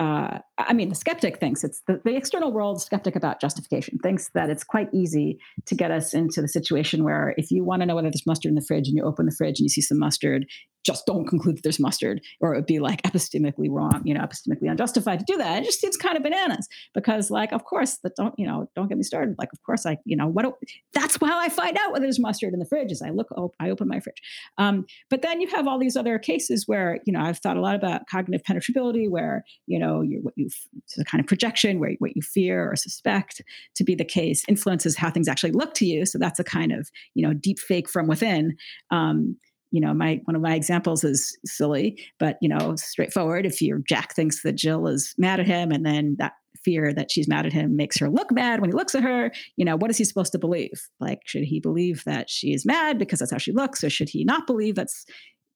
uh, 0.00 0.38
I 0.58 0.72
mean, 0.74 0.90
the 0.90 0.94
skeptic 0.94 1.40
thinks 1.40 1.64
it's 1.64 1.82
the, 1.86 2.00
the 2.04 2.14
external 2.14 2.52
world 2.52 2.80
skeptic 2.82 3.16
about 3.16 3.40
justification 3.40 3.98
thinks 4.02 4.30
that 4.34 4.50
it's 4.50 4.64
quite 4.64 4.88
easy 4.92 5.38
to 5.66 5.74
get 5.74 5.90
us 5.90 6.12
into 6.12 6.42
the 6.42 6.48
situation 6.48 7.04
where 7.04 7.34
if 7.38 7.50
you 7.50 7.64
want 7.64 7.80
to 7.80 7.86
know 7.86 7.94
whether 7.94 8.10
there's 8.10 8.26
mustard 8.26 8.50
in 8.50 8.54
the 8.54 8.64
fridge 8.66 8.86
and 8.86 8.96
you 8.96 9.02
open 9.02 9.26
the 9.26 9.34
fridge 9.36 9.58
and 9.58 9.64
you 9.64 9.70
see 9.70 9.80
some 9.80 9.98
mustard, 9.98 10.46
just 10.84 11.06
don't 11.06 11.26
conclude 11.26 11.56
that 11.56 11.62
there's 11.62 11.78
mustard, 11.78 12.20
or 12.40 12.52
it 12.52 12.58
would 12.58 12.66
be 12.66 12.80
like 12.80 13.02
epistemically 13.02 13.70
wrong, 13.70 14.02
you 14.04 14.12
know, 14.12 14.20
epistemically 14.20 14.68
unjustified 14.68 15.20
to 15.20 15.24
do 15.26 15.38
that. 15.38 15.62
It 15.62 15.64
just 15.64 15.80
seems 15.80 15.96
kind 15.96 16.16
of 16.16 16.22
bananas 16.22 16.68
because, 16.92 17.30
like, 17.30 17.52
of 17.52 17.64
course, 17.64 17.98
that 18.02 18.16
don't, 18.16 18.34
you 18.36 18.46
know, 18.46 18.68
don't 18.74 18.88
get 18.88 18.98
me 18.98 19.04
started. 19.04 19.36
Like, 19.38 19.50
of 19.52 19.62
course, 19.62 19.86
I, 19.86 19.98
you 20.04 20.16
know, 20.16 20.26
what? 20.26 20.52
That's 20.92 21.16
how 21.22 21.38
I 21.38 21.48
find 21.48 21.78
out 21.78 21.92
whether 21.92 22.04
there's 22.04 22.18
mustard 22.18 22.52
in 22.52 22.58
the 22.58 22.66
fridge 22.66 22.90
is 22.90 23.00
I 23.00 23.10
look, 23.10 23.28
oh, 23.36 23.52
I 23.60 23.70
open 23.70 23.86
my 23.86 24.00
fridge. 24.00 24.20
Um, 24.58 24.86
but 25.08 25.22
then 25.22 25.40
you 25.40 25.48
have 25.48 25.68
all 25.68 25.78
these 25.78 25.96
other 25.96 26.18
cases 26.18 26.64
where, 26.66 26.98
you 27.06 27.12
know, 27.12 27.20
I've 27.20 27.38
thought 27.38 27.56
a 27.56 27.60
lot 27.60 27.76
about 27.76 28.02
cognitive 28.10 28.44
penetrability, 28.44 29.08
where 29.08 29.44
you 29.66 29.78
know, 29.78 30.02
you 30.02 30.32
you 30.42 30.50
a 30.98 31.04
kind 31.04 31.20
of 31.20 31.26
projection 31.26 31.78
where 31.78 31.92
what 31.98 32.16
you 32.16 32.22
fear 32.22 32.70
or 32.70 32.76
suspect 32.76 33.42
to 33.74 33.84
be 33.84 33.94
the 33.94 34.04
case 34.04 34.42
influences 34.48 34.96
how 34.96 35.10
things 35.10 35.28
actually 35.28 35.52
look 35.52 35.74
to 35.74 35.86
you. 35.86 36.06
So 36.06 36.18
that's 36.18 36.40
a 36.40 36.44
kind 36.44 36.72
of 36.72 36.90
you 37.14 37.26
know 37.26 37.34
deep 37.34 37.58
fake 37.58 37.88
from 37.88 38.06
within. 38.06 38.56
Um, 38.90 39.36
you 39.72 39.80
know, 39.80 39.94
my 39.94 40.20
one 40.24 40.36
of 40.36 40.42
my 40.42 40.54
examples 40.54 41.02
is 41.02 41.36
silly, 41.46 41.98
but 42.20 42.36
you 42.40 42.48
know, 42.48 42.76
straightforward. 42.76 43.46
If 43.46 43.60
your 43.62 43.80
Jack 43.88 44.14
thinks 44.14 44.42
that 44.42 44.54
Jill 44.54 44.86
is 44.86 45.14
mad 45.16 45.40
at 45.40 45.46
him, 45.46 45.72
and 45.72 45.84
then 45.84 46.16
that 46.18 46.34
fear 46.62 46.92
that 46.92 47.10
she's 47.10 47.26
mad 47.26 47.46
at 47.46 47.52
him 47.52 47.74
makes 47.74 47.98
her 47.98 48.08
look 48.08 48.30
mad 48.30 48.60
when 48.60 48.70
he 48.70 48.76
looks 48.76 48.94
at 48.94 49.02
her, 49.02 49.32
you 49.56 49.64
know, 49.64 49.76
what 49.76 49.90
is 49.90 49.98
he 49.98 50.04
supposed 50.04 50.30
to 50.32 50.38
believe? 50.38 50.88
Like, 51.00 51.20
should 51.24 51.42
he 51.42 51.58
believe 51.58 52.04
that 52.04 52.30
she 52.30 52.52
is 52.52 52.64
mad 52.64 52.98
because 52.98 53.18
that's 53.18 53.32
how 53.32 53.38
she 53.38 53.50
looks, 53.50 53.82
or 53.82 53.90
should 53.90 54.10
he 54.10 54.24
not 54.24 54.46
believe 54.46 54.74
that's 54.74 55.06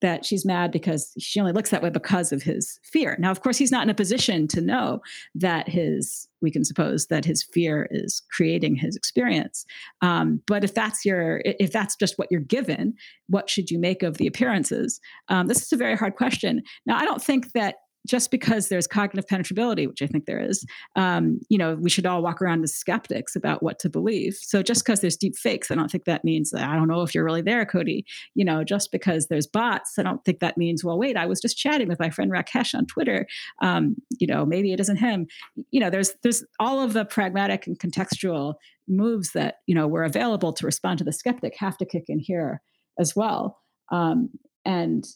that 0.02 0.24
she's 0.24 0.44
mad 0.44 0.70
because 0.70 1.12
she 1.18 1.40
only 1.40 1.52
looks 1.52 1.70
that 1.70 1.82
way 1.82 1.90
because 1.90 2.32
of 2.32 2.42
his 2.42 2.78
fear. 2.82 3.16
Now, 3.18 3.30
of 3.30 3.40
course, 3.40 3.56
he's 3.56 3.72
not 3.72 3.82
in 3.82 3.90
a 3.90 3.94
position 3.94 4.46
to 4.48 4.60
know 4.60 5.00
that 5.34 5.68
his, 5.68 6.28
we 6.42 6.50
can 6.50 6.64
suppose 6.64 7.06
that 7.06 7.24
his 7.24 7.42
fear 7.42 7.88
is 7.90 8.22
creating 8.30 8.76
his 8.76 8.94
experience. 8.94 9.64
Um, 10.02 10.42
but 10.46 10.64
if 10.64 10.74
that's 10.74 11.04
your, 11.04 11.42
if 11.44 11.72
that's 11.72 11.96
just 11.96 12.18
what 12.18 12.28
you're 12.30 12.40
given, 12.40 12.94
what 13.28 13.48
should 13.48 13.70
you 13.70 13.78
make 13.78 14.02
of 14.02 14.18
the 14.18 14.26
appearances? 14.26 15.00
Um, 15.28 15.46
this 15.46 15.62
is 15.62 15.72
a 15.72 15.76
very 15.76 15.96
hard 15.96 16.16
question. 16.16 16.62
Now, 16.84 16.98
I 16.98 17.04
don't 17.04 17.22
think 17.22 17.52
that 17.52 17.76
just 18.06 18.30
because 18.30 18.68
there's 18.68 18.86
cognitive 18.86 19.28
penetrability, 19.28 19.86
which 19.86 20.00
I 20.00 20.06
think 20.06 20.26
there 20.26 20.40
is, 20.40 20.64
um, 20.94 21.40
you 21.48 21.58
know, 21.58 21.74
we 21.74 21.90
should 21.90 22.06
all 22.06 22.22
walk 22.22 22.40
around 22.40 22.62
as 22.62 22.74
skeptics 22.74 23.36
about 23.36 23.62
what 23.62 23.78
to 23.80 23.90
believe. 23.90 24.38
So 24.40 24.62
just 24.62 24.84
because 24.84 25.00
there's 25.00 25.16
deep 25.16 25.36
fakes, 25.36 25.70
I 25.70 25.74
don't 25.74 25.90
think 25.90 26.04
that 26.04 26.24
means 26.24 26.50
that 26.50 26.68
I 26.68 26.76
don't 26.76 26.88
know 26.88 27.02
if 27.02 27.14
you're 27.14 27.24
really 27.24 27.42
there, 27.42 27.66
Cody. 27.66 28.04
You 28.34 28.44
know, 28.44 28.64
just 28.64 28.92
because 28.92 29.26
there's 29.26 29.46
bots, 29.46 29.98
I 29.98 30.02
don't 30.02 30.24
think 30.24 30.40
that 30.40 30.56
means, 30.56 30.84
well, 30.84 30.98
wait, 30.98 31.16
I 31.16 31.26
was 31.26 31.40
just 31.40 31.58
chatting 31.58 31.88
with 31.88 32.00
my 32.00 32.10
friend 32.10 32.30
Rakesh 32.30 32.74
on 32.74 32.86
Twitter. 32.86 33.26
Um, 33.60 33.96
you 34.18 34.26
know, 34.26 34.46
maybe 34.46 34.72
it 34.72 34.80
isn't 34.80 34.96
him. 34.96 35.26
You 35.70 35.80
know, 35.80 35.90
there's 35.90 36.12
there's 36.22 36.44
all 36.60 36.80
of 36.80 36.92
the 36.92 37.04
pragmatic 37.04 37.66
and 37.66 37.78
contextual 37.78 38.54
moves 38.88 39.32
that 39.32 39.56
you 39.66 39.74
know 39.74 39.88
were 39.88 40.04
available 40.04 40.52
to 40.52 40.64
respond 40.64 40.98
to 40.98 41.04
the 41.04 41.12
skeptic 41.12 41.56
have 41.58 41.76
to 41.78 41.84
kick 41.84 42.04
in 42.08 42.18
here 42.18 42.60
as 42.98 43.14
well. 43.16 43.58
Um, 43.92 44.30
and 44.64 45.06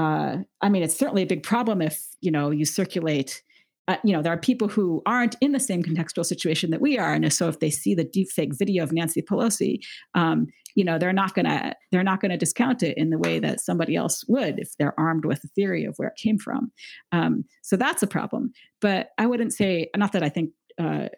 uh, 0.00 0.38
I 0.62 0.68
mean, 0.68 0.82
it's 0.82 0.96
certainly 0.96 1.22
a 1.22 1.26
big 1.26 1.42
problem 1.42 1.82
if 1.82 2.06
you 2.20 2.30
know 2.30 2.50
you 2.50 2.64
circulate. 2.64 3.42
Uh, 3.88 3.96
you 4.04 4.12
know, 4.12 4.22
there 4.22 4.32
are 4.32 4.38
people 4.38 4.68
who 4.68 5.02
aren't 5.04 5.34
in 5.40 5.50
the 5.50 5.58
same 5.58 5.82
contextual 5.82 6.24
situation 6.24 6.70
that 6.70 6.80
we 6.80 6.96
are, 6.96 7.12
and 7.12 7.32
so 7.32 7.48
if 7.48 7.58
they 7.58 7.70
see 7.70 7.94
the 7.94 8.04
deepfake 8.04 8.56
video 8.56 8.84
of 8.84 8.92
Nancy 8.92 9.20
Pelosi, 9.20 9.80
um, 10.14 10.46
you 10.74 10.84
know, 10.84 10.98
they're 10.98 11.12
not 11.12 11.34
gonna 11.34 11.74
they're 11.90 12.04
not 12.04 12.20
gonna 12.20 12.36
discount 12.36 12.82
it 12.82 12.96
in 12.96 13.10
the 13.10 13.18
way 13.18 13.38
that 13.40 13.60
somebody 13.60 13.96
else 13.96 14.24
would 14.28 14.58
if 14.58 14.70
they're 14.78 14.98
armed 14.98 15.24
with 15.24 15.42
a 15.44 15.48
theory 15.48 15.84
of 15.84 15.94
where 15.96 16.08
it 16.08 16.16
came 16.16 16.38
from. 16.38 16.70
Um, 17.12 17.44
so 17.62 17.76
that's 17.76 18.02
a 18.02 18.06
problem. 18.06 18.52
But 18.80 19.10
I 19.18 19.26
wouldn't 19.26 19.52
say 19.52 19.88
not 19.96 20.12
that 20.12 20.22
I 20.22 20.28
think 20.28 20.50
uh, 20.78 21.08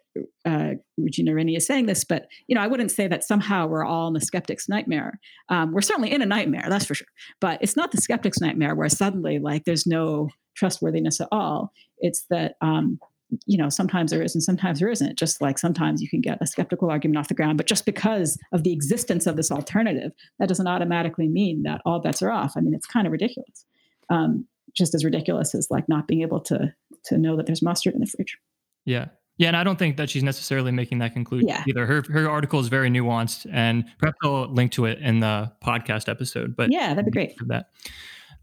uh, 0.44 0.70
Regina 0.96 1.32
Rini 1.32 1.56
is 1.56 1.66
saying 1.66 1.86
this, 1.86 2.04
but 2.04 2.26
you 2.46 2.54
know, 2.54 2.60
I 2.60 2.66
wouldn't 2.66 2.90
say 2.90 3.08
that 3.08 3.24
somehow 3.24 3.66
we're 3.66 3.84
all 3.84 4.08
in 4.08 4.14
the 4.14 4.20
skeptic's 4.20 4.68
nightmare. 4.68 5.18
Um, 5.48 5.72
we're 5.72 5.80
certainly 5.80 6.12
in 6.12 6.22
a 6.22 6.26
nightmare, 6.26 6.66
that's 6.68 6.84
for 6.84 6.94
sure. 6.94 7.06
But 7.40 7.58
it's 7.62 7.76
not 7.76 7.92
the 7.92 8.00
skeptic's 8.00 8.40
nightmare 8.40 8.74
where 8.74 8.88
suddenly 8.88 9.38
like 9.38 9.64
there's 9.64 9.86
no 9.86 10.28
trustworthiness 10.54 11.20
at 11.20 11.28
all. 11.32 11.72
It's 11.98 12.24
that 12.30 12.56
um, 12.60 12.98
you 13.46 13.56
know 13.56 13.68
sometimes 13.68 14.10
there 14.10 14.22
is 14.22 14.34
and 14.34 14.42
sometimes 14.42 14.80
there 14.80 14.90
isn't. 14.90 15.18
Just 15.18 15.40
like 15.40 15.58
sometimes 15.58 16.02
you 16.02 16.08
can 16.08 16.20
get 16.20 16.38
a 16.40 16.46
skeptical 16.46 16.90
argument 16.90 17.18
off 17.18 17.28
the 17.28 17.34
ground, 17.34 17.56
but 17.56 17.66
just 17.66 17.86
because 17.86 18.38
of 18.52 18.64
the 18.64 18.72
existence 18.72 19.26
of 19.26 19.36
this 19.36 19.50
alternative, 19.50 20.12
that 20.38 20.48
doesn't 20.48 20.66
automatically 20.66 21.28
mean 21.28 21.62
that 21.62 21.80
all 21.84 22.00
bets 22.00 22.22
are 22.22 22.30
off. 22.30 22.54
I 22.56 22.60
mean, 22.60 22.74
it's 22.74 22.86
kind 22.86 23.06
of 23.06 23.12
ridiculous. 23.12 23.64
Um, 24.10 24.46
just 24.74 24.94
as 24.94 25.04
ridiculous 25.04 25.54
as 25.54 25.68
like 25.70 25.88
not 25.88 26.08
being 26.08 26.22
able 26.22 26.40
to 26.40 26.74
to 27.06 27.18
know 27.18 27.36
that 27.36 27.46
there's 27.46 27.62
mustard 27.62 27.94
in 27.94 28.00
the 28.00 28.06
fridge. 28.06 28.38
Yeah, 28.84 29.08
yeah, 29.38 29.48
and 29.48 29.56
I 29.56 29.64
don't 29.64 29.78
think 29.78 29.96
that 29.96 30.10
she's 30.10 30.22
necessarily 30.22 30.72
making 30.72 30.98
that 30.98 31.14
conclusion 31.14 31.48
yeah. 31.48 31.64
either. 31.66 31.86
Her 31.86 32.02
her 32.10 32.28
article 32.30 32.60
is 32.60 32.68
very 32.68 32.90
nuanced, 32.90 33.46
and 33.50 33.84
perhaps 33.98 34.18
I'll 34.22 34.52
link 34.52 34.72
to 34.72 34.84
it 34.84 34.98
in 34.98 35.20
the 35.20 35.50
podcast 35.64 36.08
episode. 36.08 36.54
But 36.54 36.70
yeah, 36.70 36.88
that'd 36.94 37.06
be 37.06 37.10
great. 37.10 37.38
For 37.38 37.46
that. 37.46 37.70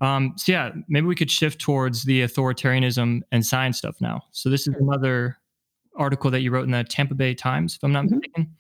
Um, 0.01 0.33
so 0.37 0.51
yeah, 0.51 0.71
maybe 0.87 1.07
we 1.07 1.15
could 1.15 1.29
shift 1.29 1.59
towards 1.59 2.03
the 2.03 2.21
authoritarianism 2.21 3.21
and 3.31 3.45
science 3.45 3.77
stuff 3.77 3.97
now. 3.99 4.23
So 4.31 4.49
this 4.49 4.67
is 4.67 4.73
another 4.79 5.37
article 5.95 6.31
that 6.31 6.41
you 6.41 6.51
wrote 6.51 6.63
in 6.63 6.71
the 6.71 6.83
Tampa 6.83 7.15
Bay 7.15 7.33
Times, 7.33 7.75
if 7.75 7.83
I'm 7.83 7.91
not 7.91 8.05
mm-hmm. 8.05 8.15
mistaken. 8.15 8.55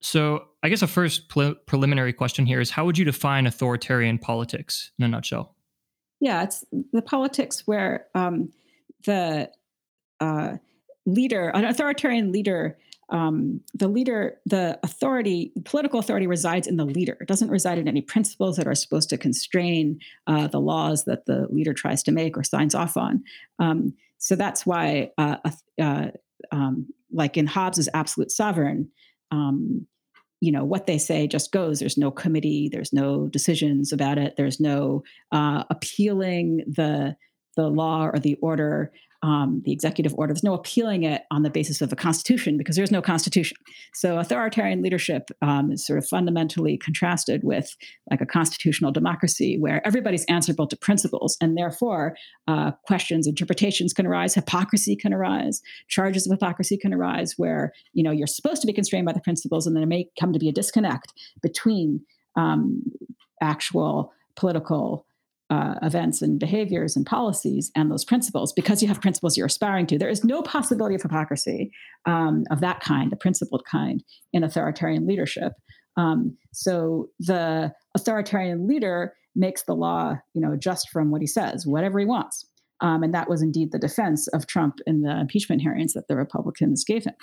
So 0.00 0.46
I 0.62 0.68
guess 0.68 0.82
a 0.82 0.86
first 0.86 1.28
pre- 1.28 1.56
preliminary 1.66 2.12
question 2.12 2.46
here 2.46 2.60
is: 2.60 2.70
How 2.70 2.84
would 2.84 2.98
you 2.98 3.04
define 3.04 3.46
authoritarian 3.46 4.18
politics 4.18 4.90
in 4.98 5.04
a 5.04 5.08
nutshell? 5.08 5.54
Yeah, 6.20 6.42
it's 6.42 6.64
the 6.92 7.02
politics 7.02 7.66
where 7.66 8.06
um, 8.14 8.52
the 9.04 9.50
uh, 10.20 10.56
leader, 11.08 11.48
an 11.48 11.64
authoritarian 11.64 12.32
leader, 12.32 12.78
um, 13.10 13.60
the 13.74 13.88
leader, 13.88 14.38
the 14.44 14.78
authority, 14.82 15.52
political 15.64 15.98
authority 15.98 16.26
resides 16.26 16.66
in 16.66 16.76
the 16.76 16.84
leader. 16.84 17.16
It 17.20 17.28
doesn't 17.28 17.50
reside 17.50 17.78
in 17.78 17.88
any 17.88 18.02
principles 18.02 18.56
that 18.56 18.66
are 18.66 18.74
supposed 18.74 19.08
to 19.10 19.18
constrain 19.18 19.98
uh, 20.26 20.48
the 20.48 20.60
laws 20.60 21.04
that 21.04 21.24
the 21.24 21.46
leader 21.50 21.72
tries 21.72 22.02
to 22.04 22.12
make 22.12 22.36
or 22.36 22.44
signs 22.44 22.74
off 22.74 22.96
on. 22.96 23.24
Um, 23.58 23.94
so 24.18 24.36
that's 24.36 24.66
why, 24.66 25.10
uh, 25.16 25.36
uh, 25.80 26.08
um, 26.52 26.88
like 27.10 27.38
in 27.38 27.46
Hobbes's 27.46 27.88
absolute 27.94 28.30
sovereign, 28.30 28.90
um, 29.30 29.86
you 30.40 30.52
know 30.52 30.64
what 30.64 30.86
they 30.86 30.98
say 30.98 31.26
just 31.26 31.50
goes. 31.50 31.80
There's 31.80 31.98
no 31.98 32.10
committee. 32.10 32.68
There's 32.70 32.92
no 32.92 33.26
decisions 33.26 33.92
about 33.92 34.18
it. 34.18 34.36
There's 34.36 34.60
no 34.60 35.02
uh, 35.32 35.64
appealing 35.70 36.64
the 36.68 37.16
the 37.56 37.68
law 37.68 38.06
or 38.06 38.20
the 38.20 38.36
order 38.36 38.92
um, 39.22 39.62
the 39.64 39.72
executive 39.72 40.14
order. 40.14 40.32
There's 40.32 40.44
no 40.44 40.54
appealing 40.54 41.02
it 41.02 41.22
on 41.30 41.42
the 41.42 41.50
basis 41.50 41.80
of 41.80 41.92
a 41.92 41.96
constitution 41.96 42.56
because 42.56 42.76
there's 42.76 42.92
no 42.92 43.02
constitution. 43.02 43.56
So 43.92 44.18
authoritarian 44.18 44.82
leadership 44.82 45.30
um, 45.42 45.72
is 45.72 45.84
sort 45.84 45.98
of 45.98 46.06
fundamentally 46.06 46.78
contrasted 46.78 47.42
with 47.42 47.76
like 48.10 48.20
a 48.20 48.26
constitutional 48.26 48.92
democracy 48.92 49.58
where 49.58 49.84
everybody's 49.86 50.24
answerable 50.26 50.66
to 50.68 50.76
principles, 50.76 51.36
and 51.40 51.56
therefore 51.56 52.16
uh, 52.46 52.72
questions, 52.86 53.26
interpretations 53.26 53.92
can 53.92 54.06
arise, 54.06 54.34
hypocrisy 54.34 54.94
can 54.94 55.12
arise, 55.12 55.60
charges 55.88 56.26
of 56.26 56.32
hypocrisy 56.32 56.76
can 56.76 56.94
arise, 56.94 57.34
where 57.36 57.72
you 57.92 58.04
know 58.04 58.12
you're 58.12 58.26
supposed 58.26 58.60
to 58.60 58.66
be 58.66 58.72
constrained 58.72 59.06
by 59.06 59.12
the 59.12 59.20
principles, 59.20 59.66
and 59.66 59.76
there 59.76 59.86
may 59.86 60.08
come 60.20 60.32
to 60.32 60.38
be 60.38 60.48
a 60.48 60.52
disconnect 60.52 61.12
between 61.42 62.00
um, 62.36 62.82
actual 63.40 64.12
political 64.36 65.04
uh, 65.50 65.74
events 65.82 66.20
and 66.20 66.38
behaviors 66.38 66.96
and 66.96 67.06
policies 67.06 67.70
and 67.74 67.90
those 67.90 68.04
principles 68.04 68.52
because 68.52 68.82
you 68.82 68.88
have 68.88 69.00
principles 69.00 69.36
you're 69.36 69.46
aspiring 69.46 69.86
to. 69.86 69.98
There 69.98 70.08
is 70.08 70.24
no 70.24 70.42
possibility 70.42 70.94
of 70.94 71.02
hypocrisy 71.02 71.70
um, 72.06 72.44
of 72.50 72.60
that 72.60 72.80
kind, 72.80 73.10
the 73.10 73.16
principled 73.16 73.64
kind, 73.70 74.04
in 74.32 74.44
authoritarian 74.44 75.06
leadership. 75.06 75.52
Um, 75.96 76.36
so 76.52 77.08
the 77.18 77.72
authoritarian 77.96 78.68
leader 78.68 79.14
makes 79.34 79.62
the 79.62 79.74
law, 79.74 80.16
you 80.34 80.40
know, 80.40 80.56
just 80.56 80.90
from 80.90 81.10
what 81.10 81.20
he 81.20 81.26
says, 81.26 81.66
whatever 81.66 81.98
he 81.98 82.04
wants. 82.04 82.44
Um, 82.80 83.02
and 83.02 83.14
that 83.14 83.28
was 83.28 83.42
indeed 83.42 83.72
the 83.72 83.78
defense 83.78 84.28
of 84.28 84.46
Trump 84.46 84.78
in 84.86 85.02
the 85.02 85.18
impeachment 85.18 85.62
hearings 85.62 85.94
that 85.94 86.08
the 86.08 86.16
Republicans 86.16 86.84
gave 86.84 87.04
him. 87.04 87.14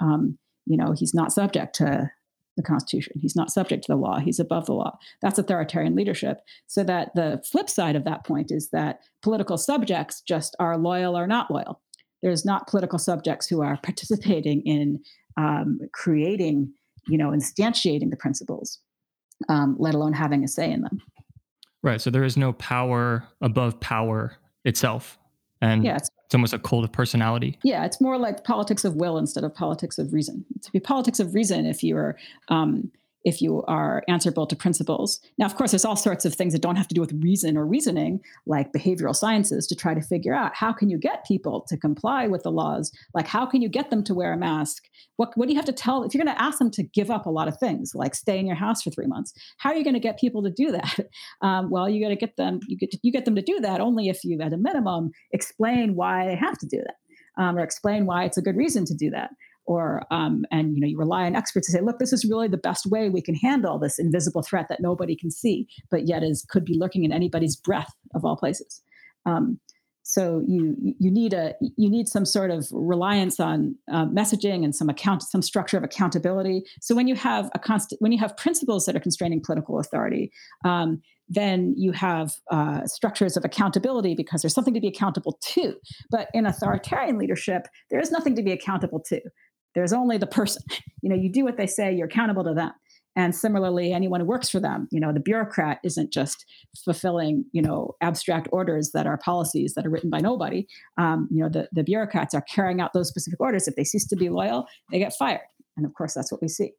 Um, 0.00 0.38
you 0.66 0.76
know, 0.76 0.92
he's 0.96 1.14
not 1.14 1.32
subject 1.32 1.74
to 1.76 2.10
the 2.58 2.62
Constitution. 2.62 3.14
He's 3.18 3.34
not 3.34 3.50
subject 3.50 3.84
to 3.84 3.92
the 3.92 3.96
law. 3.96 4.18
He's 4.18 4.38
above 4.38 4.66
the 4.66 4.74
law. 4.74 4.98
That's 5.22 5.38
authoritarian 5.38 5.94
leadership. 5.94 6.40
So 6.66 6.84
that 6.84 7.14
the 7.14 7.42
flip 7.50 7.70
side 7.70 7.96
of 7.96 8.04
that 8.04 8.26
point 8.26 8.50
is 8.50 8.68
that 8.70 9.00
political 9.22 9.56
subjects 9.56 10.20
just 10.20 10.54
are 10.58 10.76
loyal 10.76 11.16
or 11.16 11.26
not 11.26 11.50
loyal. 11.50 11.80
There's 12.22 12.44
not 12.44 12.66
political 12.66 12.98
subjects 12.98 13.46
who 13.46 13.62
are 13.62 13.78
participating 13.82 14.62
in 14.66 15.00
um, 15.36 15.78
creating, 15.92 16.74
you 17.06 17.16
know, 17.16 17.30
instantiating 17.30 18.10
the 18.10 18.16
principles, 18.16 18.80
um, 19.48 19.76
let 19.78 19.94
alone 19.94 20.12
having 20.12 20.44
a 20.44 20.48
say 20.48 20.70
in 20.70 20.82
them. 20.82 21.00
Right. 21.82 22.00
So 22.00 22.10
there 22.10 22.24
is 22.24 22.36
no 22.36 22.52
power 22.52 23.24
above 23.40 23.78
power 23.78 24.36
itself. 24.64 25.16
And 25.62 25.84
yeah, 25.84 25.96
it's, 25.96 26.10
it's 26.28 26.34
almost 26.34 26.52
a 26.52 26.58
cult 26.58 26.84
of 26.84 26.92
personality. 26.92 27.58
Yeah, 27.62 27.86
it's 27.86 28.02
more 28.02 28.18
like 28.18 28.44
politics 28.44 28.84
of 28.84 28.96
will 28.96 29.16
instead 29.16 29.44
of 29.44 29.54
politics 29.54 29.96
of 29.96 30.12
reason. 30.12 30.44
To 30.60 30.70
be 30.70 30.78
politics 30.78 31.20
of 31.20 31.34
reason 31.34 31.64
if 31.64 31.82
you're 31.82 32.18
um, 32.48 32.92
if 33.28 33.42
you 33.42 33.62
are 33.68 34.02
answerable 34.08 34.46
to 34.46 34.56
principles. 34.56 35.20
Now, 35.36 35.44
of 35.44 35.54
course, 35.54 35.72
there's 35.72 35.84
all 35.84 35.96
sorts 35.96 36.24
of 36.24 36.34
things 36.34 36.54
that 36.54 36.62
don't 36.62 36.76
have 36.76 36.88
to 36.88 36.94
do 36.94 37.02
with 37.02 37.12
reason 37.22 37.58
or 37.58 37.66
reasoning, 37.66 38.20
like 38.46 38.72
behavioral 38.72 39.14
sciences, 39.14 39.66
to 39.66 39.76
try 39.76 39.92
to 39.92 40.00
figure 40.00 40.34
out 40.34 40.56
how 40.56 40.72
can 40.72 40.88
you 40.88 40.96
get 40.96 41.26
people 41.26 41.66
to 41.68 41.76
comply 41.76 42.26
with 42.26 42.42
the 42.42 42.50
laws? 42.50 42.90
Like, 43.14 43.26
how 43.26 43.44
can 43.44 43.60
you 43.60 43.68
get 43.68 43.90
them 43.90 44.02
to 44.04 44.14
wear 44.14 44.32
a 44.32 44.38
mask? 44.38 44.84
What, 45.16 45.36
what 45.36 45.46
do 45.46 45.52
you 45.52 45.58
have 45.58 45.66
to 45.66 45.72
tell 45.72 46.04
if 46.04 46.14
you're 46.14 46.24
going 46.24 46.34
to 46.34 46.42
ask 46.42 46.58
them 46.58 46.70
to 46.70 46.82
give 46.82 47.10
up 47.10 47.26
a 47.26 47.30
lot 47.30 47.48
of 47.48 47.58
things, 47.58 47.92
like 47.94 48.14
stay 48.14 48.38
in 48.38 48.46
your 48.46 48.56
house 48.56 48.82
for 48.82 48.90
three 48.90 49.06
months? 49.06 49.34
How 49.58 49.70
are 49.70 49.76
you 49.76 49.84
going 49.84 49.94
to 49.94 50.00
get 50.00 50.18
people 50.18 50.42
to 50.42 50.50
do 50.50 50.72
that? 50.78 50.98
Um, 51.42 51.68
well, 51.68 51.88
you 51.88 52.02
got 52.02 52.08
to 52.08 52.16
get 52.16 52.36
them. 52.36 52.60
You 52.66 52.78
get 52.78 52.94
you 53.02 53.12
get 53.12 53.26
them 53.26 53.36
to 53.36 53.42
do 53.42 53.60
that 53.60 53.80
only 53.80 54.08
if 54.08 54.24
you, 54.24 54.40
at 54.40 54.54
a 54.54 54.56
minimum, 54.56 55.10
explain 55.32 55.96
why 55.96 56.26
they 56.26 56.36
have 56.36 56.56
to 56.58 56.66
do 56.66 56.78
that, 56.78 57.42
um, 57.42 57.58
or 57.58 57.60
explain 57.60 58.06
why 58.06 58.24
it's 58.24 58.38
a 58.38 58.42
good 58.42 58.56
reason 58.56 58.86
to 58.86 58.94
do 58.94 59.10
that 59.10 59.30
or 59.68 60.02
um, 60.10 60.46
and 60.50 60.74
you 60.74 60.80
know 60.80 60.86
you 60.86 60.98
rely 60.98 61.26
on 61.26 61.36
experts 61.36 61.66
to 61.66 61.72
say 61.72 61.80
look 61.80 61.98
this 61.98 62.12
is 62.12 62.24
really 62.24 62.48
the 62.48 62.56
best 62.56 62.86
way 62.86 63.10
we 63.10 63.20
can 63.20 63.34
handle 63.34 63.78
this 63.78 63.98
invisible 63.98 64.42
threat 64.42 64.66
that 64.68 64.80
nobody 64.80 65.14
can 65.14 65.30
see 65.30 65.68
but 65.90 66.08
yet 66.08 66.22
is 66.22 66.44
could 66.48 66.64
be 66.64 66.76
lurking 66.76 67.04
in 67.04 67.12
anybody's 67.12 67.54
breath 67.54 67.92
of 68.14 68.24
all 68.24 68.36
places 68.36 68.82
um, 69.26 69.60
so 70.02 70.42
you 70.48 70.74
you 70.98 71.10
need 71.10 71.34
a 71.34 71.54
you 71.60 71.90
need 71.90 72.08
some 72.08 72.24
sort 72.24 72.50
of 72.50 72.66
reliance 72.72 73.38
on 73.38 73.76
uh, 73.92 74.06
messaging 74.06 74.64
and 74.64 74.74
some 74.74 74.88
account 74.88 75.22
some 75.22 75.42
structure 75.42 75.76
of 75.76 75.84
accountability 75.84 76.64
so 76.80 76.94
when 76.94 77.06
you 77.06 77.14
have 77.14 77.50
a 77.54 77.58
constant 77.58 78.00
when 78.00 78.10
you 78.10 78.18
have 78.18 78.36
principles 78.38 78.86
that 78.86 78.96
are 78.96 79.00
constraining 79.00 79.40
political 79.40 79.78
authority 79.78 80.32
um, 80.64 81.02
then 81.28 81.74
you 81.76 81.92
have 81.92 82.32
uh, 82.50 82.86
structures 82.86 83.36
of 83.36 83.44
accountability 83.44 84.14
because 84.14 84.42
there's 84.42 84.54
something 84.54 84.74
to 84.74 84.80
be 84.80 84.88
accountable 84.88 85.38
to. 85.42 85.74
But 86.10 86.28
in 86.32 86.46
authoritarian 86.46 87.18
leadership, 87.18 87.68
there 87.90 88.00
is 88.00 88.10
nothing 88.10 88.34
to 88.36 88.42
be 88.42 88.52
accountable 88.52 89.00
to. 89.08 89.20
There's 89.74 89.92
only 89.92 90.18
the 90.18 90.26
person. 90.26 90.62
You 91.00 91.10
know, 91.10 91.16
you 91.16 91.30
do 91.30 91.44
what 91.44 91.56
they 91.56 91.68
say, 91.68 91.94
you're 91.94 92.08
accountable 92.08 92.42
to 92.42 92.52
them. 92.54 92.72
And 93.14 93.34
similarly, 93.34 93.92
anyone 93.92 94.20
who 94.20 94.26
works 94.26 94.48
for 94.48 94.58
them, 94.58 94.88
you 94.90 94.98
know, 94.98 95.12
the 95.12 95.20
bureaucrat 95.20 95.78
isn't 95.84 96.12
just 96.12 96.44
fulfilling, 96.84 97.44
you 97.52 97.62
know, 97.62 97.94
abstract 98.00 98.48
orders 98.50 98.90
that 98.94 99.06
are 99.06 99.16
policies 99.16 99.74
that 99.74 99.86
are 99.86 99.90
written 99.90 100.10
by 100.10 100.18
nobody. 100.18 100.66
Um, 100.98 101.28
you 101.30 101.42
know, 101.42 101.48
the, 101.48 101.68
the 101.70 101.84
bureaucrats 101.84 102.34
are 102.34 102.42
carrying 102.42 102.80
out 102.80 102.92
those 102.94 103.08
specific 103.08 103.40
orders. 103.40 103.68
If 103.68 103.76
they 103.76 103.84
cease 103.84 104.06
to 104.08 104.16
be 104.16 104.28
loyal, 104.28 104.66
they 104.90 104.98
get 104.98 105.14
fired. 105.16 105.46
And 105.76 105.86
of 105.86 105.94
course, 105.94 106.14
that's 106.14 106.30
what 106.32 106.42
we 106.42 106.48
see. 106.48 106.72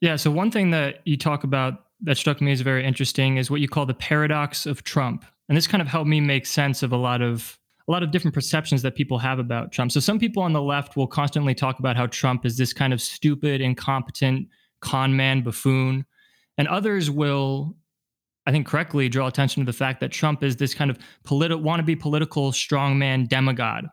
Yeah. 0.00 0.16
So 0.16 0.30
one 0.30 0.50
thing 0.50 0.70
that 0.70 1.00
you 1.04 1.16
talk 1.16 1.44
about 1.44 1.84
that 2.02 2.16
struck 2.16 2.40
me 2.40 2.52
as 2.52 2.60
very 2.60 2.84
interesting 2.84 3.36
is 3.36 3.50
what 3.50 3.60
you 3.60 3.68
call 3.68 3.86
the 3.86 3.94
paradox 3.94 4.66
of 4.66 4.84
Trump. 4.84 5.24
And 5.48 5.56
this 5.56 5.66
kind 5.66 5.80
of 5.80 5.88
helped 5.88 6.08
me 6.08 6.20
make 6.20 6.44
sense 6.44 6.82
of 6.82 6.92
a 6.92 6.96
lot 6.96 7.22
of 7.22 7.58
a 7.88 7.90
lot 7.90 8.02
of 8.02 8.10
different 8.10 8.34
perceptions 8.34 8.82
that 8.82 8.94
people 8.94 9.18
have 9.18 9.38
about 9.38 9.72
Trump. 9.72 9.92
So 9.92 10.00
some 10.00 10.18
people 10.18 10.42
on 10.42 10.52
the 10.52 10.62
left 10.62 10.96
will 10.96 11.06
constantly 11.06 11.54
talk 11.54 11.78
about 11.78 11.96
how 11.96 12.06
Trump 12.06 12.46
is 12.46 12.56
this 12.56 12.72
kind 12.72 12.92
of 12.92 13.00
stupid, 13.00 13.60
incompetent 13.60 14.48
con 14.80 15.16
man 15.16 15.42
buffoon, 15.42 16.04
and 16.58 16.68
others 16.68 17.10
will 17.10 17.76
I 18.46 18.50
think 18.50 18.66
correctly 18.66 19.08
draw 19.08 19.28
attention 19.28 19.64
to 19.64 19.66
the 19.70 19.76
fact 19.76 20.00
that 20.00 20.10
Trump 20.10 20.42
is 20.42 20.56
this 20.56 20.74
kind 20.74 20.90
of 20.90 20.98
politi- 21.24 21.62
wannabe 21.62 21.98
political 22.00 22.50
strongman 22.50 23.28
demagogue, 23.28 23.84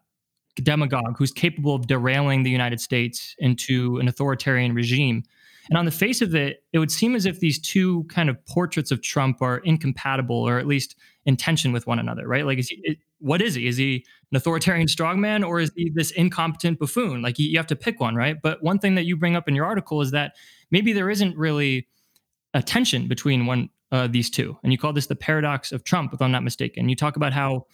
demagogue 0.55 1.17
who's 1.17 1.31
capable 1.31 1.75
of 1.75 1.87
derailing 1.87 2.43
the 2.43 2.49
United 2.49 2.81
States 2.81 3.35
into 3.37 3.97
an 3.97 4.07
authoritarian 4.07 4.73
regime. 4.73 5.23
And 5.69 5.77
on 5.77 5.85
the 5.85 5.91
face 5.91 6.21
of 6.23 6.33
it, 6.33 6.63
it 6.73 6.79
would 6.79 6.91
seem 6.91 7.15
as 7.15 7.27
if 7.27 7.39
these 7.39 7.59
two 7.59 8.05
kind 8.05 8.27
of 8.27 8.43
portraits 8.47 8.89
of 8.89 9.03
Trump 9.03 9.39
are 9.41 9.59
incompatible 9.59 10.35
or 10.35 10.57
at 10.57 10.65
least 10.65 10.95
in 11.25 11.37
tension 11.37 11.71
with 11.71 11.85
one 11.85 11.99
another, 11.99 12.27
right? 12.27 12.43
Like, 12.43 12.57
what 13.19 13.41
is 13.41 13.55
he? 13.55 13.67
Is 13.67 13.77
he 13.77 14.05
an 14.31 14.37
authoritarian 14.37 14.87
strongman 14.87 15.45
or 15.45 15.59
is 15.59 15.71
he 15.75 15.91
this 15.93 16.11
incompetent 16.11 16.79
buffoon? 16.79 17.21
Like, 17.21 17.37
you 17.39 17.57
have 17.57 17.67
to 17.67 17.75
pick 17.75 17.99
one, 17.99 18.15
right? 18.15 18.37
But 18.41 18.63
one 18.63 18.79
thing 18.79 18.95
that 18.95 19.05
you 19.05 19.17
bring 19.17 19.35
up 19.35 19.47
in 19.47 19.55
your 19.55 19.65
article 19.65 20.01
is 20.01 20.11
that 20.11 20.35
maybe 20.71 20.93
there 20.93 21.09
isn't 21.09 21.37
really 21.37 21.87
a 22.53 22.61
tension 22.61 23.07
between 23.07 23.45
one 23.45 23.69
uh, 23.91 24.07
these 24.07 24.29
two, 24.29 24.57
and 24.63 24.71
you 24.71 24.77
call 24.77 24.93
this 24.93 25.07
the 25.07 25.15
paradox 25.15 25.71
of 25.71 25.83
Trump, 25.83 26.13
if 26.13 26.21
I'm 26.21 26.31
not 26.31 26.43
mistaken. 26.43 26.89
You 26.89 26.95
talk 26.95 27.15
about 27.15 27.33
how 27.33 27.65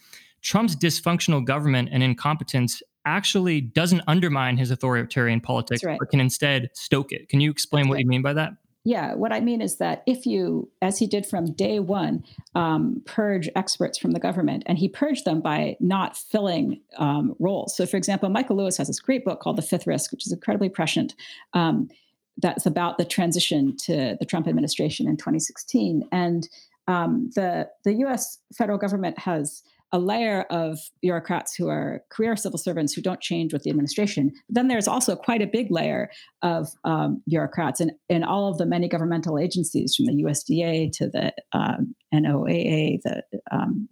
Trump's 0.41 0.75
dysfunctional 0.75 1.45
government 1.45 1.89
and 1.91 2.01
incompetence 2.01 2.81
actually 3.05 3.61
doesn't 3.61 4.01
undermine 4.07 4.57
his 4.57 4.71
authoritarian 4.71 5.41
politics, 5.41 5.83
right. 5.83 5.99
but 5.99 6.09
can 6.09 6.19
instead 6.19 6.69
stoke 6.73 7.11
it. 7.11 7.29
Can 7.29 7.41
you 7.41 7.51
explain 7.51 7.83
That's 7.83 7.89
what 7.89 7.95
right. 7.95 8.03
you 8.03 8.07
mean 8.07 8.21
by 8.21 8.33
that? 8.33 8.53
Yeah, 8.87 9.15
what 9.15 9.33
I 9.33 9.39
mean 9.39 9.61
is 9.61 9.77
that 9.77 10.03
if 10.05 10.27
you, 10.27 10.69
as 10.79 10.99
he 10.99 11.07
did 11.07 11.25
from 11.25 11.51
day 11.53 11.79
one, 11.79 12.23
um, 12.53 13.01
purge 13.05 13.49
experts 13.55 13.97
from 13.97 14.11
the 14.11 14.19
government, 14.19 14.61
and 14.67 14.77
he 14.77 14.87
purged 14.87 15.25
them 15.25 15.41
by 15.41 15.75
not 15.79 16.15
filling 16.15 16.81
um, 16.97 17.35
roles. 17.39 17.75
So, 17.75 17.87
for 17.87 17.97
example, 17.97 18.29
Michael 18.29 18.57
Lewis 18.57 18.77
has 18.77 18.85
this 18.85 18.99
great 18.99 19.25
book 19.25 19.39
called 19.39 19.55
The 19.55 19.63
Fifth 19.63 19.87
Risk, 19.87 20.11
which 20.11 20.27
is 20.27 20.31
incredibly 20.31 20.69
prescient. 20.69 21.15
Um, 21.53 21.89
that's 22.37 22.67
about 22.67 22.99
the 22.99 23.05
transition 23.05 23.75
to 23.85 24.17
the 24.19 24.25
Trump 24.25 24.47
administration 24.47 25.07
in 25.07 25.17
2016, 25.17 26.07
and 26.11 26.47
um, 26.87 27.31
the 27.33 27.67
the 27.85 27.93
U.S. 27.93 28.37
federal 28.55 28.77
government 28.77 29.17
has 29.17 29.63
a 29.95 29.99
layer 29.99 30.41
of 30.49 30.77
bureaucrats 31.01 31.55
who 31.55 31.69
are 31.69 32.03
career 32.11 32.35
civil 32.35 32.59
servants 32.59 32.91
who 32.91 33.01
don't 33.01 33.21
change 33.21 33.53
with 33.53 33.63
the 33.63 33.69
administration. 33.69 34.29
But 34.49 34.55
then 34.55 34.67
there's 34.67 34.89
also 34.89 35.15
quite 35.15 35.41
a 35.41 35.47
big 35.47 35.71
layer 35.71 36.11
of 36.41 36.67
um, 36.83 37.23
bureaucrats 37.29 37.79
in, 37.79 37.91
in 38.09 38.21
all 38.21 38.49
of 38.49 38.57
the 38.57 38.65
many 38.65 38.89
governmental 38.89 39.39
agencies, 39.39 39.95
from 39.95 40.07
the 40.07 40.21
USDA 40.21 40.91
to 40.97 41.07
the 41.07 41.31
um, 41.53 41.95
NOAA, 42.13 42.99
the 43.03 43.23
um, 43.53 43.87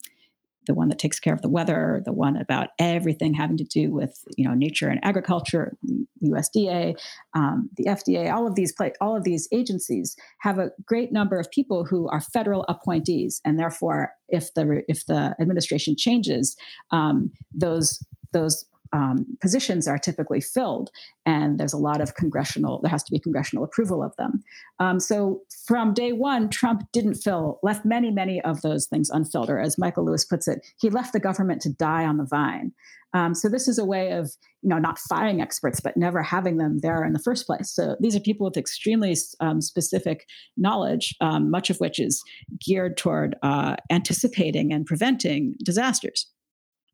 the 0.65 0.73
one 0.73 0.89
that 0.89 0.99
takes 0.99 1.19
care 1.19 1.33
of 1.33 1.41
the 1.41 1.49
weather, 1.49 2.01
the 2.05 2.11
one 2.11 2.37
about 2.37 2.69
everything 2.79 3.33
having 3.33 3.57
to 3.57 3.63
do 3.63 3.91
with 3.91 4.23
you 4.37 4.47
know 4.47 4.53
nature 4.53 4.89
and 4.89 5.03
agriculture, 5.03 5.75
USDA, 6.23 6.95
um, 7.33 7.69
the 7.77 7.85
FDA, 7.85 8.33
all 8.33 8.47
of 8.47 8.55
these 8.55 8.73
all 9.01 9.15
of 9.15 9.23
these 9.23 9.47
agencies 9.51 10.15
have 10.39 10.59
a 10.59 10.71
great 10.85 11.11
number 11.11 11.39
of 11.39 11.49
people 11.51 11.85
who 11.85 12.07
are 12.09 12.21
federal 12.21 12.63
appointees, 12.67 13.41
and 13.45 13.59
therefore, 13.59 14.13
if 14.29 14.53
the 14.53 14.83
if 14.87 15.05
the 15.05 15.35
administration 15.39 15.95
changes, 15.97 16.55
um, 16.91 17.31
those 17.53 18.03
those 18.31 18.65
um, 18.93 19.25
positions 19.41 19.87
are 19.87 19.97
typically 19.97 20.39
filled, 20.39 20.91
and 21.25 21.59
there's 21.59 21.73
a 21.73 21.77
lot 21.77 21.99
of 21.99 22.15
congressional. 22.15 22.79
There 22.81 22.91
has 22.91 23.03
to 23.03 23.11
be 23.11 23.19
congressional 23.19 23.63
approval 23.63 24.03
of 24.03 24.15
them. 24.17 24.43
Um, 24.79 24.99
so 24.99 25.41
from 25.67 25.93
day 25.93 26.13
one, 26.13 26.49
Trump 26.49 26.83
didn't 26.93 27.15
fill, 27.15 27.59
left 27.63 27.85
many, 27.85 28.11
many 28.11 28.39
of 28.41 28.61
those 28.61 28.85
things 28.85 29.09
unfilled, 29.09 29.49
or 29.49 29.59
as 29.59 29.77
Michael 29.77 30.05
Lewis 30.05 30.23
puts 30.23 30.47
it, 30.47 30.65
he 30.79 30.89
left 30.89 31.11
the 31.11 31.19
government 31.19 31.61
to 31.63 31.73
die 31.73 32.05
on 32.05 32.17
the 32.17 32.25
vine. 32.25 32.71
Um, 33.15 33.35
so 33.35 33.47
this 33.47 33.67
is 33.67 33.77
a 33.77 33.85
way 33.85 34.11
of, 34.13 34.31
you 34.63 34.69
know, 34.69 34.79
not 34.79 34.97
firing 34.97 35.39
experts, 35.39 35.79
but 35.79 35.95
never 35.95 36.23
having 36.23 36.57
them 36.57 36.79
there 36.79 37.03
in 37.03 37.13
the 37.13 37.19
first 37.19 37.45
place. 37.45 37.69
So 37.69 37.95
these 37.99 38.15
are 38.15 38.19
people 38.19 38.45
with 38.45 38.57
extremely 38.57 39.15
um, 39.39 39.61
specific 39.61 40.25
knowledge, 40.57 41.15
um, 41.21 41.51
much 41.51 41.69
of 41.69 41.77
which 41.77 41.99
is 41.99 42.23
geared 42.59 42.97
toward 42.97 43.35
uh, 43.43 43.75
anticipating 43.91 44.73
and 44.73 44.85
preventing 44.85 45.55
disasters. 45.63 46.27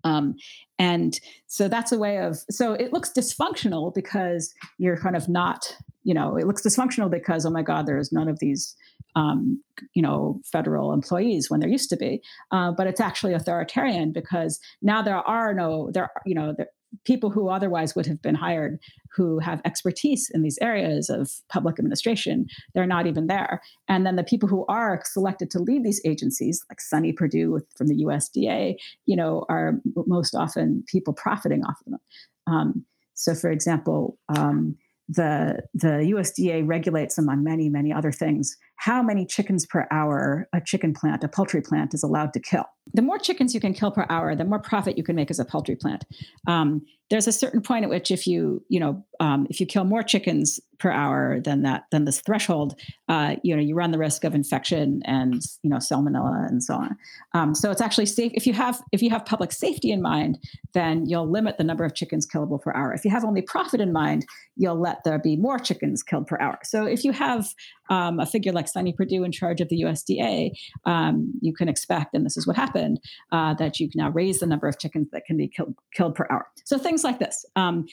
Um, 0.03 0.35
and 0.77 1.19
so 1.47 1.67
that's 1.67 1.91
a 1.91 1.97
way 1.97 2.19
of, 2.19 2.37
so 2.49 2.73
it 2.73 2.93
looks 2.93 3.11
dysfunctional 3.11 3.93
because 3.93 4.53
you're 4.77 4.97
kind 4.97 5.15
of 5.15 5.27
not, 5.27 5.75
you 6.03 6.13
know, 6.13 6.37
it 6.37 6.47
looks 6.47 6.61
dysfunctional 6.61 7.09
because, 7.09 7.45
oh 7.45 7.49
my 7.49 7.61
God, 7.61 7.85
there's 7.85 8.11
none 8.11 8.29
of 8.29 8.39
these, 8.39 8.75
um, 9.15 9.61
you 9.93 10.01
know, 10.01 10.39
federal 10.51 10.93
employees 10.93 11.49
when 11.49 11.59
there 11.59 11.69
used 11.69 11.89
to 11.89 11.97
be. 11.97 12.21
Uh, 12.51 12.71
but 12.71 12.87
it's 12.87 13.01
actually 13.01 13.33
authoritarian 13.33 14.11
because 14.11 14.59
now 14.81 15.01
there 15.01 15.17
are 15.17 15.53
no, 15.53 15.89
there, 15.93 16.09
you 16.25 16.35
know, 16.35 16.53
there, 16.55 16.69
people 17.05 17.29
who 17.29 17.49
otherwise 17.49 17.95
would 17.95 18.05
have 18.05 18.21
been 18.21 18.35
hired 18.35 18.79
who 19.15 19.39
have 19.39 19.61
expertise 19.65 20.29
in 20.33 20.41
these 20.41 20.57
areas 20.61 21.09
of 21.09 21.31
public 21.49 21.79
administration 21.79 22.45
they're 22.73 22.85
not 22.85 23.07
even 23.07 23.27
there. 23.27 23.61
And 23.87 24.05
then 24.05 24.15
the 24.15 24.23
people 24.23 24.49
who 24.49 24.65
are 24.67 25.01
selected 25.05 25.49
to 25.51 25.59
lead 25.59 25.83
these 25.83 26.01
agencies 26.05 26.63
like 26.69 26.81
Sonny 26.81 27.13
Perdue 27.13 27.59
from 27.75 27.87
the 27.87 28.03
usda 28.03 28.75
you 29.05 29.15
know 29.15 29.45
are 29.49 29.79
most 30.07 30.35
often 30.35 30.83
people 30.87 31.13
profiting 31.13 31.63
off 31.63 31.79
of 31.85 31.91
them. 31.91 32.01
Um, 32.47 32.85
so 33.13 33.35
for 33.35 33.51
example 33.51 34.17
um, 34.35 34.75
the 35.09 35.63
the 35.73 36.11
USDA 36.13 36.67
regulates 36.67 37.17
among 37.17 37.43
many 37.43 37.67
many 37.69 37.91
other 37.91 38.11
things 38.11 38.55
how 38.79 39.03
many 39.03 39.25
chickens 39.25 39.65
per 39.65 39.85
hour 39.91 40.47
a 40.53 40.61
chicken 40.61 40.93
plant 40.93 41.23
a 41.23 41.27
poultry 41.27 41.61
plant 41.61 41.93
is 41.93 42.01
allowed 42.01 42.33
to 42.33 42.39
kill 42.39 42.65
the 42.93 43.01
more 43.01 43.19
chickens 43.19 43.53
you 43.53 43.59
can 43.59 43.73
kill 43.73 43.91
per 43.91 44.05
hour, 44.09 44.35
the 44.35 44.45
more 44.45 44.59
profit 44.59 44.97
you 44.97 45.03
can 45.03 45.15
make 45.15 45.29
as 45.29 45.39
a 45.39 45.45
poultry 45.45 45.75
plant. 45.75 46.05
Um, 46.47 46.85
there's 47.09 47.27
a 47.27 47.31
certain 47.31 47.61
point 47.61 47.83
at 47.83 47.89
which 47.89 48.11
if 48.11 48.27
you 48.27 48.63
you 48.69 48.79
know 48.79 49.03
um, 49.19 49.47
if 49.49 49.59
you 49.59 49.65
kill 49.65 49.83
more 49.83 50.03
chickens 50.03 50.59
per 50.77 50.91
hour 50.91 51.39
than 51.39 51.63
that 51.63 51.85
than 51.91 52.05
this 52.05 52.21
threshold, 52.21 52.79
uh, 53.07 53.35
you 53.43 53.55
know 53.55 53.61
you 53.61 53.73
run 53.73 53.89
the 53.89 53.97
risk 53.97 54.23
of 54.23 54.35
infection 54.35 55.01
and 55.05 55.41
you 55.63 55.71
know 55.71 55.77
salmonella 55.77 56.47
and 56.47 56.63
so 56.63 56.75
on. 56.75 56.95
Um, 57.33 57.55
so 57.55 57.71
it's 57.71 57.81
actually 57.81 58.05
safe 58.05 58.31
if 58.35 58.45
you 58.45 58.53
have 58.53 58.79
if 58.91 59.01
you 59.01 59.09
have 59.09 59.25
public 59.25 59.51
safety 59.51 59.91
in 59.91 60.03
mind, 60.03 60.37
then 60.73 61.07
you'll 61.07 61.29
limit 61.29 61.57
the 61.57 61.63
number 61.63 61.83
of 61.83 61.95
chickens 61.95 62.27
killable 62.27 62.61
per 62.61 62.71
hour. 62.73 62.93
If 62.93 63.03
you 63.03 63.09
have 63.09 63.25
only 63.25 63.41
profit 63.41 63.81
in 63.81 63.91
mind, 63.91 64.25
you'll 64.55 64.79
let 64.79 65.03
there 65.03 65.17
be 65.17 65.35
more 65.35 65.57
chickens 65.57 66.03
killed 66.03 66.27
per 66.27 66.37
hour. 66.39 66.59
So 66.63 66.85
if 66.85 67.03
you 67.03 67.11
have 67.11 67.47
um, 67.89 68.19
a 68.19 68.25
figure 68.25 68.51
like 68.51 68.67
Sonny 68.67 68.93
Perdue 68.93 69.23
in 69.23 69.31
charge 69.31 69.61
of 69.61 69.69
the 69.69 69.81
USDA, 69.81 70.51
um, 70.85 71.33
you 71.41 71.53
can 71.53 71.67
expect, 71.69 72.13
and 72.13 72.25
this 72.25 72.37
is 72.37 72.47
what 72.47 72.55
happened, 72.55 72.99
uh, 73.31 73.53
that 73.55 73.79
you 73.79 73.89
can 73.89 73.99
now 73.99 74.09
raise 74.09 74.39
the 74.39 74.45
number 74.45 74.67
of 74.67 74.79
chickens 74.79 75.09
that 75.11 75.25
can 75.25 75.37
be 75.37 75.47
killed, 75.47 75.75
killed 75.93 76.15
per 76.15 76.27
hour. 76.29 76.47
So 76.65 76.77
things 76.77 77.03
like 77.03 77.19
this. 77.19 77.45
Um, 77.55 77.85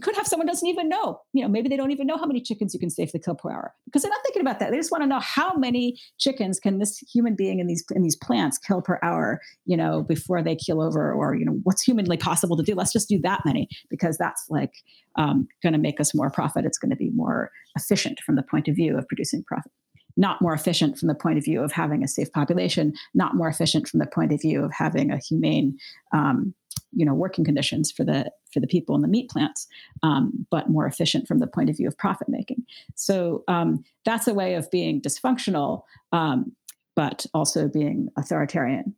could 0.00 0.16
have 0.16 0.26
someone 0.26 0.46
doesn't 0.46 0.68
even 0.68 0.88
know. 0.88 1.20
You 1.32 1.42
know, 1.42 1.48
maybe 1.48 1.68
they 1.68 1.76
don't 1.76 1.90
even 1.90 2.06
know 2.06 2.16
how 2.16 2.26
many 2.26 2.40
chickens 2.40 2.74
you 2.74 2.80
can 2.80 2.90
safely 2.90 3.20
kill 3.20 3.34
per 3.34 3.50
hour 3.50 3.74
because 3.84 4.02
they're 4.02 4.10
not 4.10 4.20
thinking 4.24 4.42
about 4.42 4.60
that. 4.60 4.70
They 4.70 4.76
just 4.76 4.92
want 4.92 5.02
to 5.02 5.08
know 5.08 5.20
how 5.20 5.54
many 5.54 5.98
chickens 6.18 6.60
can 6.60 6.78
this 6.78 6.98
human 6.98 7.34
being 7.34 7.58
in 7.58 7.66
these 7.66 7.84
in 7.94 8.02
these 8.02 8.16
plants 8.16 8.58
kill 8.58 8.82
per 8.82 8.98
hour. 9.02 9.40
You 9.64 9.76
know, 9.76 10.02
before 10.02 10.42
they 10.42 10.56
keel 10.56 10.80
over, 10.80 11.12
or 11.12 11.34
you 11.34 11.44
know, 11.44 11.58
what's 11.64 11.82
humanly 11.82 12.16
possible 12.16 12.56
to 12.56 12.62
do. 12.62 12.74
Let's 12.74 12.92
just 12.92 13.08
do 13.08 13.18
that 13.20 13.40
many 13.44 13.68
because 13.88 14.16
that's 14.16 14.46
like 14.48 14.74
um, 15.20 15.46
going 15.62 15.74
to 15.74 15.78
make 15.78 16.00
us 16.00 16.14
more 16.14 16.30
profit. 16.30 16.64
It's 16.64 16.78
going 16.78 16.90
to 16.90 16.96
be 16.96 17.10
more 17.10 17.52
efficient 17.76 18.20
from 18.20 18.36
the 18.36 18.42
point 18.42 18.68
of 18.68 18.74
view 18.74 18.96
of 18.96 19.06
producing 19.06 19.44
profit. 19.44 19.70
Not 20.16 20.40
more 20.42 20.54
efficient 20.54 20.98
from 20.98 21.08
the 21.08 21.14
point 21.14 21.38
of 21.38 21.44
view 21.44 21.62
of 21.62 21.72
having 21.72 22.02
a 22.02 22.08
safe 22.08 22.32
population. 22.32 22.94
Not 23.14 23.36
more 23.36 23.48
efficient 23.48 23.86
from 23.86 24.00
the 24.00 24.06
point 24.06 24.32
of 24.32 24.40
view 24.40 24.64
of 24.64 24.72
having 24.72 25.10
a 25.10 25.18
humane, 25.18 25.78
um, 26.12 26.54
you 26.92 27.04
know, 27.04 27.14
working 27.14 27.44
conditions 27.44 27.92
for 27.92 28.02
the 28.02 28.32
for 28.52 28.60
the 28.60 28.66
people 28.66 28.96
in 28.96 29.02
the 29.02 29.08
meat 29.08 29.30
plants, 29.30 29.68
um, 30.02 30.46
but 30.50 30.70
more 30.70 30.86
efficient 30.86 31.28
from 31.28 31.38
the 31.38 31.46
point 31.46 31.70
of 31.70 31.76
view 31.76 31.86
of 31.86 31.96
profit 31.98 32.28
making. 32.28 32.64
So 32.96 33.44
um, 33.46 33.84
that's 34.04 34.26
a 34.26 34.34
way 34.34 34.54
of 34.54 34.70
being 34.70 35.00
dysfunctional, 35.00 35.82
um, 36.12 36.56
but 36.96 37.26
also 37.32 37.68
being 37.68 38.08
authoritarian. 38.16 38.96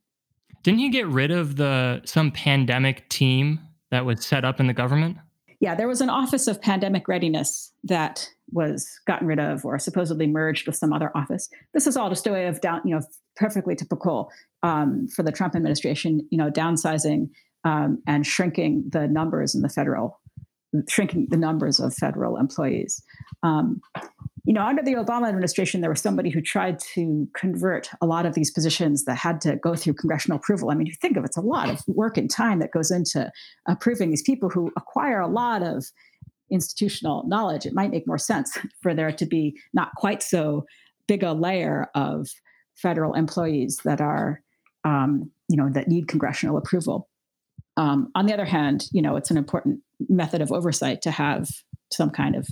Didn't 0.62 0.78
he 0.78 0.88
get 0.88 1.08
rid 1.08 1.32
of 1.32 1.56
the 1.56 2.00
some 2.04 2.30
pandemic 2.30 3.08
team 3.08 3.60
that 3.90 4.06
was 4.06 4.24
set 4.24 4.44
up 4.44 4.60
in 4.60 4.68
the 4.68 4.72
government? 4.72 5.18
Yeah, 5.62 5.76
there 5.76 5.86
was 5.86 6.00
an 6.00 6.10
office 6.10 6.48
of 6.48 6.60
pandemic 6.60 7.06
readiness 7.06 7.72
that 7.84 8.28
was 8.50 8.98
gotten 9.06 9.28
rid 9.28 9.38
of 9.38 9.64
or 9.64 9.78
supposedly 9.78 10.26
merged 10.26 10.66
with 10.66 10.74
some 10.74 10.92
other 10.92 11.12
office. 11.16 11.48
This 11.72 11.86
is 11.86 11.96
all 11.96 12.08
just 12.08 12.26
a 12.26 12.32
way 12.32 12.48
of 12.48 12.60
down, 12.60 12.80
you 12.84 12.96
know, 12.96 13.00
perfectly 13.36 13.76
typical 13.76 14.28
um, 14.64 15.06
for 15.14 15.22
the 15.22 15.30
Trump 15.30 15.54
administration, 15.54 16.26
you 16.32 16.36
know, 16.36 16.50
downsizing 16.50 17.30
um, 17.62 18.02
and 18.08 18.26
shrinking 18.26 18.86
the 18.90 19.06
numbers 19.06 19.54
in 19.54 19.62
the 19.62 19.68
federal, 19.68 20.20
shrinking 20.88 21.28
the 21.30 21.36
numbers 21.36 21.78
of 21.78 21.94
federal 21.94 22.38
employees. 22.38 23.00
Um, 23.44 23.80
you 24.44 24.52
know, 24.52 24.64
under 24.66 24.82
the 24.82 24.94
Obama 24.94 25.28
administration, 25.28 25.80
there 25.80 25.90
was 25.90 26.00
somebody 26.00 26.28
who 26.28 26.40
tried 26.40 26.80
to 26.94 27.28
convert 27.34 27.90
a 28.00 28.06
lot 28.06 28.26
of 28.26 28.34
these 28.34 28.50
positions 28.50 29.04
that 29.04 29.16
had 29.16 29.40
to 29.42 29.56
go 29.56 29.76
through 29.76 29.94
congressional 29.94 30.36
approval. 30.36 30.70
I 30.70 30.74
mean, 30.74 30.88
you 30.88 30.94
think 31.00 31.16
of 31.16 31.22
it, 31.22 31.28
it's 31.28 31.36
a 31.36 31.42
lot 31.42 31.70
of 31.70 31.80
work 31.86 32.16
and 32.16 32.28
time 32.28 32.58
that 32.58 32.72
goes 32.72 32.90
into 32.90 33.30
approving 33.68 34.10
these 34.10 34.22
people 34.22 34.50
who 34.50 34.72
acquire 34.76 35.20
a 35.20 35.28
lot 35.28 35.62
of 35.62 35.84
institutional 36.50 37.24
knowledge. 37.28 37.66
It 37.66 37.72
might 37.72 37.92
make 37.92 38.06
more 38.06 38.18
sense 38.18 38.58
for 38.82 38.94
there 38.94 39.12
to 39.12 39.26
be 39.26 39.56
not 39.72 39.94
quite 39.96 40.22
so 40.22 40.66
big 41.06 41.22
a 41.22 41.32
layer 41.32 41.88
of 41.94 42.28
federal 42.74 43.14
employees 43.14 43.78
that 43.84 44.00
are, 44.00 44.42
um, 44.84 45.30
you 45.48 45.56
know, 45.56 45.70
that 45.70 45.86
need 45.86 46.08
congressional 46.08 46.56
approval. 46.56 47.08
Um, 47.76 48.10
on 48.16 48.26
the 48.26 48.34
other 48.34 48.44
hand, 48.44 48.86
you 48.92 49.02
know, 49.02 49.16
it's 49.16 49.30
an 49.30 49.36
important 49.36 49.80
method 50.08 50.42
of 50.42 50.50
oversight 50.50 51.00
to 51.02 51.12
have 51.12 51.48
some 51.92 52.10
kind 52.10 52.34
of 52.34 52.48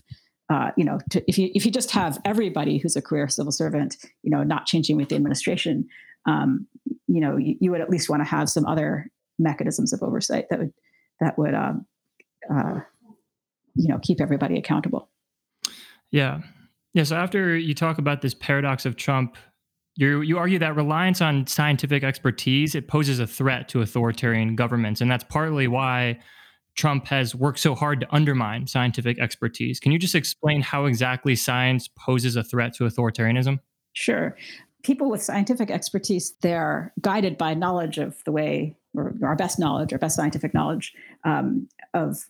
uh, 0.51 0.73
you 0.77 0.85
know, 0.85 0.99
to, 1.11 1.23
if 1.29 1.39
you 1.39 1.51
if 1.55 1.65
you 1.65 1.71
just 1.71 1.93
have 1.93 2.21
everybody 2.25 2.79
who's 2.79 2.97
a 2.97 3.03
career 3.03 3.29
civil 3.29 3.53
servant, 3.53 3.97
you 4.23 4.31
know, 4.31 4.43
not 4.43 4.67
changing 4.67 4.97
with 4.97 5.09
the 5.09 5.15
administration, 5.15 5.89
um, 6.27 6.67
you 7.07 7.21
know, 7.21 7.37
you, 7.37 7.57
you, 7.61 7.71
would 7.71 7.81
at 7.81 7.89
least 7.89 8.11
want 8.11 8.21
to 8.21 8.29
have 8.29 8.49
some 8.49 8.67
other 8.67 9.09
mechanisms 9.39 9.93
of 9.93 10.03
oversight 10.03 10.47
that 10.51 10.59
would 10.59 10.73
that 11.21 11.39
would 11.39 11.55
um, 11.55 11.87
uh, 12.53 12.81
you 13.77 13.89
know 13.89 13.99
keep 14.03 14.21
everybody 14.21 14.59
accountable. 14.59 15.09
Yeah, 16.11 16.41
yeah. 16.95 17.05
So 17.05 17.15
after 17.15 17.57
you 17.57 17.73
talk 17.73 17.99
about 17.99 18.21
this 18.21 18.35
paradox 18.35 18.85
of 18.85 18.97
Trump, 18.97 19.37
you 19.95 20.21
you 20.23 20.37
argue 20.37 20.59
that 20.59 20.75
reliance 20.75 21.21
on 21.21 21.47
scientific 21.47 22.03
expertise 22.03 22.75
it 22.75 22.89
poses 22.89 23.21
a 23.21 23.27
threat 23.27 23.69
to 23.69 23.83
authoritarian 23.83 24.57
governments, 24.57 25.01
and 25.01 25.09
that's 25.09 25.25
partly 25.25 25.69
why 25.69 26.19
Trump 26.81 27.07
has 27.09 27.35
worked 27.35 27.59
so 27.59 27.75
hard 27.75 28.01
to 28.01 28.07
undermine 28.11 28.67
scientific 28.67 29.19
expertise. 29.19 29.79
Can 29.79 29.93
you 29.93 29.99
just 29.99 30.15
explain 30.15 30.63
how 30.63 30.87
exactly 30.87 31.37
science 31.37 31.89
poses 31.89 32.37
a 32.37 32.43
threat 32.43 32.75
to 32.77 32.85
authoritarianism? 32.85 33.61
Sure. 33.93 34.35
People 34.83 35.11
with 35.11 35.23
scientific 35.23 35.71
expertise, 35.71 36.35
they're 36.41 36.95
guided 37.03 37.37
by 37.37 37.53
knowledge 37.53 37.99
of 37.99 38.25
the 38.25 38.33
way, 38.33 38.77
or 38.95 39.15
our 39.23 39.37
best 39.37 39.59
knowledge, 39.59 39.93
our 39.93 39.99
best 39.99 40.17
scientific 40.17 40.55
knowledge 40.55 40.95
um, 41.25 41.69
of, 41.93 42.25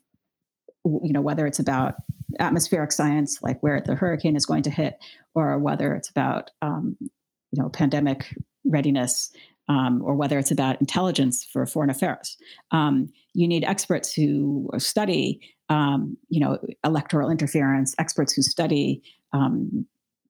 you 0.84 1.12
know, 1.12 1.20
whether 1.20 1.46
it's 1.46 1.60
about 1.60 1.94
atmospheric 2.40 2.90
science, 2.90 3.40
like 3.42 3.62
where 3.62 3.80
the 3.80 3.94
hurricane 3.94 4.34
is 4.34 4.46
going 4.46 4.64
to 4.64 4.70
hit, 4.70 4.98
or 5.32 5.58
whether 5.58 5.94
it's 5.94 6.10
about, 6.10 6.50
um, 6.60 6.96
you 7.00 7.62
know, 7.62 7.68
pandemic 7.68 8.34
readiness 8.64 9.32
um, 9.70 10.02
or 10.04 10.16
whether 10.16 10.36
it's 10.36 10.50
about 10.50 10.80
intelligence 10.80 11.44
for 11.44 11.64
foreign 11.64 11.90
affairs. 11.90 12.36
Um, 12.72 13.08
you 13.34 13.46
need 13.46 13.62
experts 13.62 14.12
who 14.12 14.68
study, 14.78 15.40
um, 15.68 16.16
you 16.28 16.40
know, 16.40 16.58
electoral 16.84 17.30
interference, 17.30 17.94
experts 17.96 18.32
who 18.32 18.42
study 18.42 19.00
um, 19.32 19.86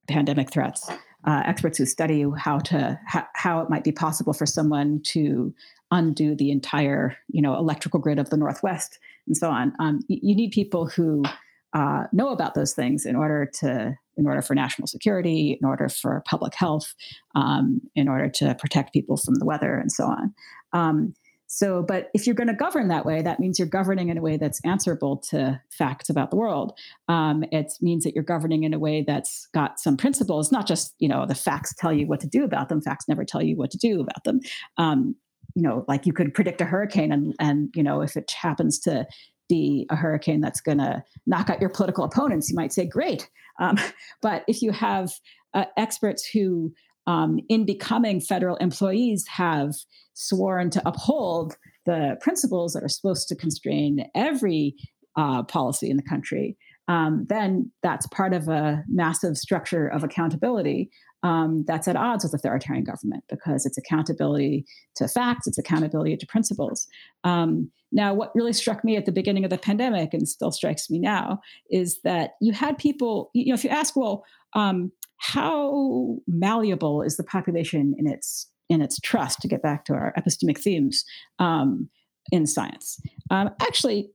pandemic 0.09 0.51
threats, 0.51 0.91
uh, 1.27 1.43
experts 1.47 1.79
who 1.79 1.87
study 1.87 2.27
how 2.37 2.59
to 2.59 3.01
how 3.35 3.61
it 3.63 3.71
might 3.71 3.83
be 3.83 3.93
possible 3.93 4.35
for 4.35 4.45
someone 4.45 5.01
to 5.05 5.55
undo 5.91 6.35
the 6.35 6.51
entire, 6.51 7.17
you 7.29 7.41
know, 7.41 7.57
electrical 7.57 7.99
grid 7.99 8.19
of 8.19 8.29
the 8.29 8.37
Northwest 8.37 8.99
and 9.27 9.35
so 9.35 9.49
on. 9.49 9.73
Um, 9.79 10.01
you 10.09 10.37
need 10.37 10.51
people 10.51 10.87
who 10.87 11.25
uh, 11.73 12.05
know 12.13 12.31
about 12.31 12.55
those 12.55 12.75
things 12.75 13.07
in 13.07 13.17
order 13.17 13.51
to 13.61 13.95
in 14.17 14.27
order 14.27 14.43
for 14.43 14.55
national 14.55 14.87
security, 14.87 15.57
in 15.61 15.67
order 15.67 15.89
for 15.89 16.23
public 16.27 16.55
health, 16.55 16.95
um, 17.35 17.81
in 17.95 18.07
order 18.07 18.29
to 18.29 18.55
protect 18.57 18.93
people 18.93 19.17
from 19.17 19.37
the 19.37 19.47
weather 19.47 19.77
and 19.77 19.91
so 19.91 20.05
on. 20.05 20.35
Um, 20.73 21.15
so, 21.53 21.83
but 21.83 22.11
if 22.15 22.27
you're 22.27 22.37
going 22.37 22.47
to 22.47 22.55
govern 22.55 22.89
that 22.89 23.05
way, 23.05 23.23
that 23.23 23.41
means 23.41 23.59
you're 23.59 23.67
governing 23.67 24.09
in 24.09 24.17
a 24.17 24.21
way 24.21 24.37
that's 24.37 24.61
answerable 24.65 25.17
to 25.31 25.61
facts 25.69 26.09
about 26.09 26.31
the 26.31 26.37
world. 26.37 26.79
Um, 27.09 27.45
it 27.51 27.73
means 27.81 28.05
that 28.05 28.15
you're 28.15 28.23
governing 28.23 28.63
in 28.63 28.73
a 28.73 28.79
way 28.79 29.03
that's 29.05 29.49
got 29.53 29.81
some 29.81 29.97
principles, 29.97 30.53
not 30.53 30.69
just 30.69 30.95
you 31.01 31.09
know 31.09 31.27
the 31.27 31.35
facts 31.35 31.75
tell 31.75 31.93
you 31.93 32.07
what 32.07 32.21
to 32.21 32.29
do 32.29 32.45
about 32.45 32.69
them. 32.69 32.81
Facts 32.81 33.07
never 33.09 33.25
tell 33.25 33.43
you 33.43 33.57
what 33.57 33.73
to 33.73 33.79
do 33.79 34.01
about 34.01 34.23
them. 34.23 34.39
Um, 34.77 35.17
you 35.57 35.63
know, 35.63 35.85
like 35.89 36.07
you 36.07 36.13
could 36.13 36.35
predict 36.35 36.61
a 36.61 36.65
hurricane, 36.65 37.11
and 37.11 37.35
and 37.41 37.71
you 37.75 37.83
know 37.83 38.01
if 38.01 38.17
it 38.17 38.31
happens 38.31 38.79
to 38.81 39.07
be 39.51 39.87
a 39.91 39.97
hurricane 39.97 40.41
that's 40.41 40.61
going 40.61 40.79
to 40.79 41.05
knock 41.27 41.51
out 41.51 41.61
your 41.61 41.69
political 41.69 42.05
opponents, 42.05 42.49
you 42.49 42.57
might 42.57 42.73
say, 42.73 42.87
great. 42.87 43.29
Um, 43.61 43.77
but 44.23 44.45
if 44.49 44.63
you 44.63 44.71
have 44.71 45.11
uh, 45.53 45.65
experts 45.77 46.27
who, 46.33 46.73
um, 47.07 47.41
in 47.49 47.67
becoming 47.67 48.21
federal 48.21 48.57
employees, 48.57 49.27
have 49.27 49.75
sworn 50.15 50.71
to 50.71 50.83
uphold 50.89 51.57
the 51.85 52.17
principles 52.21 52.73
that 52.73 52.85
are 52.85 52.89
supposed 52.89 53.29
to 53.29 53.37
constrain 53.37 54.07
every 54.15 54.77
uh, 55.17 55.43
policy 55.43 55.91
in 55.91 55.97
the 55.97 56.03
country, 56.03 56.57
um, 56.89 57.27
then 57.29 57.71
that's 57.83 58.07
part 58.09 58.33
of 58.33 58.49
a 58.49 58.85
massive 58.89 59.37
structure 59.37 59.89
of 59.89 60.05
accountability 60.05 60.91
um, 61.23 61.65
that's 61.67 61.87
at 61.87 61.97
odds 61.97 62.25
with 62.25 62.35
authoritarian 62.35 62.85
government 62.85 63.25
because 63.29 63.67
it's 63.67 63.77
accountability 63.77 64.65
to 64.97 65.07
facts, 65.07 65.47
it's 65.47 65.59
accountability 65.59 66.17
to 66.17 66.27
principles. 66.27 66.87
Um, 67.25 67.71
now, 67.93 68.15
what 68.15 68.31
really 68.35 68.53
struck 68.53 68.85
me 68.85 68.97
at 68.97 69.05
the 69.05 69.13
beginning 69.13 69.45
of 69.45 69.51
the 69.51 69.59
pandemic 69.59 70.15
and 70.15 70.29
still 70.29 70.53
strikes 70.53 70.89
me 70.89 70.99
now 70.99 71.41
is 71.71 72.01
that 72.05 72.33
you 72.41 72.53
had 72.53 72.79
people, 72.79 73.31
you 73.35 73.47
know, 73.47 73.55
if 73.55 73.65
you 73.65 73.71
ask, 73.71 73.97
well, 73.97 74.25
um, 74.55 74.93
how 75.19 76.17
malleable 76.27 77.03
is 77.03 77.17
the 77.17 77.25
population 77.25 77.95
in 77.99 78.07
its 78.07 78.49
in 78.69 78.81
its 78.81 79.01
trust 79.01 79.41
to 79.41 79.49
get 79.49 79.63
back 79.63 79.85
to 79.85 79.93
our 79.93 80.15
epistemic 80.17 80.59
themes 80.59 81.05
um, 81.39 81.89
in 82.33 82.47
science? 82.47 83.01
Um, 83.31 83.51
actually, 83.61 84.11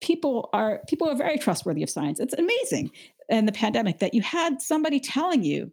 people 0.00 0.48
are 0.52 0.80
people 0.88 1.08
are 1.08 1.14
very 1.14 1.38
trustworthy 1.38 1.82
of 1.82 1.90
science. 1.90 2.18
It's 2.18 2.34
amazing 2.34 2.90
in 3.28 3.46
the 3.46 3.52
pandemic 3.52 3.98
that 3.98 4.14
you 4.14 4.22
had 4.22 4.60
somebody 4.60 5.00
telling 5.00 5.42
you 5.42 5.72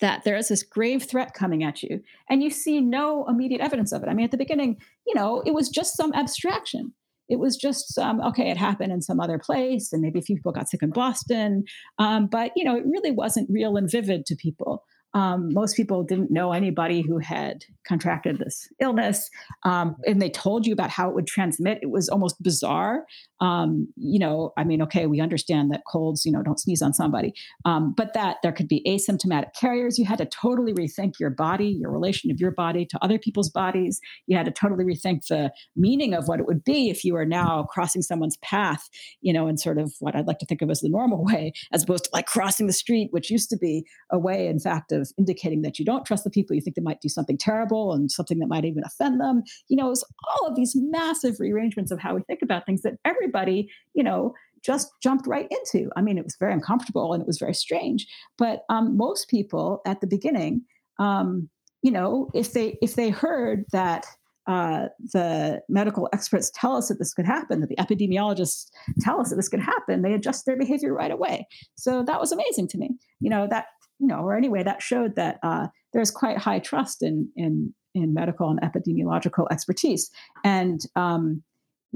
that 0.00 0.24
there 0.24 0.36
is 0.36 0.48
this 0.48 0.62
grave 0.62 1.04
threat 1.04 1.32
coming 1.34 1.64
at 1.64 1.82
you 1.82 2.02
and 2.28 2.42
you 2.42 2.50
see 2.50 2.80
no 2.80 3.24
immediate 3.28 3.60
evidence 3.60 3.92
of 3.92 4.02
it. 4.02 4.08
I 4.08 4.14
mean, 4.14 4.24
at 4.24 4.30
the 4.30 4.36
beginning, 4.36 4.76
you 5.06 5.14
know, 5.14 5.42
it 5.46 5.54
was 5.54 5.68
just 5.68 5.96
some 5.96 6.12
abstraction. 6.12 6.92
It 7.28 7.38
was 7.38 7.56
just, 7.56 7.98
um, 7.98 8.20
okay, 8.20 8.50
it 8.50 8.56
happened 8.56 8.92
in 8.92 9.02
some 9.02 9.18
other 9.18 9.38
place, 9.38 9.92
and 9.92 10.00
maybe 10.00 10.20
a 10.20 10.22
few 10.22 10.36
people 10.36 10.52
got 10.52 10.68
sick 10.68 10.82
in 10.82 10.90
Boston. 10.90 11.64
Um, 11.98 12.28
but, 12.28 12.52
you 12.54 12.62
know, 12.62 12.76
it 12.76 12.84
really 12.86 13.10
wasn't 13.10 13.50
real 13.50 13.76
and 13.76 13.90
vivid 13.90 14.26
to 14.26 14.36
people. 14.36 14.84
Um, 15.16 15.48
most 15.54 15.76
people 15.76 16.04
didn't 16.04 16.30
know 16.30 16.52
anybody 16.52 17.00
who 17.00 17.16
had 17.16 17.64
contracted 17.88 18.38
this 18.38 18.68
illness. 18.80 19.30
Um, 19.64 19.96
and 20.06 20.20
they 20.20 20.28
told 20.28 20.66
you 20.66 20.74
about 20.74 20.90
how 20.90 21.08
it 21.08 21.14
would 21.14 21.26
transmit. 21.26 21.78
It 21.80 21.90
was 21.90 22.10
almost 22.10 22.42
bizarre. 22.42 23.06
Um, 23.40 23.88
you 23.96 24.18
know, 24.18 24.52
I 24.58 24.64
mean, 24.64 24.82
okay, 24.82 25.06
we 25.06 25.20
understand 25.20 25.70
that 25.70 25.82
colds, 25.90 26.24
you 26.24 26.32
know, 26.32 26.42
don't 26.42 26.60
sneeze 26.60 26.82
on 26.82 26.92
somebody, 26.92 27.32
um, 27.64 27.94
but 27.96 28.12
that 28.14 28.36
there 28.42 28.52
could 28.52 28.68
be 28.68 28.84
asymptomatic 28.86 29.54
carriers. 29.58 29.98
You 29.98 30.04
had 30.04 30.18
to 30.18 30.26
totally 30.26 30.74
rethink 30.74 31.14
your 31.18 31.30
body, 31.30 31.68
your 31.68 31.90
relation 31.90 32.30
of 32.30 32.38
your 32.38 32.50
body 32.50 32.84
to 32.86 32.98
other 33.02 33.18
people's 33.18 33.50
bodies. 33.50 34.00
You 34.26 34.36
had 34.36 34.46
to 34.46 34.52
totally 34.52 34.84
rethink 34.84 35.26
the 35.28 35.50
meaning 35.74 36.12
of 36.12 36.28
what 36.28 36.40
it 36.40 36.46
would 36.46 36.64
be 36.64 36.90
if 36.90 37.04
you 37.04 37.14
were 37.14 37.26
now 37.26 37.64
crossing 37.70 38.02
someone's 38.02 38.36
path, 38.38 38.88
you 39.22 39.32
know, 39.32 39.48
in 39.48 39.56
sort 39.56 39.78
of 39.78 39.94
what 40.00 40.14
I'd 40.14 40.26
like 40.26 40.38
to 40.40 40.46
think 40.46 40.62
of 40.62 40.70
as 40.70 40.80
the 40.80 40.88
normal 40.90 41.24
way, 41.32 41.52
as 41.72 41.84
opposed 41.84 42.04
to 42.04 42.10
like 42.12 42.26
crossing 42.26 42.66
the 42.66 42.72
street, 42.72 43.08
which 43.12 43.30
used 43.30 43.50
to 43.50 43.56
be 43.56 43.84
a 44.10 44.18
way, 44.18 44.46
in 44.46 44.58
fact, 44.58 44.92
of 44.92 45.05
indicating 45.18 45.62
that 45.62 45.78
you 45.78 45.84
don't 45.84 46.04
trust 46.04 46.24
the 46.24 46.30
people. 46.30 46.54
You 46.54 46.62
think 46.62 46.76
they 46.76 46.82
might 46.82 47.00
do 47.00 47.08
something 47.08 47.38
terrible 47.38 47.92
and 47.92 48.10
something 48.10 48.38
that 48.38 48.48
might 48.48 48.64
even 48.64 48.82
offend 48.84 49.20
them. 49.20 49.42
You 49.68 49.76
know, 49.76 49.90
it's 49.90 50.04
all 50.28 50.46
of 50.46 50.56
these 50.56 50.74
massive 50.76 51.40
rearrangements 51.40 51.90
of 51.90 52.00
how 52.00 52.14
we 52.14 52.22
think 52.22 52.42
about 52.42 52.66
things 52.66 52.82
that 52.82 52.94
everybody, 53.04 53.70
you 53.94 54.02
know, 54.02 54.34
just 54.62 54.90
jumped 55.02 55.26
right 55.26 55.48
into. 55.50 55.90
I 55.96 56.02
mean, 56.02 56.18
it 56.18 56.24
was 56.24 56.36
very 56.36 56.52
uncomfortable 56.52 57.12
and 57.12 57.22
it 57.22 57.26
was 57.26 57.38
very 57.38 57.54
strange. 57.54 58.06
But 58.36 58.64
um, 58.68 58.96
most 58.96 59.28
people 59.28 59.80
at 59.86 60.00
the 60.00 60.06
beginning, 60.06 60.62
um, 60.98 61.48
you 61.82 61.92
know, 61.92 62.30
if 62.34 62.52
they 62.52 62.76
if 62.82 62.96
they 62.96 63.10
heard 63.10 63.64
that 63.72 64.06
uh, 64.46 64.86
the 65.12 65.60
medical 65.68 66.08
experts 66.12 66.50
tell 66.54 66.76
us 66.76 66.88
that 66.88 66.98
this 66.98 67.12
could 67.12 67.26
happen, 67.26 67.60
that 67.60 67.68
the 67.68 67.76
epidemiologists 67.76 68.66
tell 69.00 69.20
us 69.20 69.30
that 69.30 69.36
this 69.36 69.48
could 69.48 69.60
happen, 69.60 70.02
they 70.02 70.14
adjust 70.14 70.46
their 70.46 70.56
behavior 70.56 70.94
right 70.94 71.10
away. 71.10 71.46
So 71.76 72.04
that 72.04 72.20
was 72.20 72.32
amazing 72.32 72.68
to 72.68 72.78
me. 72.78 72.90
You 73.20 73.30
know 73.30 73.46
that 73.50 73.66
you 73.98 74.06
know, 74.06 74.20
or 74.20 74.36
anyway, 74.36 74.62
that 74.62 74.82
showed 74.82 75.16
that 75.16 75.38
uh, 75.42 75.68
there's 75.92 76.10
quite 76.10 76.38
high 76.38 76.58
trust 76.58 77.02
in 77.02 77.30
in 77.36 77.74
in 77.94 78.12
medical 78.12 78.50
and 78.50 78.60
epidemiological 78.60 79.46
expertise, 79.50 80.10
and 80.44 80.80
um, 80.96 81.42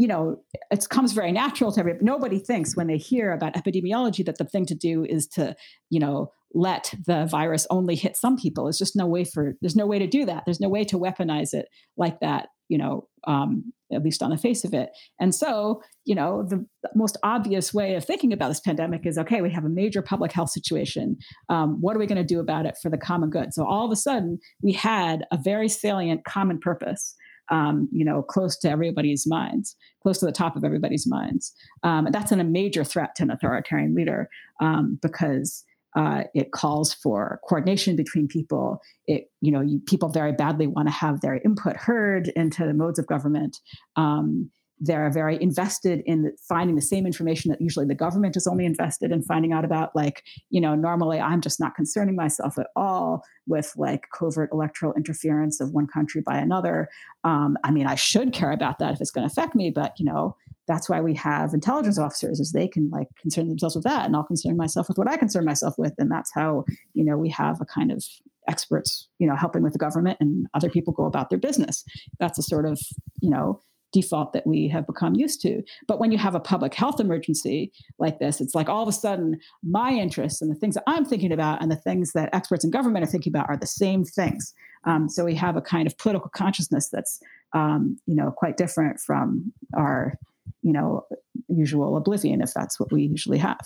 you 0.01 0.09
know, 0.09 0.43
it 0.71 0.89
comes 0.89 1.13
very 1.13 1.31
natural 1.31 1.71
to 1.71 1.79
everybody. 1.79 2.03
Nobody 2.03 2.39
thinks 2.39 2.75
when 2.75 2.87
they 2.87 2.97
hear 2.97 3.33
about 3.33 3.53
epidemiology 3.53 4.25
that 4.25 4.39
the 4.39 4.47
thing 4.47 4.65
to 4.65 4.75
do 4.75 5.05
is 5.05 5.27
to, 5.29 5.55
you 5.91 6.01
know, 6.01 6.33
let 6.55 6.95
the 7.07 7.27
virus 7.27 7.67
only 7.69 7.97
hit 7.97 8.17
some 8.17 8.39
people. 8.39 8.65
There's 8.65 8.79
just 8.79 8.97
no 8.97 9.07
way 9.07 9.25
for 9.25 9.57
there's 9.61 9.77
no 9.77 9.87
way 9.87 9.99
to 9.99 10.07
do 10.07 10.25
that. 10.25 10.45
There's 10.47 10.59
no 10.59 10.71
way 10.71 10.85
to 10.85 10.99
weaponize 10.99 11.53
it 11.53 11.69
like 11.99 12.19
that. 12.21 12.49
You 12.71 12.79
know, 12.79 13.09
um, 13.27 13.75
at 13.93 14.03
least 14.03 14.23
on 14.23 14.31
the 14.31 14.39
face 14.39 14.65
of 14.65 14.73
it. 14.73 14.89
And 15.21 15.35
so, 15.35 15.83
you 16.07 16.15
know, 16.15 16.47
the, 16.49 16.65
most 16.95 17.19
obvious 17.23 17.75
way 17.75 17.95
of 17.95 18.05
thinking 18.05 18.33
about 18.33 18.49
this 18.49 18.61
pandemic 18.61 19.05
is 19.05 19.19
okay, 19.19 19.43
we 19.43 19.51
have 19.51 19.67
a 19.67 19.69
major 19.69 20.01
public 20.01 20.33
health 20.33 20.51
situation. 20.51 21.19
Um, 21.51 21.77
what 21.81 21.95
are 21.95 21.99
we 21.99 22.07
going 22.07 22.17
to 22.17 22.25
do 22.25 22.41
about 22.41 22.65
it 22.65 22.77
for 22.81 22.91
the 22.91 22.97
common 22.97 23.29
good? 23.29 23.53
So 23.53 23.67
all 23.67 23.85
of 23.85 23.93
a 23.93 23.97
sudden, 23.97 24.39
we 24.63 24.73
had 24.73 25.25
a 25.31 25.37
very 25.37 25.69
salient 25.69 26.25
common 26.25 26.59
purpose. 26.59 27.17
Um, 27.51 27.89
you 27.91 28.05
know, 28.05 28.23
close 28.23 28.57
to 28.59 28.71
everybody's 28.71 29.27
minds, 29.27 29.75
close 30.03 30.19
to 30.19 30.27
the 30.27 30.33
top 30.33 30.55
of 30.55 30.63
everybody's 30.65 31.07
minds. 31.07 31.53
Um, 31.83 32.07
that's 32.13 32.31
an, 32.31 32.39
a 32.39 32.45
major 32.45 32.85
threat 32.85 33.17
to 33.17 33.25
an 33.25 33.31
authoritarian 33.31 33.95
leader 33.95 34.29
um, 34.61 35.01
because 35.03 35.65
uh, 35.97 36.23
it 36.35 36.53
calls 36.53 36.95
for 36.95 37.41
coordination 37.49 37.97
between 37.97 38.29
people. 38.29 38.81
It, 39.07 39.31
you 39.41 39.51
know, 39.51 39.61
you, 39.61 39.81
people 39.87 40.09
very 40.09 40.33
badly 40.33 40.67
want 40.67 40.89
to 40.89 40.93
have 40.93 41.21
their 41.21 41.41
input 41.45 41.77
heard 41.77 42.29
into 42.37 42.65
the 42.65 42.75
modes 42.75 42.99
of 42.99 43.07
government. 43.07 43.59
Um, 43.97 44.51
they're 44.81 45.11
very 45.11 45.41
invested 45.41 46.03
in 46.07 46.33
finding 46.49 46.75
the 46.75 46.83
same 46.83 47.07
information 47.07 47.51
that 47.51 47.61
usually 47.61 47.87
the 47.87 47.95
government 47.95 48.37
is 48.37 48.47
only 48.47 48.65
invested 48.65 49.13
in 49.13 49.23
finding 49.23 49.53
out 49.53 49.65
about. 49.65 49.95
Like, 49.95 50.25
you 50.49 50.61
know, 50.61 50.75
normally 50.75 51.21
I'm 51.21 51.43
just 51.43 51.61
not 51.61 51.75
concerning 51.75 52.17
myself 52.17 52.59
at 52.59 52.69
all 52.75 53.23
with 53.47 53.73
like 53.77 54.07
covert 54.17 54.51
electoral 54.53 54.95
interference 54.95 55.61
of 55.61 55.73
one 55.73 55.87
country 55.87 56.23
by 56.23 56.39
another. 56.39 56.89
Um, 57.25 57.59
I 57.63 57.71
mean, 57.71 57.87
I 57.87 57.95
should 57.95 58.33
care 58.33 58.53
about 58.53 58.79
that 58.79 58.95
if 58.95 59.01
it's 59.03 59.11
going 59.11 59.29
to 59.29 59.33
affect 59.33 59.55
me, 59.55 59.71
but 59.71 59.93
you 59.99 60.07
know, 60.07 60.35
that's 60.67 60.89
why 60.89 61.01
we 61.01 61.15
have 61.15 61.53
intelligence 61.53 61.99
officers 61.99 62.39
is 62.39 62.53
they 62.53 62.69
can 62.69 62.89
like 62.91 63.09
concern 63.21 63.49
themselves 63.49 63.75
with 63.75 63.83
that 63.83 64.07
and 64.07 64.15
i'll 64.15 64.23
concern 64.23 64.57
myself 64.57 64.87
with 64.87 64.99
what 64.99 65.11
i 65.11 65.17
concern 65.17 65.45
myself 65.45 65.75
with 65.79 65.93
and 65.99 66.13
that's 66.13 66.31
how 66.33 66.65
you 66.95 67.03
know 67.03 67.17
we 67.17 67.29
have 67.29 67.61
a 67.61 67.65
kind 67.65 67.91
of 67.91 68.05
experts 68.49 69.09
you 69.19 69.27
know 69.27 69.35
helping 69.35 69.63
with 69.63 69.73
the 69.73 69.81
government 69.81 70.17
and 70.21 70.47
other 70.55 70.71
people 70.71 70.93
go 70.93 71.07
about 71.07 71.29
their 71.29 71.41
business 71.41 71.85
that's 72.21 72.39
a 72.39 72.43
sort 72.43 72.67
of 72.67 72.79
you 73.21 73.29
know 73.29 73.61
default 73.93 74.33
that 74.33 74.47
we 74.47 74.69
have 74.69 74.87
become 74.87 75.15
used 75.15 75.41
to 75.41 75.63
but 75.87 75.99
when 75.99 76.13
you 76.13 76.19
have 76.19 76.35
a 76.35 76.41
public 76.41 76.75
health 76.75 77.01
emergency 77.01 77.73
like 77.99 78.19
this 78.19 78.41
it's 78.41 78.55
like 78.55 78.69
all 78.69 78.83
of 78.83 78.89
a 78.89 78.93
sudden 78.93 79.39
my 79.63 79.93
interests 79.93 80.41
and 80.41 80.51
the 80.51 80.59
things 80.59 80.75
that 80.75 80.85
i'm 80.87 81.05
thinking 81.05 81.33
about 81.33 81.61
and 81.61 81.71
the 81.71 81.77
things 81.77 82.13
that 82.13 82.29
experts 82.33 82.65
in 82.65 82.71
government 82.71 83.05
are 83.05 83.11
thinking 83.11 83.33
about 83.33 83.49
are 83.49 83.57
the 83.57 83.67
same 83.67 84.05
things 84.05 84.55
um, 84.85 85.09
so 85.09 85.25
we 85.25 85.35
have 85.35 85.57
a 85.57 85.61
kind 85.61 85.87
of 85.87 85.97
political 85.99 86.31
consciousness 86.31 86.89
that's 86.89 87.21
um, 87.53 87.99
you 88.07 88.15
know 88.15 88.31
quite 88.31 88.57
different 88.57 89.01
from 89.01 89.53
our 89.77 90.15
you 90.63 90.73
know 90.73 91.07
usual 91.49 91.97
oblivion 91.97 92.41
if 92.41 92.53
that's 92.55 92.79
what 92.81 92.93
we 92.93 93.03
usually 93.03 93.39
have. 93.39 93.61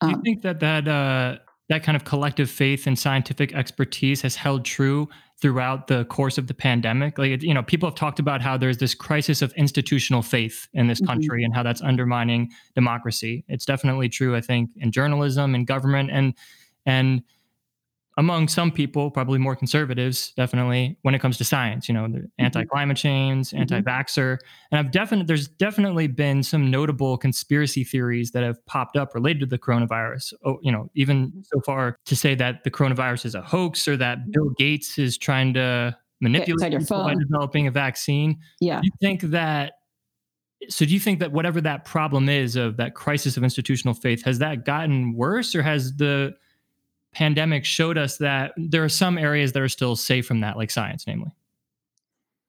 Do 0.00 0.08
you 0.08 0.14
um, 0.14 0.22
think 0.22 0.42
that 0.42 0.60
that 0.60 0.88
uh, 0.88 1.38
that 1.68 1.82
kind 1.82 1.96
of 1.96 2.04
collective 2.04 2.50
faith 2.50 2.86
and 2.86 2.98
scientific 2.98 3.54
expertise 3.54 4.22
has 4.22 4.36
held 4.36 4.64
true 4.64 5.08
throughout 5.40 5.86
the 5.86 6.04
course 6.06 6.38
of 6.38 6.46
the 6.46 6.54
pandemic? 6.54 7.18
Like 7.18 7.42
you 7.42 7.54
know, 7.54 7.62
people 7.62 7.88
have 7.88 7.96
talked 7.96 8.18
about 8.18 8.40
how 8.40 8.56
there's 8.56 8.78
this 8.78 8.94
crisis 8.94 9.42
of 9.42 9.52
institutional 9.52 10.22
faith 10.22 10.68
in 10.72 10.86
this 10.86 11.00
mm-hmm. 11.00 11.08
country 11.08 11.40
mm-hmm. 11.40 11.46
and 11.46 11.54
how 11.54 11.62
that's 11.62 11.82
undermining 11.82 12.50
democracy. 12.74 13.44
It's 13.48 13.64
definitely 13.64 14.08
true, 14.08 14.36
I 14.36 14.40
think, 14.40 14.70
in 14.76 14.92
journalism 14.92 15.54
and 15.54 15.66
government 15.66 16.10
and 16.10 16.34
and 16.86 17.22
among 18.18 18.48
some 18.48 18.72
people, 18.72 19.12
probably 19.12 19.38
more 19.38 19.54
conservatives, 19.54 20.32
definitely 20.36 20.98
when 21.02 21.14
it 21.14 21.20
comes 21.20 21.38
to 21.38 21.44
science, 21.44 21.88
you 21.88 21.94
know, 21.94 22.08
the 22.08 22.18
mm-hmm. 22.18 22.44
anti-climate 22.44 22.96
change, 22.96 23.46
mm-hmm. 23.46 23.58
anti-vaxxer, 23.58 24.38
and 24.72 24.78
I've 24.80 24.90
definitely 24.90 25.26
there's 25.26 25.46
definitely 25.46 26.08
been 26.08 26.42
some 26.42 26.68
notable 26.68 27.16
conspiracy 27.16 27.84
theories 27.84 28.32
that 28.32 28.42
have 28.42 28.64
popped 28.66 28.96
up 28.96 29.14
related 29.14 29.40
to 29.40 29.46
the 29.46 29.58
coronavirus. 29.58 30.34
Oh, 30.44 30.58
you 30.62 30.72
know, 30.72 30.90
even 30.94 31.28
mm-hmm. 31.28 31.40
so 31.44 31.60
far 31.60 31.96
to 32.06 32.16
say 32.16 32.34
that 32.34 32.64
the 32.64 32.72
coronavirus 32.72 33.24
is 33.24 33.34
a 33.36 33.40
hoax 33.40 33.86
or 33.86 33.96
that. 33.96 34.18
Bill 34.32 34.50
Gates 34.58 34.98
is 34.98 35.16
trying 35.16 35.54
to 35.54 35.96
manipulate 36.20 36.76
people 36.76 37.04
by 37.04 37.14
developing 37.14 37.68
a 37.68 37.70
vaccine. 37.70 38.40
Yeah, 38.60 38.80
do 38.80 38.86
you 38.86 38.92
think 39.00 39.20
that? 39.30 39.74
So, 40.68 40.84
do 40.84 40.92
you 40.92 40.98
think 40.98 41.20
that 41.20 41.30
whatever 41.30 41.60
that 41.60 41.84
problem 41.84 42.28
is 42.28 42.56
of 42.56 42.78
that 42.78 42.96
crisis 42.96 43.36
of 43.36 43.44
institutional 43.44 43.94
faith 43.94 44.24
has 44.24 44.40
that 44.40 44.64
gotten 44.64 45.14
worse, 45.14 45.54
or 45.54 45.62
has 45.62 45.94
the 45.94 46.34
pandemic 47.18 47.64
showed 47.64 47.98
us 47.98 48.18
that 48.18 48.52
there 48.56 48.84
are 48.84 48.88
some 48.88 49.18
areas 49.18 49.50
that 49.52 49.60
are 49.60 49.68
still 49.68 49.96
safe 49.96 50.24
from 50.24 50.40
that, 50.40 50.56
like 50.56 50.70
science, 50.70 51.04
namely. 51.04 51.32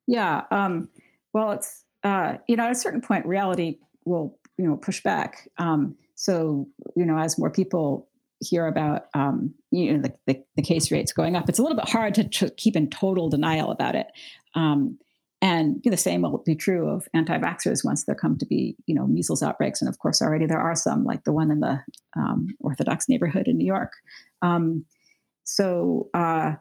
Yeah. 0.06 0.44
Um, 0.52 0.90
well, 1.34 1.52
it's 1.54 1.84
uh, 2.04 2.36
you 2.48 2.56
know 2.56 2.66
at 2.66 2.72
a 2.72 2.76
certain 2.76 3.02
point, 3.02 3.26
reality 3.26 3.80
will 4.06 4.38
you 4.60 4.68
know 4.68 4.78
push 4.78 5.02
back. 5.02 5.50
Um, 5.58 5.96
so 6.14 6.68
you 6.96 7.04
know, 7.04 7.18
as 7.18 7.40
more 7.40 7.50
people 7.50 8.08
hear 8.42 8.68
about 8.68 9.08
um, 9.16 9.56
you 9.72 9.94
know 9.94 10.04
the, 10.04 10.14
the, 10.28 10.44
the, 10.56 10.62
case 10.62 10.92
rates 10.92 11.12
going 11.14 11.36
up, 11.36 11.50
it's 11.50 11.58
a 11.58 11.64
little 11.64 11.76
bit 11.76 11.90
hard 11.90 12.14
to, 12.14 12.30
to 12.30 12.52
keep 12.52 12.76
in 12.76 12.92
total 12.92 13.28
denial 13.28 13.72
about 13.72 13.96
it. 13.96 14.08
Um, 14.54 15.00
and 15.42 15.82
the 15.84 15.98
same 15.98 16.22
will 16.22 16.44
be 16.46 16.56
true 16.56 16.90
of 16.90 17.08
anti-vaxxers 17.14 17.86
once 17.86 18.04
there 18.04 18.16
come 18.16 18.38
to 18.40 18.46
be, 18.46 18.76
you 18.88 18.94
know, 18.94 19.08
measles 19.08 19.42
outbreaks. 19.42 19.82
And 19.82 19.88
of 19.88 19.98
course, 20.00 20.22
already 20.22 20.46
there 20.46 20.60
are 20.60 20.76
some, 20.76 21.06
like 21.06 21.24
the 21.24 21.32
one 21.32 21.50
in 21.50 21.62
the 21.62 21.80
um, 22.18 22.50
Orthodox 22.60 23.08
neighborhood 23.08 23.48
in 23.48 23.58
New 23.58 23.66
York. 23.66 23.94
Um, 24.42 24.86
so, 25.44 26.10
uh, 26.14 26.54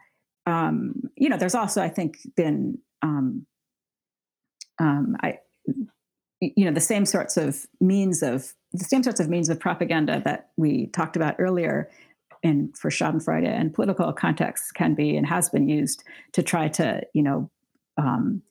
um, 0.46 0.94
you 1.16 1.28
know, 1.28 1.36
there's 1.36 1.55
also, 1.55 1.82
I 1.82 1.88
think, 1.88 2.16
been, 2.36 2.78
um, 3.02 3.46
um, 4.80 5.16
I, 5.22 5.38
you 6.40 6.64
know, 6.64 6.72
the 6.72 6.80
same 6.80 7.05
sorts 7.05 7.36
of 7.36 7.66
means 7.80 8.22
of 8.22 8.55
the 8.72 8.84
same 8.84 9.02
sorts 9.02 9.20
of 9.20 9.28
means 9.28 9.48
of 9.48 9.59
propaganda 9.59 10.22
that 10.24 10.50
we 10.56 10.86
talked 10.88 11.16
about 11.16 11.36
earlier 11.38 11.90
in 12.42 12.72
for 12.74 12.90
Schadenfreude 12.90 13.46
and 13.46 13.74
political 13.74 14.12
contexts 14.12 14.70
can 14.70 14.94
be 14.94 15.16
and 15.16 15.26
has 15.26 15.48
been 15.50 15.68
used 15.68 16.05
to 16.32 16.42
try 16.42 16.68
to, 16.68 17.02
you 17.14 17.22
know, 17.22 17.50
um, 17.96 18.42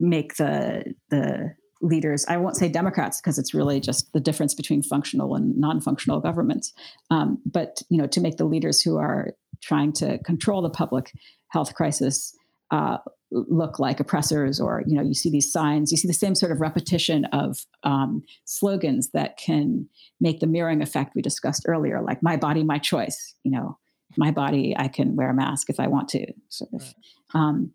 make 0.00 0.36
the 0.36 0.94
the 1.10 1.54
leaders 1.80 2.24
i 2.28 2.36
won't 2.36 2.56
say 2.56 2.68
democrats 2.68 3.20
because 3.20 3.38
it's 3.38 3.54
really 3.54 3.80
just 3.80 4.12
the 4.12 4.20
difference 4.20 4.54
between 4.54 4.82
functional 4.82 5.34
and 5.34 5.56
non-functional 5.56 6.20
governments 6.20 6.72
um, 7.10 7.38
but 7.44 7.82
you 7.88 7.98
know 7.98 8.06
to 8.06 8.20
make 8.20 8.36
the 8.36 8.44
leaders 8.44 8.82
who 8.82 8.96
are 8.96 9.32
trying 9.62 9.92
to 9.92 10.18
control 10.18 10.62
the 10.62 10.70
public 10.70 11.12
health 11.48 11.74
crisis 11.74 12.36
uh, 12.70 12.98
look 13.32 13.78
like 13.78 14.00
oppressors 14.00 14.60
or 14.60 14.82
you 14.86 14.96
know 14.96 15.02
you 15.02 15.14
see 15.14 15.30
these 15.30 15.52
signs 15.52 15.92
you 15.92 15.96
see 15.96 16.08
the 16.08 16.14
same 16.14 16.34
sort 16.34 16.50
of 16.50 16.60
repetition 16.60 17.24
of 17.26 17.64
um, 17.84 18.22
slogans 18.44 19.10
that 19.10 19.36
can 19.36 19.88
make 20.20 20.40
the 20.40 20.46
mirroring 20.46 20.82
effect 20.82 21.14
we 21.14 21.22
discussed 21.22 21.64
earlier 21.66 22.02
like 22.02 22.22
my 22.22 22.36
body 22.36 22.64
my 22.64 22.78
choice 22.78 23.34
you 23.44 23.50
know 23.50 23.78
my 24.16 24.32
body 24.32 24.74
i 24.76 24.88
can 24.88 25.14
wear 25.14 25.30
a 25.30 25.34
mask 25.34 25.70
if 25.70 25.78
i 25.78 25.86
want 25.86 26.08
to 26.08 26.26
sort 26.48 26.70
of 26.74 26.82
right. 26.82 26.94
um, 27.34 27.72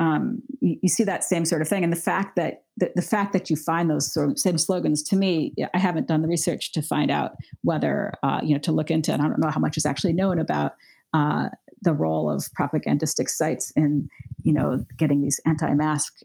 um, 0.00 0.42
you, 0.60 0.78
you, 0.82 0.88
see 0.88 1.04
that 1.04 1.22
same 1.22 1.44
sort 1.44 1.60
of 1.60 1.68
thing. 1.68 1.84
And 1.84 1.92
the 1.92 1.96
fact 1.96 2.34
that 2.36 2.64
the, 2.78 2.90
the 2.96 3.02
fact 3.02 3.34
that 3.34 3.50
you 3.50 3.54
find 3.54 3.90
those 3.90 4.12
sort 4.12 4.30
of 4.30 4.38
same 4.38 4.56
slogans 4.56 5.02
to 5.04 5.16
me, 5.16 5.54
I 5.74 5.78
haven't 5.78 6.08
done 6.08 6.22
the 6.22 6.28
research 6.28 6.72
to 6.72 6.82
find 6.82 7.10
out 7.10 7.32
whether 7.62 8.14
uh, 8.22 8.40
you 8.42 8.54
know 8.54 8.60
to 8.60 8.72
look 8.72 8.90
into, 8.90 9.12
and 9.12 9.20
I 9.20 9.28
don't 9.28 9.38
know 9.38 9.50
how 9.50 9.60
much 9.60 9.76
is 9.76 9.84
actually 9.84 10.14
known 10.14 10.38
about 10.38 10.72
uh, 11.12 11.50
the 11.82 11.92
role 11.92 12.30
of 12.30 12.48
propagandistic 12.54 13.28
sites 13.28 13.70
in 13.76 14.08
you 14.42 14.54
know 14.54 14.84
getting 14.96 15.20
these 15.20 15.38
anti-mask 15.46 16.18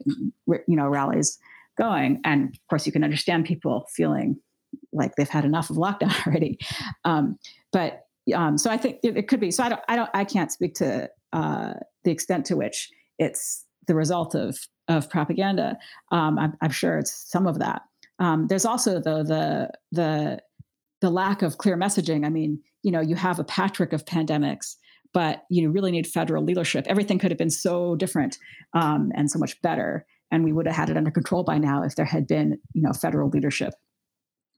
you 0.46 0.62
know 0.68 0.88
rallies 0.88 1.38
going. 1.76 2.22
And 2.24 2.54
of 2.54 2.68
course 2.70 2.86
you 2.86 2.92
can 2.92 3.04
understand 3.04 3.44
people 3.44 3.86
feeling 3.94 4.38
like 4.90 5.16
they've 5.16 5.28
had 5.28 5.44
enough 5.44 5.68
of 5.68 5.76
lockdown 5.76 6.14
already. 6.26 6.58
Um, 7.04 7.38
but 7.72 8.06
um, 8.34 8.58
so 8.58 8.70
i 8.70 8.76
think 8.76 8.98
it, 9.04 9.16
it, 9.16 9.28
could 9.28 9.38
be. 9.38 9.50
So 9.50 9.62
i 9.62 9.68
don't 9.68 9.82
i 9.86 9.94
don't 9.94 10.10
i 10.14 10.24
can't 10.24 10.50
speak 10.50 10.74
to 10.76 11.10
uh, 11.32 11.74
the 12.04 12.10
extent 12.10 12.46
to 12.46 12.56
which 12.56 12.90
it's 13.18 13.65
the 13.86 13.94
result 13.94 14.34
of 14.34 14.58
of 14.88 15.10
propaganda. 15.10 15.76
Um, 16.12 16.38
I'm, 16.38 16.56
I'm, 16.60 16.70
sure 16.70 16.98
it's 16.98 17.28
some 17.28 17.48
of 17.48 17.58
that. 17.58 17.82
Um, 18.20 18.46
there's 18.46 18.64
also 18.64 19.00
though 19.00 19.22
the 19.22 19.70
the 19.92 20.40
the 21.00 21.10
lack 21.10 21.42
of 21.42 21.58
clear 21.58 21.76
messaging. 21.76 22.24
I 22.24 22.28
mean 22.30 22.62
you 22.82 22.90
know 22.92 23.00
you 23.00 23.16
have 23.16 23.38
a 23.38 23.44
patrick 23.44 23.92
of 23.92 24.04
pandemics 24.04 24.76
but 25.16 25.44
you 25.48 25.70
really 25.70 25.90
need 25.90 26.06
federal 26.06 26.44
leadership. 26.44 26.84
Everything 26.86 27.18
could 27.18 27.30
have 27.30 27.38
been 27.38 27.48
so 27.48 27.96
different 27.96 28.36
um, 28.74 29.10
and 29.14 29.30
so 29.30 29.38
much 29.38 29.58
better, 29.62 30.04
and 30.30 30.44
we 30.44 30.52
would 30.52 30.66
have 30.66 30.76
had 30.76 30.90
it 30.90 30.96
under 30.98 31.10
control 31.10 31.42
by 31.42 31.56
now 31.56 31.82
if 31.82 31.94
there 31.94 32.04
had 32.04 32.26
been, 32.26 32.58
you 32.74 32.82
know, 32.82 32.92
federal 32.92 33.30
leadership 33.30 33.72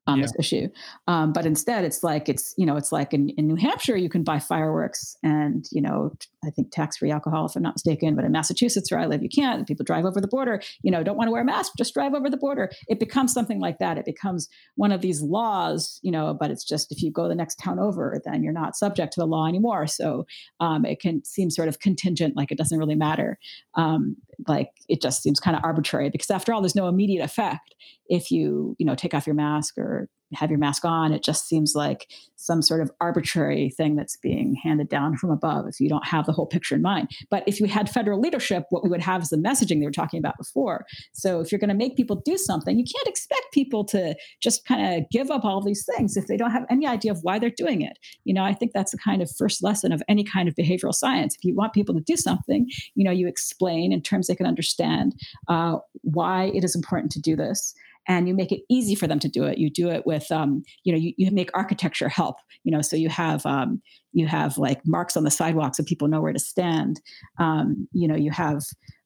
on 0.09 0.19
yeah. 0.19 0.23
this 0.23 0.33
issue. 0.39 0.69
Um, 1.07 1.33
but 1.33 1.47
instead, 1.47 1.85
it's 1.85 2.03
like 2.03 2.29
it's 2.29 2.55
you 2.57 2.67
know 2.67 2.77
it's 2.77 2.91
like 2.91 3.13
in, 3.13 3.29
in 3.31 3.47
New 3.47 3.57
Hampshire 3.57 3.97
you 3.97 4.09
can 4.09 4.25
buy 4.25 4.39
fireworks 4.39 5.17
and 5.23 5.67
you 5.71 5.83
know 5.83 6.13
I 6.45 6.51
think 6.51 6.73
tax 6.73 6.97
free 6.97 7.11
alcohol 7.11 7.47
if 7.47 7.55
I'm 7.55 7.63
not 7.63 7.75
mistaken. 7.75 8.17
But 8.17 8.25
in 8.25 8.33
Massachusetts 8.33 8.91
where 8.91 9.01
I 9.01 9.07
live, 9.07 9.23
you 9.23 9.29
can't. 9.29 9.69
People 9.69 9.85
drive 9.85 10.07
over 10.07 10.21
the 10.21 10.29
border. 10.29 10.61
You 10.83 10.91
know, 10.91 11.03
don't 11.03 11.17
want 11.17 11.29
to 11.29 11.33
wear 11.33 11.43
a 11.43 11.45
mask, 11.45 11.73
just 11.77 11.95
drive 11.95 12.15
over 12.15 12.31
the 12.31 12.37
border. 12.37 12.71
It 12.89 12.99
becomes 12.99 13.33
something 13.33 13.61
like 13.61 13.79
that. 13.79 13.99
It 13.99 14.07
becomes 14.07 14.49
one 14.77 14.93
of 14.93 15.03
these 15.03 15.21
laws. 15.21 16.01
You 16.03 16.11
know, 16.11 16.35
but 16.35 16.51
it's 16.51 16.65
just 16.65 16.91
if 16.91 17.03
you 17.03 17.13
go 17.13 17.29
the 17.29 17.35
next 17.35 17.57
town 17.57 17.79
over, 17.79 18.21
then 18.25 18.43
you're 18.43 18.53
not 18.53 18.77
subject 18.77 19.13
to 19.13 19.21
the 19.21 19.27
law 19.27 19.47
anymore. 19.47 19.87
So 19.87 20.27
um, 20.59 20.85
it 20.85 21.01
can 21.01 21.23
seem 21.25 21.51
sort 21.51 21.69
of 21.69 21.81
contingent, 21.81 22.35
like 22.37 22.51
it 22.51 22.59
doesn't 22.59 22.79
really 22.79 22.95
matter. 22.95 23.39
Um, 23.75 24.17
like 24.47 24.69
it 24.89 25.03
just 25.03 25.23
seems 25.23 25.41
kind 25.41 25.57
of 25.57 25.65
arbitrary 25.65 26.11
because 26.11 26.31
after 26.31 26.53
all, 26.53 26.61
there's 26.61 26.77
no 26.77 26.89
immediate 26.89 27.25
effect 27.25 27.75
if 28.09 28.31
you 28.31 28.77
you 28.79 28.87
know 28.87 28.95
take 28.95 29.15
off 29.15 29.27
your 29.27 29.35
mask 29.35 29.77
or 29.79 30.09
have 30.35 30.51
your 30.51 30.59
mask 30.59 30.85
on. 30.85 31.13
It 31.13 31.23
just 31.23 31.47
seems 31.47 31.75
like 31.75 32.09
some 32.37 32.63
sort 32.63 32.81
of 32.81 32.91
arbitrary 33.01 33.71
thing 33.71 33.97
that's 33.97 34.17
being 34.17 34.55
handed 34.55 34.89
down 34.89 35.17
from 35.17 35.31
above 35.31 35.67
if 35.67 35.81
you 35.81 35.89
don't 35.89 36.07
have 36.07 36.27
the 36.27 36.33
whole 36.33 36.47
picture 36.47 36.75
in 36.75 36.83
mind. 36.83 37.11
But 37.31 37.43
if 37.47 37.61
you 37.61 37.67
had 37.67 37.91
federal 37.91 38.21
leadership, 38.21 38.65
what 38.71 38.85
we 38.85 38.91
would 38.91 39.03
have 39.03 39.23
is 39.23 39.31
the 39.31 39.37
messaging 39.37 39.81
they 39.81 39.87
were 39.87 39.91
talking 39.91 40.19
about 40.19 40.39
before. 40.39 40.87
So 41.13 41.41
if 41.41 41.51
you're 41.51 41.59
going 41.59 41.69
to 41.69 41.75
make 41.75 41.97
people 41.97 42.23
do 42.25 42.37
something, 42.37 42.79
you 42.79 42.85
can't 42.85 43.09
expect 43.09 43.53
people 43.53 43.85
to 43.87 44.15
just 44.41 44.65
kind 44.67 44.99
of 44.99 45.11
give 45.11 45.31
up 45.31 45.45
all 45.45 45.61
these 45.61 45.85
things 45.85 46.17
if 46.17 46.27
they 46.27 46.37
don't 46.37 46.53
have 46.53 46.67
any 46.71 46.87
idea 46.87 47.13
of 47.13 47.19
why 47.23 47.39
they're 47.39 47.51
doing 47.51 47.83
it. 47.83 47.99
You 48.25 48.35
know, 48.35 48.45
I 48.45 48.55
think 48.55 48.73
that's 48.73 48.93
the 48.93 48.99
kind 48.99 49.21
of 49.21 49.31
first 49.37 49.63
lesson 49.63 49.93
of 49.93 50.03
any 50.09 50.25
kind 50.25 50.49
of 50.49 50.55
behavioral 50.55 50.95
science. 50.95 51.35
If 51.35 51.45
you 51.45 51.55
want 51.55 51.73
people 51.73 51.95
to 51.95 52.01
do 52.01 52.17
something, 52.17 52.71
you 52.95 53.05
know, 53.05 53.11
you 53.11 53.27
explain 53.27 53.93
in 53.93 54.01
terms 54.01 54.27
they 54.27 54.37
can 54.37 54.47
understand 54.47 55.15
uh, 55.49 55.79
why 56.03 56.53
it 56.55 56.65
is 56.65 56.77
important 56.77 57.11
to 57.13 57.21
do 57.21 57.35
this 57.35 57.75
and 58.09 58.27
you 58.27 58.35
make 58.35 58.51
it 58.51 58.63
easy 58.69 58.95
for 58.95 59.07
them 59.07 59.19
to 59.21 59.29
do 59.29 59.45
it. 59.45 59.59
You 59.59 59.71
do 59.71 59.91
it 59.91 60.07
with, 60.07 60.33
um, 60.33 60.63
you 60.83 60.93
know, 60.93 60.99
you, 60.99 61.13
you 61.19 61.31
make 61.31 61.51
architecture 61.55 62.09
help, 62.09 62.37
you 62.65 62.73
know, 62.73 62.83
so 62.83 62.97
you 62.97 63.09
have, 63.09 63.45
um, 63.47 63.81
you 64.13 64.27
have 64.27 64.59
like 64.59 64.81
marks 64.85 65.17
on 65.17 65.25
the 65.25 65.31
sidewalk 65.31 65.75
so 65.75 65.85
people 65.85 66.09
know 66.09 66.21
where 66.21 66.33
to 66.33 66.39
stand. 66.39 67.01
Um, 67.39 67.87
you 67.93 68.09
know, 68.09 68.17
you 68.17 68.31
have, 68.31 68.63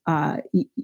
uh, 0.07 0.39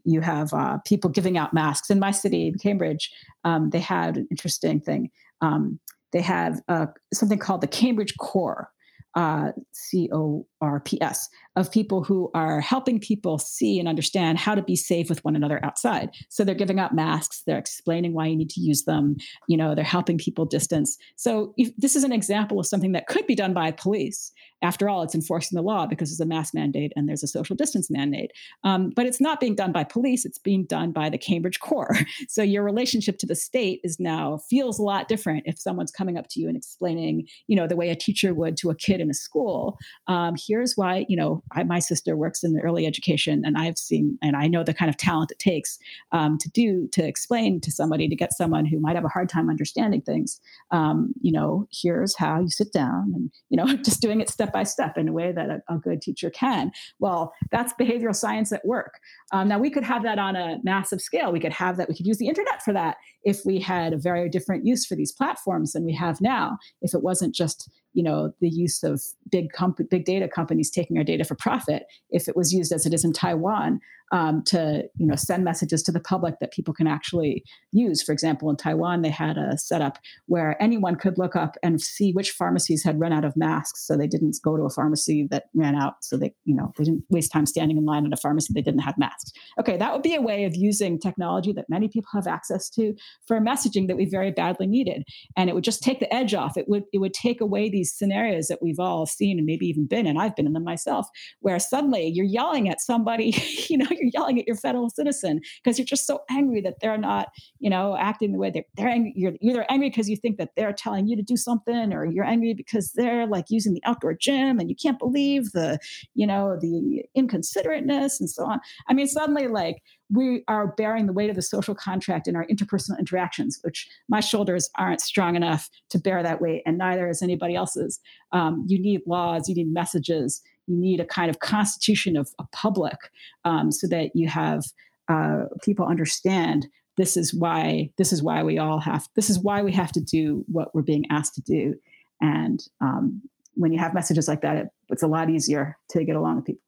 you 0.04 0.20
have 0.20 0.52
uh, 0.52 0.78
people 0.84 1.10
giving 1.10 1.38
out 1.38 1.54
masks. 1.54 1.90
In 1.90 1.98
my 1.98 2.10
city, 2.10 2.48
in 2.48 2.58
Cambridge, 2.58 3.10
um, 3.44 3.70
they 3.70 3.80
had 3.80 4.16
an 4.16 4.28
interesting 4.30 4.80
thing. 4.80 5.10
Um, 5.40 5.80
they 6.12 6.22
have 6.22 6.60
uh, 6.68 6.86
something 7.12 7.38
called 7.38 7.60
the 7.60 7.66
Cambridge 7.68 8.16
Corps, 8.18 8.68
uh, 9.14 9.52
C 9.72 10.08
O 10.12 10.46
R 10.60 10.80
P 10.80 11.00
S, 11.00 11.28
of 11.56 11.70
people 11.70 12.04
who 12.04 12.30
are 12.34 12.60
helping 12.60 13.00
people 13.00 13.38
see 13.38 13.78
and 13.78 13.88
understand 13.88 14.38
how 14.38 14.54
to 14.54 14.62
be 14.62 14.76
safe 14.76 15.08
with 15.08 15.24
one 15.24 15.36
another 15.36 15.64
outside. 15.64 16.10
So 16.28 16.44
they're 16.44 16.54
giving 16.54 16.78
out 16.78 16.94
masks, 16.94 17.42
they're 17.46 17.58
explaining 17.58 18.12
why 18.12 18.26
you 18.26 18.36
need 18.36 18.50
to 18.50 18.60
use 18.60 18.84
them, 18.84 19.16
you 19.48 19.56
know, 19.56 19.74
they're 19.74 19.84
helping 19.84 20.18
people 20.18 20.44
distance. 20.44 20.96
So 21.16 21.54
if, 21.56 21.70
this 21.76 21.96
is 21.96 22.04
an 22.04 22.12
example 22.12 22.60
of 22.60 22.66
something 22.66 22.92
that 22.92 23.06
could 23.06 23.26
be 23.26 23.34
done 23.34 23.54
by 23.54 23.72
police. 23.72 24.32
After 24.60 24.88
all, 24.88 25.02
it's 25.02 25.14
enforcing 25.14 25.54
the 25.54 25.62
law 25.62 25.86
because 25.86 26.10
there's 26.10 26.20
a 26.20 26.26
mask 26.26 26.52
mandate 26.52 26.92
and 26.96 27.08
there's 27.08 27.22
a 27.22 27.28
social 27.28 27.54
distance 27.54 27.88
mandate. 27.90 28.32
Um, 28.64 28.90
but 28.90 29.06
it's 29.06 29.20
not 29.20 29.38
being 29.38 29.54
done 29.54 29.70
by 29.70 29.84
police, 29.84 30.24
it's 30.24 30.38
being 30.38 30.64
done 30.64 30.90
by 30.90 31.08
the 31.10 31.18
Cambridge 31.18 31.60
Corps. 31.60 31.96
So 32.28 32.42
your 32.42 32.62
relationship 32.62 33.18
to 33.18 33.26
the 33.26 33.34
state 33.34 33.80
is 33.84 33.98
now 33.98 34.40
feels 34.50 34.78
a 34.78 34.82
lot 34.82 35.08
different 35.08 35.44
if 35.46 35.58
someone's 35.58 35.90
coming 35.90 36.18
up 36.18 36.26
to 36.30 36.40
you 36.40 36.48
and 36.48 36.56
explaining, 36.56 37.26
you 37.46 37.56
know, 37.56 37.66
the 37.66 37.76
way 37.76 37.90
a 37.90 37.96
teacher 37.96 38.34
would 38.34 38.56
to 38.58 38.70
a 38.70 38.74
kid 38.74 39.00
in 39.00 39.10
a 39.10 39.14
school. 39.14 39.78
Um, 40.08 40.34
here's 40.48 40.76
why, 40.76 41.04
you 41.08 41.16
know, 41.16 41.42
I, 41.52 41.62
my 41.64 41.78
sister 41.78 42.16
works 42.16 42.42
in 42.42 42.54
the 42.54 42.60
early 42.60 42.86
education 42.86 43.42
and 43.44 43.58
I've 43.58 43.76
seen, 43.76 44.18
and 44.22 44.34
I 44.34 44.48
know 44.48 44.64
the 44.64 44.74
kind 44.74 44.88
of 44.88 44.96
talent 44.96 45.30
it 45.30 45.38
takes 45.38 45.78
um, 46.12 46.38
to 46.38 46.48
do, 46.50 46.88
to 46.92 47.06
explain 47.06 47.60
to 47.60 47.70
somebody, 47.70 48.08
to 48.08 48.16
get 48.16 48.32
someone 48.32 48.64
who 48.64 48.80
might 48.80 48.96
have 48.96 49.04
a 49.04 49.08
hard 49.08 49.28
time 49.28 49.50
understanding 49.50 50.00
things, 50.00 50.40
um, 50.70 51.12
you 51.20 51.30
know, 51.30 51.68
here's 51.70 52.16
how 52.16 52.40
you 52.40 52.48
sit 52.48 52.72
down 52.72 53.12
and, 53.14 53.30
you 53.50 53.56
know, 53.56 53.66
just 53.84 54.00
doing 54.00 54.20
it 54.20 54.30
step 54.30 54.52
by 54.52 54.62
step 54.62 54.96
in 54.96 55.08
a 55.08 55.12
way 55.12 55.30
that 55.32 55.50
a, 55.50 55.62
a 55.68 55.76
good 55.76 56.00
teacher 56.00 56.30
can. 56.30 56.72
Well, 56.98 57.34
that's 57.50 57.74
behavioral 57.74 58.16
science 58.16 58.50
at 58.50 58.64
work. 58.64 58.94
Um, 59.32 59.48
now 59.48 59.58
we 59.58 59.70
could 59.70 59.84
have 59.84 60.02
that 60.04 60.18
on 60.18 60.34
a 60.34 60.58
massive 60.62 61.00
scale. 61.00 61.30
We 61.30 61.40
could 61.40 61.52
have 61.52 61.76
that, 61.76 61.88
we 61.88 61.94
could 61.94 62.06
use 62.06 62.18
the 62.18 62.28
internet 62.28 62.62
for 62.62 62.72
that 62.72 62.96
if 63.24 63.44
we 63.44 63.60
had 63.60 63.92
a 63.92 63.98
very 63.98 64.28
different 64.28 64.64
use 64.64 64.86
for 64.86 64.96
these 64.96 65.12
platforms 65.12 65.72
than 65.72 65.84
we 65.84 65.92
have 65.94 66.20
now. 66.20 66.58
If 66.80 66.94
it 66.94 67.02
wasn't 67.02 67.34
just 67.34 67.70
you 67.98 68.04
know 68.04 68.32
the 68.40 68.48
use 68.48 68.84
of 68.84 69.02
big 69.28 69.50
comp- 69.50 69.90
big 69.90 70.04
data 70.04 70.28
companies 70.28 70.70
taking 70.70 70.96
our 70.96 71.02
data 71.02 71.24
for 71.24 71.34
profit 71.34 71.82
if 72.10 72.28
it 72.28 72.36
was 72.36 72.54
used 72.54 72.70
as 72.70 72.86
it 72.86 72.94
is 72.94 73.04
in 73.04 73.12
Taiwan 73.12 73.80
um, 74.12 74.42
to 74.46 74.84
you 74.96 75.06
know 75.06 75.16
send 75.16 75.44
messages 75.44 75.82
to 75.84 75.92
the 75.92 76.00
public 76.00 76.36
that 76.40 76.52
people 76.52 76.74
can 76.74 76.86
actually 76.86 77.44
use. 77.72 78.02
For 78.02 78.12
example 78.12 78.50
in 78.50 78.56
Taiwan 78.56 79.02
they 79.02 79.10
had 79.10 79.36
a 79.36 79.56
setup 79.58 79.98
where 80.26 80.60
anyone 80.62 80.96
could 80.96 81.18
look 81.18 81.36
up 81.36 81.56
and 81.62 81.80
see 81.80 82.12
which 82.12 82.30
pharmacies 82.30 82.84
had 82.84 83.00
run 83.00 83.12
out 83.12 83.24
of 83.24 83.36
masks 83.36 83.86
so 83.86 83.96
they 83.96 84.06
didn't 84.06 84.36
go 84.42 84.56
to 84.56 84.64
a 84.64 84.70
pharmacy 84.70 85.26
that 85.30 85.44
ran 85.54 85.74
out 85.74 85.94
so 86.02 86.16
they 86.16 86.34
you 86.44 86.54
know 86.54 86.72
they 86.76 86.84
didn't 86.84 87.04
waste 87.10 87.32
time 87.32 87.46
standing 87.46 87.76
in 87.76 87.84
line 87.84 88.06
at 88.06 88.12
a 88.12 88.16
pharmacy 88.16 88.52
they 88.54 88.62
didn't 88.62 88.80
have 88.80 88.98
masks. 88.98 89.32
Okay 89.60 89.76
that 89.76 89.92
would 89.92 90.02
be 90.02 90.14
a 90.14 90.22
way 90.22 90.44
of 90.44 90.54
using 90.54 90.98
technology 90.98 91.52
that 91.52 91.68
many 91.68 91.88
people 91.88 92.10
have 92.12 92.26
access 92.26 92.68
to 92.70 92.94
for 93.26 93.40
messaging 93.40 93.88
that 93.88 93.96
we 93.96 94.04
very 94.04 94.30
badly 94.30 94.66
needed. 94.66 95.04
And 95.36 95.48
it 95.48 95.54
would 95.54 95.64
just 95.64 95.82
take 95.82 96.00
the 96.00 96.12
edge 96.12 96.34
off. 96.34 96.56
It 96.56 96.68
would 96.68 96.84
it 96.92 96.98
would 96.98 97.14
take 97.14 97.40
away 97.40 97.68
these 97.68 97.92
scenarios 97.92 98.48
that 98.48 98.62
we've 98.62 98.78
all 98.78 99.06
seen 99.06 99.38
and 99.38 99.46
maybe 99.46 99.66
even 99.66 99.86
been 99.86 100.06
in. 100.06 100.16
I've 100.16 100.36
been 100.36 100.46
in 100.46 100.52
them 100.52 100.64
myself, 100.64 101.08
where 101.40 101.58
suddenly 101.58 102.10
you're 102.14 102.26
yelling 102.26 102.68
at 102.68 102.80
somebody, 102.80 103.30
you 103.68 103.78
know, 103.78 103.86
you're 103.98 104.10
yelling 104.12 104.38
at 104.38 104.46
your 104.46 104.56
fellow 104.56 104.88
citizen 104.88 105.40
because 105.62 105.78
you're 105.78 105.86
just 105.86 106.06
so 106.06 106.20
angry 106.30 106.60
that 106.60 106.76
they're 106.80 106.98
not, 106.98 107.28
you 107.58 107.70
know, 107.70 107.96
acting 107.98 108.32
the 108.32 108.38
way 108.38 108.50
they're, 108.50 108.64
they're 108.74 108.88
angry. 108.88 109.12
You're 109.16 109.34
either 109.40 109.66
angry 109.68 109.90
because 109.90 110.08
you 110.08 110.16
think 110.16 110.38
that 110.38 110.50
they're 110.56 110.72
telling 110.72 111.08
you 111.08 111.16
to 111.16 111.22
do 111.22 111.36
something, 111.36 111.92
or 111.92 112.04
you're 112.04 112.24
angry 112.24 112.54
because 112.54 112.92
they're 112.92 113.26
like 113.26 113.46
using 113.48 113.74
the 113.74 113.82
outdoor 113.84 114.14
gym 114.14 114.58
and 114.58 114.70
you 114.70 114.76
can't 114.76 114.98
believe 114.98 115.52
the, 115.52 115.78
you 116.14 116.26
know, 116.26 116.56
the 116.60 117.04
inconsiderateness 117.16 118.20
and 118.20 118.30
so 118.30 118.44
on. 118.44 118.60
I 118.88 118.94
mean, 118.94 119.06
suddenly 119.06 119.48
like 119.48 119.82
we 120.10 120.42
are 120.48 120.68
bearing 120.68 121.06
the 121.06 121.12
weight 121.12 121.30
of 121.30 121.36
the 121.36 121.42
social 121.42 121.74
contract 121.74 122.26
in 122.26 122.34
our 122.34 122.46
interpersonal 122.46 122.98
interactions, 122.98 123.58
which 123.62 123.88
my 124.08 124.20
shoulders 124.20 124.70
aren't 124.76 125.00
strong 125.00 125.36
enough 125.36 125.68
to 125.90 125.98
bear 125.98 126.22
that 126.22 126.40
weight, 126.40 126.62
and 126.64 126.78
neither 126.78 127.08
is 127.08 127.22
anybody 127.22 127.54
else's. 127.54 128.00
Um, 128.32 128.64
you 128.66 128.80
need 128.80 129.02
laws, 129.06 129.48
you 129.48 129.54
need 129.54 129.72
messages, 129.72 130.40
you 130.68 130.76
need 130.76 131.00
a 131.00 131.04
kind 131.04 131.30
of 131.30 131.40
constitution 131.40 132.16
of 132.16 132.30
a 132.38 132.44
public 132.52 132.96
um, 133.44 133.72
so 133.72 133.86
that 133.86 134.10
you 134.14 134.28
have 134.28 134.64
uh, 135.08 135.44
people 135.62 135.86
understand 135.86 136.66
this 136.96 137.16
is 137.16 137.32
why 137.32 137.90
this 137.96 138.12
is 138.12 138.22
why 138.22 138.42
we 138.42 138.58
all 138.58 138.80
have 138.80 139.08
this 139.14 139.30
is 139.30 139.38
why 139.38 139.62
we 139.62 139.72
have 139.72 139.92
to 139.92 140.00
do 140.00 140.44
what 140.48 140.74
we're 140.74 140.82
being 140.82 141.04
asked 141.10 141.34
to 141.34 141.42
do 141.42 141.74
and 142.20 142.64
um, 142.80 143.22
when 143.54 143.72
you 143.72 143.78
have 143.78 143.94
messages 143.94 144.28
like 144.28 144.42
that 144.42 144.56
it, 144.56 144.68
it's 144.90 145.02
a 145.02 145.06
lot 145.06 145.30
easier 145.30 145.76
to 145.88 146.04
get 146.04 146.16
along 146.16 146.36
with 146.36 146.44
people 146.46 146.62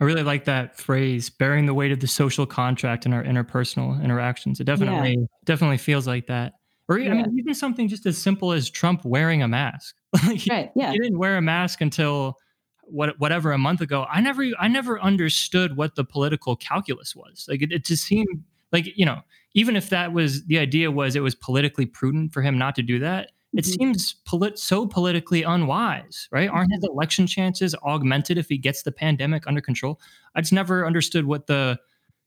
I 0.00 0.04
really 0.04 0.24
like 0.24 0.46
that 0.46 0.76
phrase, 0.76 1.30
bearing 1.30 1.66
the 1.66 1.74
weight 1.74 1.92
of 1.92 2.00
the 2.00 2.08
social 2.08 2.44
contract 2.44 3.06
in 3.06 3.12
our 3.12 3.22
interpersonal 3.22 4.02
interactions. 4.02 4.58
It 4.58 4.64
definitely 4.64 5.16
yeah. 5.16 5.26
definitely 5.44 5.78
feels 5.78 6.08
like 6.08 6.26
that. 6.26 6.54
Or 6.88 6.98
yeah. 6.98 7.12
I 7.12 7.14
mean, 7.14 7.38
even 7.38 7.54
something 7.54 7.88
just 7.88 8.06
as 8.06 8.18
simple 8.18 8.52
as 8.52 8.68
Trump 8.68 9.04
wearing 9.04 9.42
a 9.42 9.48
mask. 9.48 9.94
like, 10.26 10.42
right. 10.50 10.70
Yeah. 10.74 10.90
He 10.92 10.98
didn't 10.98 11.18
wear 11.18 11.36
a 11.36 11.42
mask 11.42 11.80
until 11.80 12.36
what 12.92 13.18
whatever 13.18 13.52
a 13.52 13.58
month 13.58 13.80
ago. 13.80 14.06
I 14.10 14.20
never 14.20 14.44
I 14.58 14.68
never 14.68 15.00
understood 15.00 15.76
what 15.76 15.94
the 15.94 16.04
political 16.04 16.56
calculus 16.56 17.16
was. 17.16 17.46
Like 17.48 17.62
it, 17.62 17.72
it 17.72 17.84
just 17.84 18.04
seemed 18.04 18.44
like, 18.72 18.86
you 18.96 19.06
know, 19.06 19.20
even 19.54 19.76
if 19.76 19.90
that 19.90 20.12
was 20.12 20.46
the 20.46 20.58
idea 20.58 20.90
was 20.90 21.16
it 21.16 21.20
was 21.20 21.34
politically 21.34 21.86
prudent 21.86 22.32
for 22.32 22.42
him 22.42 22.58
not 22.58 22.74
to 22.76 22.82
do 22.82 22.98
that, 23.00 23.32
it 23.52 23.64
mm-hmm. 23.64 23.72
seems 23.72 24.14
polit- 24.24 24.58
so 24.58 24.86
politically 24.86 25.42
unwise, 25.42 26.28
right? 26.30 26.48
Aren't 26.48 26.72
his 26.72 26.84
election 26.84 27.26
chances 27.26 27.74
augmented 27.82 28.38
if 28.38 28.48
he 28.48 28.56
gets 28.56 28.82
the 28.82 28.92
pandemic 28.92 29.46
under 29.46 29.60
control? 29.60 30.00
I 30.34 30.40
just 30.40 30.52
never 30.52 30.86
understood 30.86 31.26
what 31.26 31.46
the 31.46 31.78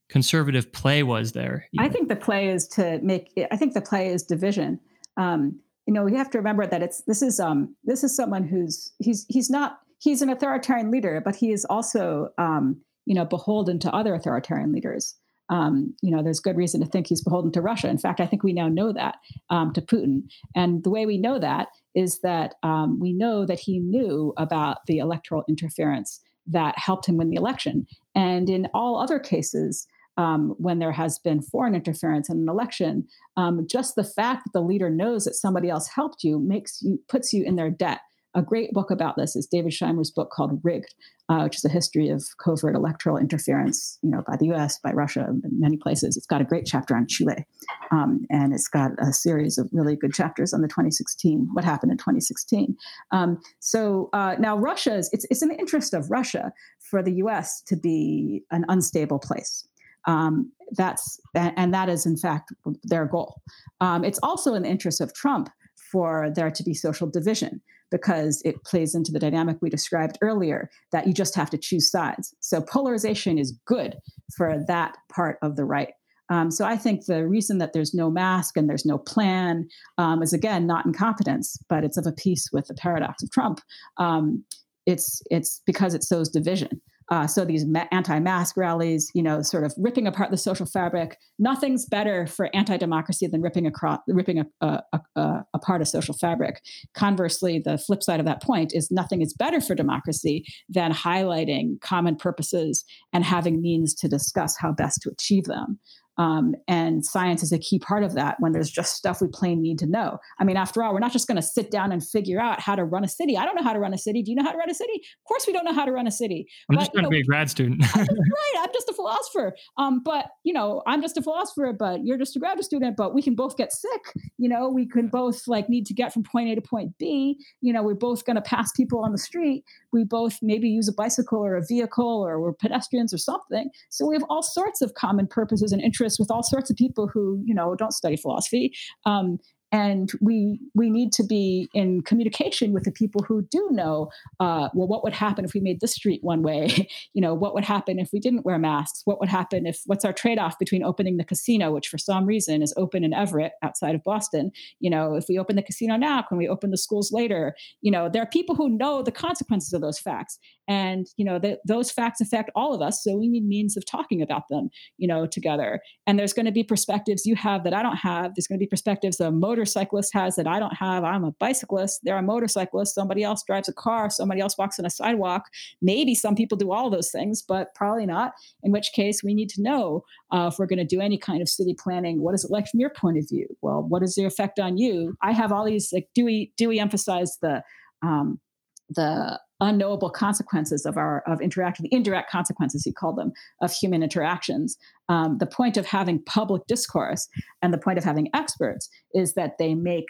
conservative 0.08 0.72
play 0.72 1.02
was 1.02 1.32
there. 1.32 1.66
I 1.78 1.88
think 1.88 2.08
the 2.08 2.16
play 2.16 2.48
is 2.48 2.68
to 2.68 3.00
make. 3.02 3.32
I 3.50 3.56
think 3.56 3.74
the 3.74 3.80
play 3.80 4.08
is 4.08 4.22
division. 4.22 4.78
Um, 5.16 5.60
you 5.86 5.92
know, 5.92 6.04
we 6.04 6.14
have 6.14 6.30
to 6.30 6.38
remember 6.38 6.66
that 6.66 6.82
it's 6.82 7.02
this 7.02 7.22
is 7.22 7.40
um, 7.40 7.74
this 7.84 8.04
is 8.04 8.14
someone 8.14 8.44
who's 8.44 8.92
he's 8.98 9.26
he's 9.28 9.50
not 9.50 9.80
he's 9.98 10.22
an 10.22 10.30
authoritarian 10.30 10.90
leader, 10.90 11.20
but 11.24 11.36
he 11.36 11.52
is 11.52 11.64
also, 11.64 12.28
um, 12.38 12.80
you 13.04 13.14
know, 13.14 13.24
beholden 13.24 13.78
to 13.80 13.94
other 13.94 14.14
authoritarian 14.14 14.72
leaders. 14.72 15.14
Um, 15.48 15.94
you 16.02 16.10
know, 16.10 16.22
there's 16.22 16.40
good 16.40 16.56
reason 16.56 16.80
to 16.80 16.86
think 16.86 17.06
he's 17.06 17.22
beholden 17.22 17.52
to 17.52 17.62
Russia. 17.62 17.88
In 17.88 17.98
fact, 17.98 18.20
I 18.20 18.26
think 18.26 18.42
we 18.42 18.52
now 18.52 18.68
know 18.68 18.92
that 18.92 19.16
um, 19.48 19.72
to 19.74 19.80
Putin. 19.80 20.22
And 20.56 20.82
the 20.82 20.90
way 20.90 21.06
we 21.06 21.18
know 21.18 21.38
that 21.38 21.68
is 21.94 22.20
that 22.22 22.54
um, 22.64 22.98
we 22.98 23.12
know 23.12 23.46
that 23.46 23.60
he 23.60 23.78
knew 23.78 24.34
about 24.36 24.78
the 24.86 24.98
electoral 24.98 25.44
interference 25.48 26.20
that 26.48 26.78
helped 26.78 27.06
him 27.06 27.16
win 27.16 27.30
the 27.30 27.36
election. 27.36 27.86
And 28.14 28.50
in 28.50 28.68
all 28.74 28.98
other 28.98 29.20
cases, 29.20 29.86
um, 30.16 30.54
when 30.58 30.78
there 30.78 30.92
has 30.92 31.18
been 31.18 31.42
foreign 31.42 31.74
interference 31.74 32.30
in 32.30 32.38
an 32.38 32.48
election, 32.48 33.06
um, 33.36 33.66
just 33.70 33.94
the 33.94 34.04
fact 34.04 34.44
that 34.44 34.52
the 34.52 34.64
leader 34.64 34.88
knows 34.88 35.24
that 35.24 35.34
somebody 35.34 35.68
else 35.68 35.88
helped 35.88 36.24
you 36.24 36.38
makes 36.38 36.80
you 36.82 36.98
puts 37.08 37.32
you 37.32 37.44
in 37.44 37.56
their 37.56 37.70
debt. 37.70 38.00
A 38.36 38.42
great 38.42 38.72
book 38.72 38.90
about 38.90 39.16
this 39.16 39.34
is 39.34 39.46
David 39.46 39.72
Shimer's 39.72 40.10
book 40.10 40.28
called 40.30 40.60
Rigged, 40.62 40.94
uh, 41.30 41.40
which 41.40 41.56
is 41.56 41.64
a 41.64 41.70
history 41.70 42.10
of 42.10 42.22
covert 42.38 42.76
electoral 42.76 43.16
interference, 43.16 43.98
you 44.02 44.10
know, 44.10 44.22
by 44.26 44.36
the 44.36 44.44
U.S., 44.48 44.78
by 44.78 44.92
Russia, 44.92 45.32
many 45.50 45.78
places. 45.78 46.18
It's 46.18 46.26
got 46.26 46.42
a 46.42 46.44
great 46.44 46.66
chapter 46.66 46.94
on 46.94 47.06
Chile, 47.08 47.46
um, 47.90 48.26
and 48.28 48.52
it's 48.52 48.68
got 48.68 48.90
a 48.98 49.10
series 49.14 49.56
of 49.56 49.70
really 49.72 49.96
good 49.96 50.12
chapters 50.12 50.52
on 50.52 50.60
the 50.60 50.68
2016, 50.68 51.48
what 51.54 51.64
happened 51.64 51.90
in 51.90 51.96
2016. 51.96 52.76
Um, 53.10 53.40
so 53.60 54.10
uh, 54.12 54.36
now 54.38 54.58
Russia 54.58 54.94
is 54.94 55.08
it's, 55.14 55.24
it's 55.30 55.40
in 55.40 55.48
the 55.48 55.58
interest 55.58 55.94
of 55.94 56.10
Russia 56.10 56.52
for 56.90 57.02
the 57.02 57.14
U.S. 57.14 57.62
to 57.68 57.74
be 57.74 58.42
an 58.50 58.66
unstable 58.68 59.18
place. 59.18 59.66
Um, 60.06 60.52
that's 60.72 61.18
and 61.34 61.72
that 61.72 61.88
is 61.88 62.04
in 62.04 62.18
fact 62.18 62.52
their 62.84 63.06
goal. 63.06 63.40
Um, 63.80 64.04
it's 64.04 64.20
also 64.22 64.52
in 64.52 64.62
the 64.62 64.68
interest 64.68 65.00
of 65.00 65.14
Trump 65.14 65.48
for 65.90 66.30
there 66.34 66.50
to 66.50 66.62
be 66.62 66.74
social 66.74 67.08
division 67.08 67.60
because 67.90 68.42
it 68.44 68.62
plays 68.64 68.94
into 68.94 69.12
the 69.12 69.18
dynamic 69.18 69.58
we 69.60 69.70
described 69.70 70.18
earlier 70.20 70.68
that 70.92 71.06
you 71.06 71.12
just 71.12 71.34
have 71.34 71.50
to 71.50 71.58
choose 71.58 71.90
sides. 71.90 72.34
So 72.40 72.60
polarization 72.60 73.38
is 73.38 73.58
good 73.64 73.96
for 74.36 74.64
that 74.66 74.96
part 75.12 75.38
of 75.42 75.56
the 75.56 75.64
right. 75.64 75.92
Um, 76.28 76.50
so 76.50 76.64
I 76.64 76.76
think 76.76 77.06
the 77.06 77.26
reason 77.26 77.58
that 77.58 77.72
there's 77.72 77.94
no 77.94 78.10
mask 78.10 78.56
and 78.56 78.68
there's 78.68 78.84
no 78.84 78.98
plan 78.98 79.68
um, 79.98 80.22
is 80.22 80.32
again 80.32 80.66
not 80.66 80.84
incompetence, 80.84 81.58
but 81.68 81.84
it's 81.84 81.96
of 81.96 82.06
a 82.06 82.12
piece 82.12 82.48
with 82.52 82.66
the 82.66 82.74
paradox 82.74 83.22
of 83.22 83.30
Trump. 83.30 83.60
Um, 83.98 84.44
it's 84.86 85.22
it's 85.30 85.62
because 85.66 85.94
it 85.94 86.02
sows 86.02 86.28
division. 86.28 86.80
Uh, 87.10 87.26
so 87.26 87.44
these 87.44 87.64
ma- 87.64 87.86
anti-mask 87.92 88.56
rallies, 88.56 89.10
you 89.14 89.22
know, 89.22 89.42
sort 89.42 89.64
of 89.64 89.72
ripping 89.78 90.06
apart 90.06 90.30
the 90.30 90.36
social 90.36 90.66
fabric. 90.66 91.18
Nothing's 91.38 91.86
better 91.86 92.26
for 92.26 92.50
anti-democracy 92.54 93.26
than 93.26 93.42
ripping 93.42 93.66
across, 93.66 94.00
ripping 94.08 94.40
a, 94.40 94.46
a, 94.60 95.00
a, 95.14 95.44
apart 95.54 95.82
a 95.82 95.86
social 95.86 96.14
fabric. 96.14 96.62
Conversely, 96.94 97.58
the 97.58 97.78
flip 97.78 98.02
side 98.02 98.20
of 98.20 98.26
that 98.26 98.42
point 98.42 98.74
is 98.74 98.90
nothing 98.90 99.22
is 99.22 99.32
better 99.32 99.60
for 99.60 99.74
democracy 99.74 100.44
than 100.68 100.92
highlighting 100.92 101.80
common 101.80 102.16
purposes 102.16 102.84
and 103.12 103.24
having 103.24 103.60
means 103.60 103.94
to 103.94 104.08
discuss 104.08 104.56
how 104.56 104.72
best 104.72 105.00
to 105.02 105.10
achieve 105.10 105.44
them. 105.44 105.78
Um, 106.18 106.54
and 106.66 107.04
science 107.04 107.42
is 107.42 107.52
a 107.52 107.58
key 107.58 107.78
part 107.78 108.02
of 108.02 108.14
that 108.14 108.36
when 108.40 108.52
there's 108.52 108.70
just 108.70 108.94
stuff 108.94 109.20
we 109.20 109.28
plain 109.28 109.60
need 109.60 109.78
to 109.80 109.86
know. 109.86 110.18
I 110.38 110.44
mean, 110.44 110.56
after 110.56 110.82
all, 110.82 110.92
we're 110.92 111.00
not 111.00 111.12
just 111.12 111.28
going 111.28 111.36
to 111.36 111.42
sit 111.42 111.70
down 111.70 111.92
and 111.92 112.06
figure 112.06 112.40
out 112.40 112.60
how 112.60 112.74
to 112.74 112.84
run 112.84 113.04
a 113.04 113.08
city. 113.08 113.36
I 113.36 113.44
don't 113.44 113.54
know 113.54 113.62
how 113.62 113.72
to 113.72 113.78
run 113.78 113.92
a 113.92 113.98
city. 113.98 114.22
Do 114.22 114.30
you 114.30 114.36
know 114.36 114.44
how 114.44 114.52
to 114.52 114.58
run 114.58 114.70
a 114.70 114.74
city? 114.74 114.94
Of 114.94 115.28
course, 115.28 115.46
we 115.46 115.52
don't 115.52 115.64
know 115.64 115.74
how 115.74 115.84
to 115.84 115.92
run 115.92 116.06
a 116.06 116.10
city. 116.10 116.48
I'm 116.70 116.76
but, 116.76 116.80
just 116.80 116.92
trying 116.92 117.04
you 117.04 117.10
know, 117.10 117.10
to 117.10 117.16
be 117.16 117.20
a 117.20 117.24
grad 117.24 117.50
student. 117.50 117.82
right. 117.96 118.54
I'm 118.58 118.72
just 118.72 118.88
a 118.88 118.94
philosopher. 118.94 119.54
Um, 119.76 120.02
but, 120.02 120.26
you 120.44 120.52
know, 120.52 120.82
I'm 120.86 121.02
just 121.02 121.16
a 121.16 121.22
philosopher, 121.22 121.72
but 121.78 122.04
you're 122.04 122.18
just 122.18 122.36
a 122.36 122.38
graduate 122.38 122.64
student, 122.64 122.96
but 122.96 123.14
we 123.14 123.22
can 123.22 123.34
both 123.34 123.56
get 123.56 123.72
sick. 123.72 124.14
You 124.38 124.48
know, 124.48 124.68
we 124.68 124.86
can 124.86 125.08
both 125.08 125.46
like 125.46 125.68
need 125.68 125.86
to 125.86 125.94
get 125.94 126.12
from 126.12 126.22
point 126.22 126.48
A 126.48 126.54
to 126.54 126.62
point 126.62 126.96
B. 126.98 127.38
You 127.60 127.72
know, 127.72 127.82
we're 127.82 127.94
both 127.94 128.24
going 128.24 128.36
to 128.36 128.42
pass 128.42 128.72
people 128.72 129.00
on 129.00 129.12
the 129.12 129.18
street. 129.18 129.64
We 129.96 130.04
both 130.04 130.38
maybe 130.42 130.68
use 130.68 130.88
a 130.88 130.92
bicycle 130.92 131.38
or 131.38 131.56
a 131.56 131.64
vehicle 131.66 132.24
or 132.24 132.40
we're 132.40 132.52
pedestrians 132.52 133.12
or 133.12 133.18
something. 133.18 133.70
So 133.90 134.06
we 134.06 134.14
have 134.14 134.24
all 134.30 134.42
sorts 134.42 134.80
of 134.82 134.94
common 134.94 135.26
purposes 135.26 135.72
and 135.72 135.82
interests 135.82 136.18
with 136.18 136.30
all 136.30 136.42
sorts 136.42 136.70
of 136.70 136.76
people 136.76 137.08
who 137.08 137.42
you 137.44 137.54
know 137.54 137.74
don't 137.74 137.92
study 137.92 138.16
philosophy 138.16 138.72
um, 139.06 139.38
and 139.76 140.10
we 140.22 140.58
we 140.74 140.88
need 140.88 141.12
to 141.12 141.22
be 141.22 141.68
in 141.74 142.00
communication 142.00 142.72
with 142.72 142.84
the 142.84 142.90
people 142.90 143.22
who 143.22 143.42
do 143.50 143.68
know 143.70 144.08
uh, 144.40 144.70
well 144.72 144.88
what 144.88 145.04
would 145.04 145.12
happen 145.12 145.44
if 145.44 145.52
we 145.52 145.60
made 145.60 145.80
this 145.80 145.92
street 145.92 146.20
one 146.22 146.42
way? 146.42 146.88
You 147.14 147.22
know 147.22 147.34
what 147.34 147.54
would 147.54 147.64
happen 147.64 147.98
if 147.98 148.10
we 148.12 148.20
didn't 148.20 148.44
wear 148.44 148.58
masks? 148.58 149.02
What 149.04 149.20
would 149.20 149.28
happen 149.28 149.66
if 149.66 149.82
what's 149.86 150.04
our 150.04 150.12
trade-off 150.12 150.58
between 150.58 150.82
opening 150.82 151.16
the 151.16 151.24
casino 151.24 151.72
which 151.72 151.88
for 151.88 151.98
some 151.98 152.26
reason 152.26 152.62
is 152.62 152.74
open 152.76 153.04
in 153.04 153.12
everett 153.12 153.52
outside 153.62 153.94
of 153.94 154.02
boston? 154.02 154.50
You 154.80 154.90
know 154.90 155.14
if 155.14 155.24
we 155.28 155.38
open 155.38 155.56
the 155.56 155.62
casino 155.62 155.96
now 155.96 156.22
can 156.22 156.38
we 156.38 156.48
open 156.48 156.70
the 156.70 156.78
schools 156.78 157.12
later? 157.12 157.54
You 157.80 157.90
know 157.90 158.08
there 158.08 158.22
are 158.22 158.28
people 158.38 158.54
who 158.54 158.68
know 158.68 159.02
the 159.02 159.12
consequences 159.12 159.72
of 159.72 159.80
those 159.80 159.98
facts 159.98 160.38
and 160.68 161.06
you 161.16 161.24
know 161.24 161.38
that 161.38 161.60
those 161.66 161.90
facts 161.90 162.20
affect 162.20 162.50
all 162.54 162.74
of 162.74 162.80
us 162.80 163.02
so 163.02 163.16
we 163.16 163.28
need 163.28 163.46
means 163.46 163.76
of 163.76 163.84
talking 163.86 164.22
about 164.22 164.48
them 164.48 164.68
you 164.98 165.06
know 165.06 165.26
together 165.26 165.80
and 166.06 166.18
there's 166.18 166.32
going 166.32 166.46
to 166.46 166.52
be 166.52 166.62
perspectives 166.62 167.26
you 167.26 167.34
have 167.36 167.64
that 167.64 167.74
i 167.74 167.82
don't 167.82 167.96
have 167.96 168.34
there's 168.34 168.46
going 168.46 168.58
to 168.58 168.62
be 168.62 168.68
perspectives 168.68 169.20
a 169.20 169.30
motorcyclist 169.30 170.12
has 170.12 170.36
that 170.36 170.46
I 170.46 170.58
don't 170.58 170.74
have. 170.74 171.04
I'm 171.04 171.24
a 171.24 171.32
bicyclist. 171.32 172.00
They're 172.02 172.18
a 172.18 172.22
motorcyclist. 172.22 172.94
Somebody 172.94 173.22
else 173.22 173.42
drives 173.46 173.68
a 173.68 173.72
car. 173.72 174.10
Somebody 174.10 174.40
else 174.40 174.56
walks 174.56 174.78
on 174.78 174.86
a 174.86 174.90
sidewalk. 174.90 175.44
Maybe 175.82 176.14
some 176.14 176.34
people 176.34 176.56
do 176.56 176.72
all 176.72 176.90
those 176.90 177.10
things, 177.10 177.42
but 177.42 177.74
probably 177.74 178.06
not. 178.06 178.32
In 178.62 178.72
which 178.72 178.90
case, 178.94 179.22
we 179.22 179.34
need 179.34 179.48
to 179.50 179.62
know 179.62 180.04
uh, 180.32 180.50
if 180.52 180.58
we're 180.58 180.66
going 180.66 180.78
to 180.78 180.84
do 180.84 181.00
any 181.00 181.18
kind 181.18 181.42
of 181.42 181.48
city 181.48 181.74
planning. 181.78 182.22
What 182.22 182.34
is 182.34 182.44
it 182.44 182.50
like 182.50 182.68
from 182.68 182.80
your 182.80 182.90
point 182.90 183.18
of 183.18 183.28
view? 183.28 183.46
Well, 183.62 183.82
what 183.82 184.02
is 184.02 184.14
the 184.14 184.24
effect 184.24 184.58
on 184.58 184.76
you? 184.76 185.16
I 185.22 185.32
have 185.32 185.52
all 185.52 185.64
these 185.64 185.92
like 185.92 186.08
Dewey. 186.14 186.52
Dewey 186.56 186.80
emphasized 186.80 187.38
the 187.42 187.62
um, 188.02 188.40
the 188.88 189.40
unknowable 189.60 190.10
consequences 190.10 190.84
of 190.84 190.96
our 190.96 191.22
of 191.26 191.40
interaction, 191.40 191.84
the 191.84 191.96
indirect 191.96 192.30
consequences 192.30 192.84
he 192.84 192.92
called 192.92 193.16
them 193.16 193.32
of 193.62 193.72
human 193.72 194.02
interactions. 194.02 194.76
Um, 195.08 195.38
the 195.38 195.46
point 195.46 195.76
of 195.76 195.86
having 195.86 196.22
public 196.24 196.66
discourse 196.66 197.28
and 197.62 197.72
the 197.72 197.78
point 197.78 197.98
of 197.98 198.04
having 198.04 198.28
experts 198.34 198.88
is 199.14 199.34
that 199.34 199.58
they 199.58 199.74
make 199.74 200.06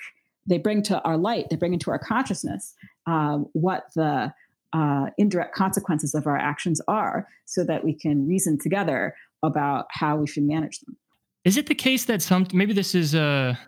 they 0.48 0.58
bring 0.58 0.82
to 0.84 1.00
our 1.02 1.16
light, 1.16 1.46
they 1.50 1.56
bring 1.56 1.72
into 1.72 1.90
our 1.90 1.98
consciousness 1.98 2.74
uh, 3.06 3.38
what 3.52 3.84
the 3.94 4.32
uh, 4.72 5.06
indirect 5.16 5.54
consequences 5.54 6.14
of 6.14 6.26
our 6.26 6.36
actions 6.36 6.80
are, 6.88 7.28
so 7.44 7.64
that 7.64 7.84
we 7.84 7.94
can 7.94 8.26
reason 8.26 8.58
together 8.58 9.14
about 9.42 9.86
how 9.90 10.16
we 10.16 10.26
should 10.26 10.42
manage 10.42 10.80
them. 10.80 10.96
Is 11.44 11.56
it 11.56 11.66
the 11.66 11.74
case 11.74 12.04
that 12.06 12.22
some 12.22 12.46
maybe 12.52 12.72
this 12.72 12.94
is 12.94 13.14
a 13.14 13.58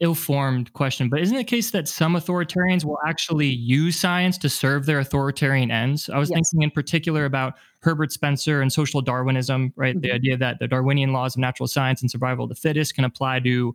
ill-formed 0.00 0.72
question, 0.72 1.08
but 1.08 1.20
isn't 1.20 1.34
it 1.34 1.38
the 1.38 1.44
case 1.44 1.70
that 1.70 1.88
some 1.88 2.14
authoritarians 2.14 2.84
will 2.84 2.98
actually 3.06 3.48
use 3.48 3.98
science 3.98 4.38
to 4.38 4.48
serve 4.48 4.86
their 4.86 4.98
authoritarian 4.98 5.70
ends? 5.70 6.08
I 6.08 6.18
was 6.18 6.30
yes. 6.30 6.36
thinking 6.36 6.62
in 6.62 6.70
particular 6.70 7.24
about 7.24 7.54
Herbert 7.80 8.12
Spencer 8.12 8.60
and 8.60 8.72
social 8.72 9.00
Darwinism, 9.00 9.72
right? 9.76 9.94
Mm-hmm. 9.94 10.00
The 10.02 10.12
idea 10.12 10.36
that 10.36 10.58
the 10.58 10.68
Darwinian 10.68 11.12
laws 11.12 11.36
of 11.36 11.40
natural 11.40 11.66
science 11.66 12.00
and 12.00 12.10
survival 12.10 12.44
of 12.44 12.48
the 12.48 12.54
fittest 12.54 12.94
can 12.94 13.04
apply 13.04 13.40
to, 13.40 13.48
you 13.48 13.74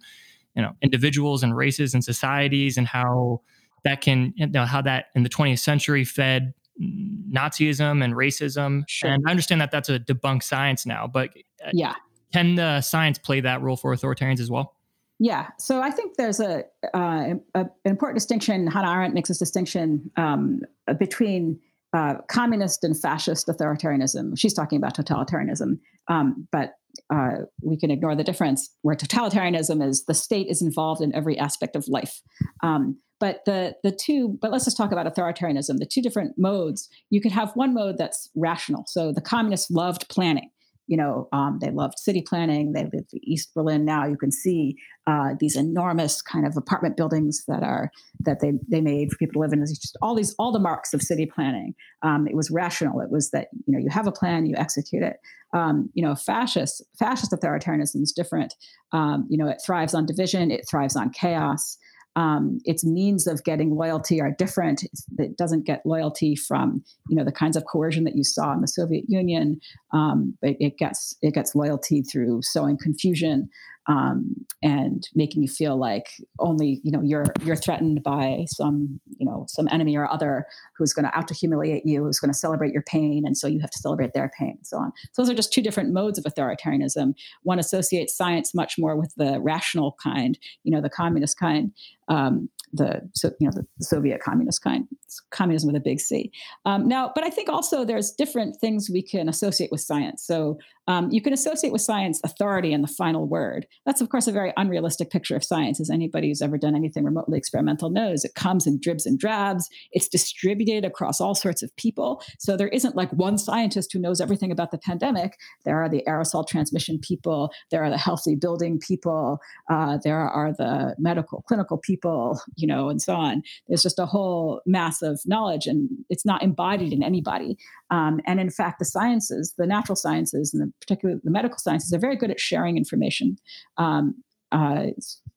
know, 0.61 0.75
individuals 0.81 1.43
and 1.43 1.55
races 1.55 1.93
and 1.93 2.03
societies, 2.03 2.77
and 2.77 2.87
how 2.87 3.41
that 3.83 4.01
can, 4.01 4.33
you 4.35 4.47
know, 4.47 4.65
how 4.65 4.81
that 4.81 5.05
in 5.15 5.23
the 5.23 5.29
20th 5.29 5.59
century 5.59 6.03
fed 6.03 6.53
Nazism 6.79 8.03
and 8.03 8.13
racism. 8.13 8.83
Sure. 8.87 9.11
And 9.11 9.23
I 9.27 9.31
understand 9.31 9.61
that 9.61 9.71
that's 9.71 9.89
a 9.89 9.99
debunked 9.99 10.43
science 10.43 10.85
now, 10.85 11.07
but 11.07 11.29
uh, 11.65 11.69
yeah, 11.73 11.95
can 12.33 12.55
the 12.55 12.81
science 12.81 13.17
play 13.17 13.41
that 13.41 13.61
role 13.61 13.77
for 13.77 13.95
authoritarians 13.95 14.39
as 14.39 14.49
well? 14.49 14.75
Yeah, 15.23 15.49
so 15.59 15.83
I 15.83 15.91
think 15.91 16.17
there's 16.17 16.39
a, 16.39 16.63
uh, 16.95 17.35
a 17.53 17.59
an 17.59 17.69
important 17.85 18.15
distinction. 18.15 18.65
Hannah 18.65 18.89
Arendt 18.89 19.13
makes 19.13 19.29
this 19.29 19.37
distinction 19.37 20.09
um, 20.17 20.61
between 20.97 21.59
uh, 21.93 22.15
communist 22.27 22.83
and 22.83 22.99
fascist 22.99 23.47
authoritarianism. 23.47 24.33
She's 24.35 24.55
talking 24.55 24.77
about 24.77 24.97
totalitarianism, 24.97 25.77
um, 26.07 26.47
but 26.51 26.73
uh, 27.13 27.43
we 27.61 27.77
can 27.77 27.91
ignore 27.91 28.15
the 28.15 28.23
difference. 28.23 28.75
Where 28.81 28.95
totalitarianism 28.95 29.87
is 29.87 30.05
the 30.05 30.15
state 30.15 30.47
is 30.47 30.63
involved 30.63 31.01
in 31.01 31.13
every 31.13 31.37
aspect 31.37 31.75
of 31.75 31.87
life. 31.87 32.19
Um, 32.63 32.97
but 33.19 33.45
the 33.45 33.75
the 33.83 33.91
two, 33.91 34.39
but 34.41 34.49
let's 34.49 34.65
just 34.65 34.75
talk 34.75 34.91
about 34.91 35.05
authoritarianism. 35.05 35.77
The 35.77 35.85
two 35.85 36.01
different 36.01 36.33
modes. 36.39 36.89
You 37.11 37.21
could 37.21 37.31
have 37.31 37.51
one 37.51 37.75
mode 37.75 37.99
that's 37.99 38.27
rational. 38.35 38.85
So 38.87 39.11
the 39.11 39.21
communists 39.21 39.69
loved 39.69 40.09
planning 40.09 40.49
you 40.91 40.97
know, 40.97 41.29
um, 41.31 41.57
they 41.61 41.71
loved 41.71 41.97
city 41.97 42.21
planning. 42.21 42.73
They 42.73 42.83
live 42.83 42.91
in 42.93 43.05
East 43.23 43.53
Berlin 43.55 43.85
now. 43.85 44.05
You 44.05 44.17
can 44.17 44.29
see 44.29 44.75
uh, 45.07 45.35
these 45.39 45.55
enormous 45.55 46.21
kind 46.21 46.45
of 46.45 46.57
apartment 46.57 46.97
buildings 46.97 47.45
that 47.47 47.63
are 47.63 47.89
that 48.19 48.41
they 48.41 48.51
they 48.67 48.81
made 48.81 49.09
for 49.09 49.15
people 49.15 49.35
to 49.35 49.39
live 49.39 49.53
in. 49.53 49.61
It's 49.61 49.77
just 49.77 49.95
all 50.01 50.15
these 50.15 50.35
all 50.37 50.51
the 50.51 50.59
marks 50.59 50.93
of 50.93 51.01
city 51.01 51.25
planning. 51.25 51.75
Um, 52.03 52.27
it 52.27 52.35
was 52.35 52.51
rational. 52.51 52.99
It 52.99 53.09
was 53.09 53.31
that 53.31 53.47
you 53.65 53.71
know 53.73 53.79
you 53.79 53.87
have 53.89 54.05
a 54.05 54.11
plan, 54.11 54.45
you 54.45 54.55
execute 54.57 55.01
it. 55.01 55.15
Um, 55.53 55.89
you 55.93 56.03
know, 56.03 56.13
fascist 56.13 56.83
fascist 56.99 57.31
authoritarianism 57.31 58.01
is 58.01 58.11
different. 58.11 58.53
Um, 58.91 59.25
you 59.29 59.37
know, 59.37 59.47
it 59.47 59.61
thrives 59.65 59.93
on 59.93 60.05
division. 60.05 60.51
It 60.51 60.65
thrives 60.69 60.97
on 60.97 61.11
chaos 61.11 61.77
um, 62.15 62.59
its 62.65 62.83
means 62.83 63.25
of 63.25 63.43
getting 63.43 63.75
loyalty 63.75 64.19
are 64.19 64.31
different. 64.31 64.83
it 65.17 65.37
doesn't 65.37 65.65
get 65.65 65.85
loyalty 65.85 66.35
from 66.35 66.83
you 67.09 67.15
know 67.15 67.23
the 67.23 67.31
kinds 67.31 67.55
of 67.55 67.63
coercion 67.71 68.03
that 68.03 68.15
you 68.15 68.23
saw 68.23 68.51
in 68.53 68.61
the 68.61 68.67
Soviet 68.67 69.05
Union. 69.07 69.59
Um, 69.93 70.37
it, 70.41 70.57
it, 70.59 70.77
gets 70.77 71.15
it 71.21 71.33
gets 71.33 71.55
loyalty 71.55 72.01
through 72.01 72.41
sowing 72.41 72.77
confusion. 72.77 73.49
Um, 73.91 74.33
and 74.63 75.09
making 75.15 75.41
you 75.41 75.49
feel 75.49 75.75
like 75.75 76.13
only 76.39 76.79
you 76.83 76.91
know 76.91 77.01
you're 77.01 77.25
you're 77.43 77.57
threatened 77.57 78.01
by 78.03 78.45
some 78.47 79.01
you 79.17 79.25
know 79.25 79.45
some 79.49 79.67
enemy 79.69 79.97
or 79.97 80.09
other 80.09 80.45
who's 80.77 80.93
going 80.93 81.03
to 81.03 81.17
out 81.17 81.27
to 81.27 81.33
humiliate 81.33 81.85
you, 81.85 82.05
who's 82.05 82.19
going 82.19 82.31
to 82.31 82.37
celebrate 82.37 82.71
your 82.71 82.83
pain, 82.83 83.23
and 83.25 83.37
so 83.37 83.47
you 83.47 83.59
have 83.59 83.69
to 83.69 83.79
celebrate 83.79 84.13
their 84.13 84.31
pain, 84.39 84.51
and 84.51 84.65
so 84.65 84.77
on. 84.77 84.93
So 85.11 85.21
those 85.21 85.29
are 85.29 85.35
just 85.35 85.51
two 85.51 85.61
different 85.61 85.91
modes 85.91 86.17
of 86.17 86.23
authoritarianism. 86.23 87.15
One 87.43 87.59
associates 87.59 88.15
science 88.15 88.53
much 88.53 88.77
more 88.77 88.95
with 88.95 89.13
the 89.17 89.41
rational 89.41 89.97
kind, 90.01 90.39
you 90.63 90.71
know, 90.71 90.79
the 90.79 90.89
communist 90.89 91.37
kind, 91.37 91.73
um, 92.07 92.49
the 92.73 93.01
so 93.13 93.31
you 93.39 93.47
know 93.47 93.53
the, 93.53 93.65
Soviet 93.83 94.21
communist 94.21 94.63
kind, 94.63 94.87
communism 95.31 95.67
with 95.67 95.75
a 95.75 95.83
big 95.83 95.99
C. 95.99 96.31
Um, 96.65 96.87
now, 96.87 97.11
but 97.13 97.23
I 97.23 97.29
think 97.29 97.49
also 97.49 97.83
there's 97.83 98.11
different 98.11 98.55
things 98.57 98.89
we 98.89 99.01
can 99.01 99.27
associate 99.27 99.71
with 99.71 99.81
science. 99.81 100.23
So 100.23 100.59
um, 100.87 101.09
you 101.11 101.21
can 101.21 101.33
associate 101.33 101.71
with 101.71 101.81
science 101.81 102.19
authority 102.23 102.73
and 102.73 102.83
the 102.83 102.87
final 102.87 103.27
word. 103.27 103.67
That's 103.85 104.01
of 104.01 104.09
course 104.09 104.27
a 104.27 104.31
very 104.31 104.53
unrealistic 104.57 105.09
picture 105.09 105.35
of 105.35 105.43
science, 105.43 105.79
as 105.79 105.89
anybody 105.89 106.27
who's 106.27 106.41
ever 106.41 106.57
done 106.57 106.75
anything 106.75 107.03
remotely 107.03 107.37
experimental 107.37 107.89
knows. 107.89 108.23
It 108.23 108.35
comes 108.35 108.67
in 108.67 108.79
dribs 108.79 109.05
and 109.05 109.17
drabs. 109.19 109.67
It's 109.91 110.07
distributed 110.07 110.85
across 110.85 111.19
all 111.19 111.35
sorts 111.35 111.63
of 111.63 111.75
people. 111.75 112.21
So 112.39 112.55
there 112.55 112.67
isn't 112.69 112.95
like 112.95 113.11
one 113.11 113.37
scientist 113.37 113.91
who 113.91 113.99
knows 113.99 114.21
everything 114.21 114.51
about 114.51 114.71
the 114.71 114.77
pandemic. 114.77 115.37
There 115.65 115.81
are 115.81 115.89
the 115.89 116.03
aerosol 116.07 116.47
transmission 116.47 116.99
people. 116.99 117.51
There 117.71 117.83
are 117.83 117.89
the 117.89 117.97
healthy 117.97 118.35
building 118.35 118.79
people. 118.79 119.39
Uh, 119.69 119.97
there 120.03 120.19
are 120.19 120.53
the 120.53 120.95
medical 120.97 121.43
clinical 121.47 121.77
people 121.77 122.39
you 122.55 122.67
know, 122.67 122.89
and 122.89 123.01
so 123.01 123.15
on. 123.15 123.43
There's 123.67 123.83
just 123.83 123.99
a 123.99 124.05
whole 124.05 124.61
mass 124.65 125.01
of 125.01 125.19
knowledge, 125.25 125.67
and 125.67 125.89
it's 126.09 126.25
not 126.25 126.43
embodied 126.43 126.93
in 126.93 127.03
anybody. 127.03 127.57
Um, 127.89 128.21
and 128.25 128.39
in 128.39 128.49
fact, 128.49 128.79
the 128.79 128.85
sciences, 128.85 129.53
the 129.57 129.65
natural 129.65 129.95
sciences, 129.95 130.53
and 130.53 130.61
the, 130.61 130.73
particularly 130.79 131.19
the 131.23 131.31
medical 131.31 131.57
sciences, 131.57 131.93
are 131.93 131.99
very 131.99 132.15
good 132.15 132.31
at 132.31 132.39
sharing 132.39 132.77
information. 132.77 133.37
Um, 133.77 134.15
uh, 134.51 134.87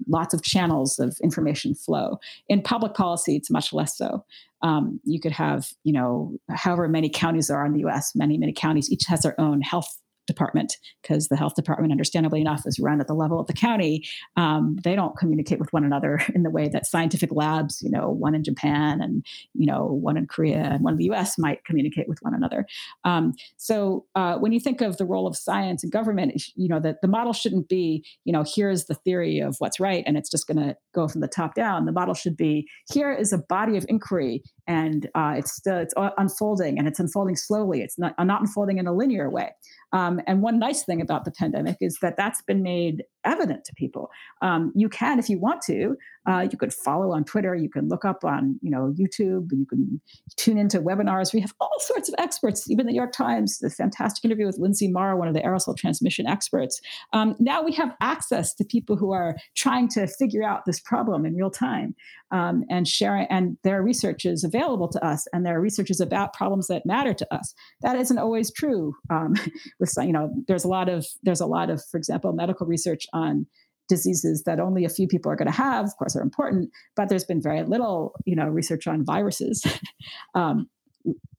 lots 0.09 0.35
of 0.35 0.43
channels 0.43 0.99
of 0.99 1.17
information 1.23 1.75
flow. 1.75 2.19
In 2.49 2.63
public 2.63 2.95
policy, 2.95 3.37
it's 3.37 3.51
much 3.51 3.73
less 3.73 3.97
so. 3.97 4.25
Um, 4.63 5.01
you 5.05 5.21
could 5.21 5.33
have, 5.33 5.69
you 5.85 5.93
know, 5.93 6.37
however 6.51 6.89
many 6.89 7.09
counties 7.09 7.49
there 7.49 7.57
are 7.57 7.67
in 7.67 7.75
the 7.75 7.81
U.S., 7.81 8.13
many 8.15 8.39
many 8.39 8.53
counties, 8.53 8.91
each 8.91 9.05
has 9.07 9.21
their 9.21 9.39
own 9.41 9.61
health 9.61 9.89
department 10.27 10.77
because 11.03 11.29
the 11.29 11.37
health 11.37 11.55
department, 11.55 11.93
understandably 11.93 12.41
enough, 12.41 12.63
is 12.67 12.79
run 12.79 13.01
at 13.01 13.07
the 13.07 13.15
level 13.15 13.39
of 13.41 13.47
the 13.47 13.53
county. 13.53 14.05
Um, 14.37 14.79
they 14.85 14.95
don't 14.95 15.17
communicate 15.17 15.59
with 15.59 15.73
one 15.73 15.85
another 15.85 16.21
in 16.35 16.43
the 16.43 16.51
way 16.51 16.69
that 16.69 16.87
scientific 16.87 17.31
labs, 17.33 17.83
you 17.83 17.91
know, 17.91 18.09
one 18.09 18.35
in 18.35 18.45
Japan 18.45 19.01
and 19.01 19.25
you 19.55 19.67
know 19.67 19.85
one 19.87 20.17
in 20.17 20.27
Korea 20.27 20.59
and 20.59 20.83
one 20.85 20.95
in 20.95 20.99
the 20.99 21.05
U.S. 21.07 21.39
might 21.39 21.65
communicate 21.65 22.09
with 22.09 22.19
one 22.23 22.35
another. 22.35 22.67
Um, 23.05 23.33
so 23.57 24.07
uh, 24.15 24.37
when 24.37 24.53
you 24.53 24.61
think 24.61 24.81
of 24.81 24.97
the 24.97 25.05
role 25.05 25.27
of 25.27 25.37
science 25.37 25.83
and 25.83 25.93
government, 25.93 26.43
you 26.55 26.69
know 26.69 26.81
that 26.81 27.01
the 27.03 27.09
model 27.09 27.33
shouldn't 27.33 27.69
be, 27.69 28.05
you 28.25 28.33
know, 28.33 28.45
here's 28.47 28.85
the 28.87 28.95
theory 28.95 29.41
of 29.41 29.57
what's 29.59 29.81
right 29.81 30.05
and 30.07 30.17
it's 30.17 30.31
just 30.31 30.47
going 30.47 30.59
to 30.59 30.77
go 30.95 31.09
from 31.09 31.21
the 31.21 31.29
top 31.29 31.55
down. 31.55 31.85
The 31.85 31.93
model 31.93 32.15
should 32.15 32.37
be 32.37 32.69
here 32.91 33.13
is 33.13 33.33
a 33.33 33.39
body 33.39 33.77
of 33.77 33.85
inquiry 33.89 34.43
and 34.67 35.09
uh, 35.15 35.35
it's 35.37 35.55
still 35.55 35.79
it's 35.79 35.95
unfolding 36.19 36.79
and 36.79 36.89
it's 36.89 36.99
unfolding 36.99 37.37
slowly. 37.37 37.83
It's 37.83 37.99
not 37.99 38.15
not 38.19 38.41
unfolding 38.41 38.79
in 38.79 38.87
a 38.87 38.93
linear 38.93 39.31
way. 39.31 39.51
Um, 39.95 40.21
and 40.27 40.43
one 40.43 40.59
nice 40.59 40.85
thing 40.85 41.01
about 41.01 41.25
the 41.25 41.31
pandemic 41.31 41.77
is 41.81 41.99
that 42.03 42.17
that's 42.17 42.43
been 42.43 42.63
made 42.63 43.05
evident 43.25 43.65
to 43.65 43.75
people. 43.75 44.11
Um, 44.43 44.73
you 44.75 44.89
can, 44.89 45.19
if 45.19 45.29
you 45.29 45.39
want 45.39 45.63
to, 45.63 45.97
uh, 46.27 46.47
you 46.51 46.57
could 46.57 46.73
follow 46.73 47.13
on 47.13 47.25
Twitter. 47.25 47.55
You 47.55 47.69
can 47.69 47.89
look 47.89 48.05
up 48.05 48.25
on 48.25 48.59
you 48.63 48.71
know 48.71 48.95
YouTube. 48.99 49.51
You 49.53 49.67
can 49.67 50.01
tune 50.37 50.57
into 50.57 50.81
webinars. 50.81 51.35
We 51.35 51.41
have 51.41 51.55
all 51.61 51.79
sorts 51.81 52.09
of 52.09 52.15
experts. 52.19 52.71
Even 52.71 52.87
the 52.87 52.93
New 52.93 52.97
York 52.97 53.13
Times, 53.13 53.59
the 53.59 53.71
fantastic 53.71 54.25
interview 54.25 54.47
with 54.47 54.59
Linsey 54.59 54.91
Marr, 54.91 55.17
one 55.17 55.29
of 55.29 55.35
the 55.35 55.41
aerosol 55.41 55.77
transmission 55.77 56.27
experts. 56.27 56.81
Um, 57.13 57.37
now 57.39 57.63
we 57.63 57.73
have 57.73 57.95
access 58.01 58.55
to 58.55 58.65
people 58.65 58.97
who 58.97 59.13
are 59.13 59.37
trying 59.55 59.89
to 59.89 60.07
figure 60.07 60.43
out 60.43 60.65
this 60.65 60.81
problem 60.81 61.27
in 61.27 61.37
real 61.37 61.51
time 61.51 61.95
um, 62.31 62.65
and 62.71 62.89
sharing. 62.89 63.27
And 63.27 63.59
their 63.63 63.83
research 63.83 64.25
is 64.25 64.45
available 64.45 64.89
to 64.89 65.05
us, 65.05 65.27
and 65.33 65.45
their 65.45 65.61
research 65.61 65.91
is 65.91 66.01
about 66.01 66.33
problems 66.33 66.69
that 66.69 66.87
matter 66.87 67.13
to 67.13 67.35
us. 67.35 67.55
That 67.83 67.97
isn't 67.97 68.19
always 68.19 68.51
true. 68.51 68.97
Um, 69.11 69.35
with 69.79 69.93
you 69.99 70.13
know, 70.13 70.33
there's 70.49 70.65
a 70.65 70.69
lot 70.69 70.89
of 70.89 71.07
there's 71.23 71.41
a 71.41 71.47
lot 71.47 71.69
of, 71.69 71.85
for 71.85 71.99
example, 71.99 72.33
medical 72.33 72.67
research 72.67 73.07
on 73.15 73.47
diseases 73.89 74.45
that 74.45 74.61
only 74.61 74.85
a 74.85 74.89
few 74.89 75.07
people 75.07 75.31
are 75.31 75.37
going 75.37 75.51
to 75.51 75.53
have 75.53 75.85
of 75.85 75.97
course 75.97 76.17
are 76.17 76.23
important 76.23 76.71
but 76.97 77.09
there's 77.09 77.25
been 77.25 77.43
very 77.43 77.63
little 77.63 78.15
you 78.25 78.35
know 78.35 78.49
research 78.49 78.87
on 78.87 79.05
viruses 79.05 79.63
um, 80.35 80.69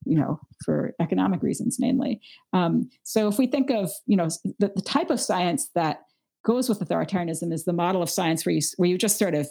you 0.05 0.17
know 0.17 0.39
for 0.63 0.93
economic 0.99 1.41
reasons 1.43 1.79
mainly. 1.79 2.21
Um, 2.53 2.89
so 3.03 3.27
if 3.27 3.37
we 3.37 3.47
think 3.47 3.69
of 3.71 3.91
you 4.05 4.15
know 4.15 4.29
the, 4.59 4.71
the, 4.73 4.81
type 4.81 5.09
of 5.09 5.19
science 5.19 5.69
that 5.75 6.01
goes 6.43 6.69
with 6.69 6.79
authoritarianism 6.79 7.51
is 7.51 7.65
the 7.65 7.73
model 7.73 8.01
of 8.01 8.09
science 8.09 8.45
where 8.45 8.53
you 8.53 8.61
where 8.77 8.89
you 8.89 8.97
just 8.97 9.17
sort 9.17 9.33
of 9.33 9.47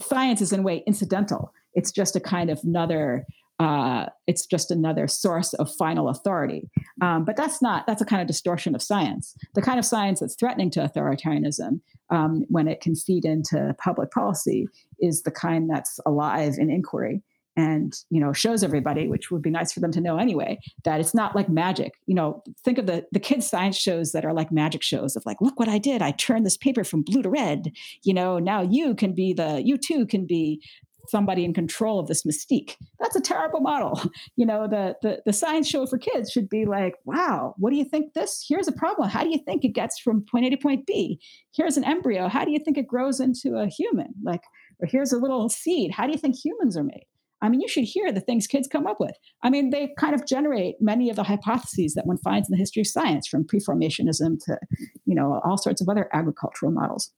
science 0.00 0.40
is 0.40 0.52
in 0.52 0.60
a 0.60 0.62
way 0.62 0.82
incidental. 0.86 1.52
It's 1.74 1.92
just 1.92 2.16
a 2.16 2.20
kind 2.20 2.50
of 2.50 2.60
another 2.64 3.24
uh, 3.58 4.06
it's 4.26 4.44
just 4.44 4.70
another 4.70 5.08
source 5.08 5.54
of 5.54 5.72
final 5.74 6.08
authority. 6.08 6.68
Um, 7.00 7.24
but 7.24 7.36
that's 7.36 7.62
not, 7.62 7.86
that's 7.86 8.02
a 8.02 8.06
kind 8.06 8.20
of 8.20 8.28
distortion 8.28 8.74
of 8.74 8.82
science. 8.82 9.34
The 9.54 9.62
kind 9.62 9.78
of 9.78 9.84
science 9.84 10.20
that's 10.20 10.34
threatening 10.34 10.70
to 10.72 10.80
authoritarianism 10.80 11.80
um, 12.10 12.44
when 12.48 12.68
it 12.68 12.80
can 12.80 12.94
feed 12.94 13.24
into 13.24 13.74
public 13.78 14.10
policy 14.10 14.68
is 15.00 15.22
the 15.22 15.30
kind 15.30 15.70
that's 15.70 15.98
alive 16.06 16.54
in 16.58 16.70
inquiry 16.70 17.22
and 17.56 17.94
you 18.10 18.20
know 18.20 18.32
shows 18.32 18.62
everybody 18.62 19.08
which 19.08 19.30
would 19.30 19.42
be 19.42 19.50
nice 19.50 19.72
for 19.72 19.80
them 19.80 19.90
to 19.90 20.00
know 20.00 20.18
anyway 20.18 20.58
that 20.84 21.00
it's 21.00 21.14
not 21.14 21.34
like 21.34 21.48
magic 21.48 21.94
you 22.06 22.14
know 22.14 22.42
think 22.64 22.78
of 22.78 22.86
the 22.86 23.04
the 23.12 23.20
kids 23.20 23.46
science 23.46 23.76
shows 23.76 24.12
that 24.12 24.24
are 24.24 24.34
like 24.34 24.52
magic 24.52 24.82
shows 24.82 25.16
of 25.16 25.24
like 25.24 25.40
look 25.40 25.58
what 25.58 25.68
i 25.68 25.78
did 25.78 26.02
i 26.02 26.10
turned 26.12 26.44
this 26.44 26.56
paper 26.56 26.84
from 26.84 27.02
blue 27.02 27.22
to 27.22 27.30
red 27.30 27.72
you 28.02 28.12
know 28.12 28.38
now 28.38 28.60
you 28.60 28.94
can 28.94 29.14
be 29.14 29.32
the 29.32 29.62
you 29.64 29.78
too 29.78 30.06
can 30.06 30.26
be 30.26 30.62
somebody 31.08 31.44
in 31.44 31.54
control 31.54 31.98
of 31.98 32.06
this 32.06 32.24
mystique. 32.24 32.76
That's 33.00 33.16
a 33.16 33.20
terrible 33.20 33.60
model. 33.60 34.00
You 34.36 34.44
know, 34.44 34.66
the, 34.66 34.96
the 35.02 35.22
the 35.24 35.32
science 35.32 35.68
show 35.68 35.86
for 35.86 35.98
kids 35.98 36.30
should 36.30 36.48
be 36.48 36.66
like, 36.66 36.94
wow, 37.04 37.54
what 37.58 37.70
do 37.70 37.76
you 37.76 37.84
think 37.84 38.12
this? 38.12 38.44
Here's 38.46 38.68
a 38.68 38.72
problem. 38.72 39.08
How 39.08 39.22
do 39.22 39.30
you 39.30 39.38
think 39.38 39.64
it 39.64 39.72
gets 39.72 39.98
from 39.98 40.24
point 40.30 40.46
A 40.46 40.50
to 40.50 40.56
point 40.56 40.86
B? 40.86 41.20
Here's 41.54 41.76
an 41.76 41.84
embryo. 41.84 42.28
How 42.28 42.44
do 42.44 42.50
you 42.50 42.58
think 42.58 42.76
it 42.76 42.86
grows 42.86 43.20
into 43.20 43.56
a 43.56 43.66
human? 43.66 44.08
Like, 44.22 44.42
or 44.80 44.86
here's 44.86 45.12
a 45.12 45.18
little 45.18 45.48
seed. 45.48 45.92
How 45.92 46.06
do 46.06 46.12
you 46.12 46.18
think 46.18 46.36
humans 46.36 46.76
are 46.76 46.82
made? 46.84 47.06
I 47.42 47.48
mean, 47.48 47.60
you 47.60 47.68
should 47.68 47.84
hear 47.84 48.12
the 48.12 48.20
things 48.20 48.46
kids 48.46 48.68
come 48.68 48.86
up 48.86 48.98
with. 48.98 49.14
I 49.42 49.50
mean, 49.50 49.70
they 49.70 49.90
kind 49.98 50.14
of 50.14 50.26
generate 50.26 50.76
many 50.80 51.10
of 51.10 51.16
the 51.16 51.22
hypotheses 51.22 51.94
that 51.94 52.06
one 52.06 52.18
finds 52.18 52.48
in 52.48 52.52
the 52.52 52.58
history 52.58 52.80
of 52.80 52.86
science, 52.86 53.26
from 53.28 53.44
preformationism 53.44 54.38
to, 54.46 54.58
you 55.04 55.14
know, 55.14 55.40
all 55.44 55.58
sorts 55.58 55.80
of 55.80 55.88
other 55.88 56.08
agricultural 56.12 56.72
models. 56.72 57.12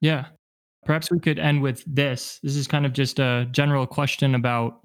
Yeah, 0.00 0.26
Perhaps 0.88 1.10
we 1.10 1.20
could 1.20 1.38
end 1.38 1.60
with 1.60 1.84
this. 1.86 2.40
This 2.42 2.56
is 2.56 2.66
kind 2.66 2.86
of 2.86 2.94
just 2.94 3.18
a 3.18 3.46
general 3.50 3.86
question 3.86 4.34
about 4.34 4.80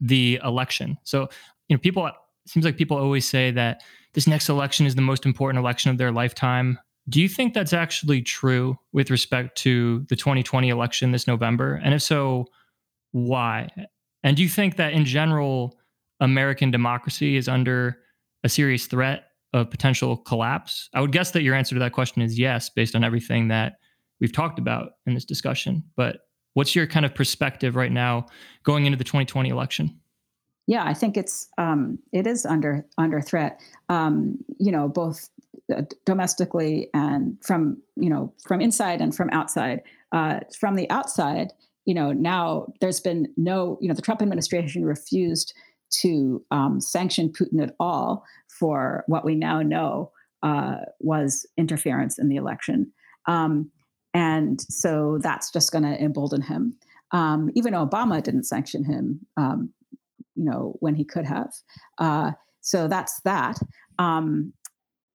the 0.00 0.38
election. 0.44 0.96
So, 1.02 1.22
you 1.68 1.74
know, 1.74 1.80
people, 1.80 2.06
it 2.06 2.14
seems 2.46 2.64
like 2.64 2.76
people 2.76 2.96
always 2.96 3.28
say 3.28 3.50
that 3.50 3.82
this 4.14 4.28
next 4.28 4.48
election 4.48 4.86
is 4.86 4.94
the 4.94 5.02
most 5.02 5.26
important 5.26 5.58
election 5.58 5.90
of 5.90 5.98
their 5.98 6.12
lifetime. 6.12 6.78
Do 7.08 7.20
you 7.20 7.28
think 7.28 7.52
that's 7.52 7.72
actually 7.72 8.22
true 8.22 8.78
with 8.92 9.10
respect 9.10 9.58
to 9.58 10.06
the 10.08 10.14
2020 10.14 10.68
election 10.68 11.10
this 11.10 11.26
November? 11.26 11.80
And 11.82 11.94
if 11.94 12.02
so, 12.02 12.46
why? 13.10 13.68
And 14.22 14.36
do 14.36 14.44
you 14.44 14.48
think 14.48 14.76
that 14.76 14.92
in 14.92 15.04
general, 15.04 15.80
American 16.20 16.70
democracy 16.70 17.34
is 17.36 17.48
under 17.48 17.98
a 18.44 18.48
serious 18.48 18.86
threat 18.86 19.24
of 19.52 19.68
potential 19.68 20.16
collapse? 20.16 20.88
I 20.94 21.00
would 21.00 21.10
guess 21.10 21.32
that 21.32 21.42
your 21.42 21.56
answer 21.56 21.74
to 21.74 21.80
that 21.80 21.92
question 21.92 22.22
is 22.22 22.38
yes, 22.38 22.70
based 22.70 22.94
on 22.94 23.02
everything 23.02 23.48
that 23.48 23.78
we've 24.20 24.32
talked 24.32 24.58
about 24.58 24.92
in 25.06 25.14
this 25.14 25.24
discussion. 25.24 25.84
But 25.96 26.20
what's 26.54 26.74
your 26.74 26.86
kind 26.86 27.06
of 27.06 27.14
perspective 27.14 27.76
right 27.76 27.92
now 27.92 28.26
going 28.64 28.86
into 28.86 28.98
the 28.98 29.04
2020 29.04 29.48
election? 29.48 29.98
Yeah, 30.66 30.84
I 30.84 30.92
think 30.92 31.16
it's 31.16 31.48
um, 31.56 31.98
it 32.12 32.26
is 32.26 32.44
under 32.44 32.84
under 32.98 33.22
threat. 33.22 33.60
Um, 33.88 34.38
you 34.58 34.70
know, 34.70 34.86
both 34.86 35.30
uh, 35.74 35.82
domestically 36.04 36.90
and 36.92 37.38
from 37.42 37.78
you 37.96 38.10
know 38.10 38.34
from 38.46 38.60
inside 38.60 39.00
and 39.00 39.14
from 39.14 39.30
outside. 39.30 39.82
Uh, 40.12 40.40
from 40.58 40.74
the 40.74 40.88
outside, 40.90 41.52
you 41.84 41.94
know, 41.94 42.12
now 42.12 42.66
there's 42.80 43.00
been 43.00 43.32
no 43.38 43.78
you 43.80 43.88
know 43.88 43.94
the 43.94 44.02
Trump 44.02 44.20
administration 44.20 44.84
refused 44.84 45.54
to 46.02 46.44
um, 46.50 46.80
sanction 46.80 47.30
Putin 47.32 47.62
at 47.62 47.74
all 47.80 48.24
for 48.48 49.04
what 49.06 49.24
we 49.24 49.34
now 49.34 49.62
know 49.62 50.12
uh, 50.42 50.76
was 51.00 51.46
interference 51.56 52.18
in 52.18 52.28
the 52.28 52.36
election. 52.36 52.92
Um, 53.26 53.70
and 54.14 54.60
so 54.60 55.18
that's 55.20 55.50
just 55.50 55.72
going 55.72 55.84
to 55.84 56.02
embolden 56.02 56.42
him. 56.42 56.76
Um, 57.12 57.50
even 57.54 57.74
Obama 57.74 58.22
didn't 58.22 58.44
sanction 58.44 58.84
him, 58.84 59.26
um, 59.36 59.70
you 60.34 60.44
know, 60.44 60.76
when 60.80 60.94
he 60.94 61.04
could 61.04 61.24
have. 61.24 61.52
Uh, 61.98 62.32
so 62.60 62.88
that's 62.88 63.20
that. 63.22 63.58
Um, 63.98 64.52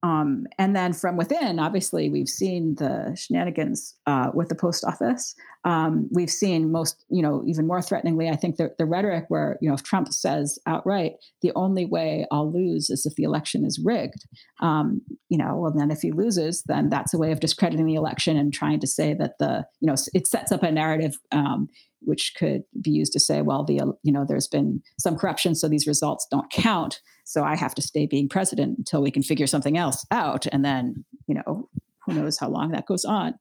um, 0.04 0.48
and 0.58 0.76
then 0.76 0.92
from 0.92 1.16
within, 1.16 1.60
obviously, 1.60 2.10
we've 2.10 2.28
seen 2.28 2.76
the 2.76 3.16
shenanigans 3.16 3.96
uh, 4.06 4.32
with 4.34 4.50
the 4.50 4.56
post 4.56 4.84
office. 4.84 5.34
Um, 5.64 6.10
we've 6.12 6.30
seen 6.30 6.74
most, 6.74 7.06
you 7.10 7.22
know, 7.22 7.42
even 7.48 7.66
more 7.66 7.82
threateningly, 7.82 8.28
I 8.28 8.36
think 8.36 8.58
the, 8.58 8.76
the 8.78 8.86
rhetoric 8.86 9.26
where, 9.30 9.58
you 9.62 9.70
know, 9.70 9.76
if 9.76 9.82
Trump 9.82 10.12
says 10.12 10.60
outright, 10.68 11.14
the 11.42 11.54
only 11.56 11.86
way 11.86 12.28
I'll 12.32 12.52
lose 12.52 12.90
is 12.90 13.06
if 13.06 13.16
the 13.16 13.24
election 13.24 13.64
is 13.64 13.80
rigged. 13.82 14.26
Um, 14.62 15.02
you 15.30 15.38
know, 15.38 15.56
well, 15.56 15.74
then 15.74 15.90
if 15.90 16.02
he 16.02 16.12
loses, 16.12 16.64
then 16.64 16.90
that's 16.90 17.14
a 17.14 17.18
way 17.18 17.32
of 17.32 17.40
discrediting 17.40 17.86
the 17.86 17.96
election 17.96 18.36
and 18.36 18.54
trying 18.54 18.82
to 18.82 18.88
say 18.88 19.14
that 19.14 19.38
the, 19.40 19.66
you 19.80 19.88
know, 19.88 19.96
it 20.14 20.28
sets 20.28 20.52
up 20.52 20.64
a 20.64 20.72
narrative 20.72 21.18
um, 21.32 21.70
which 22.06 22.34
could 22.38 22.64
be 22.82 22.92
used 22.92 23.14
to 23.14 23.20
say, 23.20 23.42
well, 23.42 23.64
the 23.64 23.82
you 24.04 24.12
know 24.12 24.26
there's 24.28 24.48
been 24.48 24.82
some 25.00 25.16
corruption, 25.16 25.56
so 25.56 25.68
these 25.68 25.88
results 25.88 26.28
don't 26.30 26.50
count. 26.52 27.02
So 27.26 27.44
I 27.44 27.56
have 27.56 27.76
to 27.76 27.82
stay 27.82 28.06
being 28.06 28.30
president 28.30 28.78
until 28.78 29.02
we 29.02 29.12
can 29.12 29.24
figure 29.24 29.48
something 29.48 29.78
else 29.78 30.06
out, 30.12 30.46
and 30.52 30.64
then 30.64 31.06
you 31.28 31.36
know 31.36 31.70
who 32.06 32.14
knows 32.14 32.38
how 32.38 32.50
long 32.50 32.72
that 32.72 32.86
goes 32.86 33.06
on. 33.06 33.36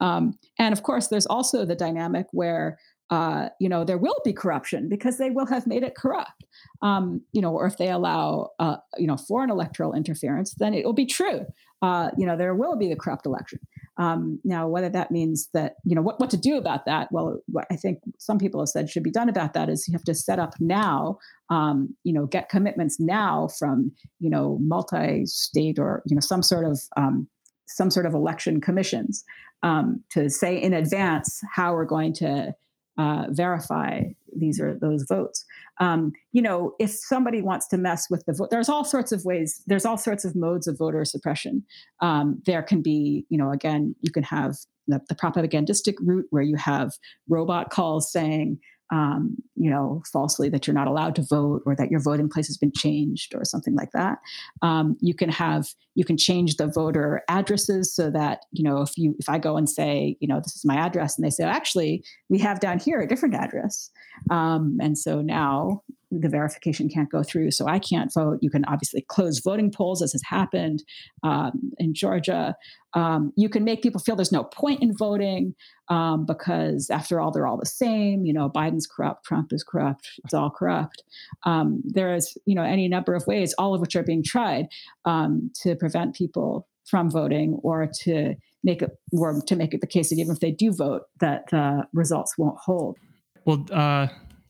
Um, 0.00 0.38
and 0.58 0.72
of 0.72 0.82
course, 0.82 1.08
there's 1.08 1.26
also 1.26 1.64
the 1.64 1.76
dynamic 1.76 2.26
where 2.32 2.78
uh, 3.10 3.48
you 3.58 3.68
know, 3.68 3.84
there 3.84 3.98
will 3.98 4.16
be 4.24 4.32
corruption 4.32 4.88
because 4.88 5.16
they 5.16 5.30
will 5.30 5.46
have 5.46 5.66
made 5.66 5.82
it 5.82 5.94
corrupt. 5.94 6.44
Um, 6.82 7.22
you 7.32 7.40
know, 7.40 7.52
or 7.52 7.66
if 7.66 7.78
they 7.78 7.88
allow, 7.88 8.50
uh, 8.58 8.76
you 8.98 9.06
know, 9.06 9.16
foreign 9.16 9.50
electoral 9.50 9.94
interference, 9.94 10.54
then 10.58 10.74
it 10.74 10.84
will 10.84 10.92
be 10.92 11.06
true. 11.06 11.46
Uh, 11.80 12.10
you 12.18 12.26
know, 12.26 12.36
there 12.36 12.54
will 12.54 12.76
be 12.76 12.88
the 12.88 12.96
corrupt 12.96 13.24
election. 13.24 13.60
Um, 13.98 14.38
now, 14.44 14.68
whether 14.68 14.88
that 14.88 15.10
means 15.10 15.48
that, 15.54 15.74
you 15.84 15.94
know, 15.96 16.02
what, 16.02 16.20
what 16.20 16.30
to 16.30 16.36
do 16.36 16.56
about 16.56 16.86
that? 16.86 17.10
Well, 17.10 17.40
what 17.46 17.66
I 17.70 17.76
think 17.76 17.98
some 18.18 18.38
people 18.38 18.60
have 18.60 18.68
said 18.68 18.88
should 18.88 19.02
be 19.02 19.10
done 19.10 19.28
about 19.28 19.54
that 19.54 19.68
is 19.68 19.88
you 19.88 19.92
have 19.92 20.04
to 20.04 20.14
set 20.14 20.38
up 20.38 20.54
now, 20.60 21.18
um, 21.50 21.96
you 22.04 22.12
know, 22.12 22.26
get 22.26 22.48
commitments 22.48 23.00
now 23.00 23.48
from, 23.58 23.90
you 24.20 24.30
know, 24.30 24.58
multi-state 24.60 25.78
or, 25.78 26.02
you 26.06 26.14
know, 26.14 26.20
some 26.20 26.42
sort 26.42 26.64
of, 26.64 26.80
um, 26.96 27.28
some 27.66 27.90
sort 27.90 28.06
of 28.06 28.14
election 28.14 28.60
commissions 28.60 29.24
um, 29.62 30.02
to 30.10 30.30
say 30.30 30.56
in 30.56 30.72
advance 30.72 31.40
how 31.52 31.74
we're 31.74 31.84
going 31.84 32.12
to 32.14 32.54
uh, 32.98 33.26
verify 33.30 34.02
these 34.38 34.60
are 34.60 34.78
those 34.78 35.04
votes. 35.08 35.44
Um, 35.80 36.12
you 36.32 36.42
know, 36.42 36.74
if 36.78 36.90
somebody 36.90 37.42
wants 37.42 37.68
to 37.68 37.78
mess 37.78 38.08
with 38.10 38.24
the 38.26 38.32
vote, 38.32 38.50
there's 38.50 38.68
all 38.68 38.84
sorts 38.84 39.12
of 39.12 39.24
ways. 39.24 39.62
There's 39.66 39.84
all 39.84 39.98
sorts 39.98 40.24
of 40.24 40.34
modes 40.34 40.66
of 40.66 40.78
voter 40.78 41.04
suppression. 41.04 41.64
Um, 42.00 42.42
there 42.46 42.62
can 42.62 42.82
be, 42.82 43.26
you 43.28 43.38
know, 43.38 43.52
again, 43.52 43.94
you 44.00 44.10
can 44.10 44.22
have 44.24 44.56
the, 44.86 45.00
the 45.08 45.14
propagandistic 45.14 45.96
route 46.00 46.26
where 46.30 46.42
you 46.42 46.56
have 46.56 46.92
robot 47.28 47.70
calls 47.70 48.10
saying, 48.10 48.58
um, 48.90 49.36
you 49.56 49.70
know, 49.70 50.02
falsely 50.12 50.48
that 50.48 50.66
you're 50.66 50.74
not 50.74 50.86
allowed 50.86 51.14
to 51.16 51.22
vote 51.22 51.62
or 51.66 51.76
that 51.76 51.90
your 51.90 52.00
voting 52.00 52.28
place 52.28 52.46
has 52.46 52.56
been 52.56 52.72
changed 52.72 53.34
or 53.34 53.44
something 53.44 53.74
like 53.74 53.90
that. 53.92 54.18
Um, 54.62 54.96
you 55.00 55.14
can 55.14 55.28
have 55.28 55.68
you 55.94 56.04
can 56.04 56.16
change 56.16 56.56
the 56.56 56.68
voter 56.68 57.22
addresses 57.28 57.94
so 57.94 58.10
that 58.10 58.44
you 58.52 58.62
know 58.62 58.80
if 58.80 58.96
you 58.96 59.14
if 59.18 59.28
I 59.28 59.38
go 59.38 59.56
and 59.56 59.68
say 59.68 60.16
you 60.20 60.28
know 60.28 60.40
this 60.40 60.56
is 60.56 60.64
my 60.64 60.76
address 60.76 61.16
and 61.16 61.24
they 61.24 61.30
say 61.30 61.44
actually 61.44 62.04
we 62.28 62.38
have 62.38 62.60
down 62.60 62.78
here 62.78 63.00
a 63.00 63.08
different 63.08 63.34
address, 63.34 63.90
um, 64.30 64.78
and 64.80 64.96
so 64.96 65.20
now 65.20 65.82
the 66.10 66.28
verification 66.28 66.88
can't 66.88 67.10
go 67.10 67.22
through, 67.22 67.50
so 67.50 67.66
I 67.66 67.78
can't 67.78 68.12
vote. 68.12 68.38
You 68.40 68.50
can 68.50 68.64
obviously 68.64 69.04
close 69.08 69.40
voting 69.40 69.70
polls, 69.70 70.02
as 70.02 70.12
has 70.12 70.22
happened 70.24 70.82
um, 71.22 71.72
in 71.78 71.92
Georgia. 71.94 72.56
Um, 72.94 73.32
you 73.36 73.48
can 73.48 73.64
make 73.64 73.82
people 73.82 74.00
feel 74.00 74.16
there's 74.16 74.32
no 74.32 74.44
point 74.44 74.82
in 74.82 74.96
voting 74.96 75.54
um, 75.88 76.24
because, 76.24 76.88
after 76.90 77.20
all, 77.20 77.30
they're 77.30 77.46
all 77.46 77.58
the 77.58 77.66
same. 77.66 78.24
You 78.24 78.32
know, 78.32 78.48
Biden's 78.48 78.86
corrupt, 78.86 79.24
Trump 79.26 79.52
is 79.52 79.62
corrupt, 79.62 80.08
it's 80.24 80.32
all 80.32 80.50
corrupt. 80.50 81.02
Um, 81.44 81.82
there 81.84 82.14
is, 82.14 82.36
you 82.46 82.54
know, 82.54 82.62
any 82.62 82.88
number 82.88 83.14
of 83.14 83.26
ways, 83.26 83.54
all 83.58 83.74
of 83.74 83.80
which 83.80 83.94
are 83.94 84.02
being 84.02 84.24
tried 84.24 84.68
um, 85.04 85.50
to 85.62 85.76
prevent 85.76 86.14
people 86.14 86.66
from 86.86 87.10
voting 87.10 87.58
or 87.62 87.86
to 88.04 88.34
make 88.64 88.80
it 88.80 88.90
or 89.12 89.42
to 89.46 89.56
make 89.56 89.74
it 89.74 89.82
the 89.82 89.86
case 89.86 90.08
that 90.08 90.18
even 90.18 90.32
if 90.32 90.40
they 90.40 90.50
do 90.50 90.72
vote, 90.72 91.02
that 91.20 91.52
uh, 91.52 91.82
results 91.92 92.38
won't 92.38 92.58
hold. 92.58 92.96
Well. 93.44 93.66
Uh 93.70 94.08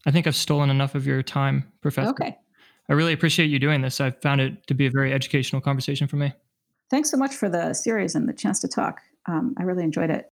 I 0.09 0.11
think 0.11 0.27
I've 0.27 0.35
stolen 0.35 0.71
enough 0.71 0.95
of 0.95 1.07
your 1.07 1.23
time, 1.23 1.71
Professor. 1.83 2.09
Okay. 2.09 2.35
I 2.89 2.95
really 2.95 3.13
appreciate 3.13 3.51
you 3.51 3.59
doing 3.59 3.83
this. 3.83 4.01
I 4.01 4.11
found 4.11 4.41
it 4.41 4.67
to 4.67 4.73
be 4.73 4.87
a 4.87 4.91
very 4.91 5.13
educational 5.13 5.61
conversation 5.61 6.09
for 6.09 6.17
me. 6.17 6.33
Thanks 6.89 7.11
so 7.11 7.19
much 7.19 7.35
for 7.35 7.51
the 7.51 7.75
series 7.75 8.15
and 8.15 8.27
the 8.27 8.33
chance 8.33 8.59
to 8.61 8.69
talk. 8.69 9.03
Um, 9.27 9.55
I 9.59 9.65
really 9.65 9.85
enjoyed 9.85 10.09
it. 10.09 10.33